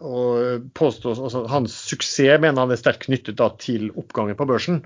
å 0.00 0.24
påstå 0.72 1.12
altså, 1.12 1.44
Hans 1.52 1.76
suksess 1.92 2.40
mener 2.40 2.62
han 2.62 2.72
er 2.72 2.80
sterkt 2.80 3.04
knyttet 3.04 3.36
da, 3.36 3.50
til 3.60 3.90
oppgangen 3.92 4.40
på 4.40 4.48
børsen. 4.48 4.80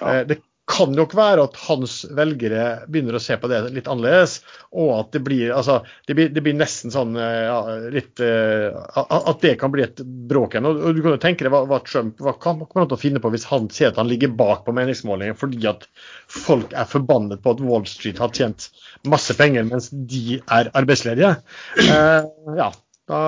Ja. 0.00 0.14
Eh, 0.14 0.22
det 0.30 0.40
kan 0.68 0.92
nok 0.92 1.14
være 1.16 1.46
at 1.48 1.56
hans 1.64 2.02
velgere 2.16 2.84
begynner 2.92 3.16
å 3.16 3.22
se 3.22 3.36
på 3.40 3.48
det 3.50 3.60
litt 3.72 3.88
annerledes. 3.88 4.38
Og 4.76 4.92
at 4.98 5.14
det 5.16 5.22
blir, 5.24 5.52
altså, 5.56 5.78
det 6.06 6.16
blir, 6.18 6.28
det 6.34 6.42
blir 6.44 6.58
nesten 6.58 6.92
sånn 6.92 7.16
eh, 7.16 7.46
ja, 7.48 7.58
litt 7.94 8.20
uh, 8.20 8.76
At 9.00 9.40
det 9.44 9.54
kan 9.60 9.72
bli 9.72 9.86
et 9.86 10.02
bråk 10.04 10.54
igjen. 10.54 10.68
Og, 10.68 10.82
du 10.96 11.00
kan 11.04 11.16
jo 11.16 11.22
tenke 11.22 11.46
deg 11.46 11.54
hva, 11.54 11.64
hva 11.70 11.80
Trump 11.86 12.20
hva 12.22 12.36
kan 12.40 12.60
man 12.60 12.90
til 12.90 12.98
å 12.98 13.00
finne 13.00 13.22
på 13.24 13.32
hvis 13.32 13.48
han 13.48 13.70
sier 13.72 13.92
at 13.92 14.00
han 14.00 14.10
ligger 14.10 14.34
bak 14.36 14.66
på 14.66 14.74
meningsmålingen 14.76 15.38
fordi 15.38 15.64
at 15.70 15.88
folk 16.32 16.76
er 16.76 16.88
forbannet 16.90 17.40
på 17.44 17.56
at 17.56 17.64
Wall 17.64 17.88
Street 17.88 18.20
har 18.20 18.34
tjent 18.36 18.68
masse 19.08 19.34
penger 19.38 19.66
mens 19.70 19.88
de 19.90 20.38
er 20.44 20.70
arbeidsledige. 20.76 21.36
Uh, 21.80 22.28
ja, 22.58 22.70
da 23.08 23.24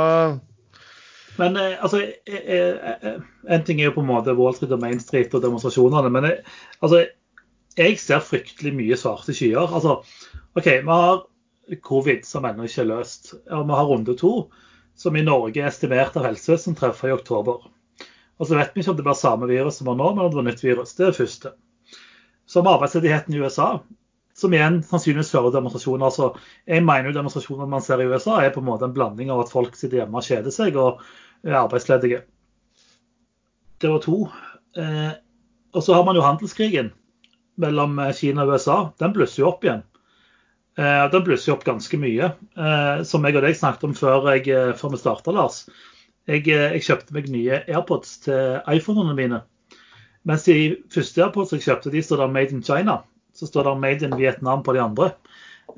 Men 1.40 1.56
eh, 1.56 1.76
altså, 1.82 2.02
eh, 2.26 2.68
eh, 2.68 3.14
En 3.48 3.64
ting 3.64 3.80
er 3.80 3.90
jo 3.90 3.96
på 3.96 4.04
en 4.04 4.10
måte 4.10 4.36
Wall 4.36 4.54
Street 4.56 4.74
og 4.76 4.82
Main 4.82 5.00
Street 5.02 5.34
og 5.34 5.44
demonstrasjonene, 5.44 6.12
men 6.12 6.28
altså, 6.28 7.04
jeg 7.80 7.98
ser 8.00 8.22
fryktelig 8.24 8.72
mye 8.76 8.98
svarte 8.98 9.34
skyer. 9.36 9.66
Altså, 9.66 10.00
OK, 10.58 10.66
vi 10.66 10.90
har 10.90 11.22
covid 11.86 12.24
som 12.26 12.46
ennå 12.48 12.66
ikke 12.66 12.82
er 12.84 12.90
løst. 12.90 13.34
Og 13.50 13.66
vi 13.68 13.78
har 13.78 13.88
runde 13.88 14.16
to, 14.18 14.32
som 14.98 15.16
i 15.16 15.24
Norge 15.24 15.62
er 15.62 15.70
estimert 15.70 16.18
av 16.18 16.26
helsevesenet 16.28 16.80
treffer 16.80 17.10
i 17.10 17.16
oktober. 17.16 17.62
Og 18.40 18.48
så 18.48 18.56
vet 18.56 18.74
vi 18.74 18.82
ikke 18.82 18.94
om 18.94 18.98
det 18.98 19.06
blir 19.06 19.18
samme 19.20 19.48
virus 19.50 19.80
som 19.80 19.90
var 19.90 19.98
nå, 20.00 20.12
men 20.14 20.24
om 20.24 20.32
det 20.32 20.40
var 20.40 20.48
nytt 20.48 20.64
virus. 20.64 20.94
Det 20.96 21.06
er 21.06 21.12
det 21.12 21.20
første. 21.20 21.54
Så 22.48 22.62
har 22.62 22.74
arbeidsledigheten 22.74 23.36
i 23.36 23.40
USA, 23.44 23.70
som 24.36 24.54
igjen 24.56 24.80
sannsynligvis 24.86 25.32
fører 25.34 25.54
demonstrasjoner. 25.54 26.06
Altså, 26.08 26.30
jeg 26.66 26.84
mener 26.84 27.10
jo 27.10 27.18
demonstrasjoner 27.18 27.68
man 27.70 27.84
ser 27.84 28.02
i 28.02 28.08
USA 28.08 28.40
er 28.40 28.54
på 28.54 28.62
en 28.62 28.70
måte 28.70 28.88
en 28.88 28.96
blanding 28.96 29.32
av 29.32 29.44
at 29.44 29.52
folk 29.52 29.76
sitter 29.78 30.02
hjemme 30.02 30.18
og 30.18 30.26
kjeder 30.26 30.54
seg 30.54 30.78
og 30.80 31.02
er 31.44 31.60
arbeidsledige. 31.60 32.22
Det 33.80 33.92
var 33.92 34.00
to. 34.04 34.24
Eh, 34.76 35.12
og 35.76 35.84
så 35.84 35.94
har 35.94 36.04
man 36.08 36.16
jo 36.18 36.24
handelskrigen 36.24 36.90
mellom 37.60 37.98
Kina 38.16 38.46
og 38.46 38.54
USA. 38.54 38.78
Den 39.02 39.14
blusser 39.16 39.42
jo 39.42 39.50
opp 39.50 39.64
igjen. 39.66 39.84
Eh, 40.78 41.04
den 41.12 41.24
blusser 41.26 41.52
jo 41.52 41.58
opp 41.58 41.66
ganske 41.66 42.00
mye. 42.00 42.32
Eh, 42.56 43.02
som 43.08 43.24
jeg 43.26 43.36
og 43.36 43.46
deg 43.46 43.58
snakket 43.58 43.88
om 43.90 43.96
før, 43.98 44.30
jeg, 44.34 44.48
eh, 44.48 44.74
før 44.78 44.94
vi 44.94 45.02
starta, 45.02 45.34
Lars. 45.34 45.64
Jeg, 46.28 46.46
eh, 46.48 46.76
jeg, 46.76 46.86
kjøpte 46.86 47.16
meg 47.16 47.30
nye 47.32 47.62
AirPods 47.66 48.18
til 48.26 48.60
iPhonene 48.70 49.16
mine. 49.18 49.42
Mens 50.28 50.44
de 50.44 50.76
første 50.92 51.24
AirPods 51.24 51.56
jeg 51.56 51.66
kjøpte, 51.66 51.92
de 51.92 52.02
står 52.04 52.24
der 52.24 52.34
Made 52.34 52.56
in 52.56 52.62
China 52.62 53.00
så 53.34 53.46
står 53.46 53.64
det 53.64 53.70
'Made 53.80 54.04
in 54.04 54.18
Vietnam' 54.18 54.62
på 54.62 54.72
de 54.72 54.80
andre. 54.80 55.10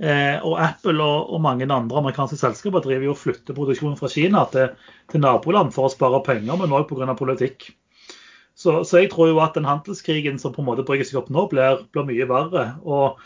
Eh, 0.01 0.47
og 0.47 0.57
Apple 0.63 1.03
og, 1.05 1.35
og, 1.35 1.41
mange 1.41 1.69
andre 1.73 1.99
amerikanske 1.99 2.37
selskaper 2.37 2.81
driver 2.81 3.05
jo 3.05 3.11
og 3.13 3.19
flytter 3.21 3.55
produksjonen 3.55 3.99
fra 3.99 4.09
Kina 4.09 4.45
til, 4.53 4.71
til 5.13 5.21
naboland 5.21 5.73
for 5.75 5.87
å 5.87 5.93
spare 5.93 6.23
penger, 6.25 6.57
men 6.57 6.73
òg 6.73 6.89
pga. 6.89 7.13
politikk. 7.19 7.69
Så, 8.63 8.83
så, 8.87 9.01
jeg 9.01 9.11
tror 9.11 9.33
jo 9.33 9.41
at 9.43 9.57
den 9.59 9.67
handelskrigen 9.67 10.39
som 10.39 10.53
på 10.55 10.63
en 10.63 10.69
måte 10.69 10.85
brygger 10.87 11.09
seg 11.09 11.23
opp 11.23 11.31
nå, 11.35 11.49
blir, 11.51 11.81
blir, 11.95 12.07
mye 12.07 12.29
verre. 12.31 12.67
Og 12.87 13.19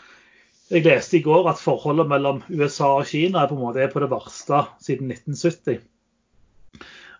jeg 0.73 0.85
leste 0.87 1.19
i 1.19 1.25
går 1.25 1.49
at 1.51 1.61
forholdet 1.61 2.09
mellom 2.09 2.41
USA 2.49 2.95
og 2.97 3.05
Kina 3.09 3.43
er 3.43 3.51
på 3.51 3.57
en 3.57 3.67
måte 3.67 3.83
er 3.83 3.91
på 3.93 4.01
det 4.01 4.09
verste 4.11 4.63
siden 4.83 5.13
1970. 5.13 5.83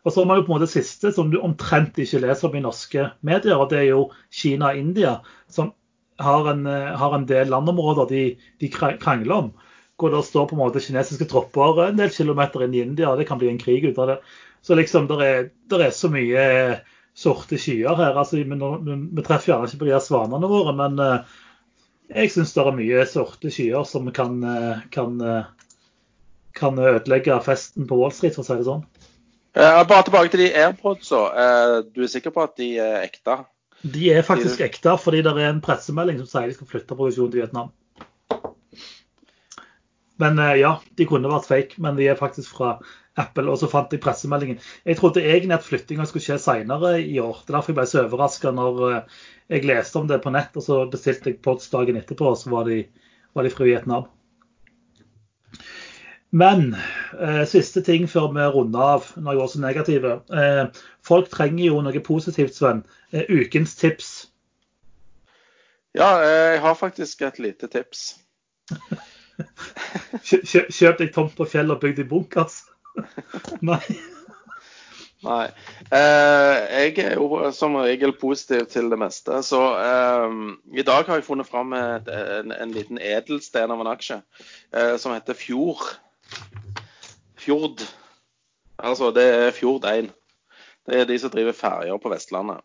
Og 0.03 0.13
så 0.13 0.21
har 0.21 0.29
man 0.29 0.39
jo 0.39 0.47
på 0.47 0.53
en 0.53 0.55
måte 0.55 0.69
det 0.69 0.73
siste 0.73 1.11
som 1.13 1.29
du 1.29 1.37
omtrent 1.43 1.99
ikke 1.99 2.23
leser 2.23 2.49
om 2.49 2.57
i 2.57 2.63
norske 2.63 3.09
medier, 3.27 3.59
og 3.59 3.69
det 3.71 3.81
er 3.83 3.89
jo 3.91 4.07
Kina 4.33 4.71
og 4.71 4.81
India, 4.81 5.17
som 5.51 5.73
har 6.23 6.49
en, 6.53 6.65
har 6.65 7.15
en 7.15 7.29
del 7.29 7.51
landområder 7.53 8.09
de, 8.09 8.21
de, 8.61 8.69
krangler 8.71 9.35
om. 9.35 9.49
Hvor 9.97 10.13
det 10.13 10.23
står 10.25 10.49
på 10.49 10.55
en 10.55 10.61
måte 10.61 10.81
kinesiske 10.81 11.25
tropper 11.29 11.83
en 11.87 11.99
del 11.99 12.11
kilometer 12.13 12.65
inn 12.65 12.75
i 12.77 12.83
India. 12.85 13.11
og 13.11 13.21
Det 13.21 13.27
kan 13.29 13.39
bli 13.41 13.49
en 13.49 13.61
krig 13.61 13.85
ut 13.85 13.97
av 13.97 14.13
det. 14.13 14.17
Så 14.65 14.77
liksom, 14.77 15.07
det 15.09 15.17
er, 15.25 15.49
er, 15.73 15.89
så 15.93 16.09
mye 16.13 16.43
sorte 17.17 17.57
skyer 17.61 17.97
her. 17.97 18.15
altså 18.17 18.37
Vi, 18.37 18.45
vi 18.45 19.25
treffer 19.25 19.53
gjerne 19.53 19.69
ikke 19.69 19.81
på 19.81 19.89
de 19.89 19.95
her 19.95 20.03
svanene 20.03 20.49
våre, 20.51 20.73
men 20.77 21.01
uh, 21.01 21.37
jeg 22.13 22.31
syns 22.33 22.53
det 22.55 22.63
er 22.63 22.77
mye 22.77 23.05
sorte 23.09 23.51
skyer 23.53 23.87
som 23.89 24.09
kan, 24.15 24.37
uh, 24.45 24.85
kan, 24.93 25.17
uh, 25.21 25.49
kan, 26.57 26.77
ødelegge 26.77 27.39
festen 27.45 27.89
på 27.89 27.99
Wall 27.99 28.13
Street, 28.15 28.37
for 28.37 28.45
å 28.45 28.49
si 28.49 28.59
det 28.59 28.69
sånn. 28.69 28.85
bare 29.57 30.05
tilbake 30.05 30.33
til 30.33 30.45
de 30.45 30.53
AirPodsa. 30.53 31.23
du 31.89 32.03
er 32.05 32.11
sikker 32.13 32.35
på 32.35 32.45
at 32.45 32.57
de 32.61 32.75
er 32.83 33.01
ekte? 33.01 33.41
De 33.81 34.09
er 34.13 34.25
faktisk 34.25 34.61
ekte, 34.65 34.93
fordi 35.01 35.21
det 35.25 35.33
er 35.33 35.51
en 35.51 35.61
pressemelding 35.61 36.21
som 36.21 36.29
sier 36.29 36.49
de 36.49 36.57
skal 36.57 36.69
flytte 36.69 36.97
produksjonen 36.97 37.33
til 37.33 37.43
Vietnam. 37.43 37.73
Men 40.17 40.39
eh, 40.39 40.55
ja, 40.61 40.77
de 40.97 41.05
kunne 41.09 41.29
vært 41.31 41.49
fake, 41.49 41.81
men 41.83 41.97
de 41.97 42.09
er 42.09 42.17
faktisk 42.19 42.57
fra 42.57 42.77
Apple. 43.21 43.47
Og 43.51 43.59
så 43.61 43.69
fant 43.71 43.93
jeg 43.93 44.03
pressemeldingen. 44.03 44.59
Jeg 44.85 44.99
trodde 44.99 45.23
egentlig 45.23 45.57
at 45.57 45.65
flyttinga 45.65 46.05
skulle 46.09 46.25
skje 46.25 46.39
seinere 46.41 46.97
i 47.01 47.17
år. 47.23 47.41
Det 47.43 47.51
er 47.51 47.57
derfor 47.57 47.73
jeg 47.73 47.79
ble 47.79 47.87
så 47.91 48.03
overraska 48.03 48.53
når 48.55 48.83
eh, 48.89 49.17
jeg 49.55 49.67
leste 49.67 49.99
om 49.99 50.07
det 50.09 50.21
på 50.23 50.33
nett, 50.35 50.55
og 50.59 50.65
så 50.65 50.83
bestilte 50.91 51.31
jeg 51.31 51.41
pods 51.43 51.69
dagen 51.73 51.99
etterpå, 51.99 52.33
og 52.33 52.39
så 52.39 52.53
var 52.53 52.69
de, 52.69 52.83
var 53.37 53.47
de 53.47 53.53
fra 53.53 53.67
Vietnam. 53.67 54.07
Men 56.29 56.75
eh, 57.19 57.43
siste 57.47 57.81
ting 57.81 58.07
før 58.11 58.33
vi 58.35 58.47
runder 58.51 58.95
av, 58.97 59.11
når 59.15 59.33
jeg 59.33 59.41
var 59.41 59.51
så 59.53 59.61
negative. 59.63 60.15
Eh, 60.27 60.63
folk 61.07 61.29
trenger 61.31 61.69
jo 61.69 61.83
noe 61.85 62.03
positivt, 62.03 62.57
Sven. 62.57 62.83
Eh, 63.15 63.29
ukens 63.31 63.77
tips. 63.79 64.09
Ja, 65.97 66.17
eh, 66.21 66.53
jeg 66.53 66.63
har 66.65 66.75
faktisk 66.75 67.23
et 67.25 67.39
lite 67.39 67.71
tips. 67.71 68.09
kjøp 70.27 70.99
deg 70.99 71.13
tomt 71.15 71.37
på 71.37 71.47
fjellet 71.47 71.77
og 71.77 71.81
bygg 71.81 72.01
deg 72.01 72.09
bunkers? 72.11 72.65
Nei. 73.69 73.81
Nei. 75.25 75.47
Eh, 75.89 76.55
jeg 76.77 76.93
er 77.01 77.15
jo 77.17 77.49
som 77.55 77.75
regel 77.81 78.13
positiv 78.19 78.67
til 78.69 78.91
det 78.91 78.99
meste. 79.01 79.41
Så 79.45 79.61
eh, 79.81 80.35
i 80.77 80.85
dag 80.85 81.07
har 81.07 81.19
jeg 81.19 81.25
funnet 81.25 81.49
fram 81.49 81.73
en, 81.73 82.53
en, 82.53 82.73
liten 82.75 83.01
edelsten 83.01 83.73
av 83.73 83.81
en 83.81 83.91
aksje 83.91 84.21
eh, 84.73 84.95
som 85.01 85.15
heter 85.15 85.37
Fjord. 85.37 85.83
Fjord. 87.41 87.81
Altså, 88.77 89.11
det 89.11 89.25
er 89.33 89.55
Fjord 89.57 89.89
1. 89.89 90.11
Det 90.87 91.01
er 91.01 91.09
de 91.09 91.19
som 91.19 91.33
driver 91.33 91.57
ferjer 91.57 91.97
på 91.99 92.13
Vestlandet. 92.13 92.61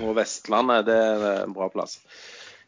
Og 0.00 0.14
Vestlandet, 0.16 0.86
det 0.86 0.96
er 0.96 1.44
en 1.44 1.54
bra 1.56 1.68
plass, 1.72 1.98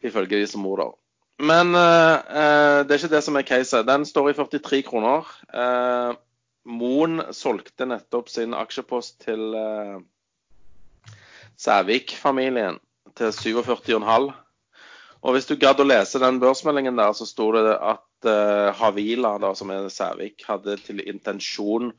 ifølge 0.05 0.41
de 0.41 0.49
som 0.49 0.65
bor 0.65 0.81
der. 0.81 0.95
Men 1.37 1.75
eh, 1.77 2.81
det 2.83 2.93
er 2.93 2.97
ikke 2.97 3.13
det 3.13 3.23
som 3.25 3.37
er 3.37 3.45
caset. 3.45 3.85
Den 3.85 4.05
står 4.09 4.31
i 4.31 4.37
43 4.37 4.81
kroner. 4.87 5.29
Eh, 5.53 6.17
Moen 6.67 7.21
solgte 7.31 7.87
nettopp 7.87 8.27
sin 8.29 8.55
aksjepost 8.57 9.21
til 9.23 9.55
eh, 9.55 9.97
Sævik-familien 11.57 12.81
til 13.17 13.31
47,5. 13.31 14.27
Og 15.25 15.33
hvis 15.33 15.47
du 15.49 15.55
gadd 15.57 15.79
å 15.81 15.87
lese 15.87 16.19
den 16.21 16.37
børsmeldingen 16.43 16.99
der, 16.99 17.13
så 17.17 17.25
sto 17.25 17.49
det 17.55 17.71
at 17.73 18.27
uh, 18.29 18.69
Havila, 18.77 19.33
da, 19.41 19.53
som 19.57 19.71
er 19.73 19.87
Sævik, 19.91 20.43
hadde 20.45 20.77
til 20.83 21.01
intensjon 21.01 21.89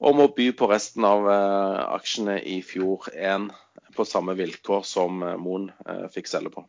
om 0.00 0.22
å 0.24 0.30
by 0.32 0.48
på 0.56 0.70
resten 0.70 1.04
av 1.04 1.28
uh, 1.28 1.82
aksjene 1.98 2.38
i 2.40 2.60
fjor 2.64 3.10
1 3.12 3.50
på 3.94 4.06
samme 4.08 4.34
vilkår 4.38 4.86
som 4.88 5.20
uh, 5.22 5.34
Moen 5.36 5.68
uh, 5.84 6.06
fikk 6.14 6.30
selge 6.30 6.54
på. 6.56 6.64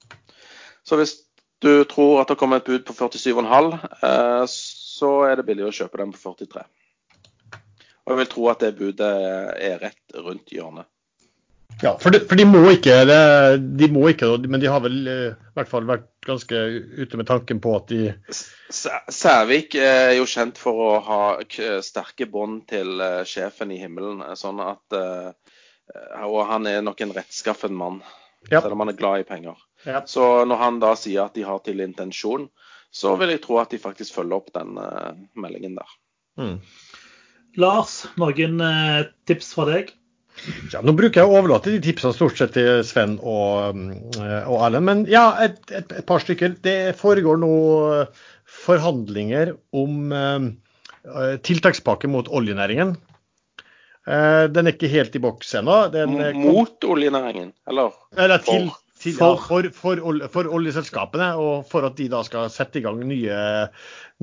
Så 0.86 1.00
hvis 1.00 1.16
du 1.64 1.86
tror 1.90 2.20
at 2.22 2.34
det 2.34 2.38
kommer 2.42 2.60
et 2.60 2.68
bud 2.68 2.84
på 2.86 2.94
47,5, 2.94 3.78
så 4.52 5.12
er 5.26 5.40
det 5.40 5.46
billig 5.48 5.66
å 5.66 5.74
kjøpe 5.74 5.98
den 6.04 6.12
på 6.14 6.36
43. 6.36 6.66
Og 8.06 8.14
jeg 8.14 8.22
vil 8.22 8.32
tro 8.32 8.50
at 8.52 8.62
det 8.62 8.76
budet 8.78 9.14
er 9.70 9.80
rett 9.82 10.20
rundt 10.22 10.54
hjørnet. 10.54 10.90
Ja, 11.82 11.98
for 12.00 12.14
de, 12.14 12.22
for 12.24 12.40
de, 12.40 12.46
må 12.48 12.62
ikke, 12.72 12.94
de 13.60 13.88
må 13.92 14.06
ikke, 14.08 14.30
men 14.48 14.62
de 14.62 14.70
har 14.72 14.80
vel 14.84 15.00
i 15.12 15.16
hvert 15.58 15.68
fall 15.68 15.88
vært 15.90 16.06
ganske 16.26 16.62
ute 17.02 17.20
med 17.20 17.28
tanken 17.28 17.60
på 17.60 17.74
at 17.76 17.90
de 17.92 18.14
Sævik 18.72 19.76
er 19.80 20.14
jo 20.16 20.28
kjent 20.30 20.60
for 20.62 20.84
å 20.86 20.92
ha 21.04 21.20
sterke 21.84 22.30
bånd 22.32 22.64
til 22.72 23.02
eh, 23.04 23.24
sjefen 23.28 23.74
i 23.76 23.80
himmelen. 23.82 24.24
sånn 24.40 24.62
at 24.64 24.96
eh, 24.96 25.58
Og 26.26 26.40
han 26.50 26.70
er 26.70 26.86
nok 26.86 27.04
en 27.04 27.14
rettskaffen 27.18 27.76
mann, 27.76 28.00
ja. 28.50 28.62
selv 28.62 28.78
om 28.78 28.86
han 28.86 28.94
er 28.94 29.00
glad 29.02 29.26
i 29.26 29.28
penger. 29.28 29.60
Ja. 29.84 30.06
Så 30.08 30.46
når 30.48 30.64
han 30.64 30.80
da 30.82 30.96
sier 30.98 31.28
at 31.28 31.36
de 31.36 31.44
har 31.46 31.60
til 31.66 31.84
intensjon, 31.84 32.48
så 32.90 33.18
vil 33.20 33.36
jeg 33.36 33.44
tro 33.44 33.60
at 33.60 33.76
de 33.76 33.82
faktisk 33.82 34.16
følger 34.16 34.40
opp 34.40 34.54
den 34.56 34.80
meldingen 35.36 35.76
der. 35.76 35.96
Mm. 36.40 36.58
Lars, 37.62 38.02
noen 38.20 38.60
uh, 38.62 39.06
tips 39.30 39.54
fra 39.56 39.70
deg? 39.70 39.94
Ja, 40.74 40.82
nå 40.84 40.92
bruker 40.98 41.22
jeg 41.22 41.30
å 41.30 41.38
overlate 41.40 41.72
de 41.74 41.80
tipsene 41.84 42.14
stort 42.16 42.38
sett 42.38 42.54
til 42.58 42.82
Sven 42.86 43.16
og, 43.24 43.80
eh, 44.20 44.44
og 44.52 44.66
Erlend. 44.68 44.86
Men 44.88 45.04
ja, 45.10 45.30
et, 45.46 45.62
et, 45.72 45.88
et, 45.88 46.04
par 46.08 46.20
stykker. 46.22 46.58
Det 46.66 46.96
foregår 47.00 47.40
nå 47.40 47.52
forhandlinger 48.66 49.54
om 49.76 50.12
eh, 50.12 50.50
tiltakspakke 51.46 52.12
mot 52.12 52.28
oljenæringen. 52.28 52.96
Eh, 54.06 54.44
den 54.52 54.68
er 54.68 54.76
ikke 54.76 54.92
helt 54.92 55.16
i 55.18 55.24
boks 55.24 55.56
ennå. 55.62 55.80
Mot 56.38 56.90
oljenæringen, 56.92 57.54
eller? 57.72 57.96
Eller 58.18 58.44
til, 58.46 58.70
til, 59.06 59.16
for, 59.18 59.40
for, 59.46 59.70
for, 59.76 60.26
for, 60.34 60.50
oljeselskapene, 60.58 61.30
og 61.42 61.70
for 61.70 61.86
at 61.88 61.96
de 62.00 62.10
da 62.12 62.22
skal 62.26 62.50
sette 62.54 62.82
i 62.82 62.84
gang 62.86 63.00
nye, 63.06 63.38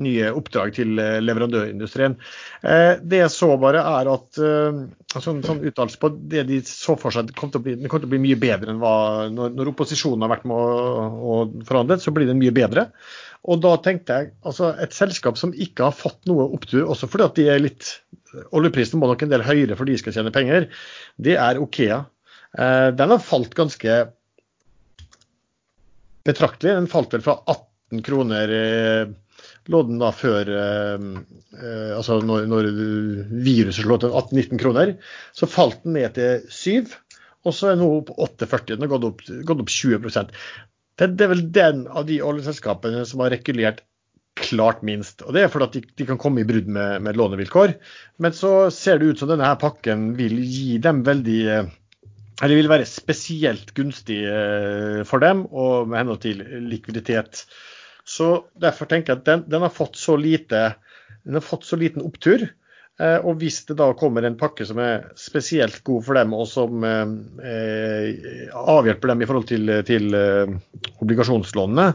nye 0.03 0.29
oppdrag 0.33 0.73
til 0.75 0.97
eh, 1.01 1.19
leverandørindustrien. 1.21 2.15
Eh, 2.65 2.93
det 3.01 3.19
jeg 3.21 3.33
så 3.33 3.51
bare, 3.61 3.83
er 4.01 4.09
at 4.09 4.39
eh, 4.41 4.79
sånn, 5.13 5.43
sånn 5.45 5.61
uttalelse 5.69 5.99
på 6.01 6.09
det 6.31 6.45
de 6.49 6.59
så 6.67 6.97
for 6.99 7.13
seg 7.13 7.29
kom 7.37 7.51
til 7.53 7.61
å 7.61 7.65
bli, 7.67 7.75
det 7.81 7.91
kom 7.91 8.01
til 8.01 8.09
å 8.09 8.13
bli 8.15 8.23
mye 8.23 8.39
bedre 8.41 8.73
enn 8.73 8.81
hva 8.81 8.95
når, 9.33 9.53
når 9.57 9.73
opposisjonen 9.73 10.25
har 10.25 10.33
vært 10.33 10.47
med 10.49 10.57
og, 10.57 11.59
forhandlet, 11.69 12.03
så 12.03 12.15
blir 12.15 12.29
det 12.29 12.39
mye 12.39 12.55
bedre. 12.55 12.87
Og 13.43 13.59
da 13.61 13.75
tenkte 13.83 14.17
jeg 14.17 14.33
altså 14.47 14.71
et 14.81 14.95
selskap 14.95 15.37
som 15.39 15.53
ikke 15.53 15.89
har 15.89 15.95
fått 15.95 16.23
noe 16.29 16.47
opptur, 16.55 16.87
også 16.87 17.09
fordi 17.11 17.27
at 17.27 17.39
de 17.39 17.47
er 17.53 17.63
litt 17.63 17.97
Oljeprisen 18.57 18.97
må 18.97 19.05
nok 19.05 19.21
en 19.21 19.29
del 19.29 19.43
høyere 19.45 19.75
for 19.77 19.85
de 19.85 19.93
skal 20.01 20.15
tjene 20.15 20.31
penger. 20.33 20.63
Det 21.21 21.35
er 21.37 21.59
Okea. 21.61 21.99
Den 22.97 23.11
har 23.13 23.21
falt 23.21 23.53
ganske 23.53 23.97
betraktelig. 26.27 26.75
Den 26.77 26.89
falt 26.91 27.13
vel 27.15 27.25
fra 27.25 27.37
18 27.45 28.03
kroner 28.05 28.55
eh, 28.57 29.13
lå 29.71 29.83
den 29.87 30.01
da 30.01 30.11
før 30.15 30.49
eh, 30.49 31.07
eh, 31.59 31.93
Altså 31.95 32.19
når, 32.25 32.47
når 32.51 32.69
viruset 33.45 33.83
slo 33.83 33.99
til 34.01 34.13
18-19 34.13 34.61
kroner, 34.61 34.93
så 35.35 35.49
falt 35.49 35.81
den 35.85 35.97
ned 35.99 36.15
til 36.17 36.45
7. 36.49 36.93
Og 37.43 37.55
så 37.55 37.69
er 37.71 37.75
den 37.75 37.83
nå 37.83 38.03
på 38.07 38.15
8,40. 38.23 38.75
Den 38.75 38.85
har 38.85 38.93
gått 38.95 39.09
opp, 39.09 39.25
gått 39.47 39.65
opp 39.65 39.73
20 39.73 40.11
det, 40.99 41.07
det 41.17 41.25
er 41.25 41.31
vel 41.31 41.47
den 41.53 41.87
av 41.89 42.05
de 42.05 42.19
oljeselskapene 42.21 43.01
som 43.09 43.23
har 43.23 43.33
regulert 43.33 43.81
klart 44.37 44.81
minst. 44.85 45.21
Og 45.25 45.33
Det 45.33 45.43
er 45.43 45.51
fordi 45.51 45.65
at 45.65 45.75
de, 45.77 45.81
de 46.01 46.07
kan 46.09 46.19
komme 46.21 46.41
i 46.41 46.47
brudd 46.47 46.69
med, 46.69 47.01
med, 47.05 47.17
lånevilkår. 47.17 47.75
Men 48.21 48.35
så 48.37 48.69
ser 48.73 48.99
det 48.99 49.11
ut 49.11 49.21
som 49.21 49.29
denne 49.29 49.47
her 49.47 49.59
pakken 49.61 50.11
vil 50.17 50.39
gi 50.41 50.77
dem 50.81 51.03
veldig 51.05 51.41
eller 52.43 52.59
vil 52.59 52.71
være 52.71 52.87
spesielt 52.89 53.71
gunstig 53.77 54.19
eh, 54.27 55.03
for 55.07 55.23
dem, 55.23 55.45
og 55.51 55.87
med 55.87 56.01
henhold 56.03 56.23
til 56.25 56.43
likviditet. 56.67 57.45
Så 58.03 58.49
Derfor 58.59 58.89
tenker 58.91 59.13
jeg 59.13 59.21
at 59.21 59.29
den, 59.29 59.45
den 59.47 59.63
har 59.63 59.71
fått 59.71 59.95
lite 60.19 60.73
den 61.23 61.39
har 61.39 61.45
fått 61.45 61.63
så 61.63 61.79
liten 61.79 62.03
opptur. 62.03 62.43
Eh, 63.01 63.17
og 63.25 63.39
hvis 63.41 63.63
det 63.65 63.77
da 63.79 63.87
kommer 63.97 64.25
en 64.27 64.35
pakke 64.37 64.67
som 64.69 64.77
er 64.83 65.07
spesielt 65.17 65.79
god 65.87 66.03
for 66.05 66.19
dem, 66.19 66.35
og 66.37 66.45
som 66.49 66.83
eh, 66.85 68.11
avhjelper 68.53 69.13
dem 69.13 69.23
i 69.23 69.29
forhold 69.29 69.47
til, 69.49 69.71
til 69.87 70.13
eh, 70.17 70.53
obligasjonslånene, 71.01 71.87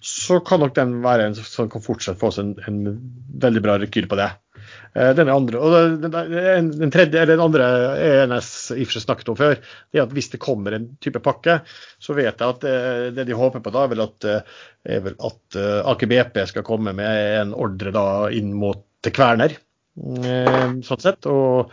så 0.00 0.40
kan 0.46 0.62
nok 0.64 0.76
den 0.78 1.00
være 1.04 1.28
en 1.28 1.36
som 1.36 1.68
kan 1.72 1.84
fortsette 1.84 2.20
få 2.22 2.32
oss 2.32 2.40
en, 2.40 2.54
en 2.68 2.80
veldig 3.42 3.64
bra 3.66 3.76
rekyl 3.82 4.08
på 4.08 4.20
det. 4.22 4.30
Eh, 4.96 5.12
den 5.16 5.28
andre, 5.28 5.60
og 5.60 5.98
den, 6.00 6.70
den 6.72 6.92
tredje, 6.94 7.20
eller 7.20 7.34
den 7.34 7.44
andre 7.44 7.66
ENS 8.00 8.48
Ifre 8.80 9.02
snakket 9.02 9.28
om 9.32 9.36
før, 9.38 9.58
det 9.92 10.00
er 10.00 10.06
at 10.06 10.14
hvis 10.16 10.30
det 10.32 10.40
kommer 10.40 10.76
en 10.76 10.88
type 11.04 11.20
pakke, 11.24 11.58
så 12.00 12.16
vet 12.16 12.32
jeg 12.32 12.46
at 12.46 12.64
det, 12.64 12.76
eh, 13.12 13.26
de 13.28 13.36
håper 13.36 13.64
på 13.64 13.74
da, 13.74 13.84
er 13.84 13.92
vel 13.92 14.06
at, 14.06 14.28
eh, 14.30 14.56
er 14.96 15.04
vel 15.04 15.18
at 15.28 15.60
Aker 15.92 16.08
BP 16.08 16.40
skal 16.52 16.64
komme 16.66 16.94
med 16.96 17.42
en 17.42 17.52
ordre 17.56 17.92
da 17.92 18.06
inn 18.32 18.54
mot 18.56 18.84
Kverner. 19.06 19.52
sånn 19.96 21.00
sett, 21.00 21.26
og 21.30 21.70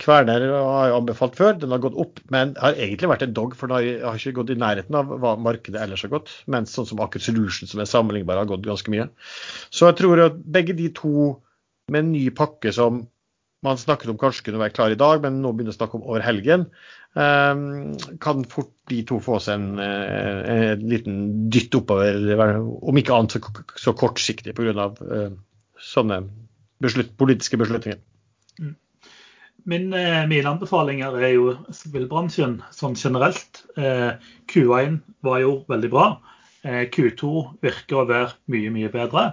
Kverner 0.00 0.44
har 0.52 0.90
jeg 0.90 0.96
anbefalt 0.96 1.36
før, 1.38 1.56
den 1.60 1.72
har 1.72 1.80
gått 1.82 1.96
opp, 1.98 2.20
men 2.32 2.54
har 2.60 2.76
egentlig 2.76 3.08
vært 3.10 3.24
en 3.26 3.34
dog, 3.36 3.56
for 3.56 3.72
den 3.72 4.04
har 4.04 4.18
ikke 4.18 4.36
gått 4.38 4.52
i 4.52 4.58
nærheten 4.60 4.96
av 4.98 5.10
hva 5.22 5.34
markedet 5.40 5.80
ellers 5.80 6.04
har 6.04 6.12
gått. 6.12 6.32
Mens 6.52 6.74
sånn 6.76 6.88
som 6.88 7.00
Aker 7.04 7.22
Solution, 7.22 7.68
som 7.70 7.80
er 7.80 7.88
sammenlignbar, 7.90 8.38
har 8.40 8.48
gått 8.50 8.66
ganske 8.66 8.92
mye. 8.92 9.08
Så 9.72 9.88
jeg 9.88 9.98
tror 10.02 10.24
at 10.28 10.38
begge 10.56 10.76
de 10.76 10.90
to 10.96 11.36
med 11.92 12.02
en 12.02 12.12
ny 12.12 12.24
pakke 12.34 12.72
som 12.74 13.04
man 13.64 13.78
snakket 13.78 14.10
om 14.12 14.18
kanskje 14.20 14.48
kunne 14.48 14.60
være 14.60 14.74
klar 14.76 14.92
i 14.92 14.98
dag, 14.98 15.22
men 15.22 15.40
nå 15.42 15.52
begynner 15.54 15.74
å 15.74 15.78
snakke 15.78 15.98
om 15.98 16.06
over 16.06 16.22
helgen. 16.22 16.66
Um, 17.16 17.94
kan 18.22 18.44
fort 18.50 18.72
de 18.90 19.00
to 19.08 19.18
få 19.24 19.38
seg 19.42 19.56
en, 19.58 19.80
en, 19.80 20.40
en 20.52 20.82
liten 20.90 21.20
dytt 21.50 21.74
oppover, 21.78 22.18
om 22.60 23.00
ikke 23.00 23.14
annet 23.16 23.38
så, 23.38 23.40
så 23.80 23.94
kortsiktig 23.96 24.54
pga. 24.58 24.90
Uh, 25.00 25.38
sånne 25.80 26.22
beslut, 26.82 27.14
politiske 27.20 27.58
beslutninger. 27.60 27.98
Mm. 28.60 28.74
Min, 29.66 29.90
eh, 29.96 30.22
mine 30.30 30.52
anbefalinger 30.52 31.16
er 31.20 31.34
jo 31.34 31.50
spillbransjen 31.74 32.60
sånn 32.74 32.96
generelt. 32.96 33.64
Eh, 33.76 34.14
Q1 34.52 35.00
var 35.26 35.42
jo 35.42 35.52
veldig 35.68 35.90
bra. 35.92 36.06
Eh, 36.62 36.86
Q2 36.92 37.32
virker 37.64 38.00
å 38.00 38.06
være 38.08 38.32
mye, 38.52 38.70
mye 38.74 38.92
bedre. 38.92 39.32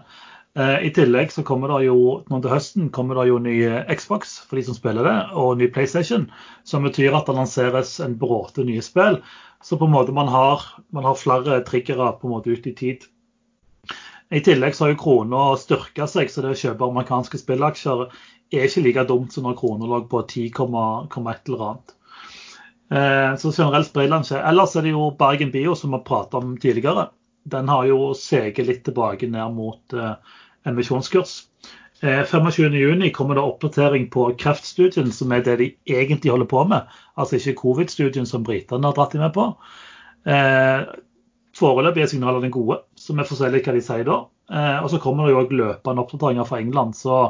Eh, 0.60 0.86
I 0.88 0.92
tillegg 0.94 1.32
så 1.34 1.44
kommer 1.46 1.72
det 1.74 1.88
jo 1.88 2.20
nå 2.30 2.40
til 2.44 2.54
høsten 2.54 2.92
kommer 2.94 3.18
det 3.18 3.30
jo 3.32 3.40
ny 3.42 3.56
Xbox 3.90 4.36
for 4.46 4.60
de 4.60 4.66
som 4.68 4.78
spiller 4.78 5.08
det, 5.08 5.16
og 5.34 5.58
ny 5.58 5.70
PlayStation. 5.74 6.28
Som 6.68 6.86
betyr 6.86 7.16
at 7.18 7.30
det 7.30 7.38
lanseres 7.40 7.96
en 8.04 8.18
bråte 8.22 8.66
nye 8.68 8.84
spill. 8.86 9.22
Så 9.64 9.80
på 9.80 9.88
en 9.88 9.96
måte 9.96 10.14
man 10.16 10.28
har, 10.28 10.62
man 10.92 11.08
har 11.08 11.18
flere 11.18 11.62
triggere 11.66 12.12
på 12.20 12.28
en 12.28 12.36
måte 12.36 12.54
ut 12.54 12.68
i 12.68 12.76
tid. 12.76 13.08
I 14.34 14.42
tillegg 14.44 14.76
så 14.76 14.86
har 14.86 14.94
jo 14.94 15.02
krona 15.02 15.42
styrka 15.62 16.08
seg, 16.10 16.30
så 16.32 16.42
det 16.42 16.54
å 16.56 16.60
kjøpe 16.60 16.88
amerikanske 16.88 17.38
spillaksjer 17.38 18.08
er 18.54 18.68
ikke 18.68 18.84
like 18.86 19.04
dumt 19.10 19.34
som 19.34 19.46
når 19.48 19.58
krona 19.60 19.90
lå 19.90 20.00
på 20.10 20.24
10,1 20.26 21.50
eller 21.50 21.66
annet. 21.68 21.94
Eh, 22.94 23.36
så 23.42 23.52
generelt 23.52 23.90
spillbransje. 23.90 24.38
Ellers 24.38 24.76
er 24.76 24.86
det 24.86 24.94
jo 24.94 25.12
Bergen 25.20 25.54
Bio, 25.54 25.76
som 25.78 25.94
vi 25.94 26.00
har 26.00 26.08
pratet 26.08 26.38
om 26.40 26.56
tidligere. 26.58 27.08
Den 27.50 27.68
har 27.72 27.88
jo 27.90 28.14
seget 28.18 28.68
litt 28.68 28.84
tilbake 28.88 29.28
ned 29.28 29.56
mot 29.58 29.96
emisjonskurs. 30.68 31.42
25.6 32.04 33.04
eh, 33.04 33.12
kommer 33.12 33.36
det 33.36 33.42
oppdatering 33.42 34.10
på 34.12 34.28
kreftstudien, 34.40 35.12
som 35.12 35.32
er 35.32 35.44
det 35.46 35.56
de 35.62 35.70
egentlig 35.88 36.32
holder 36.32 36.50
på 36.52 36.66
med. 36.68 36.92
Altså 37.16 37.40
ikke 37.40 37.56
covid-studien 37.62 38.28
som 38.28 38.44
britene 38.44 38.90
har 38.90 38.98
dratt 38.98 39.16
dem 39.16 39.24
med 39.24 39.34
på. 39.36 39.46
Eh, 40.28 40.84
foreløpig 41.56 42.04
er 42.04 42.12
signalene 42.12 42.52
gode, 42.52 42.82
så 43.00 43.16
vi 43.16 43.28
får 43.28 43.40
se 43.40 43.52
litt 43.54 43.70
hva 43.70 43.76
de 43.78 43.84
sier 43.86 44.08
da. 44.10 44.20
Eh, 44.52 44.78
og 44.84 44.92
så 44.92 45.00
kommer 45.00 45.28
det 45.28 45.36
jo 45.36 45.44
òg 45.46 45.56
løpende 45.56 46.04
oppdateringer 46.04 46.50
fra 46.50 46.60
England. 46.60 46.98
Så 47.00 47.22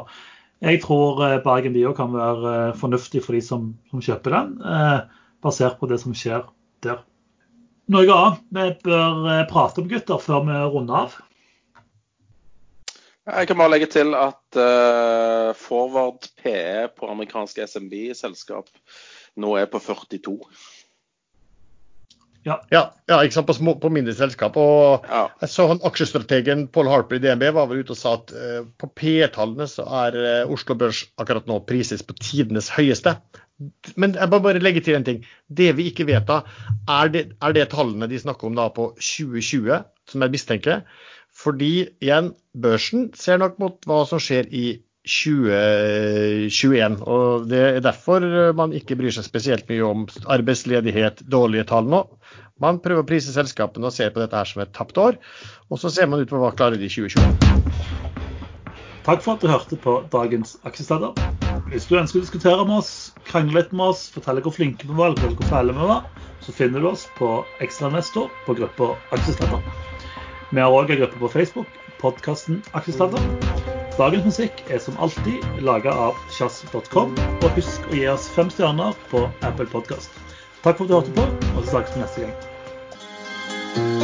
jeg 0.64 0.82
tror 0.82 1.22
eh, 1.22 1.38
Bergen 1.44 1.76
Bio 1.76 1.94
kan 1.94 2.10
være 2.14 2.54
eh, 2.70 2.76
fornuftig 2.80 3.22
for 3.22 3.38
de 3.38 3.44
som, 3.46 3.72
som 3.92 4.02
kjøper 4.02 4.34
den, 4.34 4.54
basert 5.44 5.78
på 5.78 5.86
det 5.90 6.02
som 6.02 6.16
skjer 6.16 6.48
der. 6.82 7.04
Noe 7.92 8.08
annet 8.08 8.44
vi 8.54 8.66
bør 8.86 9.44
prate 9.50 9.82
om, 9.82 9.88
gutter, 9.90 10.20
før 10.22 10.46
vi 10.46 10.60
runder 10.72 11.04
av? 11.04 11.16
Jeg 13.24 13.48
kan 13.48 13.56
bare 13.56 13.72
legge 13.72 13.88
til 13.88 14.12
at 14.16 14.58
uh, 14.60 15.56
forward 15.56 16.26
PE 16.42 16.90
på 16.92 17.08
amerikanske 17.08 17.64
SMB-selskap 17.64 18.68
nå 19.40 19.54
er 19.56 19.68
på 19.72 19.80
42. 19.80 20.34
Ja, 22.44 22.58
ja, 22.68 22.82
ja 23.08 23.22
ikke 23.24 23.38
sant, 23.38 23.48
på, 23.48 23.56
små, 23.56 23.74
på 23.80 23.88
mindre 23.92 24.12
selskap. 24.16 24.58
Og 24.60 25.06
ja. 25.08 25.22
jeg 25.40 25.52
så 25.54 25.66
han 25.70 25.80
Aksjestrategen 25.88 26.66
Paul 26.72 26.90
Harper 26.92 27.16
i 27.16 27.22
DNB 27.22 27.46
var 27.56 27.70
vel 27.70 27.80
ute 27.80 27.96
og 27.96 28.00
sa 28.00 28.18
at 28.18 28.34
uh, 28.36 28.60
på 28.80 28.90
PE-tallene 29.00 29.68
så 29.72 29.88
er 30.04 30.20
uh, 30.20 30.52
Oslo 30.52 30.76
Børs 30.76 31.06
akkurat 31.16 31.48
nå 31.48 31.62
prises 31.64 32.04
på 32.04 32.16
tidenes 32.20 32.68
høyeste. 32.76 33.16
Men 34.00 34.16
jeg 34.18 34.30
må 34.32 34.40
bare 34.42 34.62
legge 34.62 34.82
til 34.84 34.96
en 34.98 35.06
ting. 35.06 35.20
Det 35.46 35.70
vi 35.78 35.88
ikke 35.90 36.06
vet 36.08 36.26
da, 36.26 36.40
er 36.90 37.10
det, 37.14 37.26
er 37.38 37.54
det 37.54 37.68
tallene 37.74 38.08
de 38.10 38.18
snakker 38.18 38.50
om 38.50 38.56
da 38.58 38.68
på 38.74 38.90
2020, 38.98 39.84
som 40.10 40.24
jeg 40.24 40.34
mistenker. 40.34 40.82
Fordi 41.34 41.72
igjen, 42.02 42.32
børsen 42.54 43.08
ser 43.18 43.38
nok 43.42 43.58
mot 43.62 43.86
hva 43.88 44.02
som 44.10 44.22
skjer 44.22 44.50
i 44.54 44.66
2021. 45.04 47.02
og 47.04 47.48
Det 47.50 47.62
er 47.76 47.80
derfor 47.84 48.20
man 48.56 48.72
ikke 48.72 48.96
bryr 48.96 49.12
seg 49.14 49.26
spesielt 49.26 49.68
mye 49.68 49.84
om 49.84 50.06
arbeidsledighet, 50.24 51.22
dårlige 51.30 51.68
tall 51.70 51.86
nå. 51.90 52.04
Man 52.62 52.78
prøver 52.80 53.02
å 53.02 53.08
prise 53.08 53.34
selskapene 53.34 53.90
og 53.90 53.94
ser 53.94 54.14
på 54.14 54.22
dette 54.22 54.38
her 54.38 54.48
som 54.48 54.62
et 54.62 54.74
tapt 54.74 54.98
år. 54.98 55.18
Og 55.70 55.82
så 55.82 55.90
ser 55.92 56.06
man 56.10 56.22
ut 56.22 56.30
på 56.30 56.40
hva 56.40 56.54
klarer 56.54 56.78
de 56.80 56.86
i 56.86 56.92
2020. 56.92 57.34
Takk 59.04 59.20
for 59.20 59.34
at 59.34 59.42
du 59.42 59.50
hørte 59.52 59.76
på 59.76 60.00
dagens 60.14 60.56
Aksjesteder. 60.64 61.43
Hvis 61.74 61.88
du 61.90 61.96
ønsker 61.98 62.20
å 62.20 62.22
diskutere 62.22 62.64
med 62.68 62.76
oss, 62.76 62.90
krangle 63.26 63.56
litt 63.56 63.72
med 63.74 63.90
oss, 63.90 64.04
fortelle 64.14 64.44
hvor 64.44 64.54
flinke 64.54 64.86
vi 64.86 64.94
var 64.94 65.10
eller 65.10 65.32
hvor 65.34 65.48
fæle 65.50 65.74
vi 65.74 65.88
var, 65.88 66.04
så 66.44 66.54
finner 66.54 66.84
du 66.84 66.86
oss 66.92 67.08
på 67.18 67.30
Ekstranestor 67.66 68.28
på 68.46 68.54
gruppa 68.60 68.92
Aksjesteder. 69.16 69.58
Vi 70.52 70.62
har 70.62 70.70
òg 70.70 70.94
en 70.94 71.00
gruppe 71.02 71.18
på 71.24 71.32
Facebook, 71.34 71.74
podkasten 71.98 72.62
Aksjesladder. 72.78 73.26
Dagens 73.98 74.30
musikk 74.30 74.62
er 74.70 74.78
som 74.86 75.02
alltid 75.02 75.42
laga 75.66 75.90
av 76.06 76.22
sjazz.com. 76.38 77.18
Og 77.42 77.50
husk 77.58 77.90
å 77.90 77.98
gi 77.98 78.06
oss 78.14 78.30
fem 78.38 78.54
stjerner 78.54 78.94
på 79.10 79.26
Apple 79.42 79.66
Podkast. 79.74 80.14
Takk 80.62 80.78
for 80.78 80.86
at 80.86 80.94
du 80.94 80.98
hørte 81.00 81.18
på, 81.18 81.26
og 81.56 81.62
så 81.64 81.74
snakkes 81.74 81.98
vi 81.98 82.06
neste 82.06 82.28
gang. 82.28 84.03